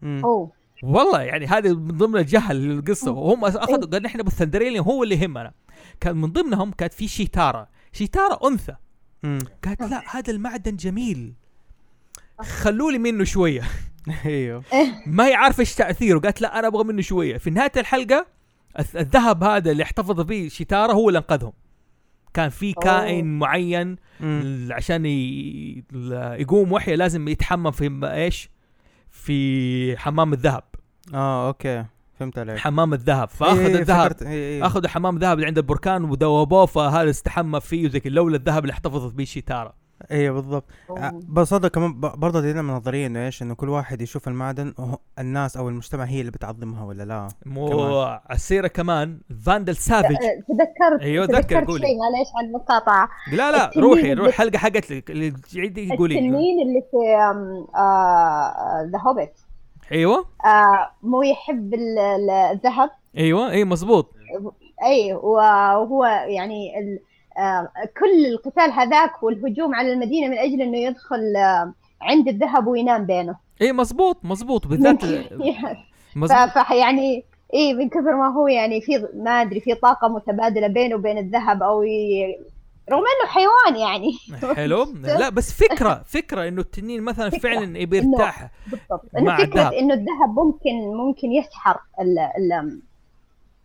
أوه. 0.05 0.53
والله 0.82 1.23
يعني 1.23 1.47
هذه 1.47 1.74
من 1.74 1.97
ضمن 1.97 2.16
الجهل 2.16 2.57
للقصة. 2.57 3.11
وهم 3.11 3.45
أخذوا 3.45 3.91
قال 3.91 4.03
نحن 4.03 4.23
بال 4.23 4.32
Thundrillium 4.32 4.87
هو 4.87 5.03
اللي 5.03 5.15
يهمنا. 5.15 5.53
كان 6.01 6.16
من 6.16 6.32
ضمنهم 6.32 6.70
كانت 6.73 6.93
في 6.93 7.09
Cheetara 7.09 7.69
Cheetara 7.93 8.49
أنثى. 8.49 8.77
قالت 9.65 9.82
لا 9.82 10.16
هذا 10.16 10.31
المعدن 10.32 10.77
جميل. 10.77 11.35
خلوا 12.41 12.93
لي 12.93 12.99
منه 12.99 13.24
شوية. 13.24 13.62
أيوه. 14.27 14.63
ما 15.07 15.27
هي 15.27 15.35
عارفه 15.35 15.61
إيش 15.61 15.75
تأثيره. 15.75 16.19
قالت 16.19 16.41
لا 16.41 16.59
أنا 16.59 16.67
أبغى 16.67 16.85
منه 16.85 17.03
شوية. 17.03 17.37
في 17.39 17.51
نهاية 17.51 17.73
الحلقة 17.77 18.27
الذهب 18.97 19.45
هذا 19.45 19.71
اللي 19.71 19.83
احتفظ 19.83 20.21
به 20.21 20.49
شيتارا 20.51 20.93
هو 20.93 21.09
اللي 21.09 21.19
أنقذهم. 21.19 21.53
كان 22.35 22.49
في 22.51 22.73
كائن 22.73 23.39
معين 23.39 23.97
مم. 24.21 24.41
ل- 24.45 24.73
عشان 24.73 25.07
ي... 25.07 25.85
يقوم 26.15 26.73
وحي 26.73 26.97
لازم 26.97 27.29
يتحمم 27.29 27.71
في 27.71 28.01
إيش؟ 28.05 28.51
في 29.11 29.97
حمام 29.97 30.33
الذهب. 30.33 30.63
آه 31.15 31.49
أوكي. 31.49 31.85
فهمت 32.21 32.39
عليك. 32.39 32.59
حمام 32.59 32.95
الذهب. 32.95 33.29
فأخذ 33.29 33.59
إيه، 33.59 33.79
الذهب. 33.79 34.13
إيه، 34.23 34.29
إيه. 34.29 34.67
أخذوا 34.67 34.89
حمام 34.89 35.19
ذهب 35.19 35.37
اللي 35.37 35.47
عند 35.47 35.59
البركان 35.59 36.05
وذوبوه 36.05 36.67
فهذا 36.67 37.11
استحمى 37.11 37.61
فيه 37.61 37.87
وزي 37.87 38.03
لولا 38.05 38.37
الذهب 38.37 38.63
اللي 38.63 38.73
احتفظت 38.73 39.15
به 39.15 39.25
شيتارا 39.25 39.75
أيوه 40.11 40.35
بالضبط. 40.35 40.65
آه، 40.91 41.21
بس 41.29 41.53
هذا 41.53 41.69
كمان 41.69 42.01
برضه 42.01 42.41
دينا 42.41 42.63
من 42.63 42.75
نظريه 42.75 43.07
انه 43.07 43.27
إيش؟ 43.27 43.43
إنه 43.43 43.55
كل 43.55 43.69
واحد 43.69 44.03
يشوف 44.03 44.29
المعدن 44.29 44.75
الناس 45.19 45.57
أو 45.57 45.69
المجتمع 45.69 46.05
هي 46.05 46.21
اللي 46.21 46.31
بتعظمها 46.31 46.85
ولا 46.85 47.03
لا؟ 47.03 47.29
مو 47.47 47.69
كمان. 47.69 47.93
على 47.93 48.21
السيره 48.37 48.67
كمان 48.69 49.21
Vandal 49.47 49.77
Savage 49.77 50.17
تذكرت 50.17 51.03
تذكر، 51.03 51.27
تذكرت 51.43 51.69
قولي. 51.69 51.87
شيء 51.87 51.99
معليش 51.99 52.29
عن 52.39 52.45
المقاطعة. 52.45 53.09
لا 53.33 53.51
لا 53.51 53.71
روحي 53.77 54.13
روحي 54.15 54.33
حلقة 54.33 54.59
حقت 54.59 54.91
لك 54.91 55.11
اللي 55.11 55.33
عيدي 55.57 55.97
قولي. 55.97 56.15
التنين 56.15 56.63
اللي 56.69 56.83
في 56.91 56.97
The 58.93 58.99
Hobbit 59.07 59.33
أيوه. 59.93 60.25
مو 61.03 61.23
يحب 61.23 61.75
ال- 61.75 61.99
ال- 61.99 62.31
الذهب. 62.31 62.91
أيوه 63.17 63.51
أي 63.51 63.65
مزبوط 63.65 64.15
أي 64.85 65.13
وهو 65.15 66.05
يعني 66.05 66.79
ال- 66.79 66.99
آه، 66.99 67.10
كل 67.99 68.27
القتال 68.27 68.73
هذاك 68.73 69.23
والهجوم 69.23 69.75
على 69.75 69.93
المدينة 69.93 70.29
من 70.29 70.39
أجل 70.39 70.62
إنه 70.62 70.79
يدخل 70.79 71.37
آه، 71.37 71.75
عند 72.03 72.29
الذهب 72.29 72.67
وينام 72.67 73.07
بينه. 73.07 73.37
إي 73.62 73.73
مزبوط 73.73 74.25
مزبوط 74.25 74.67
بالذات 74.67 75.05
مزبوط 76.17 76.49
ف 76.49 76.71
يعني 76.71 77.25
إي 77.55 77.75
من 77.75 77.89
كثر 77.89 78.17
ما 78.17 78.35
هو 78.35 78.49
يعني 78.49 78.81
في 78.81 79.09
ما 79.15 79.31
أدري 79.31 79.61
في 79.61 79.75
طاقة 79.75 80.09
متبادلة 80.09 80.67
بينه 80.67 80.95
وبين 80.95 81.19
الذهب 81.19 81.62
أو 81.62 81.83
ي... 81.83 82.37
رغم 82.91 83.03
إنه 83.03 83.31
حيوان 83.31 83.77
يعني. 83.81 84.12
حلو. 84.57 84.87
لا 85.03 85.29
بس 85.29 85.53
فكرة 85.53 86.03
فكرة 86.07 86.49
إنه 86.49 86.61
التنين 86.61 87.03
مثلا 87.03 87.31
فكرة. 87.31 87.41
فعلا 87.41 87.79
يبي 87.79 87.97
يرتاح 87.97 88.51
بالضبط. 88.67 89.11
مع 89.15 89.39
الذهب. 89.39 89.51
فكرة 89.51 89.79
إنه 89.79 89.95
الذهب 89.95 90.29
ممكن 90.37 90.97
ممكن 90.97 91.33
يسحر 91.33 91.81
ال 92.01 92.19
ال 92.19 92.81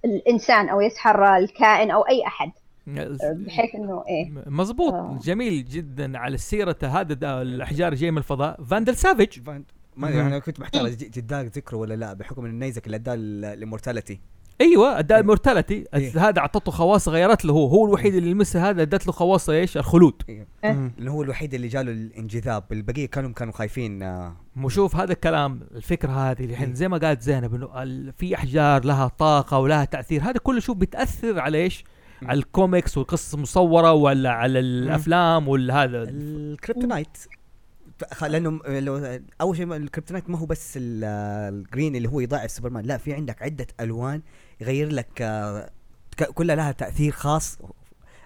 الإنسان 0.06 0.69
أو 0.69 0.81
يسحر 0.81 1.38
الكائن 1.38 1.91
أو 1.91 2.02
أي 2.02 2.27
أحد. 2.27 2.52
بحيث 2.88 3.76
إنه 3.76 4.03
إيه. 4.07 4.32
مزبوط 4.48 4.94
آه. 4.94 5.20
جميل 5.24 5.66
جدا 5.66 6.18
على 6.18 6.38
سيرة 6.38 6.78
هذا 6.84 7.14
دا- 7.14 7.41
الأحجار 7.41 7.94
جاي 7.95 8.12
من 8.12 8.18
الفضاء. 8.18 8.64
Vandal 8.64 8.95
Savage. 8.95 9.39
Vand- 9.39 9.72
ما 9.98 10.10
مم. 10.10 10.20
أنا 10.20 10.40
كنت 10.40 10.60
محتار 10.60 10.90
ج- 10.90 10.95
جدار 11.12 11.45
ذكره 11.45 11.78
ولا 11.78 11.94
لا 11.94 12.14
بحكم 12.14 12.45
إن 12.45 12.52
النيزك 12.52 12.86
اللي 12.86 12.98
اداه 12.98 13.14
ال 13.53 13.59
immortality 13.59 14.19
أيوه 14.62 14.99
اداء 14.99 15.18
إيه. 15.18 15.22
ال 15.22 15.27
immortality 15.27 15.85
إيه. 15.94 16.30
هذا 16.30 16.40
أعطته 16.40 16.72
خواص 16.72 17.10
غيرت 17.10 17.45
له 17.45 17.53
هو. 17.53 17.68
هو 17.68 17.86
الوحيد 17.86 18.16
اللي 18.16 18.30
يلمسها 18.30 18.70
هذا 18.70 18.82
ادت 18.82 19.07
له 19.07 19.14
خواص 19.14 19.49
إيش؟ 19.49 19.78
الخلود. 19.78 20.22
مم. 20.64 20.91
اللي 20.98 21.12
هو 21.12 21.24
الوحيد 21.24 21.53
اللي 21.53 21.68
جاله 21.68 21.91
الانجذاب. 21.91 22.64
البقية 22.72 23.06
كانوا 23.06 23.32
كانوا 23.32 23.53
خايفين 23.53 24.03
آه، 24.03 24.36
وشوف 24.64 24.95
هذا 24.95 25.12
الكلام 25.14 25.60
الفكرة 25.76 26.12
هذه 26.12 26.40
إيه. 26.40 26.45
الحين 26.45 26.76
زي 26.76 26.88
ما 26.88 26.98
قالت 26.98 27.22
زينب 27.22 27.56
إنه 27.56 28.12
في 28.18 28.36
أحجار 28.36 28.86
لها 28.86 29.07
طاقة 29.07 29.60
ولها 29.60 29.86
تأثير. 29.86 30.22
هذا 30.24 30.38
كله 30.44 30.60
شوف 30.60 30.78
بتأثر 30.78 31.40
على 31.40 31.57
إيش؟ 31.57 31.84
على 32.30 32.39
الكوميكس 32.39 32.97
والقصص 32.97 33.34
المصورة 33.34 33.93
ولا 33.93 34.30
على 34.31 34.60
الأفلام 34.60 35.47
ولا 35.47 35.84
هذا 35.84 36.03
ال 36.03 36.14
kryptonite 36.14 37.18
لأنه 38.22 38.60
لو 38.80 39.19
أول 39.41 39.57
شيء 39.57 39.76
ال 39.76 39.80
kryptonite 39.80 40.30
ما 40.30 40.38
هو 40.38 40.45
بس 40.45 40.73
ال- 40.77 41.03
ال 41.53 41.60
green 41.60 41.95
اللي 41.95 42.10
هو 42.10 42.19
يضاعف 42.19 42.52
سوبرمان 42.52 42.85
لا 42.85 42.97
في 42.97 43.14
عندك 43.14 43.41
عدة 43.43 43.68
ألوان 43.80 44.22
يغير 44.61 44.91
لك 44.91 45.22
آه، 45.22 45.69
ك- 46.18 46.23
كلها 46.31 46.56
لها 46.56 46.72
تأثير 46.72 47.11
خاص 47.11 47.57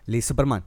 لسوبرمان. 0.07 0.61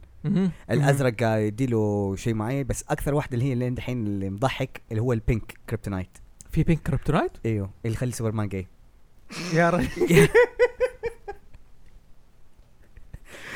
الأزرق 0.70 1.22
يديله 1.22 2.14
شيء 2.16 2.34
معين 2.34 2.66
بس 2.66 2.84
أكثر 2.88 3.14
واحدة 3.14 3.34
اللي 3.34 3.44
هي 3.44 3.52
اللي 3.52 3.70
دحين 3.70 4.06
اللي 4.06 4.30
مضحك 4.30 4.80
اللي 4.90 5.02
هو 5.02 5.12
ال 5.12 5.22
pink 5.22 5.58
kryptonite. 5.68 6.08
في 6.50 6.62
pink 6.62 6.82
kryptonite؟ 6.82 7.32
إيوه 7.46 7.70
اللي 7.84 7.94
يخلي 7.96 8.12
سوبرمان 8.12 8.48
جاي 8.48 8.66
يا 9.54 9.70
رجل. 9.74 9.88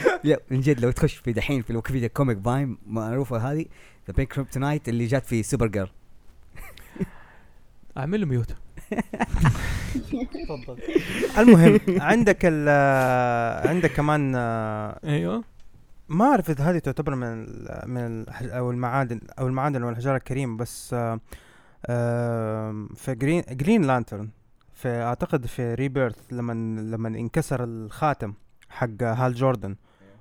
لا 0.25 0.41
من 0.51 0.61
جد 0.61 0.81
لو 0.81 0.91
تخش 0.91 1.15
في 1.15 1.33
دحين 1.33 1.63
في 1.63 1.71
الويكيبيديا 1.71 2.09
كوميك 2.09 2.37
بايم 2.37 2.79
معروفة 2.87 3.53
هذه 3.53 3.65
ذا 4.07 4.15
بينك 4.15 4.29
كريبتونايت 4.29 4.89
اللي 4.89 5.07
جات 5.07 5.27
في 5.27 5.43
سوبر 5.43 5.67
جيرل 5.67 5.91
أعمل 7.99 8.21
له 8.21 8.27
ميوت 8.27 8.57
المهم 11.39 11.81
عندك 11.89 12.39
ال 12.45 12.69
عندك 13.69 13.93
كمان 13.93 14.35
أيوه. 15.05 15.45
ما 16.09 16.25
أعرف 16.25 16.51
إذا 16.51 16.65
هذه 16.65 16.79
تعتبر 16.79 17.15
من 17.15 17.27
ال 17.27 17.81
من 17.87 18.01
ال 18.01 18.51
أو 18.51 18.71
المعادن 18.71 19.21
أو 19.39 19.47
المعادن 19.47 19.83
والحجاره 19.83 20.17
الكريمة 20.17 20.57
بس 20.57 20.95
آه، 20.95 21.21
آه، 21.87 22.87
في 22.95 23.15
Green 23.15 23.43
Green 23.51 23.83
Lantern 23.83 24.29
في 24.75 24.89
أعتقد 24.89 25.47
في 25.47 25.75
Rebirth 25.75 26.17
لما 26.33 26.53
لما 26.81 27.09
انكسر 27.09 27.65
الخاتم 27.65 28.35
حق 28.69 29.03
Hal 29.03 29.35
Jordan. 29.35 29.77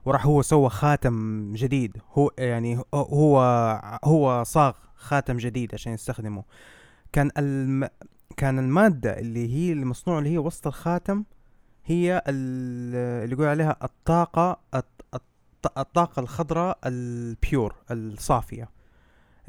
وراح 0.06 0.26
هو 0.26 0.42
سوى 0.42 0.70
خاتم 0.70 1.54
جديد. 1.54 1.98
هو 2.14 2.32
يعني 2.38 2.80
هو 2.94 3.40
هو 4.04 4.44
صاغ 4.44 4.74
خاتم 4.96 5.38
جديد 5.38 5.74
عشان 5.74 5.94
يستخدمه. 5.94 6.44
كان 7.12 7.32
الم 7.38 7.88
كان 8.38 8.60
المادة 8.60 9.20
اللي 9.20 9.54
هي 9.54 9.74
المصنوع 9.74 10.20
اللي 10.20 10.30
هي 10.30 10.38
وسط 10.38 10.68
الخاتم 10.68 11.24
هي 11.86 12.18
ال- 12.28 13.24
اللي 13.24 13.34
يقول 13.36 13.48
عليها 13.48 13.78
الطاقة 13.84 14.60
الط- 14.76 15.06
الط- 15.16 15.78
الطاقة 15.80 16.20
الخضراء 16.20 16.78
ال 16.86 17.04
pure 17.04 17.76
الصافية. 17.92 18.70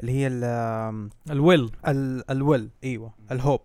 اللي 0.00 0.12
هي 0.12 0.26
ال 0.26 1.70
ال 1.88 2.30
will. 2.30 2.48
ال 2.48 2.52
ال 2.52 2.56
will 2.56 2.70
أيوه. 2.84 3.10
ال 3.32 3.37
hope. 3.37 3.60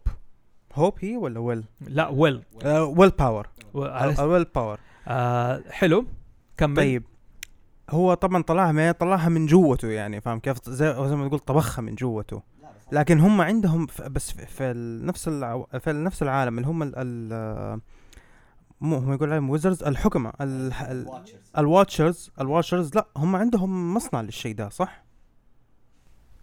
hope 0.75 0.93
هي 0.99 1.17
ولا 1.17 1.39
will? 1.39 1.63
لا 1.81 2.07
will. 2.07 2.43
willpower. 2.65 3.47
و- 3.73 3.85
ال 3.85 4.43
willpower. 4.43 4.79
آه 5.07 5.63
حلو. 5.69 6.05
كمل. 6.61 6.75
طيب. 6.75 7.03
هو 7.89 8.13
طبعا 8.13 8.41
طلعها 8.43 8.71
من 8.71 8.91
طلعها 8.91 9.29
من 9.29 9.45
جوته 9.45 9.87
يعني 9.87 10.21
فاهم 10.21 10.39
كيف؟ 10.39 10.69
زي, 10.69 11.07
زي 11.09 11.15
ما 11.15 11.27
تقول 11.27 11.39
طبخها 11.39 11.81
من 11.81 11.95
جوته. 11.95 12.41
لكن 12.91 13.19
هم 13.19 13.41
عندهم 13.41 13.87
ف- 13.87 14.01
بس 14.01 14.31
في, 14.31 14.73
نفس 15.05 15.29
في 15.79 15.91
نفس 15.93 16.23
العالم 16.23 16.57
اللي 16.57 16.67
هم 16.69 16.83
ال 16.83 16.93
ال 16.97 17.81
مو 18.81 18.97
هم 18.97 19.13
يقول 19.13 19.29
عليهم 19.29 19.49
ويزرز 19.49 19.83
الحكمة 19.83 20.33
ال- 20.41 20.73
ال- 20.73 21.23
ال 21.57 21.66
watchers 21.66 22.31
ال 22.41 22.47
watchers 22.47 22.95
لا 22.95 23.07
هم 23.17 23.35
عندهم 23.35 23.93
مصنع 23.93 24.21
للشيء 24.21 24.55
ده 24.55 24.69
صح؟ 24.69 25.03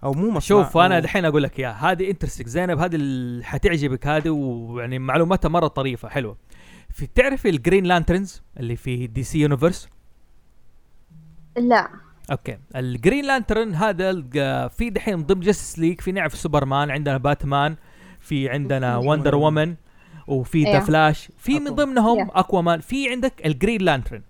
أو 0.05 0.12
مو 0.12 0.27
مصنع 0.31 0.39
شوف 0.40 0.77
أنا 0.77 1.01
دحين 1.01 1.24
أقول 1.24 1.43
لك 1.43 1.59
إياها. 1.61 1.93
هذه 1.93 2.11
interesting 2.11 2.47
زينب 2.49 2.78
هذه 2.78 2.95
اللي 2.95 3.45
حتعجبك 3.45 4.07
هذه 4.07 4.31
ويعني 4.31 4.99
معلوماتها 4.99 5.49
مرة 5.49 5.66
طريفة 5.69 6.09
حلوة. 6.09 6.36
في 6.90 7.07
تعرف 7.07 7.47
ال 7.47 7.53
Green 7.53 7.85
Lanterns 7.85 8.43
اللي 8.57 8.77
في 8.77 9.07
DC 9.07 9.39
Universe 9.41 9.89
لا. 11.61 11.89
okay. 12.31 12.59
ال 12.77 12.85
Green 12.85 13.25
Lantern 13.25 13.75
هذا 13.75 14.13
في 14.69 14.91
دحين 14.91 15.17
من 15.17 15.27
ضمن 15.27 15.41
Justice 15.41 15.79
League 15.79 16.01
في 16.01 16.13
نعرف 16.13 16.35
سوبرمان 16.35 16.91
عندنا 16.91 17.17
باتمان 17.17 17.77
في 18.21 18.49
عندنا 18.49 18.97
Wonder 18.97 19.35
Woman 19.35 19.75
وفي 20.27 20.65
ذا 20.65 20.71
إيه. 20.71 20.79
فلاش 20.79 21.31
في 21.39 21.61
من. 21.61 21.75
ضمنهم 21.75 22.19
إيه. 22.19 22.29
Aquaman 22.35 22.81
في 22.81 23.11
عندك 23.11 23.47
ال 23.47 23.53
Green 23.53 23.83
Lantern 23.83 24.23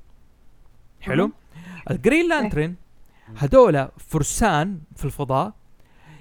حلو. 1.00 1.30
ال 1.90 1.97
Green 1.97 2.28
Lantern 2.28 2.74
هذول 3.36 3.88
فرسان 3.98 4.78
في 4.96 5.04
الفضاء 5.04 5.52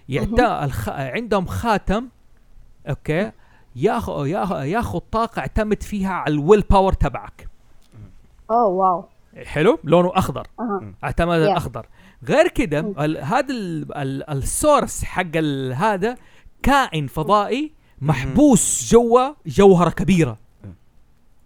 يعت... 0.09 0.39
الخ... 0.39 0.89
عندهم 0.89 1.45
خاتم 1.45 2.07
okay؟ 2.89 3.31
ياخذ 3.75 4.27
ياخذ 4.65 4.99
طاقة 4.99 5.39
اعتمد 5.39 5.83
فيها 5.83 6.11
على 6.11 6.33
ال 6.33 6.39
will 6.39 6.61
power 6.61 6.93
تبعك. 6.93 7.49
oh 8.51 8.67
wow. 8.67 9.05
حلو؟ 9.45 9.79
لونه 9.83 10.11
أخضر. 10.15 10.47
أها. 10.59 10.93
اعتمد 11.03 11.39
Yeah. 11.45 11.49
الأخضر. 11.49 11.85
غير 12.27 12.47
كده 12.47 12.93
هذا 13.23 13.53
ال- 13.53 13.97
ال- 13.97 14.29
ال 14.29 14.40
source 14.40 15.03
حق 15.03 15.21
ال- 15.35 15.73
هذا 15.73 16.17
كائن 16.63 17.07
فضائي 17.07 17.71
محبوس 18.01 18.89
جوا 18.93 19.29
جوهرة 19.45 19.89
كبيرة. 19.89 20.37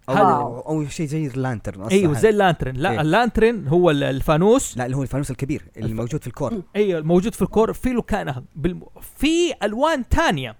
أو 0.08 0.60
أو 0.60 0.88
شيء 0.88 1.06
زي 1.06 1.26
ال 1.26 1.33
lantern 1.33 1.80
أصلاً. 1.80 1.98
أيوه. 1.98 2.12
زي 2.14 2.28
ال 2.28 2.33
lantern. 2.33 2.76
لا 2.76 2.90
إيه. 2.90 3.00
ال 3.00 3.09
lantern 3.09 3.68
هو 3.68 3.90
ال- 3.90 4.02
الفانوس. 4.02 4.76
لا 4.78 4.86
اللي 4.86 4.96
هو 4.96 5.02
الفانوس 5.02 5.30
الكبير 5.30 5.64
اللي 5.76 5.86
الف- 5.92 5.96
موجود 6.00 6.20
في 6.20 6.26
ال 6.26 6.32
core. 6.32 6.62
أيوه 6.76 7.00
موجود 7.00 7.34
في 7.34 7.42
ال 7.42 7.48
core 7.48 7.72
في 7.72 7.92
له 7.92 8.02
كان 8.02 8.44
بالم... 8.56 8.82
في 9.18 9.54
ألوان 9.62 10.08
تانية. 10.08 10.56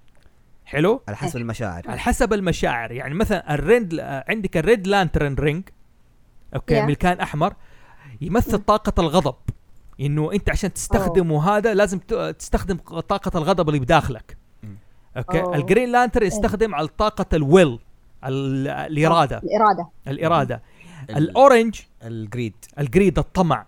حلو؟ 0.64 1.00
على 1.08 1.16
حسب 1.16 1.36
المشاعر. 1.36 1.82
على 1.88 1.98
حسب 2.00 2.32
المشاعر. 2.32 2.92
يعني 2.92 3.14
مثلا 3.14 3.54
ال 3.54 3.66
red 3.66 4.00
عندك 4.00 4.56
ال 4.56 4.64
Red 4.64 4.86
Lantern 4.86 5.34
ring. 5.34 5.62
okay 6.54 6.80
Yeah. 6.82 6.84
من 6.84 6.94
كان 6.94 7.20
أحمر 7.20 7.54
يمثل 8.20 8.58
طاقة 8.58 9.00
الغضب. 9.00 9.34
إنه 10.00 10.32
أنت 10.32 10.50
عشان 10.50 10.72
تستخدمه 10.72 11.48
هذا 11.56 11.74
لازم 11.74 11.98
تستخدم 12.38 12.76
طاقة 13.08 13.38
الغضب 13.38 13.68
اللي 13.68 13.80
بداخلك. 13.80 14.36
مم. 14.62 14.76
okay؟ 15.16 15.40
أوه. 15.40 15.56
ال 15.56 15.62
Green 15.62 15.92
Lantern 15.92 16.26
يستخدم 16.26 16.74
على 16.74 16.88
طاقة 16.88 17.26
ال 17.34 17.43
will 17.43 17.78
ال- 18.24 18.68
الإرادة. 18.68 19.38
الإرادة. 19.38 19.88
الإرادة. 20.08 20.62
ال- 21.10 21.16
ال 21.16 21.25
orange 21.25 21.80
ال 22.02 22.11
greed 22.11 22.54
ال 22.78 22.85
greed 22.85 23.18
الطمع. 23.18 23.66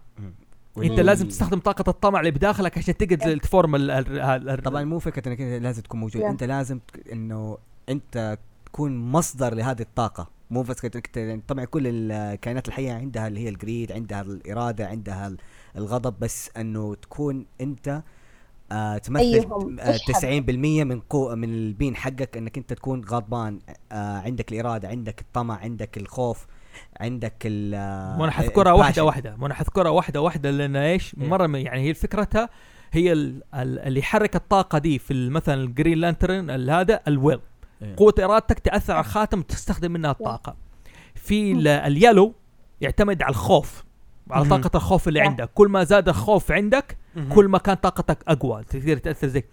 أنت 0.78 0.90
وال- 0.98 1.06
لازم 1.06 1.28
تستخدم 1.28 1.58
طاقة 1.58 1.84
الطمع 1.90 2.20
اللي 2.20 2.30
بداخلك 2.30 2.78
عشان 2.78 2.96
تقدر 2.96 3.36
ت 3.36 3.44
form 3.44 3.74
ال- 3.74 3.90
ال- 3.90 4.48
ال- 4.50 4.62
طبعا 4.62 4.84
مو 4.84 4.98
فكرة 4.98 5.28
إنك 5.28 5.40
أنت 5.40 5.62
لازم 5.62 5.82
تكون 5.82 6.00
موجود. 6.00 6.22
أنت 6.22 6.44
لازم 6.44 6.80
إنه 7.12 7.58
أنت 7.88 8.38
تكون 8.66 9.12
مصدر 9.12 9.54
لهذه 9.54 9.80
الطاقة. 9.82 10.28
مو 10.50 10.62
بس 10.62 10.84
يعني 11.16 11.42
طبعا 11.48 11.64
كل 11.64 11.82
الكائنات 11.86 12.68
الحية 12.68 12.92
عندها 12.92 13.28
اللي 13.28 13.40
هي 13.40 13.48
ال 13.48 13.56
greed 13.56 13.92
عندها 13.92 14.20
الإرادة 14.22 14.86
عندها 14.86 15.26
ال- 15.26 15.36
الغضب 15.76 16.14
بس 16.20 16.50
إنه 16.56 16.94
تكون 16.94 17.46
أنت 17.60 18.02
آه 18.72 18.98
تمثل 18.98 19.20
أيهم 19.24 19.80
آه 19.80 19.90
أشهد. 19.90 20.14
90% 20.14 20.84
من 20.84 21.00
قو 21.00 21.34
من 21.36 21.54
ال 21.54 21.61
being 21.61 21.96
حقك 21.96 22.36
إنك 22.36 22.58
أنت 22.58 22.72
تكون 22.72 23.04
غضبان 23.04 23.58
آه 23.92 24.18
عندك 24.18 24.52
الإرادة 24.52 24.88
عندك 24.88 25.20
الطمع 25.20 25.56
عندك 25.58 25.96
الخوف 25.96 26.46
عندك 27.00 27.34
ال 27.44 27.74
آه، 27.74 28.20
وأنا 28.20 28.32
حذكرها 28.32 28.72
واحدة. 28.72 29.04
واحدة 29.04 29.36
وأنا 29.40 29.54
حذكرها 29.54 29.90
واحدة 29.90 30.20
واحدة 30.20 30.50
لأن 30.50 30.76
إيش 30.76 31.16
إيه. 31.20 31.28
مرة 31.28 31.46
من- 31.46 31.60
يعني 31.60 31.80
هي 31.88 31.94
فكرتها 31.94 32.48
هي 32.92 33.12
ال- 33.12 33.42
ال- 33.54 33.78
اللي 33.78 34.00
يحرك 34.00 34.36
الطاقة 34.36 34.78
دي 34.78 34.98
في 34.98 35.28
مثلا 35.28 35.54
ال 35.62 35.68
Green 35.68 35.98
Lantern 35.98 36.50
هذا 36.70 37.00
ال 37.08 37.14
will. 37.14 37.40
قوة 37.96 38.14
إرادتك 38.18 38.58
تأثر 38.58 38.92
على 38.92 39.00
الخاتم 39.00 39.38
وتستخدم 39.38 39.92
منها 39.92 40.10
الطاقة. 40.10 40.56
في 41.14 41.52
ال- 41.52 41.68
ال 41.68 41.77
yellow 41.77 42.32
يعتمد 42.80 43.22
على 43.22 43.30
الخوف 43.30 43.84
على. 44.30 44.48
طاقة 44.48 44.70
الخوف 44.74 45.08
اللي. 45.08 45.20
عندك. 45.20 45.50
كل 45.54 45.68
ما 45.68 45.84
زاد 45.84 46.08
الخوف 46.08 46.52
عندك 46.52 46.96
كل 47.34 47.48
ما 47.48 47.58
كان 47.58 47.74
طاقتك 47.76 48.18
أقوى. 48.28 48.64
تقدر 48.64 48.96
تأثر 48.96 49.26
زي 49.26 49.44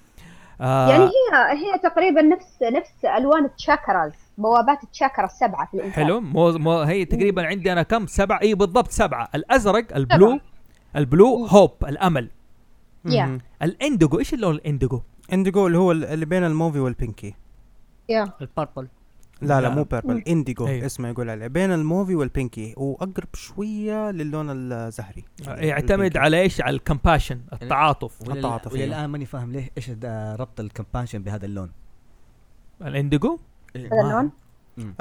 آه 0.62 0.90
يعني 0.90 1.03
هي 1.03 1.10
هي 1.52 1.80
تقريبا 1.90 2.22
نفس 2.22 2.45
نفس 2.64 3.06
ألوان 3.18 3.45
ال 3.45 3.54
chakras 3.54 4.11
بوابات 4.38 4.84
التشاكرا 4.84 5.26
السبعة 5.26 5.68
في 5.68 5.74
الإنسان. 5.74 6.06
حلو. 6.06 6.20
مو 6.22 6.52
مو 6.52 6.80
هي 6.82 7.06
تقريبا 7.06 7.45
عندي 7.48 7.72
أنا 7.72 7.84
كم؟ 7.84 8.08
سبعة؟ 8.08 8.41
إي 8.41 8.53
بالضبط 8.56 8.91
سبعة. 8.91 9.30
الأزرق 9.36 9.95
ال 9.95 10.04
blue 10.04 10.39
ال 10.95 11.06
blue 11.06 11.45
hope 11.45 11.72
الأمل. 11.88 12.30
يا 13.06 13.40
ال 13.64 13.72
indigo 13.72 14.19
إيش 14.20 14.34
اللون 14.34 14.56
ال 14.56 14.61
indigo؟ 14.61 15.02
indigo 15.34 15.68
اللي 15.68 15.78
هو 15.78 15.91
ال- 15.91 16.06
اللي 16.06 16.26
بين 16.26 16.44
الموفي 16.44 16.80
وال 16.80 16.93
pinky. 16.93 17.34
يا 18.11 18.33
ال 18.41 18.48
purple 18.48 18.88
لا 19.41 19.47
لا 19.47 19.61
لا. 19.61 19.69
مو 19.69 19.83
purple 19.84 20.23
indigo 20.27 20.68
أيوه. 20.67 20.85
اسمه 20.85 21.09
يقول 21.09 21.29
عليه 21.29 21.47
بين 21.47 21.71
الموفي 21.71 22.15
وال 22.15 22.32
pinky 22.32 22.73
وأقرب 22.77 23.27
شوية 23.33 24.11
للون 24.11 24.47
الزهري 24.49 25.23
يعني 25.47 25.67
يعتمد. 25.67 26.17
على 26.17 26.41
إيش؟ 26.41 26.61
على 26.61 26.75
ال 26.76 26.81
compassion 26.81 27.41
التعاطف 27.53 28.21
ولل- 28.21 28.38
التعاطف، 28.38 28.75
أيوه. 28.75 28.85
وللآن 28.85 29.05
ماني 29.09 29.25
فاهم 29.25 29.51
ليه 29.51 29.69
إيش 29.77 29.89
دا- 29.89 30.35
ربط 30.35 30.59
ال 30.60 30.65
compassion 30.65 31.23
بهذا 31.23 31.45
اللون 31.45 31.71
ال 32.81 32.90
indigo 32.90 33.39
هذا 33.75 34.01
اللون 34.01 34.31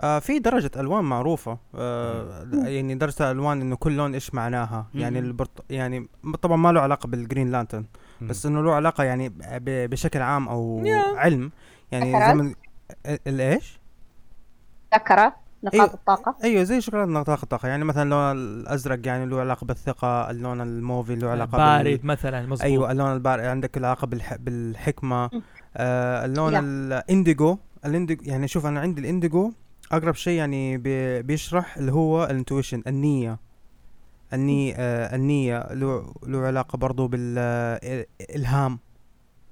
آه 0.01 0.19
في 0.19 0.39
درجة 0.39 0.71
ألوان 0.77 1.05
معروفة 1.05 1.59
آه 1.75 2.47
يعني 2.53 2.95
درجة 2.95 3.31
ألوان 3.31 3.61
إنه 3.61 3.77
كل 3.77 3.97
لون 3.97 4.15
إيش 4.15 4.35
معناها 4.35 4.87
يعني 4.95 5.21
مم. 5.21 5.27
البرت 5.27 5.51
يعني 5.71 6.09
طبعا 6.43 6.57
ما 6.57 6.73
له 6.73 6.81
علاقة 6.81 7.07
بال 7.07 7.19
Green 7.19 7.51
Lantern. 7.53 7.85
بس 8.23 8.47
إنه 8.47 8.63
له 8.63 8.75
علاقة 8.75 9.05
يعني 9.05 9.29
ب- 9.29 9.91
بشكل 9.91 10.23
عام 10.23 10.49
أو. 10.49 10.85
علم 11.17 11.51
يعني؟ 11.93 12.13
زي 12.13 12.35
ما 12.35 12.55
ال- 13.07 13.19
الإيش؟ 13.27 13.81
تشاكرا 14.91 15.33
نقاط 15.65 15.75
إيه. 15.89 15.95
الطاقة 15.95 16.37
أيوه 16.45 16.63
زي 16.63 16.81
تشاكرا 16.81 17.11
نقاط 17.11 17.41
الطاقة 17.43 17.69
يعني 17.69 17.85
مثلا 17.85 18.03
اللون 18.03 18.33
الأزرق 18.33 19.07
يعني 19.07 19.27
له 19.27 19.41
علاقة 19.41 19.65
بالثقة 19.65 20.31
اللون 20.31 20.61
الموفي 20.61 21.15
له 21.17 21.29
علاقة 21.31 21.59
بارد 21.59 22.05
مثلا 22.05 22.43
مظبوط 22.47 22.61
أيوه 22.63 22.93
اللون 22.93 23.13
البارد 23.13 23.45
عندك 23.45 23.79
علاقة 23.79 24.07
بالح... 24.07 24.35
بالحكمة 24.37 25.31
مم. 25.33 25.43
آه 25.77 26.25
اللون. 26.25 26.53
ال 26.57 26.71
indigo 26.71 27.59
ال 27.85 27.90
indigo 27.90 28.23
يعني 28.25 28.49
شوف 28.49 28.67
أنا 28.67 28.81
عندي 28.81 29.01
ال 29.01 29.08
indigo 29.08 29.53
أقرب 29.93 30.15
شيء 30.15 30.39
يعني 30.39 30.77
بي... 30.79 31.23
بيشرح 31.23 31.77
اللي 31.77 31.93
هو 31.93 32.25
ال 32.25 32.30
intuition 32.30 32.83
النية 32.87 33.39
النية 34.33 34.75
آه 34.79 35.17
النية 35.17 35.73
له 35.73 36.15
له 36.27 36.39
علاقة 36.47 36.77
برضو 36.77 37.09
بالإلهام 37.09 38.79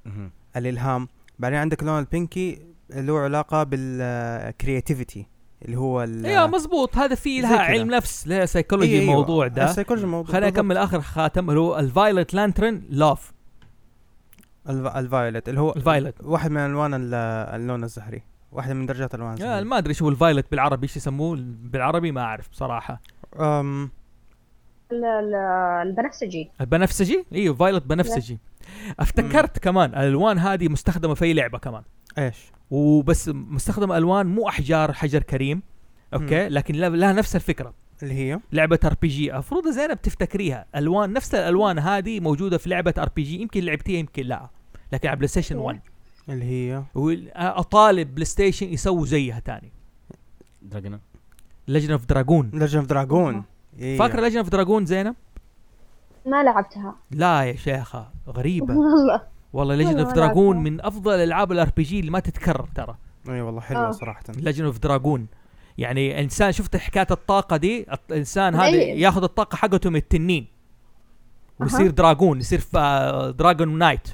مهم. 0.07 0.31
الإلهام 0.57 1.09
بعدين 1.39 1.59
عندك 1.59 1.83
لون 1.83 1.99
ال 1.99 2.09
pinky 2.09 2.59
له 2.91 3.19
علاقة 3.19 3.63
بال 3.63 3.90
creativity 3.90 5.27
اللي 5.65 5.77
هو 5.77 6.03
ال- 6.03 6.27
أيوه 6.27 6.47
مظبوط. 6.47 6.97
هذا 6.97 7.15
في 7.15 7.41
لها. 7.41 7.59
علم 7.59 7.91
نفس 7.95 8.29
لها 8.29 8.47
سيكولوجي 8.47 8.91
أيوة، 8.91 9.01
أيوة. 9.03 9.13
الموضوع 9.15 9.47
ده. 9.47 9.65
السيكولوجي 9.65 10.05
الموضوع 10.05 10.33
خليني. 10.33 10.49
أكمل 10.49 10.77
آخر 10.77 11.01
خاتم 11.01 11.49
اللي 11.51 11.61
هو 11.61 11.79
ال 11.79 11.87
Violet 11.87 12.35
Lantern 12.35 12.83
love 12.91 13.33
الف... 14.69 14.87
ال 14.97 15.04
violet 15.04 15.49
اللي 15.49 15.61
هو 15.61 15.73
ال 15.73 15.79
violet 15.79 16.15
واحد 16.25 16.51
من 16.51 16.59
ألوان 16.59 16.95
ال- 16.95 17.15
اللون 17.55 17.85
الزهري 17.85 18.23
واحدة 18.53 18.75
من 18.75 18.87
درجات 18.87 19.15
ألوان 19.15 19.31
آه 19.31 19.35
الزهري. 19.35 19.65
ما 19.65 19.79
أدري 19.79 19.95
شو 19.95 20.09
ال 20.09 20.14
violet 20.14 20.47
بالعربي 20.51 20.83
إيش 20.83 20.97
يسموه؟ 20.97 21.37
بالعربي 21.41 22.13
ما 22.13 22.21
أعرف 22.21 22.49
بصراحة. 22.51 23.01
أم... 23.41 23.91
ال- 24.93 25.05
ال- 25.05 25.35
البنفسجي. 25.89 26.51
البنفسجي؟ 26.61 27.25
إيوه 27.33 27.55
violet 27.55 27.85
بنفسجي. 27.87 28.39
أفتكرت 29.01 29.59
كمان 29.59 29.91
الألوان 29.91 30.39
هذه 30.39 30.69
مستخدمة 30.69 31.15
في 31.15 31.33
لعبة 31.33 31.59
كمان. 31.59 31.83
إيش؟ 32.19 32.53
وبس 32.71 33.29
مستخدمه 33.29 33.97
ألوان 33.97 34.27
مو 34.27 34.49
أحجار 34.49 34.93
حجر 34.93 35.23
كريم 35.23 35.63
أوكي؟ 36.15 36.49
لكن 36.49 36.75
لها 36.75 37.13
نفس 37.13 37.37
الفكرة. 37.37 37.75
اللي 38.03 38.15
هي؟ 38.15 38.41
لعبة 38.53 38.79
RPG. 38.85 39.33
المفروض 39.33 39.69
زينب 39.69 40.03
تفتكريها. 40.03 40.67
الوان 40.77 41.13
نفس 41.13 41.35
الألوان 41.35 41.79
هذه 41.79 42.21
موجودة 42.21 42.59
في 42.59 42.69
لعبة 42.69 42.95
RPG. 42.99 43.41
يمكن 43.43 43.65
لعبتيها 43.65 43.99
يمكن 43.99 44.23
لا. 44.23 44.49
لكن 44.93 45.09
على 45.09 45.17
PlayStation 45.17 45.57
1 45.57 45.81
اللي 46.29 46.45
هي؟ 46.45 46.83
أطالب 47.37 48.15
بلاي 48.15 48.25
ستيشن 48.25 48.73
يسووا 48.73 49.07
زيها 49.07 49.41
تاني. 49.41 49.73
دراجون 50.63 51.01
ليجن 51.69 51.93
اوف 51.93 52.07
دراجون 52.07 52.51
ليجن 52.55 52.79
اوف 52.79 52.89
دراجون 52.89 53.45
فاكره 53.99 54.21
ليجن 54.21 54.39
اوف 54.39 54.49
دراجون 54.49 54.87
زينب؟ 54.87 55.15
ما 56.27 56.43
لعبتها. 56.43 56.95
لا 57.11 57.43
يا 57.43 57.57
شيخة 57.57 58.11
غريبة. 58.29 58.75
والله. 58.79 59.23
والله 59.53 59.75
ليجن 59.75 59.89
والله 59.89 60.03
اوف 60.05 60.13
دراجون. 60.13 60.57
من 60.57 60.81
أفضل 60.81 61.15
ألعاب 61.15 61.53
الار 61.53 61.71
بي 61.77 61.83
جي 61.83 62.01
اللي 62.01 62.11
ما 62.11 62.21
تتكرر 62.21 62.69
ترى. 62.75 62.97
إي 63.29 63.41
والله 63.41 63.61
حلوة 63.61 63.89
آه. 63.89 63.91
صراحة. 63.91 64.23
ليجن 64.37 64.65
اوف 64.65 64.79
دراجون 64.79 65.27
يعني 65.79 66.21
إنسان 66.21 66.53
شفت 66.53 66.77
حكاية 66.77 67.07
الطاقة 67.11 67.57
دي؟ 67.57 67.87
الانسان 68.11 68.55
هذا 68.55 68.65
أي. 68.65 69.01
ياخذ 69.01 69.23
الطاقة 69.23 69.57
حقته 69.57 69.91
من 69.91 69.97
التنين. 69.97 70.47
ويصير 71.61 71.87
أها. 71.87 71.91
دراجون 71.91 72.39
يصير 72.41 72.61
dragon 73.31 73.79
knight 73.79 74.09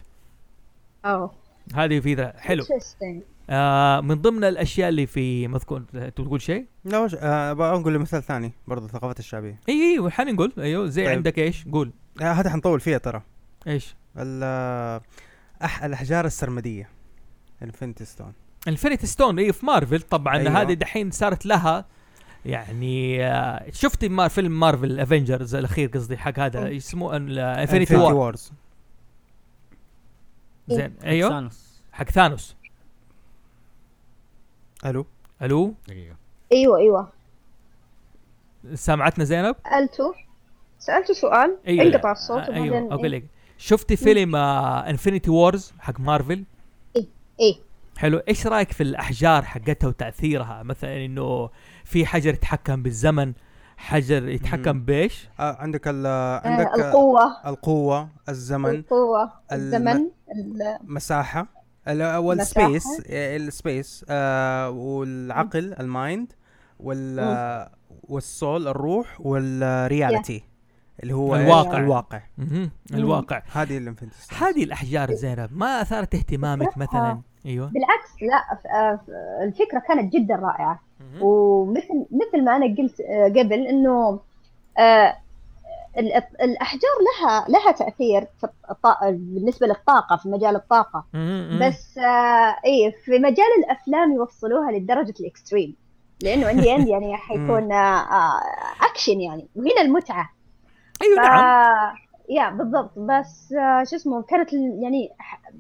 oh 1.05 1.31
هذه 1.75 2.01
في 2.01 2.15
ذا 2.15 2.33
حلو. 2.39 2.65
Interesting. 2.65 3.23
آه 3.51 4.01
من 4.01 4.15
ضمن 4.15 4.45
الأشياء 4.45 4.89
اللي 4.89 5.07
في 5.07 5.49
مذكور 5.49 5.83
تقول 6.17 6.43
شيء؟ 6.43 6.67
لا 6.85 6.99
وش 6.99 7.15
آه 7.19 7.53
بقول 7.53 7.99
مثال 7.99 8.23
ثاني 8.23 8.53
برضه 8.69 8.87
الثقافات 8.87 9.19
الشعبية. 9.19 9.61
إي 9.69 9.99
إي 10.05 10.11
حنقول 10.11 10.53
أيوه 10.59 10.87
زي 10.87 11.05
طيب. 11.05 11.17
عندك 11.17 11.39
إيش؟ 11.39 11.65
قول. 11.73 11.91
آه 12.23 12.25
هذا 12.33 12.51
حنطول 12.51 12.81
فيها 12.81 12.99
ترى. 12.99 13.23
إيش؟ 13.67 13.95
ال- 14.17 14.41
آه، 14.45 15.03
أح 15.65 15.85
الأحجار 15.85 16.25
السرمدية. 16.25 16.89
Infinity 17.63 18.05
Stone 18.05 18.33
Infinity 18.69 19.07
Stone 19.07 19.39
اي 19.39 19.53
في 19.53 19.67
مارفل 19.67 20.01
طبعا 20.01 20.37
أيوة. 20.37 20.49
أيوة. 20.49 20.61
هذه 20.61 20.73
دحين 20.73 21.11
صارت 21.11 21.47
لها 21.47 21.85
يعني 22.47 23.27
آه 23.27 23.71
شفت 23.71 24.05
مار 24.05 24.29
فيلم 24.29 24.61
Marvel 24.61 25.01
Avengers 25.01 25.55
الأخير 25.55 25.89
قصدي 25.89 26.17
حق 26.17 26.39
هذا 26.39 26.77
اسمه 26.77 27.17
Infinity 27.17 27.97
War 27.97 28.15
Wars 28.15 28.53
زين 30.69 30.95
أيوه. 31.05 31.29
Thanos. 31.29 31.83
حق 31.93 32.11
Thanos. 32.11 32.57
ألو؟ 34.87 35.07
ألو؟ 35.43 35.75
دقيقة. 35.89 36.17
أيوه 36.53 36.79
أيوه. 36.79 37.13
سامعتنا 38.75 39.25
زينب؟ 39.25 39.57
سألته 39.65 40.15
سألته 40.79 41.15
سؤال؟ 41.15 41.59
أيوه 41.67 41.85
انقطع 41.87 42.13
الصوت 42.13 42.49
أيوه 42.49 42.67
وبعدين 42.67 42.93
أقول 42.93 43.13
لك. 43.13 43.25
شفتي 43.59 43.97
فيلم 43.97 44.37
Infinity 44.37 45.31
Wars 45.31 45.73
حق 45.79 46.01
مارفل؟ 46.01 46.45
إيه 47.41 47.55
حلو. 47.97 48.19
إيش 48.19 48.47
رأيك 48.47 48.73
في 48.73 48.83
الأحجار 48.83 49.43
حقتها 49.43 49.89
وتأثيرها؟ 49.89 50.63
مثلا 50.63 51.05
إنه 51.05 51.51
في 51.85 52.07
حجر 52.07 52.35
يتحكم 52.35 52.83
بالزمن 52.83 53.33
حجر 53.77 54.29
يتحكم. 54.29 54.81
بإيش؟ 54.81 55.29
آه 55.41 55.57
عندك 55.61 55.89
ال 55.89 56.07
آه 56.07 56.49
عندك 56.49 56.67
آه، 56.67 56.75
القوة. 56.89 57.37
القوة 57.47 58.09
الزمن 58.29 58.71
القوة 58.71 59.33
الزمن 59.53 59.97
ال- 59.97 60.79
مساحه 60.85 61.47
ال- 61.89 62.17
والسبيس 62.17 62.87
آه، 63.07 63.37
السبيس 63.37 64.05
آه 64.09 64.71
والعقل 64.71 65.75
المايند 65.81 66.33
وال 66.81 67.19
آه، 67.19 67.71
والسول 68.03 68.69
الروح 68.69 69.21
والرياليتي. 69.21 70.45
اللي 71.05 71.15
هو 71.15 71.37
الواقع. 71.37 71.79
الواقع. 71.79 72.21
الواقع 72.95 73.43
هذه 73.53 73.95
stone 74.13 74.39
هذه 74.39 74.65
الأحجار 74.65 75.15
زينب 75.15 75.49
ما 75.53 75.81
أثارت 75.83 76.15
اهتمامك. 76.15 76.79
مثلا 76.79 77.21
أيوه 77.47 77.67
بالعكس 77.67 78.11
لا 78.23 78.59
آه، 78.75 79.01
الفكرة 79.45 79.79
كانت 79.89 80.13
جدا 80.13 80.35
رائعة 80.35 80.81
مهم. 81.01 81.23
ومثل 81.23 82.07
مثل 82.11 82.45
ما 82.45 82.57
أنا 82.57 82.67
قلت 82.79 83.01
آه، 83.01 83.29
قبل 83.29 83.67
إنه 83.67 84.21
آه، 84.79 85.17
ال- 85.99 86.13
الأحجار 86.43 86.91
لها 87.07 87.45
لها 87.49 87.73
تأثير 87.73 88.27
في 88.41 88.49
الط- 88.71 89.05
بالنسبة 89.11 89.67
للطاقة 89.67 90.17
في 90.17 90.29
مجال 90.29 90.57
الطاقة. 90.57 91.05
بس 91.61 91.99
آه 91.99 92.57
إيه 92.65 92.91
في 93.05 93.11
مجال 93.19 93.47
الأفلام 93.65 94.13
يوصلوها 94.13 94.73
لدرجة 94.73 95.15
الإكستريم 95.21 95.77
لأنه 96.23 96.47
عندي 96.47 96.71
عندي 96.71 96.91
يعني 96.91 97.17
حيكون 97.17 97.73
آه 97.73 98.41
أكشن 98.91 99.21
يعني 99.21 99.49
وهنا 99.57 99.81
المتعة 99.83 100.31
أيوه 101.03 101.17
ف... 101.17 101.21
نعم. 101.21 101.95
يا 102.31 102.51
بالضبط. 102.51 102.99
بس 102.99 103.53
آه 103.53 103.85
شو 103.85 103.97
اسمه 103.97 104.23
كانت 104.23 104.53
يعني 104.53 105.11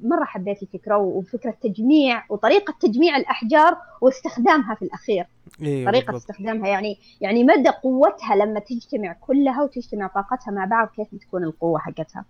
مرة 0.02 0.24
حبيت 0.24 0.62
الفكرة 0.62 0.96
وفكرة 0.96 1.54
تجميع 1.62 2.24
وطريقة 2.28 2.74
تجميع 2.80 3.16
الأحجار 3.16 3.76
واستخدامها 4.00 4.74
في 4.74 4.82
الأخير. 4.82 5.26
أيوه 5.62 5.90
طريقة 5.90 6.12
بالضبط. 6.12 6.30
استخدامها 6.30 6.68
يعني 6.68 6.98
يعني 7.20 7.44
مدى 7.44 7.68
قوتها 7.68 8.36
لما 8.36 8.60
تجتمع 8.60 9.12
كلها 9.20 9.62
وتجتمع 9.62 10.06
طاقتها 10.06 10.50
مع 10.52 10.64
بعض 10.64 10.88
كيف 10.96 11.08
بتكون 11.12 11.44
القوة 11.44 11.78
حقتها. 11.78 12.24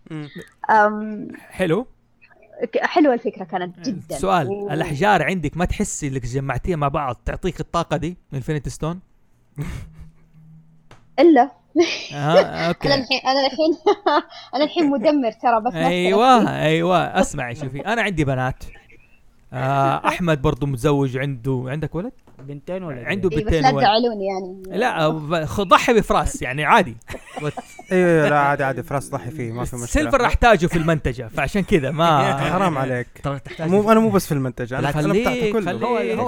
أم 0.70 1.28
حلو. 1.50 1.86
حلوة 2.82 3.14
الفكرة 3.14 3.44
كانت 3.44 3.80
جدا. 3.88 4.16
سؤال 4.16 4.48
و- 4.48 4.70
الأحجار 4.70 5.22
عندك 5.22 5.56
ما 5.56 5.64
تحسي 5.64 6.08
إنك 6.08 6.22
جمعتيها 6.26 6.76
مع 6.76 6.88
بعض 6.88 7.16
تعطيك 7.24 7.60
الطاقة 7.60 7.96
دي 7.96 8.16
infinity 8.34 8.70
stone 8.70 9.00
إلا 11.18 11.50
آه 12.14 12.14
أنا 12.40 12.68
okay 12.68 12.88
الحين 12.94 13.20
أنا 13.26 13.46
الحين 13.46 13.76
أنا 14.54 14.64
الحين 14.64 14.90
مدمر 14.90 15.32
ترى 15.32 15.60
بس 15.60 15.74
أيوه 15.74 16.62
أيوه. 16.62 16.96
أسمعي 16.98 17.54
شوفي. 17.54 17.80
أنا 17.80 18.02
عندي 18.02 18.24
بنات. 18.24 18.64
آه 19.52 20.08
أحمد 20.08 20.42
برضو 20.42 20.66
متزوج 20.66 21.16
عنده 21.16 21.64
عندك 21.66 21.94
ولد؟ 21.94 22.12
بنتين 22.38 22.82
ولا 22.82 23.08
عنده 23.08 23.30
إيه، 23.30 23.36
بس 23.38 23.44
بنتين 23.44 23.62
لا 23.62 23.68
يعني. 23.80 24.62
لا 24.78 25.08
ضحي 25.60 25.92
بفراس 25.94 26.42
يعني 26.42 26.64
عادي. 26.64 26.96
أيوه 27.92 28.28
لا 28.28 28.38
عادي 28.38 28.64
عادي 28.64 28.82
فراس 28.82 29.10
ضحي 29.10 29.30
فيه 29.30 29.52
ما 29.52 29.64
في 29.64 29.76
مشكلة. 29.76 29.86
سيلفر 29.88 30.20
راح 30.20 30.26
أحتاجه 30.26 30.66
في 30.66 30.76
المنتجة 30.78 31.28
فعشان 31.28 31.62
كذا 31.62 31.90
ما 31.90 32.36
حرام 32.52 32.78
عليك. 32.78 33.06
ترى 33.22 33.38
تحتاج 33.38 33.70
مو 33.70 33.92
أنا 33.92 34.00
مو 34.00 34.10
بس 34.10 34.26
في 34.26 34.32
المنتج 34.32 34.72
أنا 34.74 34.90
أنا 35.00 35.12
بتاعته 35.12 35.52
كله. 35.52 35.72
خليك- 35.72 36.18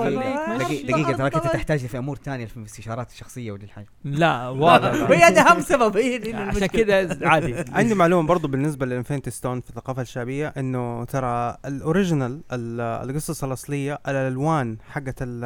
خليك، 0.66 0.86
دقيقة 0.86 1.12
تراك 1.12 1.34
انت 1.34 1.44
تحتاج 1.46 1.78
في 1.86 1.98
أمور 1.98 2.16
ثانية 2.24 2.46
في 2.46 2.56
الاستشارات 2.56 3.10
الشخصية 3.10 3.52
وللحاجة 3.52 3.86
لا 4.04 4.48
واضح. 4.48 4.88
هي 5.10 5.34
ده 5.34 5.40
اهم 5.40 5.60
سبب 5.60 5.96
هي 5.96 6.34
عشان. 6.34 6.66
كذا 6.66 7.18
عادي. 7.28 7.54
عندي 7.72 7.94
معلومة 7.94 8.28
برضو 8.28 8.48
بالنسبة 8.48 8.86
لل 8.86 8.95
infinity 8.95 9.30
stone 9.30 9.60
في 9.60 9.70
الثقافة 9.70 10.02
الشعبية 10.02 10.52
إنه 10.56 11.04
ترى 11.04 11.56
ال 11.66 11.75
original 11.75 12.40
ال- 12.52 12.80
القصص 13.10 13.44
الأصلية 13.44 13.98
الألوان 14.08 14.76
حقت 14.90 15.22
ال- 15.22 15.44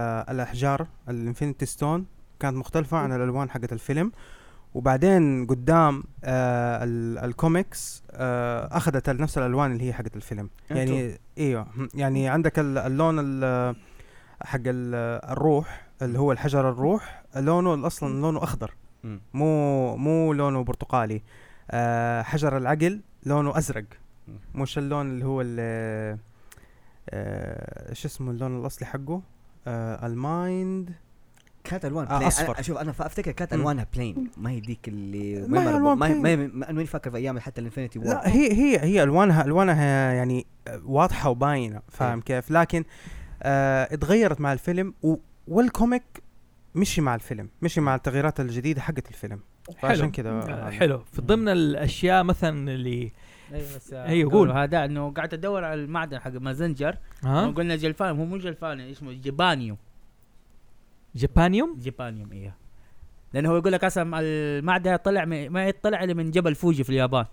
الأحجار 0.51 0.87
ال 1.09 1.15
infinity 1.15 1.67
stone 1.67 2.07
كانت 2.41 2.57
مختلفة 2.57 2.97
عن 2.97 3.13
الألوان 3.13 3.51
حقت 3.51 3.73
الفيلم. 3.73 4.13
وبعدين 4.75 5.47
قدام 5.47 6.03
آه 6.25 6.85
ال- 6.85 7.19
الكوميكس 7.19 8.03
آه 8.11 8.77
أخذت 8.77 9.11
نفس 9.11 9.39
الألوان 9.39 9.73
اللي 9.73 9.85
هي 9.89 9.93
حقت 9.93 10.17
الفيلم. 10.17 10.51
يعني 10.71 11.19
إيوه. 11.39 11.67
يعني 11.95 12.29
عندك 12.29 12.59
ال- 12.59 12.79
اللون 12.79 13.17
ال- 13.19 13.77
حق 14.43 14.61
ال- 14.67 15.31
الروح 15.33 15.87
اللي 16.03 16.19
هو 16.19 16.33
الحجر 16.33 16.69
الروح 16.71 17.23
لونه 17.37 17.87
أصلا 17.87 18.21
لونه 18.21 18.43
أخضر. 18.43 18.75
مو 19.35 19.97
مو 19.97 20.33
لونه 20.33 20.65
برتقالي. 20.65 21.23
آه 21.71 22.23
حجر 22.23 22.57
العقل 22.57 23.01
لونه 23.27 23.59
أزرق. 23.59 23.85
مش 24.55 24.79
اللون 24.79 25.11
اللي 25.11 25.25
هو 25.25 25.41
ال- 25.41 26.19
آه 27.11 27.93
شو 27.93 28.09
اسمه 28.09 28.31
اللون 28.31 28.61
الأصلي 28.61 28.87
حقه؟ 28.87 29.23
آه 29.66 30.07
ال 30.07 30.23
mind 30.23 30.91
كانت 31.65 31.85
ألوان 31.85 32.07
آه،. 32.07 32.31
أنا- 32.31 32.61
شوف 32.61 32.78
أنا 32.78 32.91
أفتكر 32.91 33.32
كانت. 33.32 33.53
ألوانها 33.53 33.87
plain 33.95 34.31
ما 34.37 34.51
هي 34.51 34.61
ديك 34.61 34.89
اللي 34.89 35.47
ما 35.49 35.62
هي. 35.62 35.77
ألوان 35.77 35.99
ما 35.99 36.07
هي. 36.07 36.15
ما 36.15 36.28
هي 36.28 36.37
ما 36.73 36.85
فاكر 36.85 37.11
في 37.11 37.16
أيام 37.16 37.39
حتى 37.39 37.61
ال 37.61 37.65
Infinity 37.65 37.99
War 37.99 38.09
لا 38.09 38.28
هي 38.28 38.53
هي 38.53 38.81
هي 38.81 39.03
الوانها 39.03 39.45
ألوانها 39.45 40.12
يعني 40.12 40.47
واضحة 40.85 41.31
وباينة 41.31 41.81
فاهم 41.89 42.19
إيه. 42.19 42.24
كيف 42.24 42.51
لكن 42.51 42.85
آه 43.43 43.95
اتغيرت 43.95 44.41
مع 44.41 44.53
الفيلم 44.53 44.95
وال 45.49 45.64
comic 45.64 46.03
مشي 46.74 47.01
مع 47.01 47.15
الفيلم 47.15 47.49
مشي 47.62 47.81
مع 47.81 47.95
التغييرات 47.95 48.41
الجديدة 48.41 48.81
حقت 48.81 49.09
الفيلم 49.09 49.41
فعشان 49.78 50.11
كذا 50.11 50.70
حلو 50.70 51.05
في 51.12 51.23
ضمن 51.23 51.49
الأشياء 51.49 52.24
مثلا 52.24 52.70
اللي 52.70 53.12
أيوه 53.53 53.77
بس 53.77 53.93
أيوة، 53.93 54.33
قول. 54.33 54.51
هذا 54.51 54.85
إنه 54.85 55.11
قاعد 55.11 55.35
أدور 55.35 55.65
على 55.65 55.85
المعدن 55.85 56.19
حق 56.19 56.31
مازنجر. 56.31 56.97
ها؟ 57.25 57.47
قلنا 57.47 57.77
جلفان 57.77 58.19
هو 58.19 58.25
مو 58.25 58.37
جلفان 58.37 58.81
اسمه 58.81 59.13
Japanium 59.12 59.77
Japanium 61.15 61.77
Japanium 61.79 62.33
إيه. 62.33 62.55
لأنه 63.33 63.51
هو 63.51 63.57
يقول 63.57 63.73
لك 63.73 63.85
أصلا 63.85 64.21
المعدن 64.21 64.97
طلع 64.97 65.25
ما 65.25 65.67
يطلع 65.67 66.05
الا 66.05 66.15
من 66.15 66.31
جبل 66.31 66.55
فوجي 66.55 66.85
في 66.85 66.91
اليابان. 66.91 67.25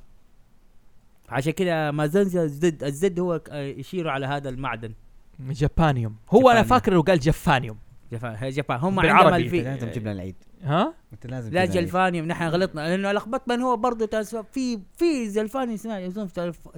عشان 1.29 1.51
كذا 1.51 1.91
مازنجر 1.91 2.43
ال 2.43 2.63
Z 2.63 2.83
ال 2.83 3.01
Z 3.01 3.19
هو 3.19 3.41
يشيروا 3.51 4.11
على 4.11 4.25
هذا 4.25 4.49
المعدن. 4.49 4.93
Japanium 5.39 6.15
هو 6.29 6.39
أنا 6.39 6.47
Japanium. 6.47 6.67
فاكر 6.67 6.93
إنه 6.93 7.01
قال 7.01 7.19
جفانيوم 7.19 7.77
جفان 8.11 8.35
هي 8.35 8.49
جفان 8.49 8.79
هم 8.79 8.95
بالعربي. 8.95 9.67
عندهم 9.67 9.89
تجيب 9.89 10.03
لنا 10.03 10.11
العيد. 10.11 10.35
ها؟ 10.63 10.93
انت 11.13 11.27
لازم 11.27 11.53
لا. 11.53 11.65
جلفانيوم 11.65 12.25
نحن 12.27 12.43
غلطنا 12.43 12.81
لأنه 12.81 13.11
لخبطت 13.11 13.47
بين 13.49 13.61
هو 13.61 13.77
برضه 13.77 14.05
Transf- 14.05 14.45
في 14.51 14.79
في 14.97 15.27
جلفانيوم 15.27 15.77
سمعت 15.77 16.01
يسمون 16.01 16.29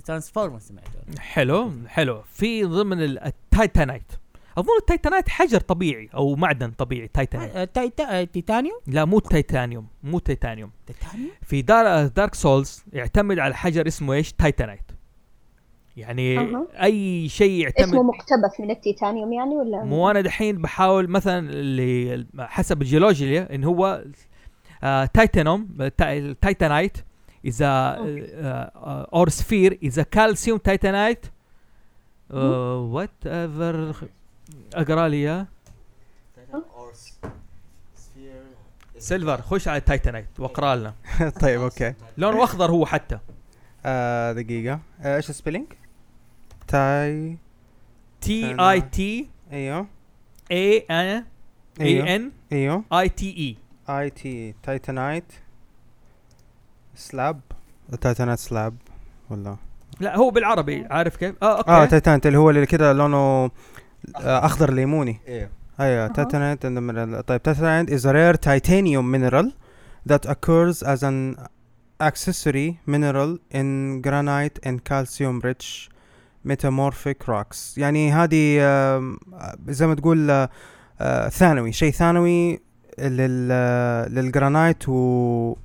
Transformer 0.06 0.60
سمعت 0.60 0.88
حلو 1.19 1.72
حلو. 1.88 2.22
في 2.34 2.64
ضمن 2.64 3.01
ال- 3.03 3.19
ال 3.19 3.29
titanite. 3.29 4.11
أظن 4.57 4.77
ال 4.80 4.85
titanite 4.85 5.30
حجر 5.30 5.60
طبيعي 5.60 6.10
أو 6.14 6.35
معدن 6.35 6.72
طبيعي 6.72 7.07
titanite. 7.07 7.56
آه، 7.56 7.65
tita- 7.65 8.23
تيتانيوم؟ 8.23 8.80
لا 8.88 9.06
مو 9.06 9.19
تيتانيوم 9.19 9.88
مو 10.03 10.19
تيتانيوم. 10.19 10.72
تيتانيوم؟ 10.88 11.31
في 11.41 11.61
دار 11.61 12.07
Dark 12.07 12.35
Souls 12.35 12.84
يعتمد 12.93 13.39
على 13.39 13.56
حجر 13.56 13.88
اسمه 13.88 14.14
إيش؟ 14.14 14.34
titanite. 14.34 14.89
يعني 15.98 16.40
أها. 16.40 16.68
أي 16.84 17.30
شيء 17.30 17.68
اسمه 17.68 17.84
يعتمد 17.84 17.95
مقتبس 18.06 18.60
من 18.60 18.72
التيتانيوم 18.72 19.34
يعني 19.34 19.56
ولا؟ 19.56 19.84
مو 19.84 20.11
أنا 20.11 20.22
دحين 20.22 20.61
بحاول 20.61 21.07
مثلا 21.10 21.49
اللي 21.49 22.26
حسب 22.40 22.82
الجيولوجيا 22.82 23.56
إن 23.56 23.64
هو 23.64 24.03
آه 24.84 25.06
تايتانوم 25.06 25.90
تا- 25.98 26.34
تايتانايت 26.34 26.98
إذا 27.45 27.98
اور 29.14 29.30
سفير 29.30 29.80
اذا 29.84 30.03
كالسيوم 30.03 30.57
تايتانايت 30.57 31.26
وات 32.34 33.10
ايفر 33.26 33.94
أقرأ 34.74 35.07
لي 35.07 35.16
إياه. 35.18 35.48
سيلفر 38.98 39.41
خش 39.41 39.68
على 39.68 39.78
التايتانايت 39.78 40.26
واقرا 40.40 40.76
لنا. 40.76 40.94
طيب 41.41 41.61
أوكي. 41.61 41.94
لونه 42.18 42.44
اخضر 42.44 42.72
هو 42.72 42.86
حتى. 42.86 43.20
آه 43.90 44.32
دقيقة. 44.32 44.80
آه 45.02 45.16
إيش 45.16 45.30
ال 45.30 45.33
spelling؟ 45.33 45.65
تاي 46.68 47.38
تي 48.22 48.56
اي 48.70 48.82
تي 48.82 49.30
أيوه. 49.52 49.88
اي 50.52 50.78
ان 50.80 50.86
أيوه 50.95 51.24
اي 51.82 52.16
ان 52.16 52.32
أيوه. 52.52 52.84
اي 52.94 53.10
تي 53.10 53.28
اي 53.90 53.95
اي 53.99 54.10
تي 54.10 54.56
تايتانايت 54.64 55.24
سلاب 56.95 57.40
تايتانايت 58.02 58.40
سلاب 58.40 58.76
ولا 59.30 59.56
لا 59.99 60.18
هو 60.18 60.30
بالعربي. 60.30 60.86
عارف 60.90 61.16
كيف؟ 61.18 61.36
آه 61.44 61.57
أوكي. 61.57 61.72
آه 61.72 61.86
تايتانايت 61.86 62.28
اللي 62.28 62.38
هو 62.38 62.49
اللي 62.49 62.66
كده 62.66 62.94
لونه 62.94 63.18
آه 63.18 63.49
أخضر 64.45 64.74
ليموني. 64.74 65.20
إيه. 65.28 65.49
أيوه 65.80 66.07
titanite 66.07 66.65
and 66.66 66.70
the 66.70 66.82
mineral- 66.82 67.22
طيب 67.22 67.44
titanite 67.43 67.89
is 67.90 68.03
a 68.03 68.10
rare 68.14 68.40
titanium 68.40 69.06
mineral 69.16 69.48
that 70.11 70.30
occurs 70.30 70.84
as 70.84 71.03
an 71.03 71.38
accessory 71.99 72.80
mineral 72.85 73.38
in 73.51 74.01
granite 74.01 74.59
and 74.63 74.84
calcium 74.84 75.39
rich 75.41 75.89
metamorphic 76.45 77.27
rocks. 77.27 77.77
يعني 77.77 78.11
هذه 78.11 78.59
زي 79.67 79.88
ما 79.88 79.95
تقول 79.95 80.31
آه، 80.31 80.49
آه، 81.01 81.30
ثانوي 81.30 81.71
شيء 81.71 81.91
ثانوي 81.91 82.59
لل 82.99 83.49
آه، 83.51 84.07
للجرانايت 84.07 84.89
و 84.89 85.55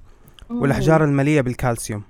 والأحجار 0.51 1.05
المليئه 1.05 1.41
بالكالسيوم 1.41 2.03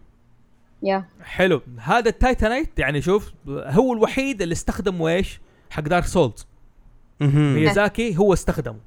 يا 0.82 1.04
حلو. 1.22 1.62
هذا 1.78 2.08
ال 2.08 2.16
titanite 2.16 2.78
يعني 2.78 3.02
شوف 3.02 3.32
هو 3.48 3.92
الوحيد 3.92 4.42
اللي 4.42 4.52
استخدمه 4.52 5.08
إيش؟ 5.08 5.40
حق 5.70 5.82
Dark 5.82 6.04
Souls. 6.04 6.46
مهم. 7.20 7.54
ميازاكي 7.54 8.18
هو 8.18 8.32
استخدمه. 8.32 8.78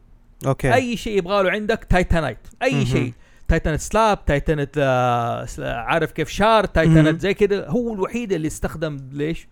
okay. 0.45 0.73
أي 0.73 0.97
شيء 0.97 1.17
يبغى 1.17 1.43
له 1.43 1.51
عندك 1.51 1.87
titanite 1.89 2.37
أي. 2.63 2.85
شيء. 2.85 3.13
titanite 3.47 3.79
slab 3.79 4.25
titanite 4.25 4.69
آه 4.77 5.47
عارف 5.59 6.11
كيف 6.11 6.29
shard 6.29 6.67
مهم. 6.77 7.17
زي 7.19 7.33
كده. 7.33 7.67
هو 7.69 7.93
الوحيد 7.93 8.31
اللي 8.31 8.47
استخدم 8.47 8.97
ليش؟ 9.11 9.47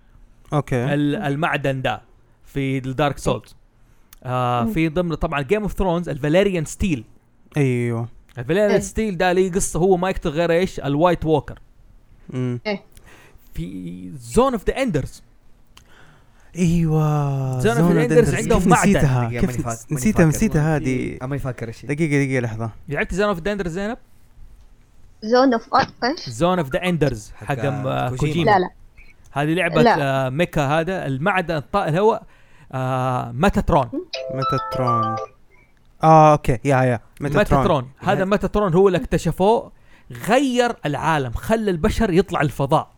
okay. 0.53 0.93
ال- 0.93 1.15
المعدن 1.15 1.81
ده 1.81 2.01
في 2.45 2.77
ال 2.77 2.85
Dark 2.85 3.17
Souls 3.17 3.55
آه. 4.23 4.65
في 4.65 4.89
ضمن 4.89 5.15
طبعا 5.15 5.41
Game 5.41 5.61
of 5.61 5.73
Thrones 5.73 6.09
ال 6.09 6.15
Valyrian 6.15 6.65
steel 6.65 7.03
أيوه. 7.57 8.07
ال 8.37 8.41
Valyrian 8.41 8.71
إيه. 8.71 8.79
steel 8.79 9.17
ده 9.17 9.31
ليه 9.31 9.51
قصة؟ 9.51 9.79
هو 9.79 9.97
ما 9.97 10.09
يقتل 10.09 10.29
غير 10.29 10.51
إيش؟ 10.51 10.79
ال 10.79 10.87
White 10.87 11.25
Walker. 11.25 11.59
في 13.53 14.09
Zone 14.17 14.53
of 14.53 14.67
the 14.67 14.81
Enders 14.81 15.23
إيوه 16.57 17.61
Zone 17.61 17.63
of 17.63 17.67
Zone 17.67 17.77
of 17.77 18.09
the 18.09 18.09
the 18.09 18.27
Enders 18.27 18.29
Enders. 18.29 18.35
عندهم 18.35 18.69
معدن. 18.69 18.89
نسيتها 18.89 19.29
كيف 19.29 19.67
نسيتها. 19.91 20.25
نسيتها 20.25 20.75
هذه. 20.75 21.17
أنا 21.17 21.27
ماني 21.27 21.39
فاكر 21.39 21.67
إيش 21.67 21.85
هي. 21.85 21.95
دقيقة 21.95 22.25
دقيقة 22.25 22.41
لحظة. 22.41 22.71
لعبت 22.89 23.13
Zone 23.13 23.27
of 23.27 23.39
the 23.39 23.51
Enders 23.51 23.71
زينب؟ 23.71 23.97
Zone 25.23 25.53
of 25.53 25.63
إيش؟ 26.03 26.29
Zone 26.29 26.59
of 26.59 26.69
the 26.69 26.83
Enders 26.83 27.31
حق، 27.35 27.59
آه، 27.59 28.09
كوجيما. 28.09 28.51
لا 28.51 28.59
لا. 28.59 28.69
هذه 29.31 29.53
لعبة 29.53 29.81
لا. 29.81 30.25
آه 30.27 30.29
mecha 30.29 30.79
هذا 30.79 31.05
المعدن 31.05 31.55
الطائر 31.55 31.87
اللي 31.87 31.99
هو 31.99 32.21
آه 32.71 33.31
Metatron 33.31 33.89
Metatron 34.33 35.15
آه 36.03 36.31
okay. 36.31 36.59
yeah 36.63 36.81
yeah. 36.81 36.99
Metatron 37.21 37.59
Metatron 37.59 37.89
هذا 37.99 38.25
Metatron 38.25 38.73
هو 38.73 38.87
اللي 38.87 38.97
اكتشفوه. 38.97 39.71
غير 40.11 40.75
العالم. 40.85 41.31
خلى 41.31 41.71
البشر 41.71 42.13
يطلع 42.13 42.41
الفضاء. 42.41 42.91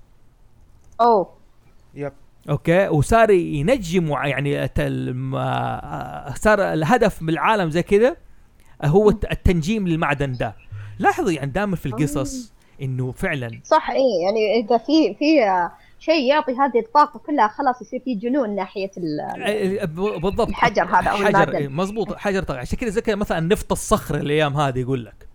أوه. 1.01 1.29
yep. 1.95 2.14
okay؟ 2.49 2.88
وصار 2.88 3.30
ينجم 3.32 4.10
وع- 4.10 4.28
يعني 4.28 4.64
آه، 4.64 6.34
صار 6.34 6.60
الهدف 6.74 7.22
من 7.22 7.30
العالم 7.30 7.69
زي 7.69 7.84
كذا 7.84 8.15
هو 8.86 9.10
الت- 9.10 9.32
التنجيم 9.32 9.88
للمعدن 9.88 10.34
ده. 10.34 10.56
لاحظوا 10.99 11.32
يعني 11.32 11.52
دائما 11.52 11.76
في 11.76 11.86
القصص 11.86 12.53
إنه 12.82 13.11
فعلا 13.11 13.60
صح 13.64 13.90
إيه 13.90 14.26
يعني 14.26 14.65
إذا 14.65 14.78
في 14.78 15.15
في 15.19 15.44
آه، 15.44 15.72
شيء 15.99 16.30
يعطي 16.30 16.52
هذه 16.52 16.80
الطاقة 16.80 17.19
كلها 17.19 17.48
خلاص 17.48 17.82
يصير 17.82 17.99
في 18.06 18.15
جنون 18.15 18.56
ناحية 18.56 18.91
ال 18.98 19.19
آه، 19.19 19.86
ب- 19.86 20.22
بالضبط. 20.22 20.48
الحجر 20.49 20.84
هذا 20.84 21.10
أو 21.10 21.15
حجر 21.18 21.28
المعدن. 21.28 21.56
إيه، 21.56 21.68
مظبوط 21.68 22.15
حجر 22.15 22.44
طبعا. 22.44 22.60
عشان 22.60 22.78
كذا 22.78 22.90
زي 22.90 23.02
كذا 23.02 23.15
مثلا 23.15 23.40
نفط 23.40 23.72
الصخر 23.72 24.15
الأيام 24.15 24.57
هذه 24.57 24.80
يقول 24.80 25.06
لك. 25.06 25.28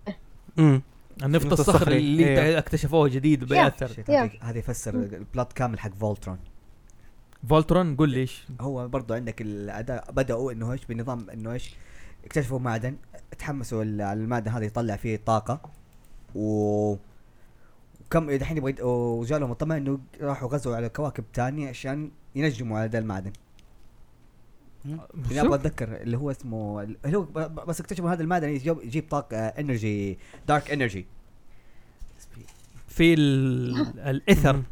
امم 0.59 0.83
النفط 1.23 1.53
الصخري 1.53 1.97
اللي 1.99 2.25
إيه. 2.25 2.59
اكتشفوه 2.59 3.09
جديد 3.09 3.45
بيأثر. 3.45 3.91
هذا 4.41 4.59
يفسر 4.59 4.95
ال 4.95 5.06
plot 5.06 5.53
كامل 5.53 5.79
حق 5.81 5.91
فولترون. 5.95 6.39
فولترون 7.49 7.97
قول 7.97 8.11
لي 8.11 8.21
إيش؟ 8.21 8.45
هو 8.61 8.89
برضو 8.89 9.15
عندك 9.15 9.43
الأعداء 9.43 10.13
بدأوا 10.13 10.53
إنه 10.53 10.73
إيش؟ 10.73 10.85
بنظام 10.87 11.31
إنه 11.31 11.53
إيش؟ 11.53 11.75
اكتشفوا 12.25 12.59
معدن 12.59 12.97
تحمسوا 13.39 13.83
ال- 13.83 14.03
على 14.03 14.21
المعدن 14.21 14.51
هذا 14.51 14.65
يطلع 14.65 14.97
فيه 14.97 15.17
طاقة 15.17 15.61
و 16.35 16.97
وكم 18.07 18.31
دحين 18.31 18.57
يبغى 18.57 18.83
وجالهم 18.83 19.51
الطمع 19.53 19.77
إنه 19.77 19.99
راحوا 20.21 20.49
غزوا 20.49 20.77
على 20.77 20.89
كواكب 20.89 21.25
تانية 21.33 21.69
عشان 21.69 22.11
ينجموا 22.35 22.79
على 22.79 22.89
ذا 22.89 22.99
المعدن. 22.99 23.33
يعني 24.85 25.01
أبغى. 25.41 25.55
أتذكر 25.55 25.97
اللي 26.03 26.17
هو 26.17 26.31
اسمه 26.31 26.83
اللي 26.83 27.19
هو 27.19 27.23
بس 27.69 27.81
اكتشفوا 27.81 28.13
هذا 28.13 28.23
المعدن 28.23 28.49
يجيب, 28.49 29.05
طاقة 29.11 29.37
انرجي 29.37 30.19
دارك 30.49 30.71
انرجي 30.71 31.07
في 32.89 33.15
ال- 33.15 33.99
ال 34.01 34.08
Aether. 34.09 34.63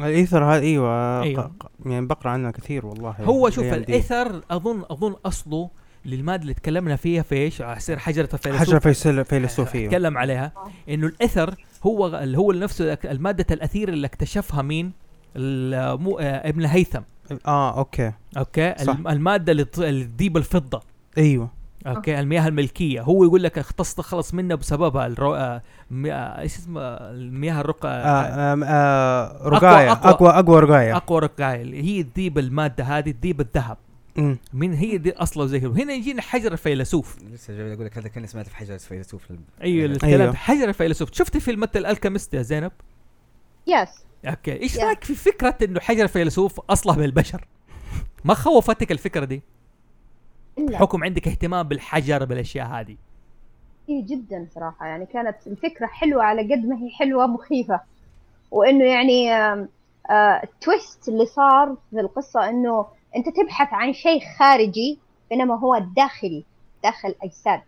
ال 0.00 0.06
Aether 0.06 0.44
هذا 0.44 0.60
إيوه 0.62 1.22
أيوة. 1.22 1.52
يعني 1.86 2.06
بقرأ 2.06 2.30
عنه 2.30 2.50
كثير 2.50 2.86
والله 2.86 3.14
هو 3.20 3.50
شوف. 3.50 3.64
الاثر 3.64 4.42
أظن 4.50 4.82
أظن 4.90 5.14
أصله 5.26 5.70
للمادة 6.04 6.42
اللي 6.42 6.54
تكلمنا 6.54 6.96
فيها 6.96 7.22
في 7.22 7.34
إيش؟ 7.34 7.60
يصير 7.60 7.98
حجرة 7.98 8.28
الفيلسوف 8.34 8.60
حجر 8.60 8.80
فيصل 8.80 9.24
فيلسوفية 9.24 9.88
تكلم 9.88 10.18
عليها 10.18 10.52
إنه 10.88 11.06
ال 11.06 11.13
Aether 11.13 11.54
هو 11.86 12.06
اللي 12.06 12.38
هو 12.38 12.52
نفسه 12.52 12.92
المادة 13.04 13.46
الأثير 13.50 13.88
اللي 13.88 14.06
اكتشفها 14.06 14.62
مين؟ 14.62 14.92
ال- 15.36 16.00
مو 16.00 16.18
آه، 16.18 16.48
ابن 16.48 16.64
هيثم 16.64 17.00
آه 17.46 17.78
okay 17.78 18.12
okay 18.38 18.74
صح. 18.78 18.92
الم- 18.94 19.08
المادة 19.08 19.52
اللي 19.52 19.64
تذيب 19.64 20.36
الفضة 20.36 20.80
أيوه 21.18 21.50
okay. 21.86 22.20
المياه 22.20 22.48
الملكية. 22.48 23.00
هو 23.02 23.24
يقول 23.24 23.42
لك 23.42 23.58
اختص 23.58 24.00
خلص 24.00 24.34
منها 24.34 24.56
بسببها 24.56 25.06
الرو... 25.06 25.34
آه، 25.34 25.62
آه، 26.06 26.40
إيش 26.40 26.56
اسمه؟ 26.58 26.80
المياه 26.80 27.60
ال 27.60 27.65
regia 27.65 27.88
آه 27.88 28.58
آه 28.64 29.48
regia. 29.48 29.94
aqua- 29.94 30.06
aqua 30.06 30.28
aqua 30.30 30.60
regia. 30.60 30.96
aqua 30.96 31.20
regia 31.20 31.62
اللي 31.62 31.82
هي 31.82 32.02
تذيب 32.02 32.38
المادة 32.38 32.84
هذه 32.84 33.10
تذيب 33.10 33.40
الذهب. 33.40 33.76
من 34.52 34.74
هي 34.74 34.98
دي 34.98 35.12
أصله 35.12 35.46
زي 35.46 35.60
كده. 35.60 35.70
وهنا 35.70 35.92
يجينا 35.92 36.22
حجر 36.22 36.52
الفيلسوف. 36.52 37.16
لسه 37.32 37.54
جاي 37.56 37.72
أقول 37.74 37.86
لك 37.86 37.98
هذا 37.98 38.08
كان 38.08 38.26
سمعت 38.26 38.46
في 38.48 38.56
حجر 38.56 38.78
فيلسوف 38.78 39.22
أيوه. 39.62 39.86
الكلام 39.86 40.20
أيوه. 40.20 40.34
حجر 40.34 40.68
الفيلسوف. 40.68 41.12
شفت 41.12 41.36
Fullmetal 41.36 41.86
Alchemist 41.86 42.34
يا 42.34 42.42
زينب؟ 42.42 42.72
yes 43.66 43.88
okay. 44.26 44.52
إيش. 44.62 44.78
رأيك 44.78 45.04
في 45.04 45.14
فكرة 45.14 45.56
إنه 45.62 45.80
حجر 45.80 46.02
الفيلسوف 46.04 46.60
أصله 46.70 46.94
بالبشر؟ 46.94 47.44
ما 48.24 48.34
خوفتك 48.34 48.92
الفكرة 48.92 49.24
دي؟ 49.24 49.42
إلا. 50.58 50.78
حكم 50.78 51.04
عندك 51.04 51.28
اهتمام 51.28 51.68
بالحجر 51.68 52.24
بالأشياء 52.24 52.66
هذه. 52.66 52.96
إيه 53.88 54.06
جدا 54.06 54.46
صراحة. 54.54 54.86
يعني 54.86 55.06
كانت 55.06 55.36
الفكرة 55.46 55.86
حلوة 55.86 56.22
على 56.24 56.42
قد 56.54 56.66
ما 56.66 56.76
هي 56.76 56.90
حلوة 56.90 57.26
مخيفة. 57.26 57.80
وإنه 58.50 58.84
يعني 58.84 59.32
آم، 59.32 59.68
آه، 60.10 60.42
ال 60.44 60.55
twist 60.55 61.08
اللي 61.08 61.26
صار 61.26 61.76
في 61.90 62.00
القصة 62.00 62.48
إنه 62.48 62.86
أنت 63.16 63.28
تبحث 63.28 63.68
عن 63.72 63.92
شيء 63.92 64.20
خارجي 64.38 64.98
بينما 65.30 65.58
هو 65.58 65.78
داخلي 65.96 66.44
داخل 66.82 67.14
أجساد. 67.22 67.60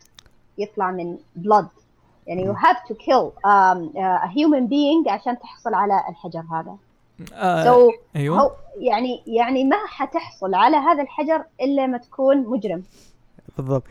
يطلع 0.59 0.91
من 0.91 1.17
blood. 1.43 1.67
يعني 2.27 2.53
you 2.53 2.57
have 2.57 2.89
to 2.89 2.95
kill 2.95 3.31
um, 3.45 3.97
uh, 3.97 4.27
a 4.27 4.29
human 4.29 4.67
being 4.69 5.09
عشان 5.09 5.39
تحصل 5.39 5.75
على 5.75 6.05
الحجر 6.09 6.45
هذا. 6.53 6.77
آه 7.35 7.65
so 7.65 7.95
أيوه. 8.17 8.41
هو 8.41 8.53
يعني 8.79 9.23
يعني 9.27 9.65
ما 9.65 9.77
حتحصل 9.89 10.55
على 10.55 10.77
هذا 10.77 11.03
الحجر 11.03 11.45
إلا 11.63 11.87
ما 11.87 11.99
تكون 11.99 12.47
مجرم. 12.47 12.83
بالضبط. 13.57 13.85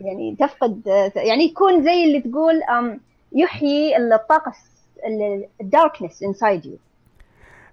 يعني 0.00 0.36
تفقد 0.40 0.82
يعني 1.16 1.44
يكون 1.44 1.84
زي 1.84 2.04
اللي 2.04 2.20
تقول 2.20 2.62
أم 2.62 3.00
يحيي 3.32 3.96
الطاقة 3.96 4.52
ال 5.60 5.67
darkness 5.67 6.22
inside 6.22 6.66
you 6.66 6.76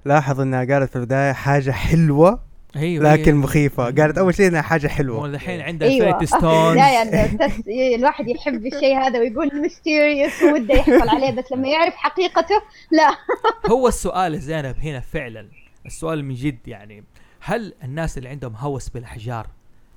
لاحظ 0.06 0.42
إنها 0.42 0.66
قالت 0.66 0.90
في 0.90 0.96
البداية 0.96 1.32
حاجة 1.32 1.72
حلوة. 1.72 2.40
أيوه 2.76 3.14
لكن 3.14 3.36
مخيفة. 3.36 3.84
قالت 3.84 4.18
أول 4.18 4.36
شيء 4.36 4.48
إنها 4.48 4.62
حاجة 4.62 4.88
حلوة. 4.88 5.20
والحين 5.22 5.62
عندها 5.62 5.88
أيوه. 5.88 6.08
Infinity 6.08 6.26
Stones 6.26 6.78
لا 6.78 6.94
يعني 6.94 7.38
بس 7.38 7.52
الواحد 7.96 8.28
يحب 8.28 8.66
الشيء 8.66 8.98
هذا 8.98 9.20
ويقول 9.20 9.62
mysterious 9.62 10.44
وده 10.44 10.74
يحصل 10.74 11.10
عليه 11.10 11.32
بس 11.32 11.52
لما 11.52 11.68
يعرف 11.68 11.96
حقيقته 11.96 12.62
لا. 12.92 13.18
هو 13.74 13.88
السؤال 13.88 14.40
زينب 14.40 14.76
هنا 14.80 15.00
فعلا. 15.00 15.48
السؤال 15.86 16.26
من 16.26 16.36
جد 16.36 16.68
يعني 16.68 17.04
هل 17.40 17.74
الناس 17.84 18.18
اللي 18.18 18.30
عندهم 18.30 18.56
هوس 18.56 18.90
بالأحجار 18.90 19.48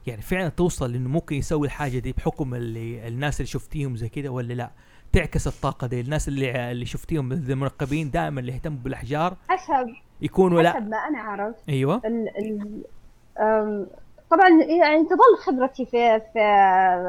يعني 0.07 0.23
فعلا 0.23 0.49
توصل 0.49 0.95
إنه 0.95 1.09
ممكن 1.09 1.37
يسوي 1.37 1.67
الحاجة 1.67 1.99
دي 1.99 2.13
بحكم 2.13 2.55
اللي 2.55 3.09
الناس 3.09 3.41
اللي 3.41 3.51
شفتيهم 3.51 3.97
زي 3.97 4.09
كده 4.09 4.31
ولا 4.31 4.55
لا؟ 4.55 4.71
تعكس 5.13 5.47
الطاقة 5.47 5.87
دي. 5.87 6.01
الناس 6.01 6.29
اللي 6.29 6.71
اللي 6.73 6.87
شفتيهم 6.87 7.33
المنقبين 7.33 8.11
دائما 8.11 8.41
اللي 8.41 8.53
يهتموا 8.53 8.79
بالأحجار؟ 8.79 9.37
حسب 9.49 9.95
يكونوا 10.21 10.63
لا. 10.63 10.71
حسب 10.73 10.89
ما 10.89 10.97
أنا 10.97 11.19
أعرف. 11.19 11.55
أيوه. 11.69 12.01
ال 12.05 12.29
ال 13.39 13.87
طبعا 14.31 14.49
يعني 14.63 15.05
تظل 15.05 15.37
خبرتي 15.45 15.87
في 15.87 16.21
في 16.33 16.39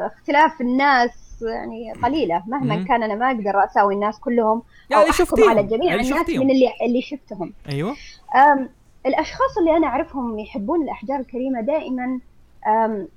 اختلاف 0.06 0.60
الناس 0.60 1.42
يعني 1.42 1.92
قليلة. 1.92 2.42
مهما 2.46 2.76
مم. 2.76 2.84
كان 2.86 3.02
أنا 3.02 3.14
ما 3.14 3.26
أقدر 3.26 3.64
أساوي 3.64 3.94
الناس 3.94 4.20
كلهم 4.20 4.62
أو 4.94 4.98
يعني 4.98 5.10
أحكم 5.10 5.48
على 5.48 5.62
جميع 5.62 5.90
يعني 5.90 6.02
الناس 6.02 6.20
شفتيهم. 6.20 6.44
من 6.46 6.50
اللي 6.50 6.68
اللي 6.86 7.02
شفتهم. 7.02 7.52
أيوه. 7.68 7.94
أم 8.36 8.68
الأشخاص 9.06 9.58
اللي 9.58 9.76
أنا 9.76 9.86
أعرفهم 9.86 10.38
يحبون 10.38 10.82
الأحجار 10.82 11.20
الكريمة 11.20 11.60
دائما 11.60 12.20
أم 12.66 13.08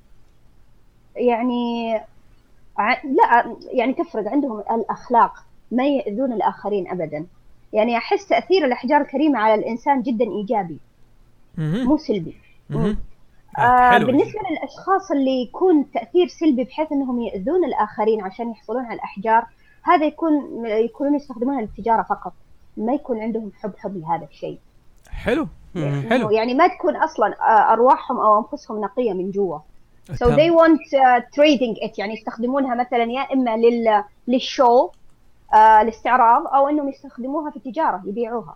يعني 1.15 1.93
ع- 2.77 3.03
لا 3.03 3.55
يعني 3.71 3.93
تفرق 3.93 4.27
عندهم 4.31 4.59
الأخلاق 4.59 5.33
ما 5.71 5.83
يؤذون 5.87 6.33
الآخرين 6.33 6.87
أبدا. 6.91 7.25
يعني 7.73 7.97
أحس 7.97 8.27
تأثير 8.27 8.65
الأحجار 8.65 9.01
الكريمة 9.01 9.39
على 9.39 9.55
الإنسان 9.55 10.01
جدا 10.01 10.25
إيجابي. 10.25 10.79
مهم. 11.57 11.87
مو 11.87 11.97
سلبي. 11.97 12.35
آه 12.71 12.95
آه، 13.57 13.91
حلو 13.91 14.07
بالنسبة 14.07 14.39
للأشخاص 14.51 15.11
اللي 15.11 15.41
يكون 15.41 15.91
تأثير 15.91 16.27
سلبي 16.27 16.63
بحيث 16.63 16.91
أنهم 16.91 17.21
يؤذون 17.21 17.65
الآخرين 17.65 18.21
عشان 18.21 18.51
يحصلون 18.51 18.85
على 18.85 18.93
الأحجار 18.93 19.45
هذا 19.83 20.05
يكون 20.05 20.65
يكونون 20.65 21.15
يستخدمونها 21.15 21.61
للتجارة 21.61 22.01
فقط. 22.09 22.33
ما 22.77 22.93
يكون 22.93 23.21
عندهم 23.21 23.51
حب 23.61 23.73
حب 23.77 23.97
لهذا 23.97 24.27
الشيء. 24.31 24.59
حلو. 25.09 25.47
مم. 25.75 26.03
حلو. 26.09 26.31
يعني 26.31 26.53
ما 26.53 26.67
تكون 26.67 26.95
أصلا 26.95 27.27
آه، 27.27 27.73
أرواحهم 27.73 28.17
أو 28.17 28.39
أنفسهم 28.39 28.81
نقية 28.81 29.13
من 29.13 29.31
جوا. 29.31 29.59
So 30.09 30.25
they 30.39 30.49
want 30.49 30.81
uh, 30.93 31.21
trading 31.35 31.75
it. 31.85 31.99
يعني 31.99 32.13
يستخدمونها 32.13 32.75
مثلا 32.75 33.03
يا 33.03 33.21
إما 33.33 33.57
لل 33.57 34.03
للشو 34.27 34.89
الاستعراض 35.53 36.47
أو 36.47 36.69
إنهم 36.69 36.89
يستخدموها 36.89 37.51
في 37.51 37.57
التجارة 37.57 38.01
يبيعوها 38.05 38.55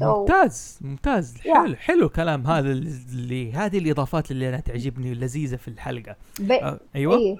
so 0.00 0.02
ممتاز 0.02 0.78
ممتاز 0.82 1.34
Yeah. 1.38 1.46
حلو 1.56 1.76
حلو 1.76 2.06
الكلام 2.06 2.46
هذا 2.46 2.68
اللي 2.72 3.52
هذه 3.52 3.78
الإضافات 3.78 4.30
اللي 4.30 4.48
أنا 4.48 4.60
تعجبني 4.60 5.12
اللذيذه 5.12 5.56
في 5.56 5.68
الحلقة 5.68 6.16
ب... 6.40 6.52
آه 6.52 6.80
أيوه 6.96 7.16
إيه. 7.18 7.36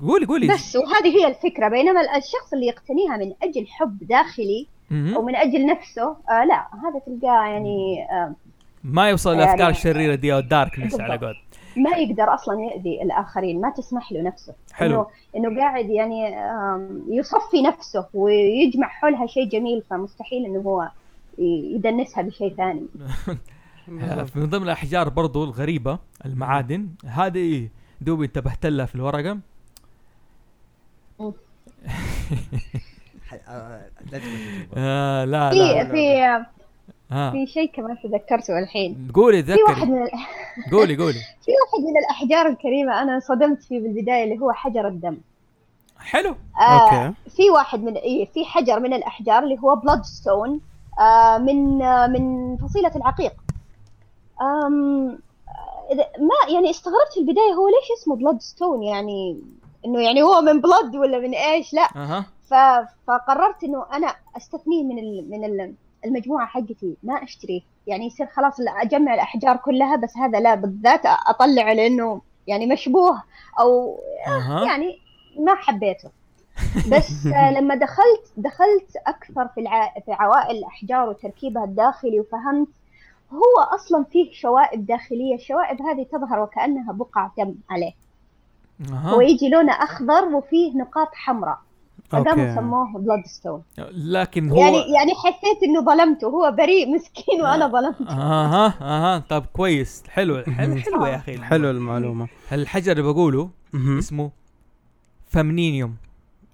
قولي 0.00 0.26
قولي 0.26 0.48
بس 0.48 0.76
وهذه 0.76 1.16
هي 1.18 1.26
الفكرة 1.28 1.68
بينما 1.68 2.00
الشخص 2.16 2.52
اللي 2.52 2.66
يقتنيها 2.66 3.16
من 3.16 3.32
أجل 3.42 3.66
حب 3.66 3.98
داخلي 4.08 4.66
مهم. 4.90 5.14
أو 5.14 5.22
من 5.22 5.36
أجل 5.36 5.66
نفسه 5.66 6.02
آه 6.30 6.44
لا 6.44 6.66
هذا 6.84 6.98
تلقاه 7.06 7.46
يعني 7.46 8.06
آه 8.10 8.34
ما 8.84 9.08
يوصل 9.10 9.30
يعني- 9.32 9.44
الافكار 9.44 9.68
الشريره 9.70 10.14
دي 10.14 10.34
أو 10.34 10.38
الداركنس 10.38 11.00
على. 11.00 11.16
قول 11.26 11.36
ما 11.76 11.90
يقدر 11.96 12.34
أصلا 12.34 12.60
يؤذي 12.60 13.02
الآخرين 13.02 13.60
ما 13.60 13.70
تسمح 13.70 14.12
له 14.12 14.22
نفسه. 14.22 14.54
حلو. 14.72 15.06
انه 15.36 15.48
إنه 15.48 15.60
قاعد 15.60 15.90
يعني 15.90 16.36
يصفي 17.08 17.62
نفسه 17.62 18.06
ويجمع 18.14 18.88
حولها 18.88 19.26
شيء 19.26 19.48
جميل 19.48 19.82
فمستحيل 19.90 20.46
إنه 20.46 20.60
هو 20.60 20.88
يدنسها 21.38 22.22
بشيء 22.22 22.54
ثاني. 22.54 22.86
آه، 24.02 24.26
من 24.34 24.46
ضمن 24.46 24.62
الأحجار 24.62 25.08
برضو 25.08 25.44
الغريبة 25.44 25.98
المعادن. 26.26 26.88
هذه 27.06 27.68
دوبي 28.00 28.24
انتبهت 28.26 28.66
لها 28.66 28.86
في 28.86 28.94
الورقة. 28.94 29.38
آه 34.76 35.24
لا 35.24 35.50
في 35.50 35.56
لا 35.56 35.84
في 35.84 36.44
آه. 37.12 37.30
في 37.30 37.46
شيء 37.46 37.70
كمان 37.72 37.96
تذكرته 38.02 38.58
الحين. 38.58 39.08
قولي 39.14 39.42
في 39.42 39.52
واحد 39.52 39.74
تذكري 39.74 39.90
من 39.90 40.02
ال- 40.02 40.10
قولي 40.72 40.96
قولي. 40.96 41.12
في 41.44 41.50
واحد 41.62 41.84
من 41.90 41.96
الأحجار 41.98 42.46
الكريمة 42.46 43.02
أنا 43.02 43.20
صدمت 43.20 43.62
فيه 43.62 43.80
بالبداية 43.80 44.24
اللي 44.24 44.38
هو 44.40 44.52
حجر 44.52 44.88
الدم. 44.88 45.16
حلو. 45.98 46.34
آه 46.60 46.62
okay. 46.62 47.14
في 47.36 47.50
واحد 47.50 47.82
من 47.84 47.94
إيه 47.96 48.24
في 48.26 48.44
حجر 48.44 48.80
من 48.80 48.94
الأحجار 48.94 49.42
اللي 49.42 49.58
هو 49.58 49.76
bloodstone 49.76 50.60
آه 51.00 51.38
من 51.38 51.82
آه 51.82 52.06
من 52.06 52.56
فصيلة 52.56 52.96
العقيق. 52.96 53.32
آم 54.42 55.08
آه، 55.08 55.18
إذا- 55.94 56.20
ما 56.20 56.54
يعني 56.54 56.70
استغربت 56.70 57.12
في 57.14 57.20
البداية 57.20 57.52
هو 57.52 57.68
ليش 57.68 58.00
اسمه 58.00 58.16
bloodstone 58.16 58.82
يعني 58.82 59.40
إنه 59.86 60.00
يعني 60.00 60.22
هو 60.22 60.40
من 60.40 60.60
blood 60.60 60.96
ولا 60.96 61.18
من 61.18 61.34
إيش؟ 61.34 61.74
لا. 61.74 61.88
ف... 62.50 62.54
فقررت 63.06 63.64
إنه 63.64 63.84
أنا 63.92 64.14
أستثنيه 64.36 64.84
من 64.84 64.98
ال... 64.98 65.30
من 65.30 65.44
ال... 65.44 65.74
المجموعة 66.04 66.46
حقتي 66.46 66.96
ما 67.02 67.14
أشتريه. 67.14 67.60
يعني 67.86 68.06
يصير 68.06 68.26
خلاص 68.26 68.60
لا 68.60 68.70
أجمع 68.70 69.14
الأحجار 69.14 69.56
كلها 69.56 69.96
بس 69.96 70.16
هذا 70.16 70.40
لا 70.40 70.54
بالذات 70.54 71.00
أطلعه 71.04 71.72
لأنه 71.72 72.20
يعني 72.46 72.66
مشبوه 72.66 73.22
أو 73.60 74.00
أها. 74.26 74.64
يعني 74.64 74.98
ما 75.38 75.54
حبيته. 75.54 76.10
بس 76.88 77.26
آه، 77.36 77.50
لما 77.50 77.74
دخلت 77.74 78.32
دخلت 78.36 78.96
أكثر 79.06 79.48
في 79.48 79.60
الع... 79.60 79.94
في 80.06 80.12
عوائل 80.12 80.56
الأحجار 80.56 81.08
وتركيبها 81.08 81.64
الداخلي 81.64 82.20
وفهمت 82.20 82.68
هو 83.32 83.62
أصلا 83.74 84.04
فيه 84.04 84.32
شوائب 84.32 84.86
داخلية. 84.86 85.34
الشوائب 85.34 85.82
هذه 85.82 86.06
تظهر 86.12 86.40
وكأنها 86.40 86.92
بقع 86.92 87.30
دم 87.38 87.54
عليه. 87.70 87.92
هو 88.90 89.20
أها 89.20 89.22
يجي 89.22 89.48
لونه 89.48 89.72
أخضر 89.72 90.24
وفيه 90.24 90.76
نقاط 90.76 91.08
حمراء. 91.14 91.58
فقاموا 92.12 92.54
سموه 92.54 92.92
بلود 92.98 93.26
ستون 93.26 93.62
لكن 93.92 94.50
هو 94.50 94.56
يعني 94.58 94.76
يعني 94.76 95.12
حسيت 95.14 95.62
إنه 95.62 95.84
ظلمته. 95.84 96.26
هو 96.26 96.54
بريء 96.58 96.94
مسكين 96.94 97.42
وأنا 97.42 97.66
ظلمته. 97.76 98.10
أها 98.10 98.74
أها. 98.80 99.18
طب 99.18 99.44
كويس. 99.52 100.02
حلو. 100.08 100.42
حلو 100.58 100.76
حلو 100.76 101.06
يا 101.06 101.16
أخي. 101.16 101.38
حلو 101.38 101.70
المعلومة. 101.70 102.28
الحجر 102.52 102.92
اللي 102.92 103.02
بقوله. 103.02 103.50
اسمه 103.74 104.30
Feminum 105.26 105.96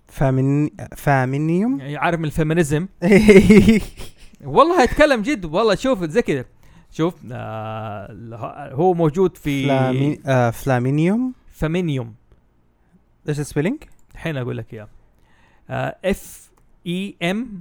Femin 0.06 0.70
Feminum؟ 0.96 1.80
يعني 1.80 1.96
عارف 1.96 2.18
من 2.18 2.24
ال 2.24 2.31
feminism. 2.31 2.88
والله 4.44 4.84
اتكلم 4.84 5.22
جد. 5.22 5.44
والله 5.44 5.74
شوف 5.74 6.04
زي 6.04 6.22
كذا. 6.22 6.44
شوف 6.90 7.14
آه 7.32 8.72
هو 8.72 8.94
موجود 8.94 9.36
في 9.36 9.64
Femi... 9.64 10.20
آه 10.26 10.50
Feminum؟ 10.50 11.32
Feminum 11.52 12.14
إيش 13.28 13.40
ال 13.40 13.44
spelling؟ 13.44 13.82
الحين 14.14 14.36
أقول 14.36 14.56
لك 14.56 14.74
إياه. 14.74 14.88
F 15.70 16.50
E 16.86 17.14
M 17.22 17.58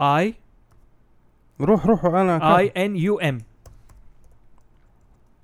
I 0.00 0.34
روح 1.60 1.86
روح 1.86 2.04
أنا 2.04 2.58
اي 2.58 2.68
ان 2.68 2.96
يو 2.96 3.18
ام 3.18 3.38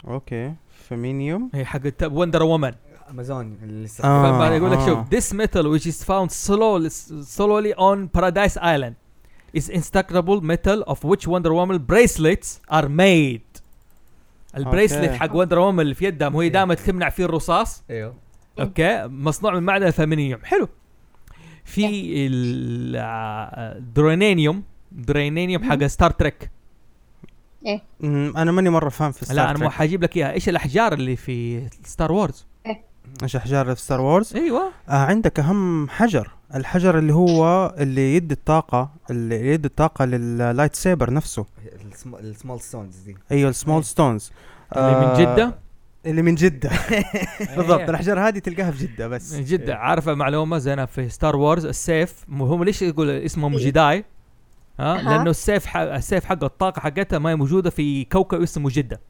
أوكي. 0.09 0.55
فامينيوم 0.89 1.51
هي 1.55 1.65
حق 1.65 1.81
Wonder 2.03 2.43
Woman 2.43 2.73
Amazon 3.11 3.59
اللي 3.63 3.89
آه. 4.05 4.49
فيقول 4.49 4.73
لك 4.73 4.79
شوف 4.79 4.99
آه. 4.99 5.07
this 5.15 5.33
metal 5.33 5.65
which 5.65 5.87
is 5.87 6.05
found 6.05 6.31
solely 6.31 6.91
solely 7.37 7.75
on 7.77 8.09
Paradise 8.19 8.57
Island 8.57 8.95
is 9.55 9.69
indestructible 9.69 10.41
metal 10.41 10.83
of 10.87 11.05
which 11.05 11.27
Wonder 11.27 11.53
Woman 11.55 11.79
bracelets 11.79 12.61
are 12.69 12.89
made. 12.89 13.63
ال 14.57 14.62
bracelet. 14.62 15.11
حق 15.11 15.37
Wonder 15.37 15.59
Woman 15.59 15.81
اللي 15.81 15.95
في 15.95 16.05
يدها 16.05 16.29
وهي 16.29 16.49
دائما 16.49 16.75
تمنع 16.75 17.09
فيه 17.09 17.25
الرصاص؟ 17.25 17.83
أيوه 17.91 18.15
okay؟ 18.61 19.07
مصنوع 19.07 19.55
من 19.55 19.63
معدن 19.63 19.87
ال 19.87 19.94
Feminum 19.94 20.41
حلو. 20.45 20.69
في 21.65 21.87
ال- 22.27 22.97
آه، 22.97 23.79
ال 23.79 23.87
dilithium 23.87 24.63
dilithium 24.93 25.65
حق 25.71 25.85
Star 25.85 26.11
Trek 26.11 26.51
مم، 28.01 28.33
أنا 28.37 28.53
ماني 28.53 28.71
مرة 28.71 28.89
فاهم 28.89 29.13
في 29.13 29.25
ستار 29.25 29.37
لا 29.37 29.51
أنا 29.51 29.59
مو. 29.59 29.71
حجيب 29.71 30.03
لك 30.03 30.17
إياها. 30.17 30.33
إيش 30.33 30.49
الأحجار 30.49 30.93
اللي 30.93 31.17
في 31.17 31.69
Star 31.85 32.13
Wars 32.13 32.47
إيش 33.23 33.37
احجار 33.37 33.75
في 33.75 33.81
Star 33.81 34.01
Wars 34.01 34.37
أيوه. 34.37 34.63
آه 34.89 34.93
عندك 34.93 35.41
أهم 35.41 35.89
حجر. 35.89 36.31
الحجر 36.55 36.99
اللي 36.99 37.15
هو 37.15 37.75
اللي 37.79 38.17
يدي 38.17 38.35
الطاقة 38.35 38.91
اللي 39.11 39.47
يدي 39.49 39.69
الطاقة 39.69 40.05
لل 40.05 40.75
lightsaber 40.75 41.13
نفسه 41.13 41.47
ال 42.21 42.28
small 42.28 42.61
stones 42.61 42.97
دي. 42.97 43.17
أيوه 43.33 43.51
ال 43.51 43.57
small 43.57 43.85
stones 43.85 44.33
اللي 44.77 45.07
من 45.07 45.15
جدة؟ 45.21 45.55
اللي 46.07 46.23
من 46.23 46.35
جدة. 46.35 46.71
بالضبط 47.57 47.81
إيه. 47.81 47.89
الأحجار 47.91 48.21
هذه 48.29 48.39
تلقاها 48.39 48.71
في 48.71 48.87
جدة 48.87 49.09
بس. 49.09 49.33
من 49.35 49.45
جدة. 49.45 49.77
عارفة 49.77 50.15
معلومة 50.15 50.59
زينا 50.59 50.87
في 50.87 51.09
Star 51.09 51.37
Wars 51.37 51.67
السيف 51.67 52.25
هم 52.29 52.65
ليش 52.65 52.83
يقول 52.83 53.11
اسمهم 53.11 53.57
إيه. 53.57 53.67
Jedi؟ 53.67 54.05
ها. 54.81 55.03
لأنه 55.03 55.31
السيف 55.31 55.67
حق 55.67 55.81
السيف 55.81 56.25
حق 56.25 56.45
الطاقة 56.45 56.81
حقتها 56.81 57.19
ما 57.19 57.31
هي 57.31 57.37
موجودة 57.37 57.71
في 57.71 58.05
كوكب 58.05 58.43
اسمه 58.43 58.71
جدة. 58.73 59.01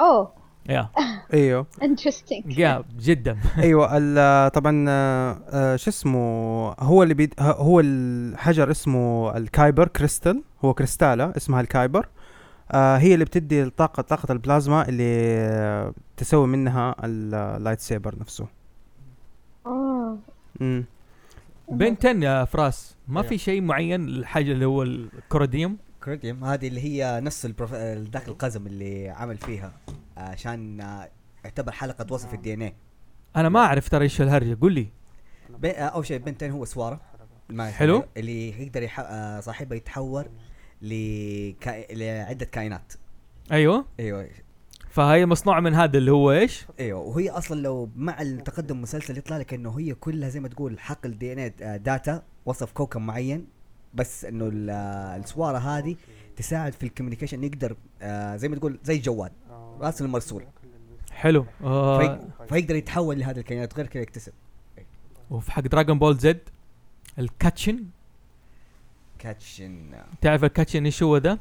أوه. 0.00 0.32
yeah. 0.68 0.88
إيوه. 1.34 1.66
interesting 1.82 2.58
يا 2.58 2.84
جدا. 3.00 3.38
إيوه 3.58 3.90
ال- 3.98 4.52
طبعا 4.52 4.84
آه، 4.88 5.76
شو 5.76 5.90
اسمه 5.90 6.18
هو 6.80 7.02
اللي 7.02 7.14
بيد 7.14 7.34
هو 7.40 7.80
الحجر 7.80 8.70
اسمه 8.70 9.36
ال 9.36 9.45
kyber 9.45 9.88
crystal 9.88 10.42
هو 10.64 10.74
كريستاله 10.74 11.32
اسمها 11.36 11.60
ال 11.60 11.67
kyber. 11.67 12.06
آه 12.70 12.96
هي 12.96 13.14
اللي 13.14 13.24
بتدي 13.24 13.62
الطاقة 13.62 14.00
طاقة 14.02 14.32
البلازما 14.32 14.88
اللي 14.88 15.92
تسوي 16.16 16.46
منها 16.46 16.96
ال 17.04 17.80
lightsaber 17.80 18.18
نفسه 18.18 18.46
آه 19.66 20.16
مم. 20.60 20.84
Ben 21.70 22.01
10 22.01 22.22
يا 22.22 22.44
فراس 22.44 22.96
ما 23.08 23.22
في. 23.22 23.38
شيء 23.38 23.60
معين 23.60 24.08
الحاجة 24.08 24.52
اللي 24.52 24.64
هو 24.64 24.82
الكوروديوم 24.82 25.76
كريديوم 26.04 26.44
هذه 26.44 26.68
اللي 26.68 26.80
هي 26.80 27.20
نفس 27.20 27.46
البروف... 27.46 27.74
ذاك 27.74 28.28
القزم 28.28 28.66
اللي 28.66 29.08
عمل 29.10 29.36
فيها 29.38 29.72
عشان 30.16 30.78
يعتبر 31.44 31.72
حلقة 31.72 32.06
وصف 32.14 32.34
ال 32.34 32.54
DNA 32.54 32.74
أنا 33.36 33.48
ما 33.48 33.60
أعرف 33.60 33.88
ترى 33.88 34.02
إيش 34.02 34.22
الهرجة 34.22 34.58
قول 34.60 34.72
لي 34.72 34.88
أول 35.64 36.06
شيء 36.06 36.18
Ben 36.18 36.37
10 36.37 36.50
هو 36.50 36.64
سوارة 36.64 37.00
ما 37.48 37.70
حلو. 37.70 38.04
اللي 38.16 38.62
يقدر 38.62 38.82
يح... 38.82 39.00
آه، 39.00 39.40
صاحبها 39.40 39.76
يتحول 39.76 40.26
لكا... 40.82 41.92
لعده 41.94 42.44
كائنات. 42.44 42.92
أيوه. 43.52 43.84
أيوه. 44.00 44.28
فهي 44.90 45.26
مصنوعة 45.26 45.60
من 45.60 45.74
هذا 45.74 45.98
اللي 45.98 46.10
هو 46.12 46.32
إيش؟ 46.32 46.66
أيوه. 46.80 47.00
وهي 47.00 47.30
أصلا 47.30 47.60
لو 47.60 47.90
مع 47.96 48.22
التقدم 48.22 48.76
المسلسل 48.76 49.18
يطلع 49.18 49.38
لك 49.38 49.54
إنه 49.54 49.78
هي 49.78 49.94
كلها 49.94 50.28
زي 50.28 50.40
ما 50.40 50.48
تقول 50.48 50.80
حقل 50.80 51.18
DNA 51.18 51.38
data 51.38 52.22
وصف 52.46 52.72
كوكب 52.72 53.00
معين 53.00 53.46
بس 53.94 54.24
إنه 54.24 54.48
ال- 54.52 54.70
آه، 54.70 55.16
السواره 55.16 55.58
هذه 55.58 55.96
تساعد 56.36 56.72
في 56.72 56.82
ال 56.82 56.86
communication 56.86 57.44
يقدر 57.44 57.76
آه 58.02 58.36
زي 58.36 58.48
ما 58.48 58.56
تقول 58.56 58.78
زي 58.84 58.96
الجوال 58.96 59.30
رأس 59.80 60.02
المرسول. 60.02 60.44
حلو. 61.12 61.46
آه. 61.64 61.98
في... 61.98 62.20
فيقدر 62.48 62.74
يتحول 62.74 63.18
لهذه 63.18 63.38
الكائنات 63.38 63.76
غير 63.76 63.86
كذا 63.86 64.02
يكتسب. 64.02 64.32
وفي 65.30 65.52
حق 65.52 65.62
Dragon 65.62 65.98
Ball 65.98 66.16
Z 66.18 66.40
الكاتشن 67.18 67.84
كاتشن. 69.20 69.90
تعرف 70.20 70.44
ال 70.44 70.49
Katchin 70.49 70.84
إيش 70.84 71.02
هو 71.02 71.18
ده؟ 71.18 71.38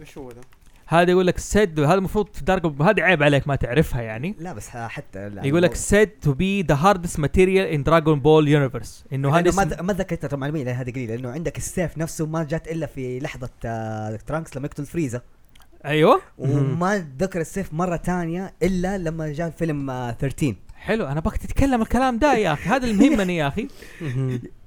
إيش 0.00 0.18
هو 0.18 0.32
ده؟ 0.32 0.40
هذا 0.88 1.10
يقول 1.10 1.26
لك 1.26 1.38
said 1.38 1.80
هذا 1.80 1.94
المفروض 1.94 2.28
في 2.32 2.44
Dragon 2.44 2.82
هذه 2.82 3.02
عيب 3.02 3.22
عليك 3.22 3.48
ما 3.48 3.56
تعرفها 3.56 4.02
يعني. 4.02 4.34
لا 4.38 4.52
بس 4.52 4.68
حتى 4.68 5.28
لا 5.28 5.46
يقول 5.46 5.62
لك 5.62 5.76
said 5.76 6.26
to 6.28 6.30
be 6.30 6.66
the 6.72 6.76
hardest 6.76 7.18
material 7.18 7.66
in 7.74 7.90
Dragon 7.90 8.20
Ball 8.20 8.46
universe. 8.46 9.12
إنه 9.12 9.36
هذا 9.36 9.64
ما 9.64 9.82
ما 9.82 9.92
ذكرت 9.92 10.34
المعلوميه 10.34 10.64
لأن 10.64 10.74
هذه 10.74 10.90
قليلة 10.90 11.14
لأنه 11.14 11.30
عندك 11.30 11.58
السيف 11.58 11.98
نفسه 11.98 12.26
ما 12.26 12.44
جات 12.44 12.68
إلا 12.68 12.86
في 12.86 13.18
لحظة 13.18 13.50
آه 13.64 14.16
ترانكس 14.26 14.56
لما 14.56 14.66
يقتل 14.66 14.86
فريزا 14.86 15.20
أيوه. 15.84 16.20
وما 16.38 17.06
ذكر 17.18 17.40
السيف 17.40 17.72
مرة 17.72 17.96
تانية 17.96 18.54
إلا 18.62 18.98
لما 18.98 19.32
جاء 19.32 19.50
فيلم 19.50 19.90
آه 19.90 20.12
13 20.12 20.54
حلو 20.76 21.06
أنا 21.06 21.20
بك 21.20 21.36
تتكلم 21.36 21.82
الكلام 21.82 22.18
ده 22.18 22.34
يا 22.34 22.52
أخي. 22.52 22.70
هذا 22.70 22.86
اللي 22.86 23.06
يهمني 23.06 23.36
يا 23.36 23.48
أخي. 23.48 23.68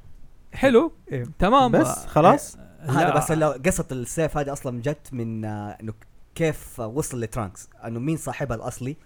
حلو. 0.53 0.91
إيه. 1.11 1.23
تمام. 1.39 1.71
بس 1.71 2.05
خلاص. 2.05 2.57
هذا 2.79 2.99
لا، 3.09 3.17
بس 3.17 3.31
لو 3.31 3.49
قصة 3.65 3.85
السيف 3.91 4.37
هذه 4.37 4.53
أصلا 4.53 4.81
جت 4.81 5.07
من 5.13 5.45
آه 5.45 5.77
إنه 5.81 5.93
كيف 6.35 6.79
وصل 6.79 7.21
لترانكس. 7.21 7.69
إنه 7.85 7.99
مين 7.99 8.17
صاحبها 8.17 8.57
الأصلي 8.57 8.97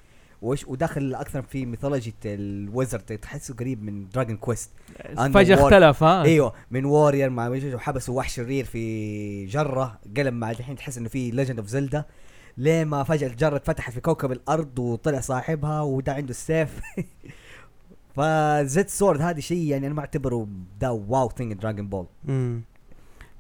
وايش 0.41 0.68
وداخل 0.68 1.15
أكثر 1.15 1.41
في 1.41 1.65
ميثولوجية 1.65 2.14
ال 2.26 2.36
wizard 2.36 3.02
تحسه 3.18 3.53
قريب 3.53 3.84
من 3.84 4.10
Dragon 4.10 4.38
Quest 4.38 4.72
فجأة. 5.34 5.56
اختلف 5.56 6.03
ها. 6.03 6.24
أيوه 6.24 6.53
من 6.72 6.86
warrior 6.85 7.30
مع 7.30 7.48
وحبسوا 7.74 8.18
وحش 8.18 8.36
شرير 8.36 8.65
في 8.65 9.45
جرة 9.45 9.99
قلب 10.18 10.34
مع 10.34 10.52
الحين 10.52 10.76
تحس 10.76 10.98
إنه 10.98 11.10
في 11.10 11.32
Legend 11.31 11.60
of 11.60 11.68
Zelda 11.68 12.06
ليه 12.57 12.84
ما 12.84 13.03
فجأة 13.03 13.28
الجرة 13.28 13.56
اتفتحت 13.56 13.94
في 13.94 14.02
كوكب 14.02 14.32
الأرض 14.32 14.80
وطلع 14.80 15.20
صاحبها 15.20 15.82
وده 15.82 16.14
عنده 16.14 16.30
السيف. 16.30 16.80
ف 18.15 18.52
Z 18.52 18.88
Sword 18.88 19.22
هذه 19.22 19.40
شيء 19.40 19.68
يعني 19.68 19.88
أنا 19.88 19.95
ما 19.95 20.02
أعتبره 20.02 20.48
ده 20.80 20.91
wow 20.91 21.30
thing 21.30 21.53
Dragon 21.53 21.88
Ball. 21.88 22.06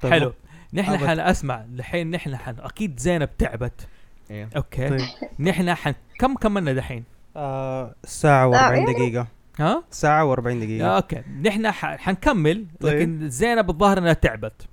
طيب، 0.01 0.13
حلو. 0.13 0.33
نحن. 0.73 0.97
حن 0.97 1.19
أسمع 1.19 1.65
الحين 1.75 2.11
نحن 2.11 2.35
حن 2.35 2.55
أكيد 2.59 2.99
زينب 2.99 3.37
تعبت. 3.37 3.87
أيوه 4.31 4.49
أوكي. 4.55 4.89
طيب. 4.89 4.99
نحن 5.39 5.73
حن 5.73 5.93
كم 6.19 6.35
كملنا 6.35 6.73
دحين؟ 6.73 7.03
آه 7.35 7.95
ساعة 8.03 8.51
و40 8.51 8.53
ساعة. 8.53 8.93
دقيقة. 8.93 9.27
ها؟ 9.59 9.83
ساعة 9.91 10.35
و40 10.35 10.47
يا 10.47 10.59
دقيقة. 10.59 10.95
أوكي. 10.95 11.23
نحن 11.43 11.71
حنكمل 11.71 12.65
طيب. 12.81 12.93
لكن 12.93 13.29
زينب 13.29 13.69
الظاهر 13.69 13.97
إنها 13.97 14.13
تعبت. 14.13 14.67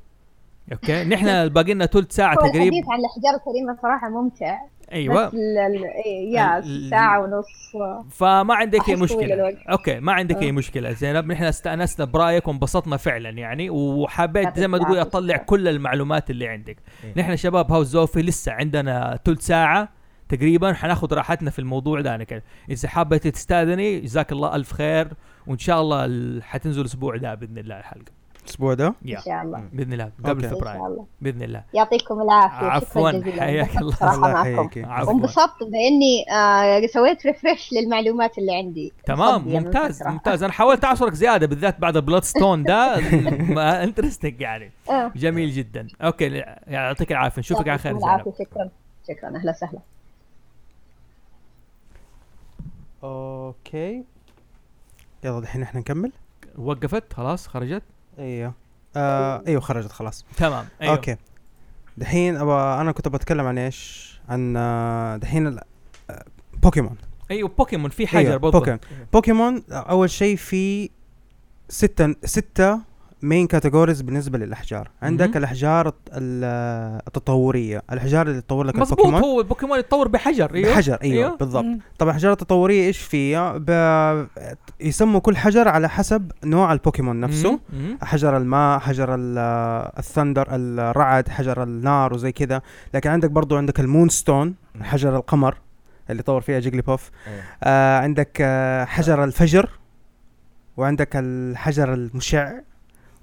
أوكي. 0.72 1.04
نحن 1.04 1.48
باقي 1.48 1.74
لنا 1.74 1.86
ثلث 1.86 2.12
ساعه 2.14 2.34
هو 2.34 2.36
تقريبا 2.36 2.58
الحديث 2.58 2.84
عن 2.88 2.98
الأحجار 2.98 3.34
الكريمة 3.34 3.78
صراحة 3.82 4.08
ممتع. 4.08 4.58
أيوه 4.92 5.26
بس 5.28 5.34
ال- 5.34 5.58
ال- 5.58 5.84
إيه، 6.06 6.32
يا 6.32 6.62
ساعة 6.90 7.20
ونص 7.22 7.46
فما 8.10 8.54
عندك 8.54 8.88
أي 8.88 8.96
مشكلة. 8.96 9.56
أوكي 9.70 10.00
ما 10.00 10.12
عندك 10.12 10.42
أي 10.42 10.48
آه. 10.48 10.52
مشكلة 10.52 10.92
زينب 10.92 11.26
نحن 11.32 11.44
استانسنا 11.44 12.06
برايك 12.06 12.48
وانبسطنا 12.48 12.96
فعلا 12.96 13.30
يعني 13.30 13.70
وحبيت 13.70 14.58
زي 14.58 14.68
ما 14.68 14.78
تقول. 14.78 14.98
أطلع 14.98 15.36
كل 15.36 15.68
المعلومات 15.68 16.30
اللي 16.30 16.48
عندك 16.48 16.76
إيه. 17.04 17.12
نحن 17.22 17.36
شباب 17.36 17.72
هاوس 17.72 17.86
زوفي 17.86 18.22
لسه 18.22 18.52
عندنا 18.52 19.18
ثلث 19.24 19.40
ساعة 19.46 19.88
تقريبا 20.28 20.72
حناخذ 20.72 21.14
راحتنا 21.14 21.50
في 21.50 21.58
الموضوع 21.58 22.00
ده 22.00 22.14
أنا 22.14 22.24
كده 22.24 22.42
إذا 22.70 22.88
حابة 22.88 23.16
تستأذني 23.16 24.00
جزاك 24.00 24.32
الله 24.32 24.56
ألف 24.56 24.72
خير 24.72 25.08
وإن 25.46 25.58
شاء 25.58 25.80
الله 25.80 26.04
ال- 26.04 26.42
حتنزل 26.42 26.80
الأسبوع 26.80 27.16
ده 27.16 27.34
بإذن 27.34 27.58
الله 27.58 27.78
الحلقة 27.78 28.19
الأسبوع 28.44 28.74
ده؟ 28.74 28.94
يا 29.04 29.18
إن 29.18 29.22
شاء 29.22 29.42
الله. 29.42 29.68
بإذن 29.72 29.92
الله 29.92 30.10
قبل 30.24 30.48
فبراير 30.48 30.80
بإذن 31.20 31.42
الله. 31.42 31.64
يعطيكم 31.74 32.20
العافية. 32.22 32.66
عفواً، 32.66 33.22
حياك 33.40 33.76
الله. 33.76 33.96
الله. 34.14 34.30
يحييك. 34.48 34.86
وانبسطت 35.08 35.62
بإني 35.62 36.30
آه 36.32 36.86
سويت 36.86 37.26
refresh 37.26 37.72
للمعلومات 37.72 38.38
اللي 38.38 38.54
عندي. 38.54 38.92
تمام 39.06 39.48
ممتاز. 39.48 40.02
ممتاز. 40.02 40.42
أنا 40.42 40.52
حاولت 40.52 40.84
أعصرك 40.84 41.12
زيادة 41.14 41.46
بالذات 41.46 41.80
بعد 41.80 41.96
ال 41.96 42.24
bloodstone 42.24 42.62
ده 42.62 42.98
interesting 43.84 44.40
يعني. 44.40 44.70
آه. 44.90 45.12
جميل 45.16 45.50
جدا. 45.50 45.88
أوكي 46.02 46.26
يعطيك 46.66 47.12
العافية. 47.12 47.40
نشوفك 47.40 47.68
على 47.68 47.78
خير 47.78 47.96
العافية. 47.96 48.30
شكرا. 48.38 48.68
شكرا. 49.08 49.36
أهلا 49.36 49.50
وسهلا. 49.50 49.78
أوكي. 53.04 54.04
يلا 55.24 55.40
دحين 55.40 55.62
إحنا 55.62 55.80
نكمل. 55.80 56.12
وقفت 56.58 57.12
خلاص 57.12 57.46
خرجت. 57.48 57.82
إيوه. 58.20 58.54
آه 58.96 59.42
إيوه 59.46 59.60
خرجت 59.60 59.92
خلاص. 59.92 60.24
تمام 60.36 60.66
أيوه. 60.82 60.94
أوكي. 60.94 61.16
دحين 61.96 62.36
أبغى 62.36 62.80
أنا 62.80 62.92
كنت 62.92 63.08
بتكلم 63.08 63.46
عن 63.46 63.58
إيش؟ 63.58 64.10
عن 64.28 64.54
آه، 64.56 65.16
دحين 65.16 65.58
آه، 66.10 66.24
بوكيمون. 66.62 66.96
أيوه 67.30 67.48
بوكيمون 67.48 67.90
في 67.90 68.06
حجر 68.06 68.18
أيوة، 68.18 68.36
بوكيمون. 68.36 68.78
بوكيمون 69.12 69.62
أول 69.70 70.10
شيء 70.10 70.36
في 70.36 70.90
ستة 71.68 72.14
ستة 72.24 72.80
main 73.22 73.46
categories 73.46 74.00
بالنسبة 74.02 74.38
للأحجار 74.38 74.90
عندك 75.02 75.28
مهم. 75.28 75.36
الأحجار 75.36 75.88
الت- 75.88 76.08
ال- 76.12 77.00
التطورية 77.06 77.82
الأحجار 77.92 78.26
اللي 78.26 78.40
تطور 78.40 78.64
لك 78.66 78.76
مظبوط 78.76 78.98
البوكيمون 79.00 79.22
هو 79.22 79.40
البوكيمون 79.40 79.78
يتطور 79.78 80.08
بحجر 80.08 80.54
أيوه 80.54 80.70
بحجر 80.72 80.98
أيوه. 81.02 81.26
أيوة. 81.26 81.36
بالضبط 81.36 81.64
مم. 81.64 81.78
طبعا 81.98 82.10
الأحجار 82.10 82.32
التطورية 82.32 82.86
إيش 82.86 82.98
فيها 82.98 83.54
ب... 83.58 83.70
يسموا 84.80 85.20
كل 85.20 85.36
حجر 85.36 85.68
على 85.68 85.88
حسب 85.88 86.32
نوع 86.44 86.72
البوكيمون 86.72 87.20
نفسه 87.20 87.50
مم. 87.52 87.58
مم. 87.72 87.98
حجر 88.02 88.36
الماء 88.36 88.78
حجر 88.78 89.14
ال- 89.14 89.38
ال 89.98 90.04
thunder 90.04 90.46
الرعد 90.50 91.28
حجر 91.28 91.62
النار 91.62 92.14
وزي 92.14 92.32
كذا 92.32 92.62
لكن 92.94 93.10
عندك 93.10 93.30
برضو 93.30 93.56
عندك 93.56 93.80
ال 93.80 93.86
Moon 93.86 94.08
Stone 94.08 94.54
حجر 94.82 95.16
القمر 95.16 95.54
اللي 96.10 96.22
طور 96.22 96.40
فيها 96.40 96.60
Jigglypuff 96.60 97.10
إيه. 97.26 97.42
آه 97.62 97.98
عندك 97.98 98.38
آه 98.40 98.84
حجر 98.84 99.24
الفجر 99.24 99.70
وعندك 100.76 101.08
الحجر 101.14 101.94
المشع 101.94 102.52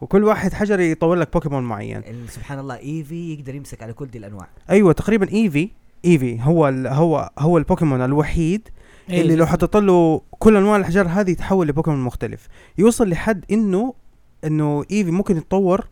وكل 0.02 0.24
واحد 0.24 0.54
حجر 0.54 0.80
يطور 0.80 1.16
لك 1.16 1.34
بوكيمون 1.34 1.64
معين. 1.64 2.02
سبحان 2.30 2.60
الله 2.60 2.76
Eevee 2.76 3.34
يقدر 3.34 3.56
يمسك 3.56 3.84
على 3.84 3.94
كل 3.94 4.08
دي 4.08 4.18
الأنواع. 4.18 4.48
أيوه 4.70 4.94
تقريبا 4.94 5.32
Eevee 5.32 5.70
Eevee 6.06 6.42
هو 6.42 6.68
ال 6.68 6.88
هو 6.88 7.32
هو 7.40 7.58
البوكيمون 7.58 8.02
الوحيد 8.02 8.70
إيه، 9.10 9.22
اللي 9.22 9.36
لو 9.36 9.46
حطيت 9.46 9.76
له 9.76 10.22
كل 10.40 10.58
أنواع 10.58 10.76
الأحجار 10.76 11.08
هذه 11.08 11.32
يتحول 11.32 11.68
لبوكيمون 11.68 12.00
مختلف. 12.00 12.48
يوصل 12.78 13.10
لحد 13.10 13.46
انه 13.52 13.94
إنه 14.44 14.84
Eevee 14.92 15.12
ممكن 15.12 15.38
يتطور 15.38 15.88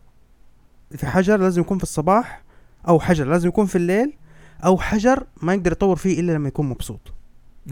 في 0.90 1.06
حجر 1.06 1.36
لازم 1.36 1.60
يكون 1.60 1.78
في 1.78 1.84
الصباح 1.84 2.42
أو 2.88 3.00
حجر 3.00 3.24
لازم 3.24 3.48
يكون 3.48 3.66
في 3.66 3.76
الليل 3.76 4.12
أو 4.64 4.78
حجر 4.78 5.26
ما 5.42 5.54
يقدر 5.54 5.72
يطور 5.72 5.96
فيه 5.96 6.20
إلا 6.20 6.32
لما 6.32 6.48
يكون 6.48 6.68
مبسوط. 6.68 7.12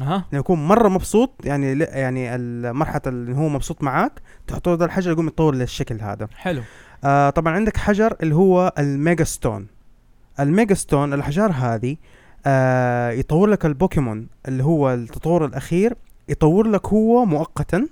أها. 0.01 0.25
لما 0.33 0.41
يكون 0.41 0.69
مرة 0.69 0.89
مبسوط 0.89 1.31
يعني 1.45 1.75
لا- 1.75 1.97
يعني 1.99 2.35
المرحله 2.35 3.01
اللي 3.07 3.37
هو 3.37 3.49
مبسوط 3.49 3.83
معاك 3.83 4.13
تحط 4.47 4.69
له 4.69 4.75
ده 4.77 4.85
الحجر 4.85 5.11
يقوم 5.11 5.27
يتطور 5.29 5.55
للشكل 5.55 6.01
هذا. 6.01 6.29
حلو. 6.37 6.63
آه 7.05 7.31
طبعا 7.31 7.53
عندك 7.55 7.77
حجر 7.77 8.17
اللي 8.23 8.35
هو 8.35 8.73
ال 8.79 8.88
Mega 8.88 9.25
Stone. 9.25 9.67
ال 10.41 10.47
Mega 10.47 10.75
Stone 10.75 11.15
الأحجار 11.15 11.53
هذه 11.53 11.97
آه 12.47 13.11
يطور 13.11 13.49
لك 13.49 13.67
البوكيمون 13.67 14.29
اللي 14.49 14.65
هو 14.65 14.95
التطور 14.95 15.45
الأخير 15.45 15.95
يطور 16.29 16.67
لك 16.67 16.87
هو 16.87 17.25
مؤقتا 17.25 17.89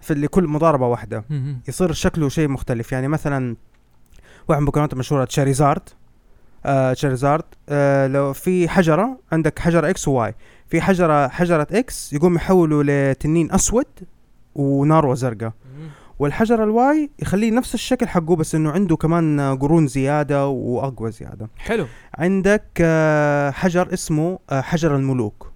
في 0.00 0.12
اللي 0.12 0.28
كل 0.28 0.46
مضاربة 0.46 0.86
واحدة. 0.86 1.24
يصير 1.68 1.92
شكله 1.92 2.28
شيء 2.28 2.48
مختلف. 2.48 2.92
يعني 2.92 3.08
مثلا 3.08 3.56
واحد 4.48 4.58
من 4.60 4.62
البوكيمونات 4.66 4.92
المشهوره 4.92 5.24
Charizard. 5.24 5.82
آه 6.66 6.92
Charizard 6.92 7.44
آه 7.68 8.06
لو 8.06 8.32
في 8.32 8.68
حجرة 8.68 9.18
عندك 9.32 9.58
حجره 9.58 9.90
X 9.90 10.08
و 10.08 10.17
Y. 10.17 10.34
في 10.70 10.80
حجرة 10.80 11.28
حجرة 11.28 11.66
X 11.70 12.12
يقوم 12.12 12.34
يحوله 12.36 12.82
لتنين 12.84 13.52
أسود 13.52 13.86
ونار 14.54 15.14
زرقاء 15.14 15.52
والحجر 16.18 16.64
ال 16.64 16.87
Y 16.87 17.10
يخليه 17.18 17.50
نفس 17.50 17.74
الشكل 17.74 18.08
حقه 18.08 18.36
بس 18.36 18.54
إنه 18.54 18.70
عنده 18.70 18.96
كمان 18.96 19.58
قرون 19.58 19.86
زيادة 19.86 20.48
وأقوى 20.48 21.10
زيادة. 21.10 21.48
حلو. 21.58 21.86
عندك 22.18 22.64
آه، 22.80 23.50
حجر 23.50 23.92
اسمه 23.92 24.38
آه، 24.50 24.60
حجر 24.60 24.96
الملوك. 24.96 25.52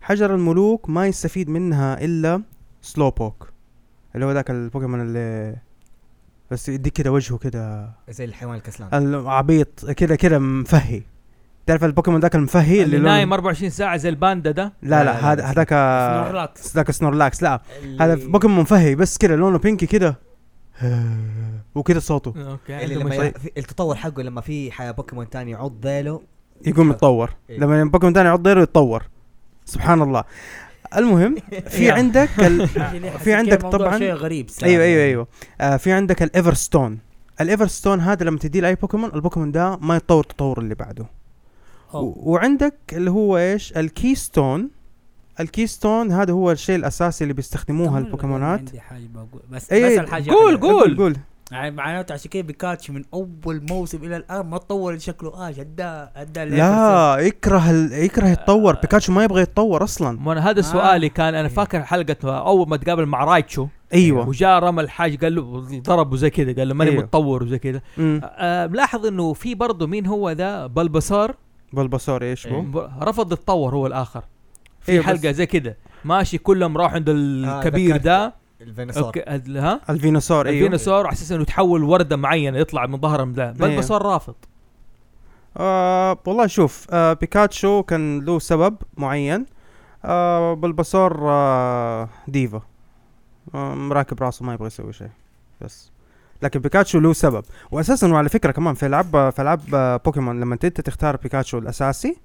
حجر 0.00 0.34
الملوك 0.34 0.88
ما 0.88 1.06
يستفيد 1.06 1.48
منها 1.50 2.04
إلا 2.04 2.42
Slowpoke 2.82 3.48
اللي 4.14 4.26
هو 4.26 4.32
ذاك 4.32 4.50
البوكيمون 4.50 5.00
اللي 5.00 5.56
بس 6.50 6.68
يديك 6.68 6.92
كده 6.92 7.12
وجهه 7.12 7.38
كده. 7.38 7.90
زي 8.08 8.24
الحيوان 8.24 8.56
الكسلان. 8.56 8.88
العبيط 8.94 9.90
كده 9.90 10.16
كده 10.16 10.38
مفهي. 10.38 11.02
تعرف 11.70 11.84
البوكيمون 11.84 12.20
ذاك 12.20 12.34
المفهي 12.34 12.82
اللي 12.82 12.96
لونه- 12.96 13.08
نايم 13.10 13.32
24 13.32 13.70
ساعة 13.70 13.96
زي 13.96 14.08
الباندا 14.08 14.50
ده؟ 14.50 14.72
لا 14.82 15.04
لا، 15.04 15.32
هذا 15.32 15.44
هذاك 15.44 15.68
Snorlax. 15.70 16.76
ذاك 16.76 16.90
Snorlax 16.90 17.42
لا. 17.42 17.60
هذا 18.00 18.14
بوكيمون 18.14 18.60
مفهي 18.60 18.94
بس 18.94 19.18
كده 19.18 19.36
لونه 19.36 19.58
pinky 19.58 19.86
كده. 19.86 20.16
وكده 21.74 22.00
صوته. 22.00 22.34
okay 22.50 22.84
اللي 22.84 23.32
التطور 23.58 23.94
حقه 23.96 24.22
لما 24.22 24.40
في 24.40 24.72
حياة 24.72 24.90
بوكيمون 24.90 25.30
تاني 25.30 25.50
يعض 25.50 25.86
ذيله. 25.86 26.20
يقوم 26.66 26.90
يتطور. 26.90 27.30
إيه. 27.50 27.58
لما 27.58 27.84
بوكيمون 27.84 28.14
ثاني 28.14 28.28
يعض 28.28 28.42
ذيله 28.42 28.62
يتطور. 28.62 29.02
سبحان 29.64 30.02
الله. 30.02 30.24
المهم 30.96 31.34
في. 31.68 31.90
عندك 31.90 32.28
ال... 32.38 32.68
في 33.18 33.34
عندك 33.34 33.62
طبعاً- 33.62 33.98
شيء 33.98 34.12
غريب 34.12 34.50
أيوه 34.62 34.84
أيوه 34.84 35.02
أيوه. 35.04 35.26
آه 35.60 35.76
في 35.76 35.92
عندك 35.92 36.22
ال 36.22 36.54
Everstone 36.54 36.98
ال 37.40 37.66
Everstone 37.66 38.00
هذا 38.00 38.24
لما 38.24 38.38
تديه 38.38 38.60
لأي 38.60 38.74
بوكيمون 38.74 39.10
البوكيمون 39.14 39.52
ده 39.52 39.76
ما 39.76 39.96
يتطور 39.96 40.20
التطور 40.24 40.58
اللي 40.58 40.74
بعده. 40.74 41.06
وعندك 41.94 42.74
اللي 42.92 43.10
هو 43.10 43.38
إيش؟ 43.38 43.76
ال 43.76 43.85
Keystone. 43.85 44.70
ال 45.40 45.48
Keystone 45.48 46.12
هذا 46.12 46.32
هو 46.32 46.50
الشيء 46.50 46.76
الأساسي 46.76 47.24
اللي 47.24 47.34
بيستخدموها 47.34 47.98
البوكيمونات 47.98 48.58
عندي 48.58 48.80
حاجة 48.80 49.08
بقول. 49.14 49.42
بس 49.50 49.72
إيه، 49.72 49.98
بس 49.98 50.04
الحاجة 50.04 50.30
قول،. 50.30 50.56
قول. 50.56 50.96
قول 50.96 51.16
يعني 51.52 51.70
معناته 51.70 52.12
عشان 52.12 52.30
كذا 52.30 52.42
بيكاتشو 52.42 52.92
من 52.92 53.04
أول 53.14 53.62
موسم 53.70 54.04
إلى 54.04 54.16
الآن 54.16 54.46
ما 54.46 54.58
تطور 54.58 54.98
شكله. 54.98 55.50
اش 55.50 55.58
ادى 55.58 55.82
ادى 56.16 56.44
لا 56.44 57.16
يكره 57.18 57.70
ال... 57.70 57.92
يكره 57.92 58.28
يتطور. 58.28 58.74
بيكاتشو 58.74 59.12
ما 59.12 59.24
يبغى 59.24 59.42
يتطور 59.42 59.84
أصلا. 59.84 60.18
ما 60.20 60.50
هذا 60.50 60.58
آه. 60.58 60.62
سؤالي 60.62 61.08
كان. 61.08 61.34
أنا 61.34 61.48
فاكر 61.48 61.82
حلقة 61.82 62.38
أول 62.38 62.68
ما 62.68 62.76
تقابل 62.76 63.06
مع 63.06 63.24
رايتشو. 63.24 63.66
أيوه. 63.94 64.28
وجاء 64.28 64.58
رمى 64.58 64.82
الحاج 64.82 65.24
قال 65.24 65.34
له 65.34 65.66
ضربه 65.80 66.16
زي 66.16 66.30
كذا 66.30 66.52
قال 66.52 66.68
له 66.68 66.74
ماني 66.74 66.90
أيوه. 66.90 67.02
متطور 67.02 67.42
وزي 67.42 67.58
كذا. 67.58 67.80
مم. 67.98 68.20
آه 68.24 68.66
ملاحظ 68.66 69.06
إنه 69.06 69.32
في 69.32 69.54
برضه 69.54 69.86
مين 69.86 70.06
هو 70.06 70.30
ذا؟ 70.30 70.66
بلبسار 70.66 71.36
بلبسور 71.72 72.22
إيش 72.22 72.46
هو؟ 72.46 72.60
ب- 72.60 72.90
رفض 73.02 73.32
يتطور 73.32 73.74
هو 73.74 73.86
الآخر. 73.86 74.24
في 74.80 74.98
بس- 74.98 75.04
حلقة 75.04 75.30
زي 75.32 75.46
كذا 75.46 75.74
ماشي 76.04 76.38
كلهم 76.38 76.76
راحوا 76.78 76.94
عند 76.94 77.08
الكبير 77.08 77.90
ذكرت. 77.94 78.04
ده. 78.04 78.34
الفينوسور 78.60 79.12
ها؟ 79.56 79.80
الفينوسور 79.90 80.46
أيوه. 80.46 80.58
الفينوسور 80.58 81.06
على 81.06 81.12
أساس 81.12 81.32
إنه 81.32 81.42
يتحول 81.42 81.84
وردة 81.84 82.16
معينة 82.16 82.58
يطلع 82.58 82.86
من 82.86 83.00
ظهرهم 83.00 83.32
ده. 83.32 83.50
بلبسار 83.52 84.02
رافض. 84.02 84.34
آه 85.56 86.18
والله 86.26 86.46
شوف 86.46 86.86
آه 86.90 87.12
بيكاتشو 87.12 87.82
كان 87.82 88.20
له 88.24 88.38
سبب 88.38 88.76
معين. 88.96 89.46
آه 90.04 90.54
بلبسور 90.54 91.18
آه 91.30 92.08
ديفا. 92.28 92.62
آه 93.54 93.74
مراكب 93.74 94.22
راسه 94.22 94.44
ما 94.44 94.54
يبغى 94.54 94.66
يسوي 94.66 94.92
شيء 94.92 95.08
بس. 95.60 95.90
لكن 96.42 96.60
بيكاتشو 96.60 96.98
له 96.98 97.12
سبب. 97.12 97.44
واساسا 97.70 98.12
وعلى 98.12 98.28
فكرة 98.28 98.50
كمان 98.50 98.74
في 98.74 98.86
العاب 98.86 99.30
في 99.30 99.42
العاب 99.42 99.60
آه، 99.74 99.96
بوكيمون 99.96 100.40
لما 100.40 100.54
أنت 100.54 100.66
تختار 100.66 101.16
بيكاتشو 101.16 101.58
الأساسي. 101.58 102.16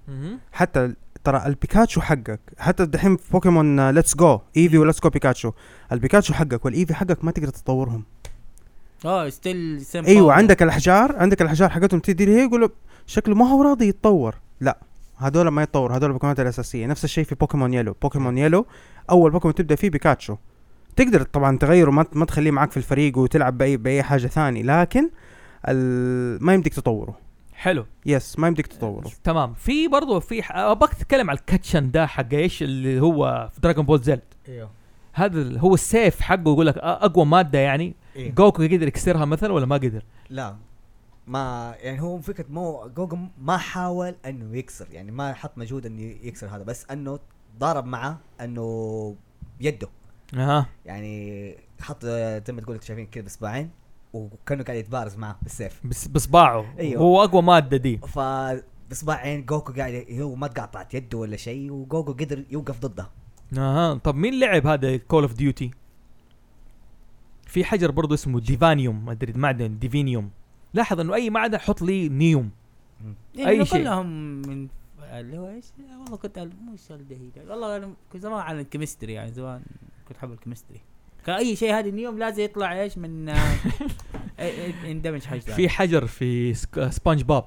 حتى 0.51 0.93
ترى 1.23 1.43
البيكاتشو 1.45 2.01
حقك. 2.01 2.39
حتى 2.57 2.85
دحين 2.85 3.17
في 3.17 3.31
بوكيمون 3.31 3.89
Let's 3.89 4.15
Go 4.15 4.39
إيفي 4.57 4.77
و 4.77 4.81
Let's 4.81 5.01
Go 5.01 5.09
بيكاتشو. 5.09 5.51
البيكاتشو 5.91 6.33
حقك 6.33 6.65
والإيفي 6.65 6.93
حقك 6.93 7.25
ما 7.25 7.31
تقدر 7.31 7.47
تطورهم. 7.47 8.03
آه 9.05 9.29
still 9.29 9.85
same 9.85 10.05
أيوه 10.05 10.33
عندك 10.33 10.63
الأحجار 10.63 11.15
عندك 11.15 11.41
الأحجار 11.41 11.69
حقتهم 11.69 11.99
تدي 11.99 12.27
هي 12.27 12.43
يقولوا 12.43 12.69
شكله 13.05 13.35
ما 13.35 13.49
هو 13.49 13.61
راضي 13.61 13.87
يتطور. 13.87 14.35
لا 14.61 14.77
هذول 15.17 15.47
ما 15.47 15.63
يتطور 15.63 15.95
هذول 15.95 16.09
البوكيمونات 16.09 16.39
الأساسية. 16.39 16.87
نفس 16.87 17.03
الشيء 17.03 17.23
في 17.23 17.35
بوكيمون 17.35 17.73
Yellow 17.73 17.95
بوكيمون 18.01 18.37
Yellow 18.37 18.65
أول 19.09 19.31
بوكيمون 19.31 19.55
تبدأ 19.55 19.75
فيه 19.75 19.89
بيكاتشو. 19.89 20.35
تقدر 20.95 21.21
طبعا 21.21 21.57
تغيره 21.57 21.91
ما 21.91 22.05
ما 22.13 22.25
تخليه 22.25 22.51
معك 22.51 22.71
في 22.71 22.77
الفريق 22.77 23.17
وتلعب 23.17 23.57
باي 23.57 23.77
بأي 23.77 24.03
حاجة 24.03 24.27
ثاني 24.27 24.63
لكن 24.63 25.09
ال... 25.67 26.43
ما 26.43 26.53
يمديك 26.53 26.73
تطوره. 26.73 27.17
حلو. 27.53 27.85
yes 28.05 28.39
ما 28.39 28.47
يمديك 28.47 28.67
تطوره. 28.67 29.11
تمام. 29.23 29.53
في 29.53 29.87
برضه 29.87 30.19
في 30.19 30.43
ح- 30.43 30.55
أبغاك 30.55 30.93
تتكلم 30.93 31.29
على 31.29 31.39
ال 31.39 31.46
Katchin 31.46 31.91
ده 31.91 32.05
حق 32.07 32.33
إيش 32.33 32.63
اللي 32.63 32.99
هو 33.01 33.49
في 33.53 33.61
Dragon 33.61 33.85
Ball 33.85 34.01
Z 34.01 34.21
إيوه. 34.47 34.69
هذا 35.13 35.59
هو 35.59 35.73
السيف 35.73 36.21
حقه 36.21 36.41
يقول 36.51 36.67
لك 36.67 36.77
أقوى 36.77 37.25
مادة 37.25 37.59
يعني. 37.59 37.95
إيه. 38.15 38.31
جوكو 38.31 38.63
قدر 38.63 38.87
يكسرها 38.87 39.25
مثلا 39.25 39.53
ولا 39.53 39.65
ما 39.65 39.75
قدر؟ 39.75 40.03
لا. 40.29 40.55
ما 41.27 41.75
يعني 41.79 42.01
هو 42.01 42.19
فكرة 42.19 42.45
مو 42.49 42.89
جوكو 42.95 43.17
ما 43.41 43.57
حاول 43.57 44.15
إنه 44.25 44.57
يكسر 44.57 44.87
يعني 44.91 45.11
ما 45.11 45.33
حط 45.33 45.57
مجهود 45.57 45.85
إنه 45.85 46.01
يكسر 46.01 46.47
هذا 46.47 46.63
بس 46.63 46.85
إنه 46.91 47.19
ضارب 47.59 47.85
معه 47.85 48.17
إنه 48.41 49.15
يده. 49.61 49.87
أها. 50.33 50.65
يعني 50.85 51.55
حط 51.81 52.05
زي 52.05 52.43
ما 52.49 52.61
تقول 52.61 52.83
شايفين 52.83 53.05
كذا 53.05 53.23
باصبعين 53.23 53.69
وكأنه 54.13 54.63
قاعد 54.63 54.77
يتبارز 54.77 55.17
معه 55.17 55.39
بالسيف. 55.41 55.81
بس 55.85 56.07
بصباعه. 56.07 56.75
أيوه. 56.79 57.01
هو 57.01 57.23
أقوى 57.23 57.41
مادة 57.41 57.77
دي. 57.77 57.97
ف 57.97 58.19
باصبعين 58.89 59.45
جوكو 59.45 59.73
قاعد 59.73 60.05
هو 60.11 60.35
ما 60.35 60.47
تقاطعت 60.47 60.93
يده 60.93 61.17
ولا 61.17 61.37
شيء 61.37 61.71
وجوكو 61.71 62.13
قدر 62.13 62.45
يوقف 62.49 62.79
ضده. 62.79 63.09
أها. 63.57 63.93
طب 63.93 64.15
مين 64.15 64.39
لعب 64.39 64.67
هذا 64.67 64.97
Call 64.97 65.23
of 65.23 65.33
Duty؟ 65.33 65.71
في 67.47 67.63
حجر 67.63 67.91
برضه 67.91 68.13
اسمه 68.13 68.39
Divinium 68.39 69.05
ما 69.05 69.11
أدري 69.11 69.33
معدن 69.33 69.79
Divinium 69.79 70.29
لاحظ 70.73 70.99
إنه 70.99 71.13
أي 71.13 71.29
معدن 71.29 71.57
حط 71.57 71.81
لي 71.81 72.09
نيوم 72.09 72.49
يعني 73.35 73.49
أي 73.49 73.59
أي 73.59 73.65
شيء. 73.65 73.83
كلهم 73.83 74.07
من 74.41 74.67
اللي 75.01 75.37
هو 75.37 75.49
إيش؟ 75.49 75.65
والله 75.99 76.17
كنت 76.17 76.39
مو 76.39 76.75
الدهي 76.89 77.29
والله 77.49 77.77
أنا 77.77 77.93
كنت 78.11 78.21
زمان 78.21 78.39
على 78.39 78.61
ال 78.61 78.66
chemistry 78.66 79.13
يعني 79.13 79.31
زمان 79.31 79.61
كنت 80.07 80.17
أحب 80.17 80.31
ال 80.31 80.36
chemistry. 80.36 80.81
كان 81.25 81.35
اي 81.35 81.55
شيء 81.55 81.73
هذا 81.73 81.89
اليوم 81.89 82.19
لازم 82.19 82.43
يطلع 82.43 82.81
إيش 82.81 82.97
من 82.97 83.29
آه، 83.29 83.55
إيه- 84.37 84.39
إيه- 84.39 84.85
يندمج 84.85 85.23
حاجة. 85.23 85.39
في 85.39 85.69
حجر 85.69 86.07
في 86.07 86.53
سك- 86.53 86.89
سبونج 86.89 87.21
بوب. 87.23 87.43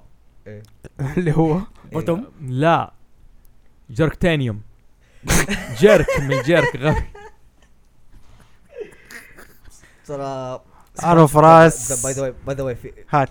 اللي 1.17 1.33
هو؟ 1.33 1.61
Bottom؟ 1.93 2.27
لا. 2.43 2.93
Jerktonium 3.91 4.61
jerk 5.81 6.07
من 6.21 6.43
jerk 6.43 6.77
غبي. 6.77 7.03
ترى 10.07 10.61
أعرف 11.03 11.37
راس. 11.37 12.03
by 12.07 12.13
the 12.13 12.23
way 12.23 12.35
by 12.47 12.55
the 12.57 12.63
way 12.63 12.77
هات. 13.11 13.31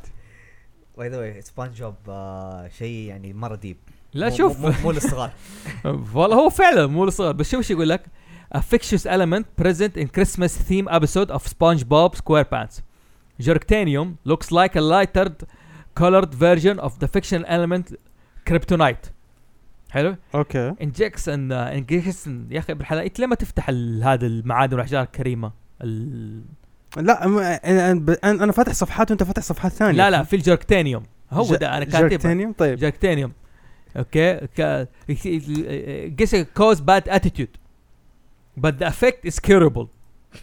by 0.97 1.09
the 1.09 1.17
way 1.19 1.41
سبونج 1.41 1.73
بوب 1.75 1.95
شيء 2.77 3.07
يعني 3.07 3.33
مرة 3.33 3.55
deep 3.55 3.77
لا 4.13 4.29
شوف. 4.29 4.59
مو, 4.83 4.91
للصغار. 4.91 5.31
والله 6.13 6.35
هو 6.35 6.49
فعلا 6.49 6.87
مو 6.87 7.09
صغير 7.09 7.31
بس 7.31 7.51
شوف 7.51 7.59
إيش 7.59 7.71
يقول 7.71 7.89
لك. 7.89 8.05
A 8.51 8.61
fictitious 8.61 9.05
element 9.05 9.45
present 9.61 9.97
in 9.97 10.07
Christmas 10.07 10.53
theme 10.69 10.87
episode 10.97 11.29
of 11.31 11.41
SpongeBob 11.55 12.15
SquarePants. 12.21 12.75
Jerktanium 13.47 14.07
looks 14.23 14.51
like 14.51 14.73
a 14.75 14.81
lighter 14.81 15.27
colored 15.95 16.33
version 16.33 16.79
of 16.79 16.91
the 16.99 17.07
fictional 17.07 17.45
element 17.47 17.85
Kryptonite. 18.49 19.11
حلو؟ 19.89 20.15
أوكي 20.35 20.71
and 20.71 21.51
uh, 21.51 21.77
injects 21.77 22.27
يا 22.51 22.59
أخي 22.59 22.73
بالحلال 22.73 23.03
انت 23.03 23.19
ليه 23.19 23.27
ما 23.27 23.35
تفتح 23.35 23.69
هذا 24.03 24.25
المعادن 24.27 24.73
والاحجار 24.73 25.03
الكريمه؟ 25.03 25.51
ال... 25.83 26.41
لا 26.97 27.25
أنا 27.25 28.13
أنا 28.23 28.51
فاتح 28.51 28.73
صفحات 28.73 29.11
وانت 29.11 29.23
فاتح 29.23 29.41
صفحات 29.43 29.71
ثانية 29.71 29.97
لا 29.97 30.09
لا 30.09 30.23
في 30.23 30.35
الجركتانيوم 30.35 31.03
هو 31.31 31.55
ده 31.55 31.77
أنا 31.77 31.85
كاتبها 31.85 32.01
Jerktonium 32.09 32.51
طيب 32.51 32.79
Jerktonium 32.79 33.31
okay 33.97 34.33
ك- 34.57 34.87
guess 36.21 36.33
it 36.33 36.45
cause 36.59 36.79
bad 36.81 37.09
attitude 37.17 37.66
but 38.57 38.79
the 38.79 38.87
effect 38.87 39.25
is 39.25 39.39
curable. 39.39 39.87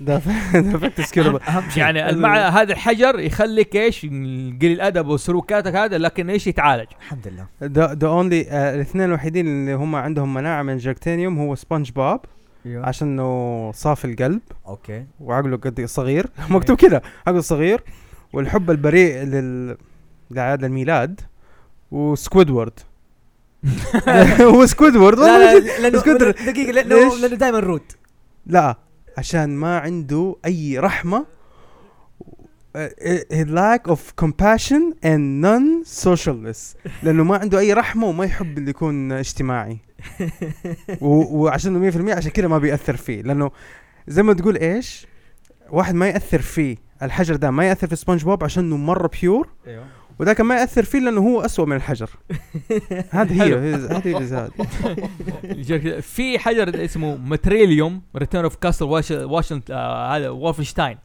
the 0.01 0.23
the 0.55 0.79
effect 0.79 1.01
is 1.01 1.10
curable 1.10 1.41
أهم 1.41 1.71
شيء. 1.71 1.83
يعني 1.83 2.11
المع... 2.11 2.49
هذا 2.49 2.73
الحجر 2.73 3.21
يخليك 3.21 3.77
إيش؟ 3.77 4.07
قليل 4.07 4.73
الأدب 4.73 5.07
وسلوكاتك 5.07 5.75
هذا 5.75 5.99
لكن 5.99 6.31
إيش؟ 6.31 6.47
يتعالج. 6.47 6.87
الحمد 7.01 7.29
لله. 7.29 7.47
the 7.63 7.95
the 7.95 8.09
only 8.09 8.41
الاثنين 8.75 9.05
الوحيدين 9.05 9.47
اللي 9.47 9.75
هم 9.75 9.95
عندهم 9.95 10.35
مناعة 10.35 10.63
من 10.63 10.73
ال 10.73 10.79
Jerktonium 10.79 11.39
هو 11.39 11.55
سبونج 11.55 11.91
بوب 11.91 12.21
أيوه. 12.67 12.87
عشان 12.87 13.09
إنه 13.09 13.73
صافي 13.73 14.05
القلب. 14.05 14.41
أوكي. 14.67 15.05
وعقله 15.21 15.57
قد 15.57 15.85
صغير. 15.85 16.27
مكتوب 16.51 16.77
كذا 16.77 17.03
عقله 17.27 17.41
صغير. 17.41 17.81
والحب 18.33 18.71
البريء 18.71 19.23
لل 19.23 19.77
لاعياد 20.31 20.65
الميلاد 20.65 21.21
وسكويدورد. 21.91 22.81
هو 24.53 24.67
سكويدورد 24.67 25.19
لا 25.19 25.25
والله 25.25 25.79
لا 25.79 25.89
دقيقة؟ 25.89 26.71
لأنه 26.71 27.17
لأنه 27.21 27.37
دائما 27.37 27.59
rude 27.59 27.97
لا 28.47 28.79
عشان 29.19 29.57
ما 29.57 29.79
عنده 29.79 30.37
أي 30.45 30.79
رحمة. 30.79 31.27
Uh, 32.77 33.45
lack 33.47 33.89
of 33.95 34.01
compassion 34.25 34.83
and 35.05 35.41
non 35.45 35.85
socialness 36.05 36.77
لأنه 37.03 37.25
ما 37.25 37.37
عنده 37.37 37.59
أي 37.59 37.73
رحمة 37.73 38.07
وما 38.07 38.25
يحب 38.25 38.59
اللي 38.59 38.71
يكون 38.71 39.13
اجتماعي. 39.13 39.79
و- 41.01 41.39
وعشان 41.43 41.93
100% 41.93 42.11
عشان 42.17 42.31
كذا 42.31 42.49
ما 42.49 42.59
بيأثر 42.59 42.97
فيه. 42.97 43.23
لأنه 43.23 43.51
زي 44.09 44.23
ما 44.23 44.33
تقول 44.33 44.57
إيش؟ 44.57 45.07
واحد 45.71 45.95
ما 45.95 46.09
يأثر 46.09 46.41
فيه. 46.43 46.77
الحجر 47.03 47.37
ده 47.37 47.51
ما 47.51 47.65
يأثر 47.69 47.87
في 47.87 47.97
سبونج 47.97 48.25
بوب 48.25 48.45
عشانه 48.45 48.77
مرة 48.77 49.11
بيور 49.23 49.49
أيوه. 49.67 49.87
وذاك 50.19 50.41
ما 50.41 50.55
يأثر 50.61 50.85
فيه 50.85 50.99
لأنه 50.99 51.21
هو 51.21 51.41
أسوأ 51.41 51.67
من 51.67 51.77
الحجر. 51.77 52.11
هذه 53.11 53.43
هي 53.43 53.75
هذه. 53.75 54.51
في 56.01 56.39
حجر 56.39 56.85
اسمه 56.85 57.17
ماتريليوم 57.17 58.03
ريتيرن 58.17 58.45
اوف 58.45 58.57
كاستل 58.57 58.85
واشنطن 58.85 59.75
هذا 59.75 60.29
وولفنشتاين 60.29 60.99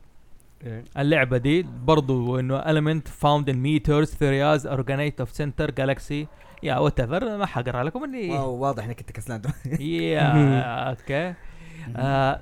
اللعبة 0.98 1.38
دي 1.38 1.65
برضو 1.86 2.40
إنه 2.40 2.61
element 2.61 3.03
found 3.03 3.45
in 3.45 3.56
meters 3.56 4.10
theories 4.10 4.65
organate 4.65 5.26
of 5.26 5.30
center 5.41 5.72
galaxy 5.72 6.27
يا 6.64 6.77
وات 6.77 6.99
ايفر 6.99 7.38
ما 7.38 7.45
حقرا 7.45 7.84
لكم 7.84 8.03
اني 8.03 8.30
واو 8.30 8.56
واضح 8.56 8.84
إنك 8.84 8.99
أنت 8.99 9.11
كسلان. 9.11 9.41
يا 9.80 10.90
أوكي 10.90 11.34
آه، 11.95 12.41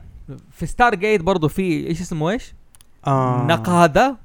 في 0.51 0.65
ستار 0.65 0.95
جيت 0.95 1.21
برضو 1.21 1.47
في 1.47 1.87
إيش 1.87 2.01
اسمه 2.01 2.29
إيش؟ 2.29 2.53
آه. 3.07 3.45
نقادة. 3.49 4.17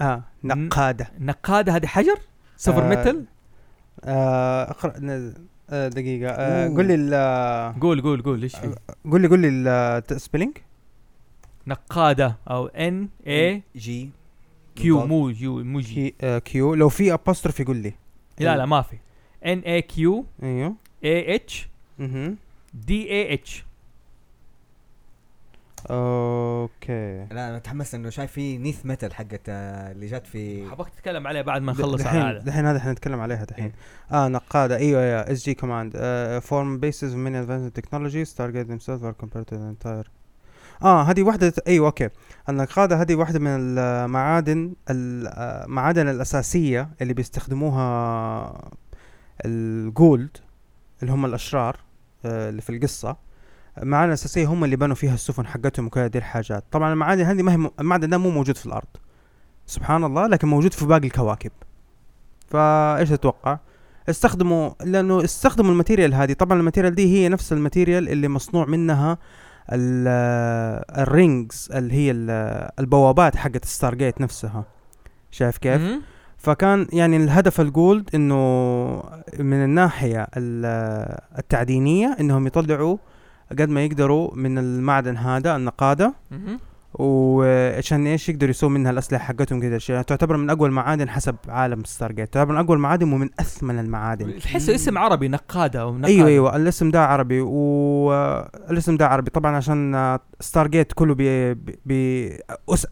آه. 0.00 0.22
نقادة. 0.44 1.10
نقادة. 1.20 1.76
هذه 1.76 1.86
حجر؟ 1.86 2.18
سوبر 2.56 2.84
آه، 2.84 2.88
ميتل 2.88 3.24
آه 4.04 4.70
اقرأ 4.70 4.92
آه 5.70 5.88
دقيقة. 5.88 6.30
آه. 6.30 6.68
قول 6.68 6.86
لي 6.86 7.74
قول 7.80 8.02
قول 8.02 8.22
قول 8.22 8.42
إيش 8.42 8.56
في؟ 8.56 8.74
قول 9.10 9.20
لي 9.20 9.28
قول 9.28 9.40
لي 9.40 9.48
السبيلينج 10.10 10.56
نقادة 11.66 12.36
أو 12.50 12.66
ان 12.66 13.08
اي 13.26 13.62
جي 13.76 14.10
كيو 14.76 15.06
مو 15.06 15.28
يو 15.28 15.64
مو 15.64 15.80
جي 15.80 15.94
كي 15.94 16.14
آه 16.20 16.38
كيو 16.38 16.74
لو 16.74 16.88
في 16.88 17.12
ابوستروفي 17.12 17.64
قول 17.64 17.76
لي. 17.76 17.94
لا 18.40 18.56
لا 18.56 18.66
ما 18.66 18.82
في. 18.82 18.96
ان 19.46 19.58
اي 19.58 19.82
كيو 19.82 20.26
أيوه. 20.42 20.74
اي 21.04 21.34
اتش 21.34 21.68
دي 22.74 23.10
اي 23.10 23.34
اتش 23.34 23.64
أوكي. 25.90 27.26
لا 27.30 27.48
أنا 27.48 27.58
تحمست 27.58 27.94
إنه 27.94 28.10
شايف 28.10 28.32
في 28.32 28.58
نيث 28.58 28.86
ميتال 28.86 29.14
حقت 29.14 29.40
آه، 29.48 29.92
اللي 29.92 30.06
جات 30.06 30.26
في 30.26 30.62
حبك 30.70 30.88
تتكلم 30.88 31.26
عليه 31.26 31.42
بعد 31.42 31.62
ما 31.62 31.72
نخلص 31.72 32.06
على 32.06 32.18
دحين 32.18 32.22
هذا 32.22 32.38
دحين 32.38 32.66
هذا 32.66 32.78
حنتكلم 32.78 33.20
عليها 33.20 33.44
دحين. 33.44 33.72
آه 34.12 34.28
نقادة. 34.28 34.76
أيوه 34.76 35.02
أيوه 35.02 35.20
إس 35.20 35.44
جي 35.44 35.54
كوماند. 35.54 35.96
فورم 36.42 36.78
بيسز 36.78 37.14
of 37.14 37.16
many 37.16 37.36
advanced 37.46 37.80
technologies 37.80 38.34
target 38.34 38.68
themselves 38.68 39.02
are 39.04 39.24
compared 39.24 39.46
to 39.48 39.54
the 39.54 39.86
entire 39.86 40.08
آه 40.82 41.02
هذه 41.02 41.22
واحدة 41.22 41.52
أيوه 41.66 41.86
أوكي. 41.86 42.08
النقادة 42.48 43.00
هذه 43.00 43.14
واحدة 43.14 43.38
من 43.38 43.46
المعادن 43.78 44.74
المعادن 44.90 46.08
الأساسية 46.08 46.90
اللي 47.02 47.14
بيستخدموها 47.14 48.70
الـ 49.44 49.56
Goa'uld 49.56 50.36
اللي 51.02 51.12
هم 51.12 51.24
الأشرار 51.26 51.76
آه، 52.24 52.48
اللي 52.48 52.62
في 52.62 52.70
القصة. 52.70 53.16
المعادن 53.82 54.08
الأساسية 54.08 54.46
هم 54.46 54.64
اللي 54.64 54.76
بنوا 54.76 54.94
فيها 54.94 55.14
السفن 55.14 55.46
حقتهم 55.46 55.86
وكذا 55.86 56.06
دي 56.06 56.18
الحاجات. 56.18 56.64
طبعا 56.70 56.92
المعادن 56.92 57.24
هذه 57.24 57.42
ما 57.42 57.52
هي 57.52 57.70
المعدن 57.80 58.08
ده 58.10 58.18
مو 58.18 58.30
موجود 58.30 58.56
في 58.56 58.66
الأرض. 58.66 58.88
سبحان 59.66 60.04
الله 60.04 60.26
لكن 60.26 60.48
موجود 60.48 60.72
في 60.72 60.86
باقي 60.86 61.06
الكواكب. 61.06 61.50
فإيش 62.48 63.08
تتوقع؟ 63.08 63.58
استخدموا 64.08 64.70
لأنه 64.84 65.24
استخدموا 65.24 65.70
ال 65.72 65.77
material 65.77 66.14
هذه. 66.14 66.32
طبعا 66.32 66.58
ال 66.58 66.62
material 66.62 66.94
دي 66.94 67.14
هي 67.16 67.28
نفس 67.28 67.52
الماتيريال 67.52 68.08
اللي 68.08 68.28
مصنوع 68.28 68.66
منها 68.66 69.18
ال 70.98 71.10
rings 71.10 71.68
اللي 71.74 71.94
هي 71.94 72.10
ال- 72.10 72.70
البوابات 72.78 73.36
حقت 73.36 73.64
Stargate 73.64 74.20
نفسها. 74.20 74.64
شايف 75.30 75.58
كيف. 75.58 75.82
فكان 76.38 76.86
يعني 76.92 77.16
الهدف 77.16 77.60
الـ 77.60 77.66
Goa'uld 77.66 78.10
إنه 78.14 78.34
من 79.38 79.64
الناحية 79.64 80.26
ال- 80.36 81.18
التعدينية 81.38 82.16
إنهم 82.20 82.46
يطلعوا 82.46 82.96
قد 83.50 83.68
ما 83.68 83.84
يقدروا 83.84 84.36
من 84.36 84.58
المعدن 84.58 85.16
هذا 85.16 85.56
النقادة. 85.56 86.14
وعشان 86.94 88.06
إيش 88.06 88.28
يقدروا 88.28 88.50
يسووا 88.50 88.70
منها 88.72 88.90
الأسلحة 88.90 89.24
حقتهم 89.24 89.60
كذا 89.60 89.76
اشياء 89.76 90.02
تعتبر 90.02 90.36
من 90.36 90.50
أقوى 90.50 90.68
المعادن 90.68 91.08
حسب 91.08 91.36
عالم 91.48 91.84
Stargate 91.84 92.32
تعتبر 92.32 92.52
من 92.52 92.58
أقوى 92.58 92.76
المعادن 92.76 93.12
ومن 93.12 93.28
أثمن 93.40 93.78
المعادن. 93.78 94.38
تحسه 94.38 94.74
اسم 94.74 94.98
عربي 94.98 95.28
نقادة 95.28 95.80
أو 95.80 95.90
نقادة. 95.98 96.06
أيوه 96.14 96.28
أيوه 96.28 96.56
الاسم 96.56 96.90
ده 96.90 97.04
عربي. 97.04 97.40
والاسم 97.40 98.96
ده 98.96 99.06
عربي. 99.06 99.30
طبعا 99.30 99.56
عشان 99.56 100.18
Stargate 100.40 100.92
كله 100.92 101.14
بي 101.14 101.54
بي 101.86 102.32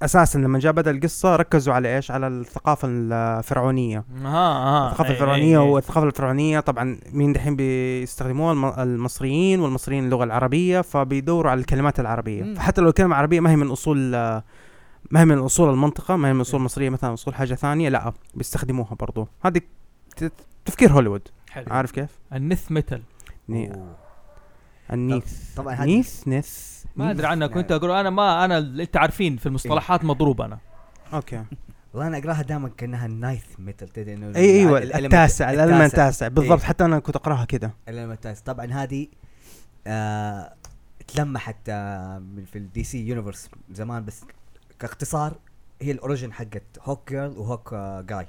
أساسا 0.03 0.39
لما 0.39 0.59
جاء 0.59 0.73
بدأ 0.73 0.91
القصة 0.91 1.37
ركزوا 1.37 1.75
على 1.75 1.97
إيش؟ 1.97 2.11
على 2.11 2.27
الثقافة 2.27 2.89
الفرعونية. 2.91 4.05
ها 4.25 4.29
ها 4.29 4.91
الثقافة 4.91 5.11
الفرعونية. 5.11 5.59
والثقافة 5.59 6.07
الفرعونية. 6.07 6.61
طبعا 6.61 6.99
مين 7.13 7.33
دحين 7.33 7.57
بيستخدموها؟ 7.57 8.53
الم- 8.53 8.75
المصريين 8.79 9.61
والمصريين 9.61 10.05
اللغة 10.05 10.25
العربية 10.25 10.81
فبيدوروا 10.81 11.51
على 11.51 11.61
الكلمات 11.61 12.01
العربية. 12.01 12.55
فحتى 12.55 12.81
لو 12.81 12.89
الكلمة 12.89 13.17
عربية 13.17 13.41
ما 13.41 13.51
هي 13.51 13.57
من 13.57 13.67
أصول 13.87 14.11
ما 15.11 15.21
هي 15.21 15.25
من 15.25 15.39
اصول 15.39 15.71
المنطقة 15.71 16.17
ما 16.17 16.29
هي 16.29 16.33
من 16.33 16.41
اصول 16.41 16.61
مصريه 16.61 16.91
مثلا 16.91 17.15
أصول 17.15 17.35
حاجة 17.35 17.55
ثانية 17.55 17.89
لا 17.89 18.13
بيستخدموها 18.35 18.95
برضو. 18.95 19.29
هذه 19.45 19.61
تفكير 20.65 20.93
هوليوود. 20.93 21.29
حلو. 21.51 21.65
عارف 21.71 21.91
كيف؟ 21.91 22.11
ال 22.33 22.43
Nth 22.43 22.73
metal. 22.73 23.03
ال 24.93 25.05
Nth. 25.05 25.55
طبعا 25.57 25.75
هذه 25.75 25.87
Nth 25.87 26.29
Nth. 26.29 26.85
ما 26.97 27.11
أدري 27.11 27.27
عنها. 27.27 27.47
كنت 27.47 27.73
أقول 27.73 27.91
أنا 27.91 28.11
ما 28.11 28.45
أنا 28.45 28.59
اللي 28.59 28.83
انت 28.83 28.97
عارفين 28.97 29.37
في 29.37 29.47
المصطلحات 29.47 30.05
مضروب 30.05 30.41
أنا. 30.41 30.59
okay. 31.13 31.45
والله 31.93 32.09
أنا 32.09 32.19
أقراها 32.19 32.43
دائما 32.43 32.69
كأنها 32.69 33.07
ninth 33.07 33.45
metal 33.59 33.89
تدري 33.89 34.15
إنه 34.15 34.37
اي 34.37 34.61
أيوه 34.61 34.79
التاسع 34.79 35.51
ال 35.51 35.56
element 35.56 35.93
التاسع. 35.93 36.29
بالضبط 36.29 36.61
إيه. 36.61 36.67
حتى 36.67 36.85
أنا 36.85 36.99
كنت 36.99 37.17
أقراها 37.17 37.45
كده. 37.45 37.75
ال 37.89 37.94
element 37.94 38.27
التاسع. 38.27 38.43
طبعا 38.45 38.67
هذه 38.67 39.07
آه 39.87 40.55
تلمحت 41.09 41.71
من 42.37 42.45
في 42.53 42.59
ال 42.59 42.85
DC 42.85 43.07
universe 43.07 43.49
زمان 43.71 44.05
بس 44.05 44.25
كاختصار 44.79 45.39
هي 45.83 45.91
ال 45.91 45.97
origin 45.97 46.33
حقت 46.33 46.63
Hawkgirl 46.83 47.39
و 47.39 47.46
Hawk 47.46 47.75
guy 48.09 48.27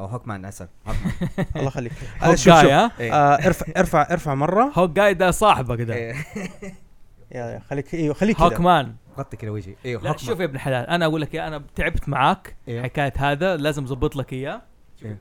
أو 0.00 0.06
Hawkman 0.06 0.44
أسف. 0.44 0.68
الله 1.56 1.66
يخليك. 1.68 1.92
Hawk 2.22 2.36
guy 2.36 2.72
ها؟ 2.72 2.92
إيه. 3.00 3.12
آه، 3.12 3.46
ارفع 3.46 3.66
ارفع 3.76 4.06
ارفع 4.10 4.34
مرة. 4.34 4.72
Hawk 4.74 4.90
guy 4.90 5.14
ده 5.14 5.30
صاحبك 5.30 5.80
ده. 5.80 5.94
إيه. 5.94 6.14
يا 7.34 7.58
خليك 7.70 7.94
أيوه 7.94 8.14
خليك 8.14 8.40
Hawkman 8.40 8.94
غطي 9.18 9.36
كذا 9.36 9.50
وجهي. 9.50 9.74
أيوه 9.84 10.02
لا 10.02 10.10
هوك 10.10 10.18
شوف 10.18 10.40
يا 10.40 10.44
ابن 10.44 10.54
الحلال 10.54 10.86
أنا 10.86 11.04
أقول 11.04 11.20
لك 11.20 11.34
يا 11.34 11.48
أنا 11.48 11.62
تعبت 11.76 12.08
معاك 12.08 12.56
إيه. 12.68 12.82
حكاية 12.82 13.12
هذا 13.16 13.56
لازم 13.56 13.84
أظبط 13.84 14.16
لك 14.16 14.32
إياه. 14.32 14.62
إيه. 15.04 15.18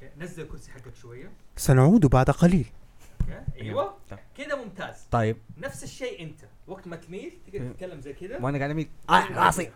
كده. 0.00 0.10
نزل 0.18 0.42
الكرسي 0.42 0.70
حقك 0.70 0.94
شوية. 0.94 1.30
سنعود 1.56 2.06
بعد 2.06 2.30
قليل. 2.30 2.66
أيوه. 3.60 3.94
كده 4.36 4.64
ممتاز. 4.64 5.06
طيب. 5.10 5.36
نفس 5.58 5.84
الشيء 5.84 6.22
أنت. 6.22 6.40
وقت 6.66 6.86
ما 6.88 6.96
تميل 6.96 7.38
تقدر. 7.46 7.72
تتكلم 7.72 8.00
زي 8.00 8.12
كده 8.12 8.38
وأنا 8.40 8.58
قاعد 8.58 8.70
أميل. 8.70 8.88
آه 9.10 9.32
راسي. 9.32 9.70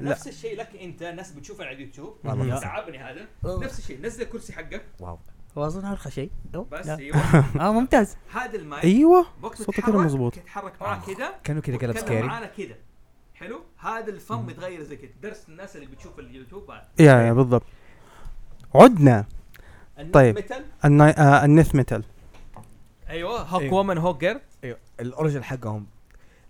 لا. 0.00 0.10
نفس 0.10 0.28
الشيء 0.28 0.56
لك 0.56 0.68
أنت. 0.82 1.02
الناس 1.02 1.32
بتشوفه 1.32 1.64
على 1.64 1.76
اليوتيوب. 1.76 2.16
والله. 2.24 2.60
تعبني 2.60 2.98
هذا. 2.98 3.26
أوه. 3.44 3.64
نفس 3.64 3.78
الشيء. 3.78 4.00
نزل 4.00 4.22
الكرسي 4.22 4.52
حقك. 4.52 4.84
واو. 5.00 5.18
هو 5.58 5.66
أظن 5.66 5.84
ارخص 5.84 6.10
شيء. 6.10 6.30
بس. 6.72 6.88
أيوه. 6.88 7.16
آه 7.60 7.72
ممتاز. 7.72 8.16
هذا 8.32 8.56
المايك. 8.56 8.84
أيوه. 8.84 9.26
وقت 9.42 9.60
ما 9.60 9.66
صوته 9.66 9.72
كده 9.72 9.86
تتحرك 9.86 10.04
مظبوط. 10.04 10.36
يتحرك 10.36 10.82
معك 10.82 11.06
كده. 11.06 11.34
كانوا 11.44 11.62
كذا 11.62 11.76
قلب 11.76 11.98
سكيري 11.98 12.22
معانا 12.22 12.46
كده. 12.46 12.76
حلو؟ 13.34 13.60
هذا 13.78 14.10
الفم 14.10 14.50
يتغير 14.50 14.82
زي 14.82 14.96
كده. 14.96 15.10
درس 15.22 15.48
الناس 15.48 15.76
اللي 15.76 15.86
بتشوف 15.86 16.18
اليوتيوب. 16.18 16.70
يا 16.98 17.12
يا 17.12 17.32
بالضبط. 17.32 17.62
عدنا. 18.74 19.24
طيب. 20.12 20.38
آه 20.84 21.44
النث 21.44 21.74
ميتال 21.74 22.04
أيوه 23.10 23.40
هوك 23.42 23.62
أيوة. 23.62 23.74
وومن 23.74 23.98
هوك 23.98 24.20
جير 24.20 24.40
أيوه 24.64 24.76
الاوريجن 25.00 25.44
حقهم. 25.44 25.86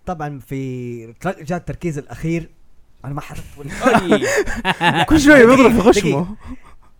طبعا 0.05 0.39
في 0.39 1.13
جاء 1.25 1.57
التركيز 1.57 1.97
الأخير. 1.97 2.49
أنا 3.05 3.13
ما 3.13 3.21
ولا 3.57 5.03
كل 5.09 5.19
شوية 5.19 5.45
بيضرب 5.45 5.71
في 5.71 5.81
خشمه. 5.81 6.35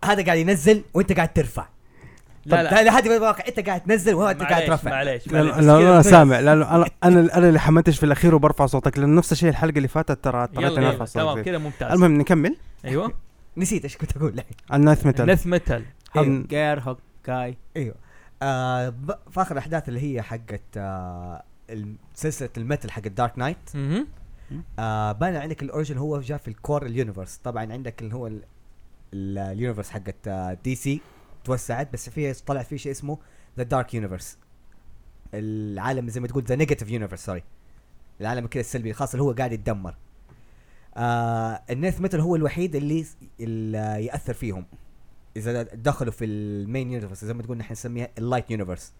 هذا 0.05 0.25
قاعد 0.25 0.37
ينزل 0.37 0.83
وأنت 0.93 1.13
قاعد 1.13 1.33
ترفع. 1.33 1.67
لا 2.45 2.63
لا. 2.63 2.83
لا 2.83 2.97
هذه 2.97 3.07
بالواقع 3.09 3.43
أنت 3.47 3.59
قاعد 3.59 3.81
تنزل 3.81 4.13
وهو 4.13 4.27
أنت 4.29 4.43
قاعد 4.43 4.65
ترفع. 4.65 4.89
معليش 4.91 5.27
لا 5.27 5.43
معليش. 5.43 5.65
لا 5.65 5.77
أنا 5.77 6.01
سامع. 6.01 6.39
لا 6.39 6.55
لا، 6.55 6.75
أنا 6.75 6.85
أنا 7.03 7.37
أنا 7.37 7.47
اللي 7.47 7.59
حمنتش 7.59 7.97
في 7.97 8.05
الأخير 8.05 8.35
وبرفع 8.35 8.65
صوتك 8.65 8.97
لأنه 8.97 9.17
نفس 9.17 9.31
الشيء 9.31 9.49
الحلقة 9.49 9.77
اللي 9.77 9.87
فاتت 9.87 10.23
ترى 10.23 10.43
اضطريت 10.43 10.77
اني 10.77 10.87
ارفع 10.87 11.05
تمام 11.05 11.27
صوتي 11.27 11.43
كده 11.43 11.57
ممتاز. 11.57 11.91
المهم 11.91 12.17
نكمل. 12.17 12.55
أيوه. 12.85 13.13
نسيت 13.57 13.83
إيش 13.83 13.97
كنت 13.97 14.17
أقول. 14.17 14.29
الحين 14.33 14.45
ال 14.73 14.81
Nth 14.81 15.05
metal. 15.05 15.25
Nth 15.27 15.47
metal 15.47 15.83
أم- 16.15 16.17
Hawkgirl 16.17 16.79
Hawk 16.79 17.24
guy 17.24 17.57
أيوه. 17.77 17.95
آه 18.41 18.89
في 19.31 19.41
اخر 19.41 19.51
الأحداث 19.51 19.89
اللي 19.89 19.99
هي 20.01 20.21
حقت 20.21 20.61
آه 20.77 21.43
سلسلة 22.13 22.49
ال 22.57 22.63
Metal 22.63 22.91
حق 22.91 23.01
Dark 23.01 23.37
Knight. 23.39 23.75
آه 24.79 25.11
بان 25.11 25.35
عندك 25.35 25.63
ال 25.63 25.68
origin 25.68 25.97
هو 25.97 26.19
جاء 26.21 26.37
في 26.37 26.47
ال 26.47 26.55
core 26.55 26.85
ال 26.85 26.91
universe 26.91 27.37
طبعا 27.37 27.73
عندك 27.73 28.01
اللي 28.01 28.15
هو 28.15 28.27
ال- 28.27 28.43
ال- 29.13 29.37
ال 29.37 29.43
universe 29.43 29.89
حقت 29.89 30.27
آه 30.27 30.57
DC 30.63 31.01
توسعت 31.43 31.93
بس 31.93 32.09
في 32.09 32.33
طلع 32.33 32.63
في 32.63 32.77
شيء 32.77 32.91
اسمه 32.91 33.17
the 33.57 33.63
dark 33.63 33.93
universe 33.93 34.37
العالم 35.33 36.09
زي 36.09 36.21
ما 36.21 36.27
تقول 36.27 36.43
the 36.43 36.55
negative 36.55 36.89
universe 36.91 37.25
sorry 37.25 37.43
العالم 38.21 38.47
كذا 38.47 38.61
السلبي 38.61 38.89
الخاص 38.89 39.11
اللي 39.13 39.23
هو 39.23 39.31
قاعد 39.31 39.51
يتدمر. 39.53 39.95
آه 40.97 41.61
ال 41.69 41.77
Nth 41.77 42.01
metal 42.01 42.19
هو 42.21 42.35
الوحيد 42.35 42.75
اللي, 42.75 43.05
اللي 43.39 44.05
يأثر 44.05 44.33
فيهم. 44.33 44.65
إذا 45.37 45.63
دخلوا 45.63 46.11
في 46.11 46.25
ال 46.25 46.39
main 46.39 46.91
universe 46.91 47.25
زي 47.25 47.33
ما 47.33 47.43
تقول 47.43 47.57
نحن 47.57 47.71
نسميها 47.71 48.09
ال 48.17 48.23
light 48.23 48.51
universe 48.51 48.93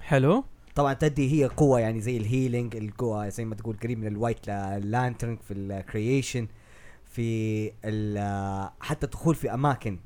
حلو. 0.00 0.44
طبعا 0.74 0.92
تدي 0.94 1.32
هي 1.32 1.46
قوة 1.46 1.80
يعني 1.80 2.00
زي 2.00 2.16
ال 2.16 2.24
healing 2.24 2.76
القوة 2.76 3.28
زي 3.28 3.44
ما 3.44 3.54
تقول 3.54 3.76
قريب 3.82 3.98
من 3.98 4.06
ال 4.06 4.13
White 4.13 4.48
Lantern 4.84 5.36
في 5.36 5.54
ال 5.54 5.64
creation 5.64 6.48
في 7.04 7.72
ال- 7.84 8.70
حتى 8.80 9.06
الدخول 9.06 9.34
في 9.34 9.54
أماكن 9.54 9.98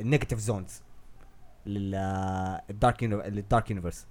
ال 0.00 0.04
negative 0.04 0.38
zones 0.38 0.82
لل 1.66 2.11
dark 2.11 3.02
لل 3.02 3.25
dark 3.25 3.70
universe 3.70 4.06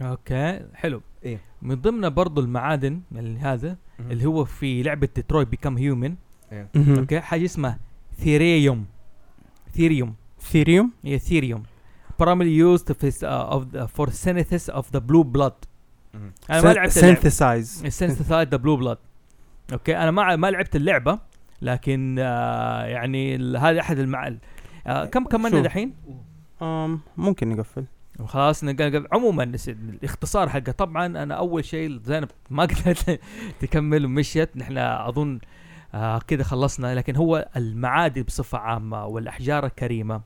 okay 0.00 0.66
حلو. 0.74 1.00
إيه. 1.24 1.40
من 1.62 1.74
ضمن 1.74 2.08
برضو 2.08 2.40
المعادن 2.40 3.00
اللي 3.12 3.38
هذا 3.38 3.76
اللي 4.00 4.26
هو 4.26 4.44
في 4.44 4.82
لعبة 4.82 5.08
Detroit 5.16 5.48
Become 5.48 5.78
Human. 5.78 6.14
okay 6.76 7.20
حاجة 7.20 7.44
اسمها 7.44 7.78
thirium 8.18 8.84
thirium 9.74 10.14
thirium 10.40 10.92
هي 11.04 11.18
thirium 11.18 11.62
primarily 12.22 12.52
used 12.52 12.88
for, 13.00 13.08
uh, 13.22 13.56
of 13.56 13.72
the, 13.72 13.86
for 13.86 14.10
synthesis 14.10 14.68
of 14.68 14.90
the 14.92 15.00
blue 15.00 15.24
blood. 15.24 15.54
أنا 16.50 16.62
ما 16.62 16.72
لعبت. 16.72 16.90
synthesize 16.90 17.82
synthesize. 17.86 18.48
The 18.50 18.58
blue 18.58 18.82
blood. 18.82 18.98
okay 19.72 19.96
أنا 19.96 20.10
ما 20.10 20.36
ما 20.36 20.50
لعبت 20.50 20.76
اللعبة 20.76 21.18
لكن 21.62 22.16
آه 22.18 22.84
يعني 22.84 23.36
هذا 23.58 23.80
أحد 23.80 23.98
المع 23.98 24.34
آه 24.86 25.04
كم 25.04 25.24
كملنا. 25.24 25.60
دحين؟ 25.60 25.94
ممكن 27.16 27.48
نقفل. 27.48 27.84
خلاص 28.26 28.64
عموما 29.12 29.52
الاختصار 29.68 30.48
حقه. 30.48 30.72
طبعا 30.72 31.06
أنا 31.06 31.34
أول 31.34 31.64
شيء 31.64 32.00
زينب 32.04 32.28
ما 32.50 32.62
قدرت 32.62 33.20
تكمل 33.60 34.04
ومشيت. 34.04 34.56
نحن 34.56 34.78
أظن 34.78 35.38
آه 35.94 36.18
كده 36.18 36.44
خلصنا. 36.44 36.94
لكن 36.94 37.16
هو 37.16 37.48
المعادن 37.56 38.22
بصفة 38.22 38.58
عامة 38.58 39.06
والأحجار 39.06 39.66
الكريمة 39.66 40.20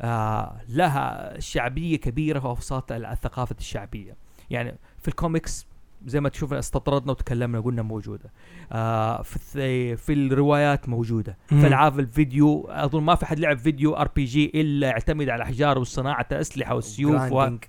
آه 0.00 0.60
لها 0.68 1.34
شعبية 1.40 1.96
كبيرة 1.96 2.38
في 2.40 2.46
اوساط 2.46 2.92
الثقافة 2.92 3.56
الشعبية. 3.58 4.16
يعني 4.50 4.74
في 4.98 5.08
الكوميكس 5.08 5.66
زي 6.06 6.20
ما 6.20 6.28
تشوف 6.28 6.52
استطردنا 6.52 7.12
وتكلمنا 7.12 7.60
قلنا 7.60 7.82
موجودة. 7.82 8.30
آه 8.72 9.22
في 9.22 9.96
في 9.96 10.12
الروايات 10.12 10.88
موجودة. 10.88 11.36
في 11.46 11.66
العاب 11.66 12.00
الفيديو 12.00 12.66
أظن 12.70 13.02
ما 13.02 13.14
في 13.14 13.26
حد 13.26 13.38
لعب 13.40 13.58
فيديو 13.58 13.94
RPG 13.94 14.52
إلا 14.54 14.86
يعتمد 14.86 15.28
على 15.28 15.36
الأحجار 15.36 15.78
والصناعة 15.78 16.26
الأسلحة 16.32 16.74
والسيوف 16.74 17.32
و... 17.32 17.46
Grinding. 17.46 17.66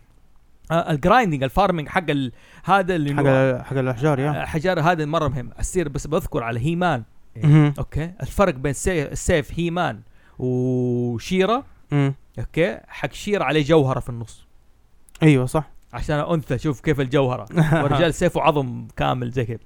آه 0.71 0.91
الجرايندنج 0.91 1.43
الفارمنج 1.43 1.87
حق 1.87 2.09
ال... 2.09 2.31
هذا 2.63 2.95
اللي 2.95 3.15
حق 3.15 3.65
حق 3.65 3.77
الأحجار 3.77 4.19
يا. 4.19 4.45
حجار 4.45 4.79
هذا 4.79 5.05
مرة 5.05 5.27
مهم. 5.27 5.49
السير 5.59 5.89
بس 5.89 6.07
بذكر 6.07 6.43
على 6.43 6.59
هيمان 6.59 7.03
مهم. 7.35 7.73
أوكي. 7.79 8.11
الفرق 8.21 8.53
بين 8.53 8.73
سي... 8.73 9.03
السيف 9.03 9.59
هيمان 9.59 10.01
وشيرا 10.39 11.63
مم. 11.91 12.13
أوكي 12.39 12.77
حق 12.87 13.13
شيرا 13.13 13.43
عليه 13.43 13.63
جوهرة 13.63 13.99
في 13.99 14.09
النص. 14.09 14.47
أيوه 15.23 15.45
صح. 15.45 15.69
عشان 15.93 16.19
أنثى 16.19 16.57
شوف 16.57 16.81
كيف 16.81 16.99
الجوهرة. 16.99 17.45
ورجال 17.83 18.13
سيفه 18.13 18.41
عظم 18.41 18.87
كامل 18.97 19.31
زي 19.31 19.45
كذا. 19.45 19.57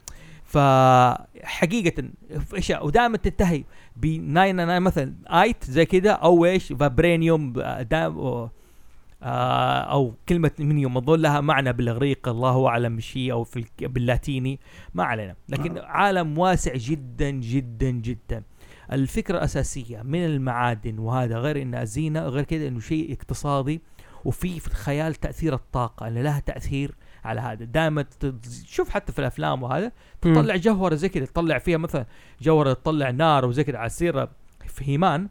فحقيقة 0.46 2.04
إيش 2.56 2.70
ودائما 2.82 3.18
تنتهي 3.18 3.64
ب 3.96 4.06
99 4.06 4.80
مثلا 4.80 5.14
آيت 5.28 5.64
زي 5.64 5.86
كذا 5.86 6.12
أو 6.12 6.46
إيش 6.46 6.74
فابرينيوم 6.74 7.54
دائما 7.82 8.50
آه 9.24 9.80
أو 9.80 10.14
كلمة 10.30 10.52
منيوم 10.60 10.98
اظن 10.98 11.20
لها 11.20 11.42
معنى 11.42 11.74
بالاغريق 11.74 12.30
الله 12.30 12.68
أعلم 12.68 13.00
هي 13.14 13.32
أو 13.32 13.44
في 13.44 13.66
باللاتيني 13.82 14.60
ما 14.94 15.04
علينا. 15.04 15.36
لكن 15.50 15.78
عالم 15.78 16.38
واسع 16.38 16.76
جدا 16.76 17.30
جدا 17.30 17.90
جدا. 17.90 18.44
الفكرة 18.92 19.38
الأساسية 19.38 20.02
من 20.02 20.26
المعادن 20.26 21.00
وهذا 21.00 21.38
غير 21.38 21.62
إنها 21.62 21.84
زينة 21.84 22.20
غير 22.20 22.44
كذا 22.44 22.68
إنه 22.68 22.80
شيء 22.80 23.14
اقتصادي 23.14 23.82
وفي 24.26 24.60
في 24.60 24.68
الخيال 24.68 25.16
تأثير 25.16 25.54
الطاقة. 25.54 26.08
اللي 26.08 26.24
لها 26.24 26.40
تأثير 26.40 26.96
على 27.24 27.42
هذا. 27.42 27.66
دائما 27.66 28.06
تشوف 28.66 28.90
حتى 28.90 29.12
في 29.12 29.20
الأفلام 29.20 29.64
وهذا 29.64 29.92
تطلع 30.22 30.56
جوهرة 30.56 30.96
زي 30.96 31.10
كذا 31.10 31.26
تطلع 31.26 31.58
فيها 31.58 31.78
مثلا 31.78 32.06
جوهرة 32.42 32.74
تطلع 32.74 33.10
نار 33.10 33.46
وزي 33.46 33.64
كذا 33.64 33.78
على 33.78 33.86
السيرة 33.86 34.30
في 34.68 34.92
هيمان. 34.92 35.28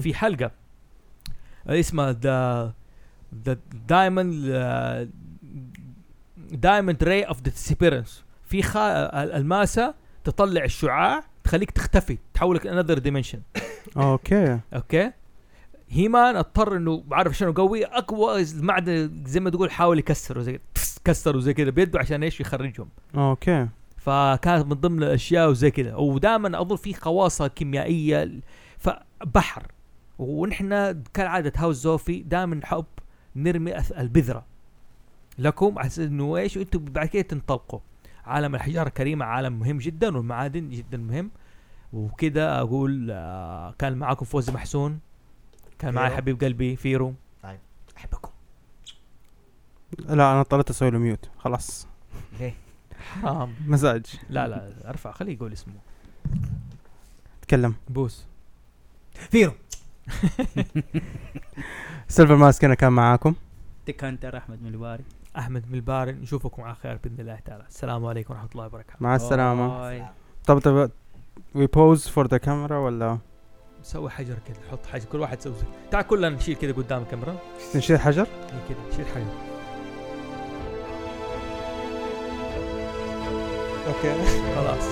في 0.00 0.14
حلقة. 0.14 0.50
اسمها 1.66 2.12
the 2.12 2.74
diamond 3.88 4.32
diamond 6.52 7.04
Ray 7.04 7.22
of 7.22 7.40
Disappearance 7.40 8.24
في 8.44 8.62
خا... 8.62 8.80
الماسة 9.22 9.94
تطلع 10.24 10.64
الشعاع 10.64 11.24
تخليك 11.44 11.70
تختفي 11.70 12.18
تحولك 12.34 12.66
another 12.66 12.98
dimension 12.98 13.40
okay. 13.96 14.60
أوكي؟ 14.74 15.12
هيمان 15.88 16.36
أضطر 16.36 16.76
إنه 16.76 17.02
بعرف 17.06 17.36
شنو 17.36 17.52
قوي 17.52 17.84
أقوى 17.84 18.42
المعدن 18.42 19.24
زي 19.26 19.40
ما 19.40 19.50
تقول 19.50 19.70
حاول 19.70 19.98
يكسره 19.98 20.42
زي 20.42 20.60
كسره 21.04 21.38
زي 21.38 21.54
كذا 21.54 21.70
بيده 21.70 21.98
عشان 21.98 22.22
إيش؟ 22.22 22.40
يخرجهم. 22.40 22.88
أوكي. 23.14 23.68
فكانت 23.96 24.66
من 24.66 24.72
ضمن 24.72 25.02
الأشياء 25.02 25.50
وزي 25.50 25.70
كذا 25.70 25.94
ودائما 25.94 26.60
اظن 26.60 26.76
في 26.76 26.94
خواصة 26.94 27.48
كيميائية 27.48 28.30
فبحر. 28.78 29.66
ونحن 30.18 31.02
كالعادة 31.14 31.52
هاوس 31.56 31.76
أوف 31.76 32.04
زي 32.04 32.22
دائما 32.22 32.56
نحب 32.56 32.84
نرمي 33.36 33.78
البذرة. 33.78 34.44
لكم 35.38 35.78
على 35.78 35.86
أساس 35.86 35.98
إنه 35.98 36.36
إيش؟ 36.36 36.56
وأنتم 36.56 36.84
بعد 36.84 37.08
كده 37.08 37.22
تنطلقوا. 37.22 37.80
عالم 38.24 38.54
الحجارة 38.54 38.88
الكريمه 38.88 39.24
عالم 39.24 39.58
مهم 39.58 39.78
جدا 39.78 40.16
والمعادن 40.16 40.70
جدا 40.70 40.98
مهم. 40.98 41.30
وكده 41.92 42.60
أقول 42.60 43.08
آه 43.10 43.74
كان 43.78 43.96
معاكم 43.96 44.24
فوزي 44.24 44.52
محسون. 44.52 45.00
كان 45.78 45.94
معي 45.94 46.08
فيرو. 46.08 46.16
حبيب 46.16 46.40
قلبي 46.44 46.76
فيرو. 46.76 47.14
أحبكم. 47.96 48.30
لا 49.98 50.12
أنا 50.12 50.40
اضطريت 50.40 50.70
أسوي 50.70 50.90
له 50.90 50.98
mute 50.98 51.30
خلاص. 51.38 51.88
ليه؟ 52.40 52.54
حرام. 52.98 53.54
مزاج 53.72 54.06
لا 54.30 54.48
لا 54.48 54.90
ارفع 54.90 55.12
خليه 55.12 55.32
يقول 55.32 55.52
اسمه. 55.52 55.74
تكلم. 57.42 57.74
boss. 57.88 58.26
فيرو. 59.30 59.52
Silver 62.08 62.36
Mask 62.36 62.64
أنا 62.64 62.74
كان 62.74 62.92
معاكم. 62.92 63.34
Tech 63.86 64.04
Hunter 64.04 64.36
احمد 64.36 64.62
ملباري 64.62 65.04
أحمد 65.38 65.64
ملباري 65.70 66.12
نشوفكم 66.12 66.62
على 66.62 66.74
خير 66.74 66.98
بإذن 67.04 67.20
الله 67.20 67.38
تعالى. 67.44 67.64
السلام 67.68 68.06
عليكم 68.06 68.34
ورحمة 68.34 68.48
الله 68.52 68.66
وبركاته. 68.66 68.96
مع 69.00 69.16
السلامة. 69.16 69.78
bye. 69.78 70.04
طب 70.46 70.58
طب 70.58 70.90
we 71.54 71.66
pose 71.66 72.08
for 72.08 72.26
the 72.26 72.38
camera 72.38 72.78
ولا؟ 72.78 73.18
سوي 73.82 74.10
حجر 74.10 74.36
كذا. 74.48 74.56
حط 74.70 74.86
حجر. 74.86 75.04
كل 75.12 75.20
واحد 75.20 75.40
سوي. 75.40 75.54
زي- 75.54 75.90
تعال 75.90 76.06
كلنا 76.06 76.28
نشيل 76.28 76.56
كذا 76.56 76.72
قدام 76.72 77.02
الكاميرا. 77.02 77.36
نشيل 77.76 78.00
حجر؟ 78.00 78.26
إيه 78.26 78.74
كذا. 78.74 78.96
شيل 78.96 79.06
حجر. 79.06 79.32
أوكي. 83.86 84.14
خلاص. 84.54 84.86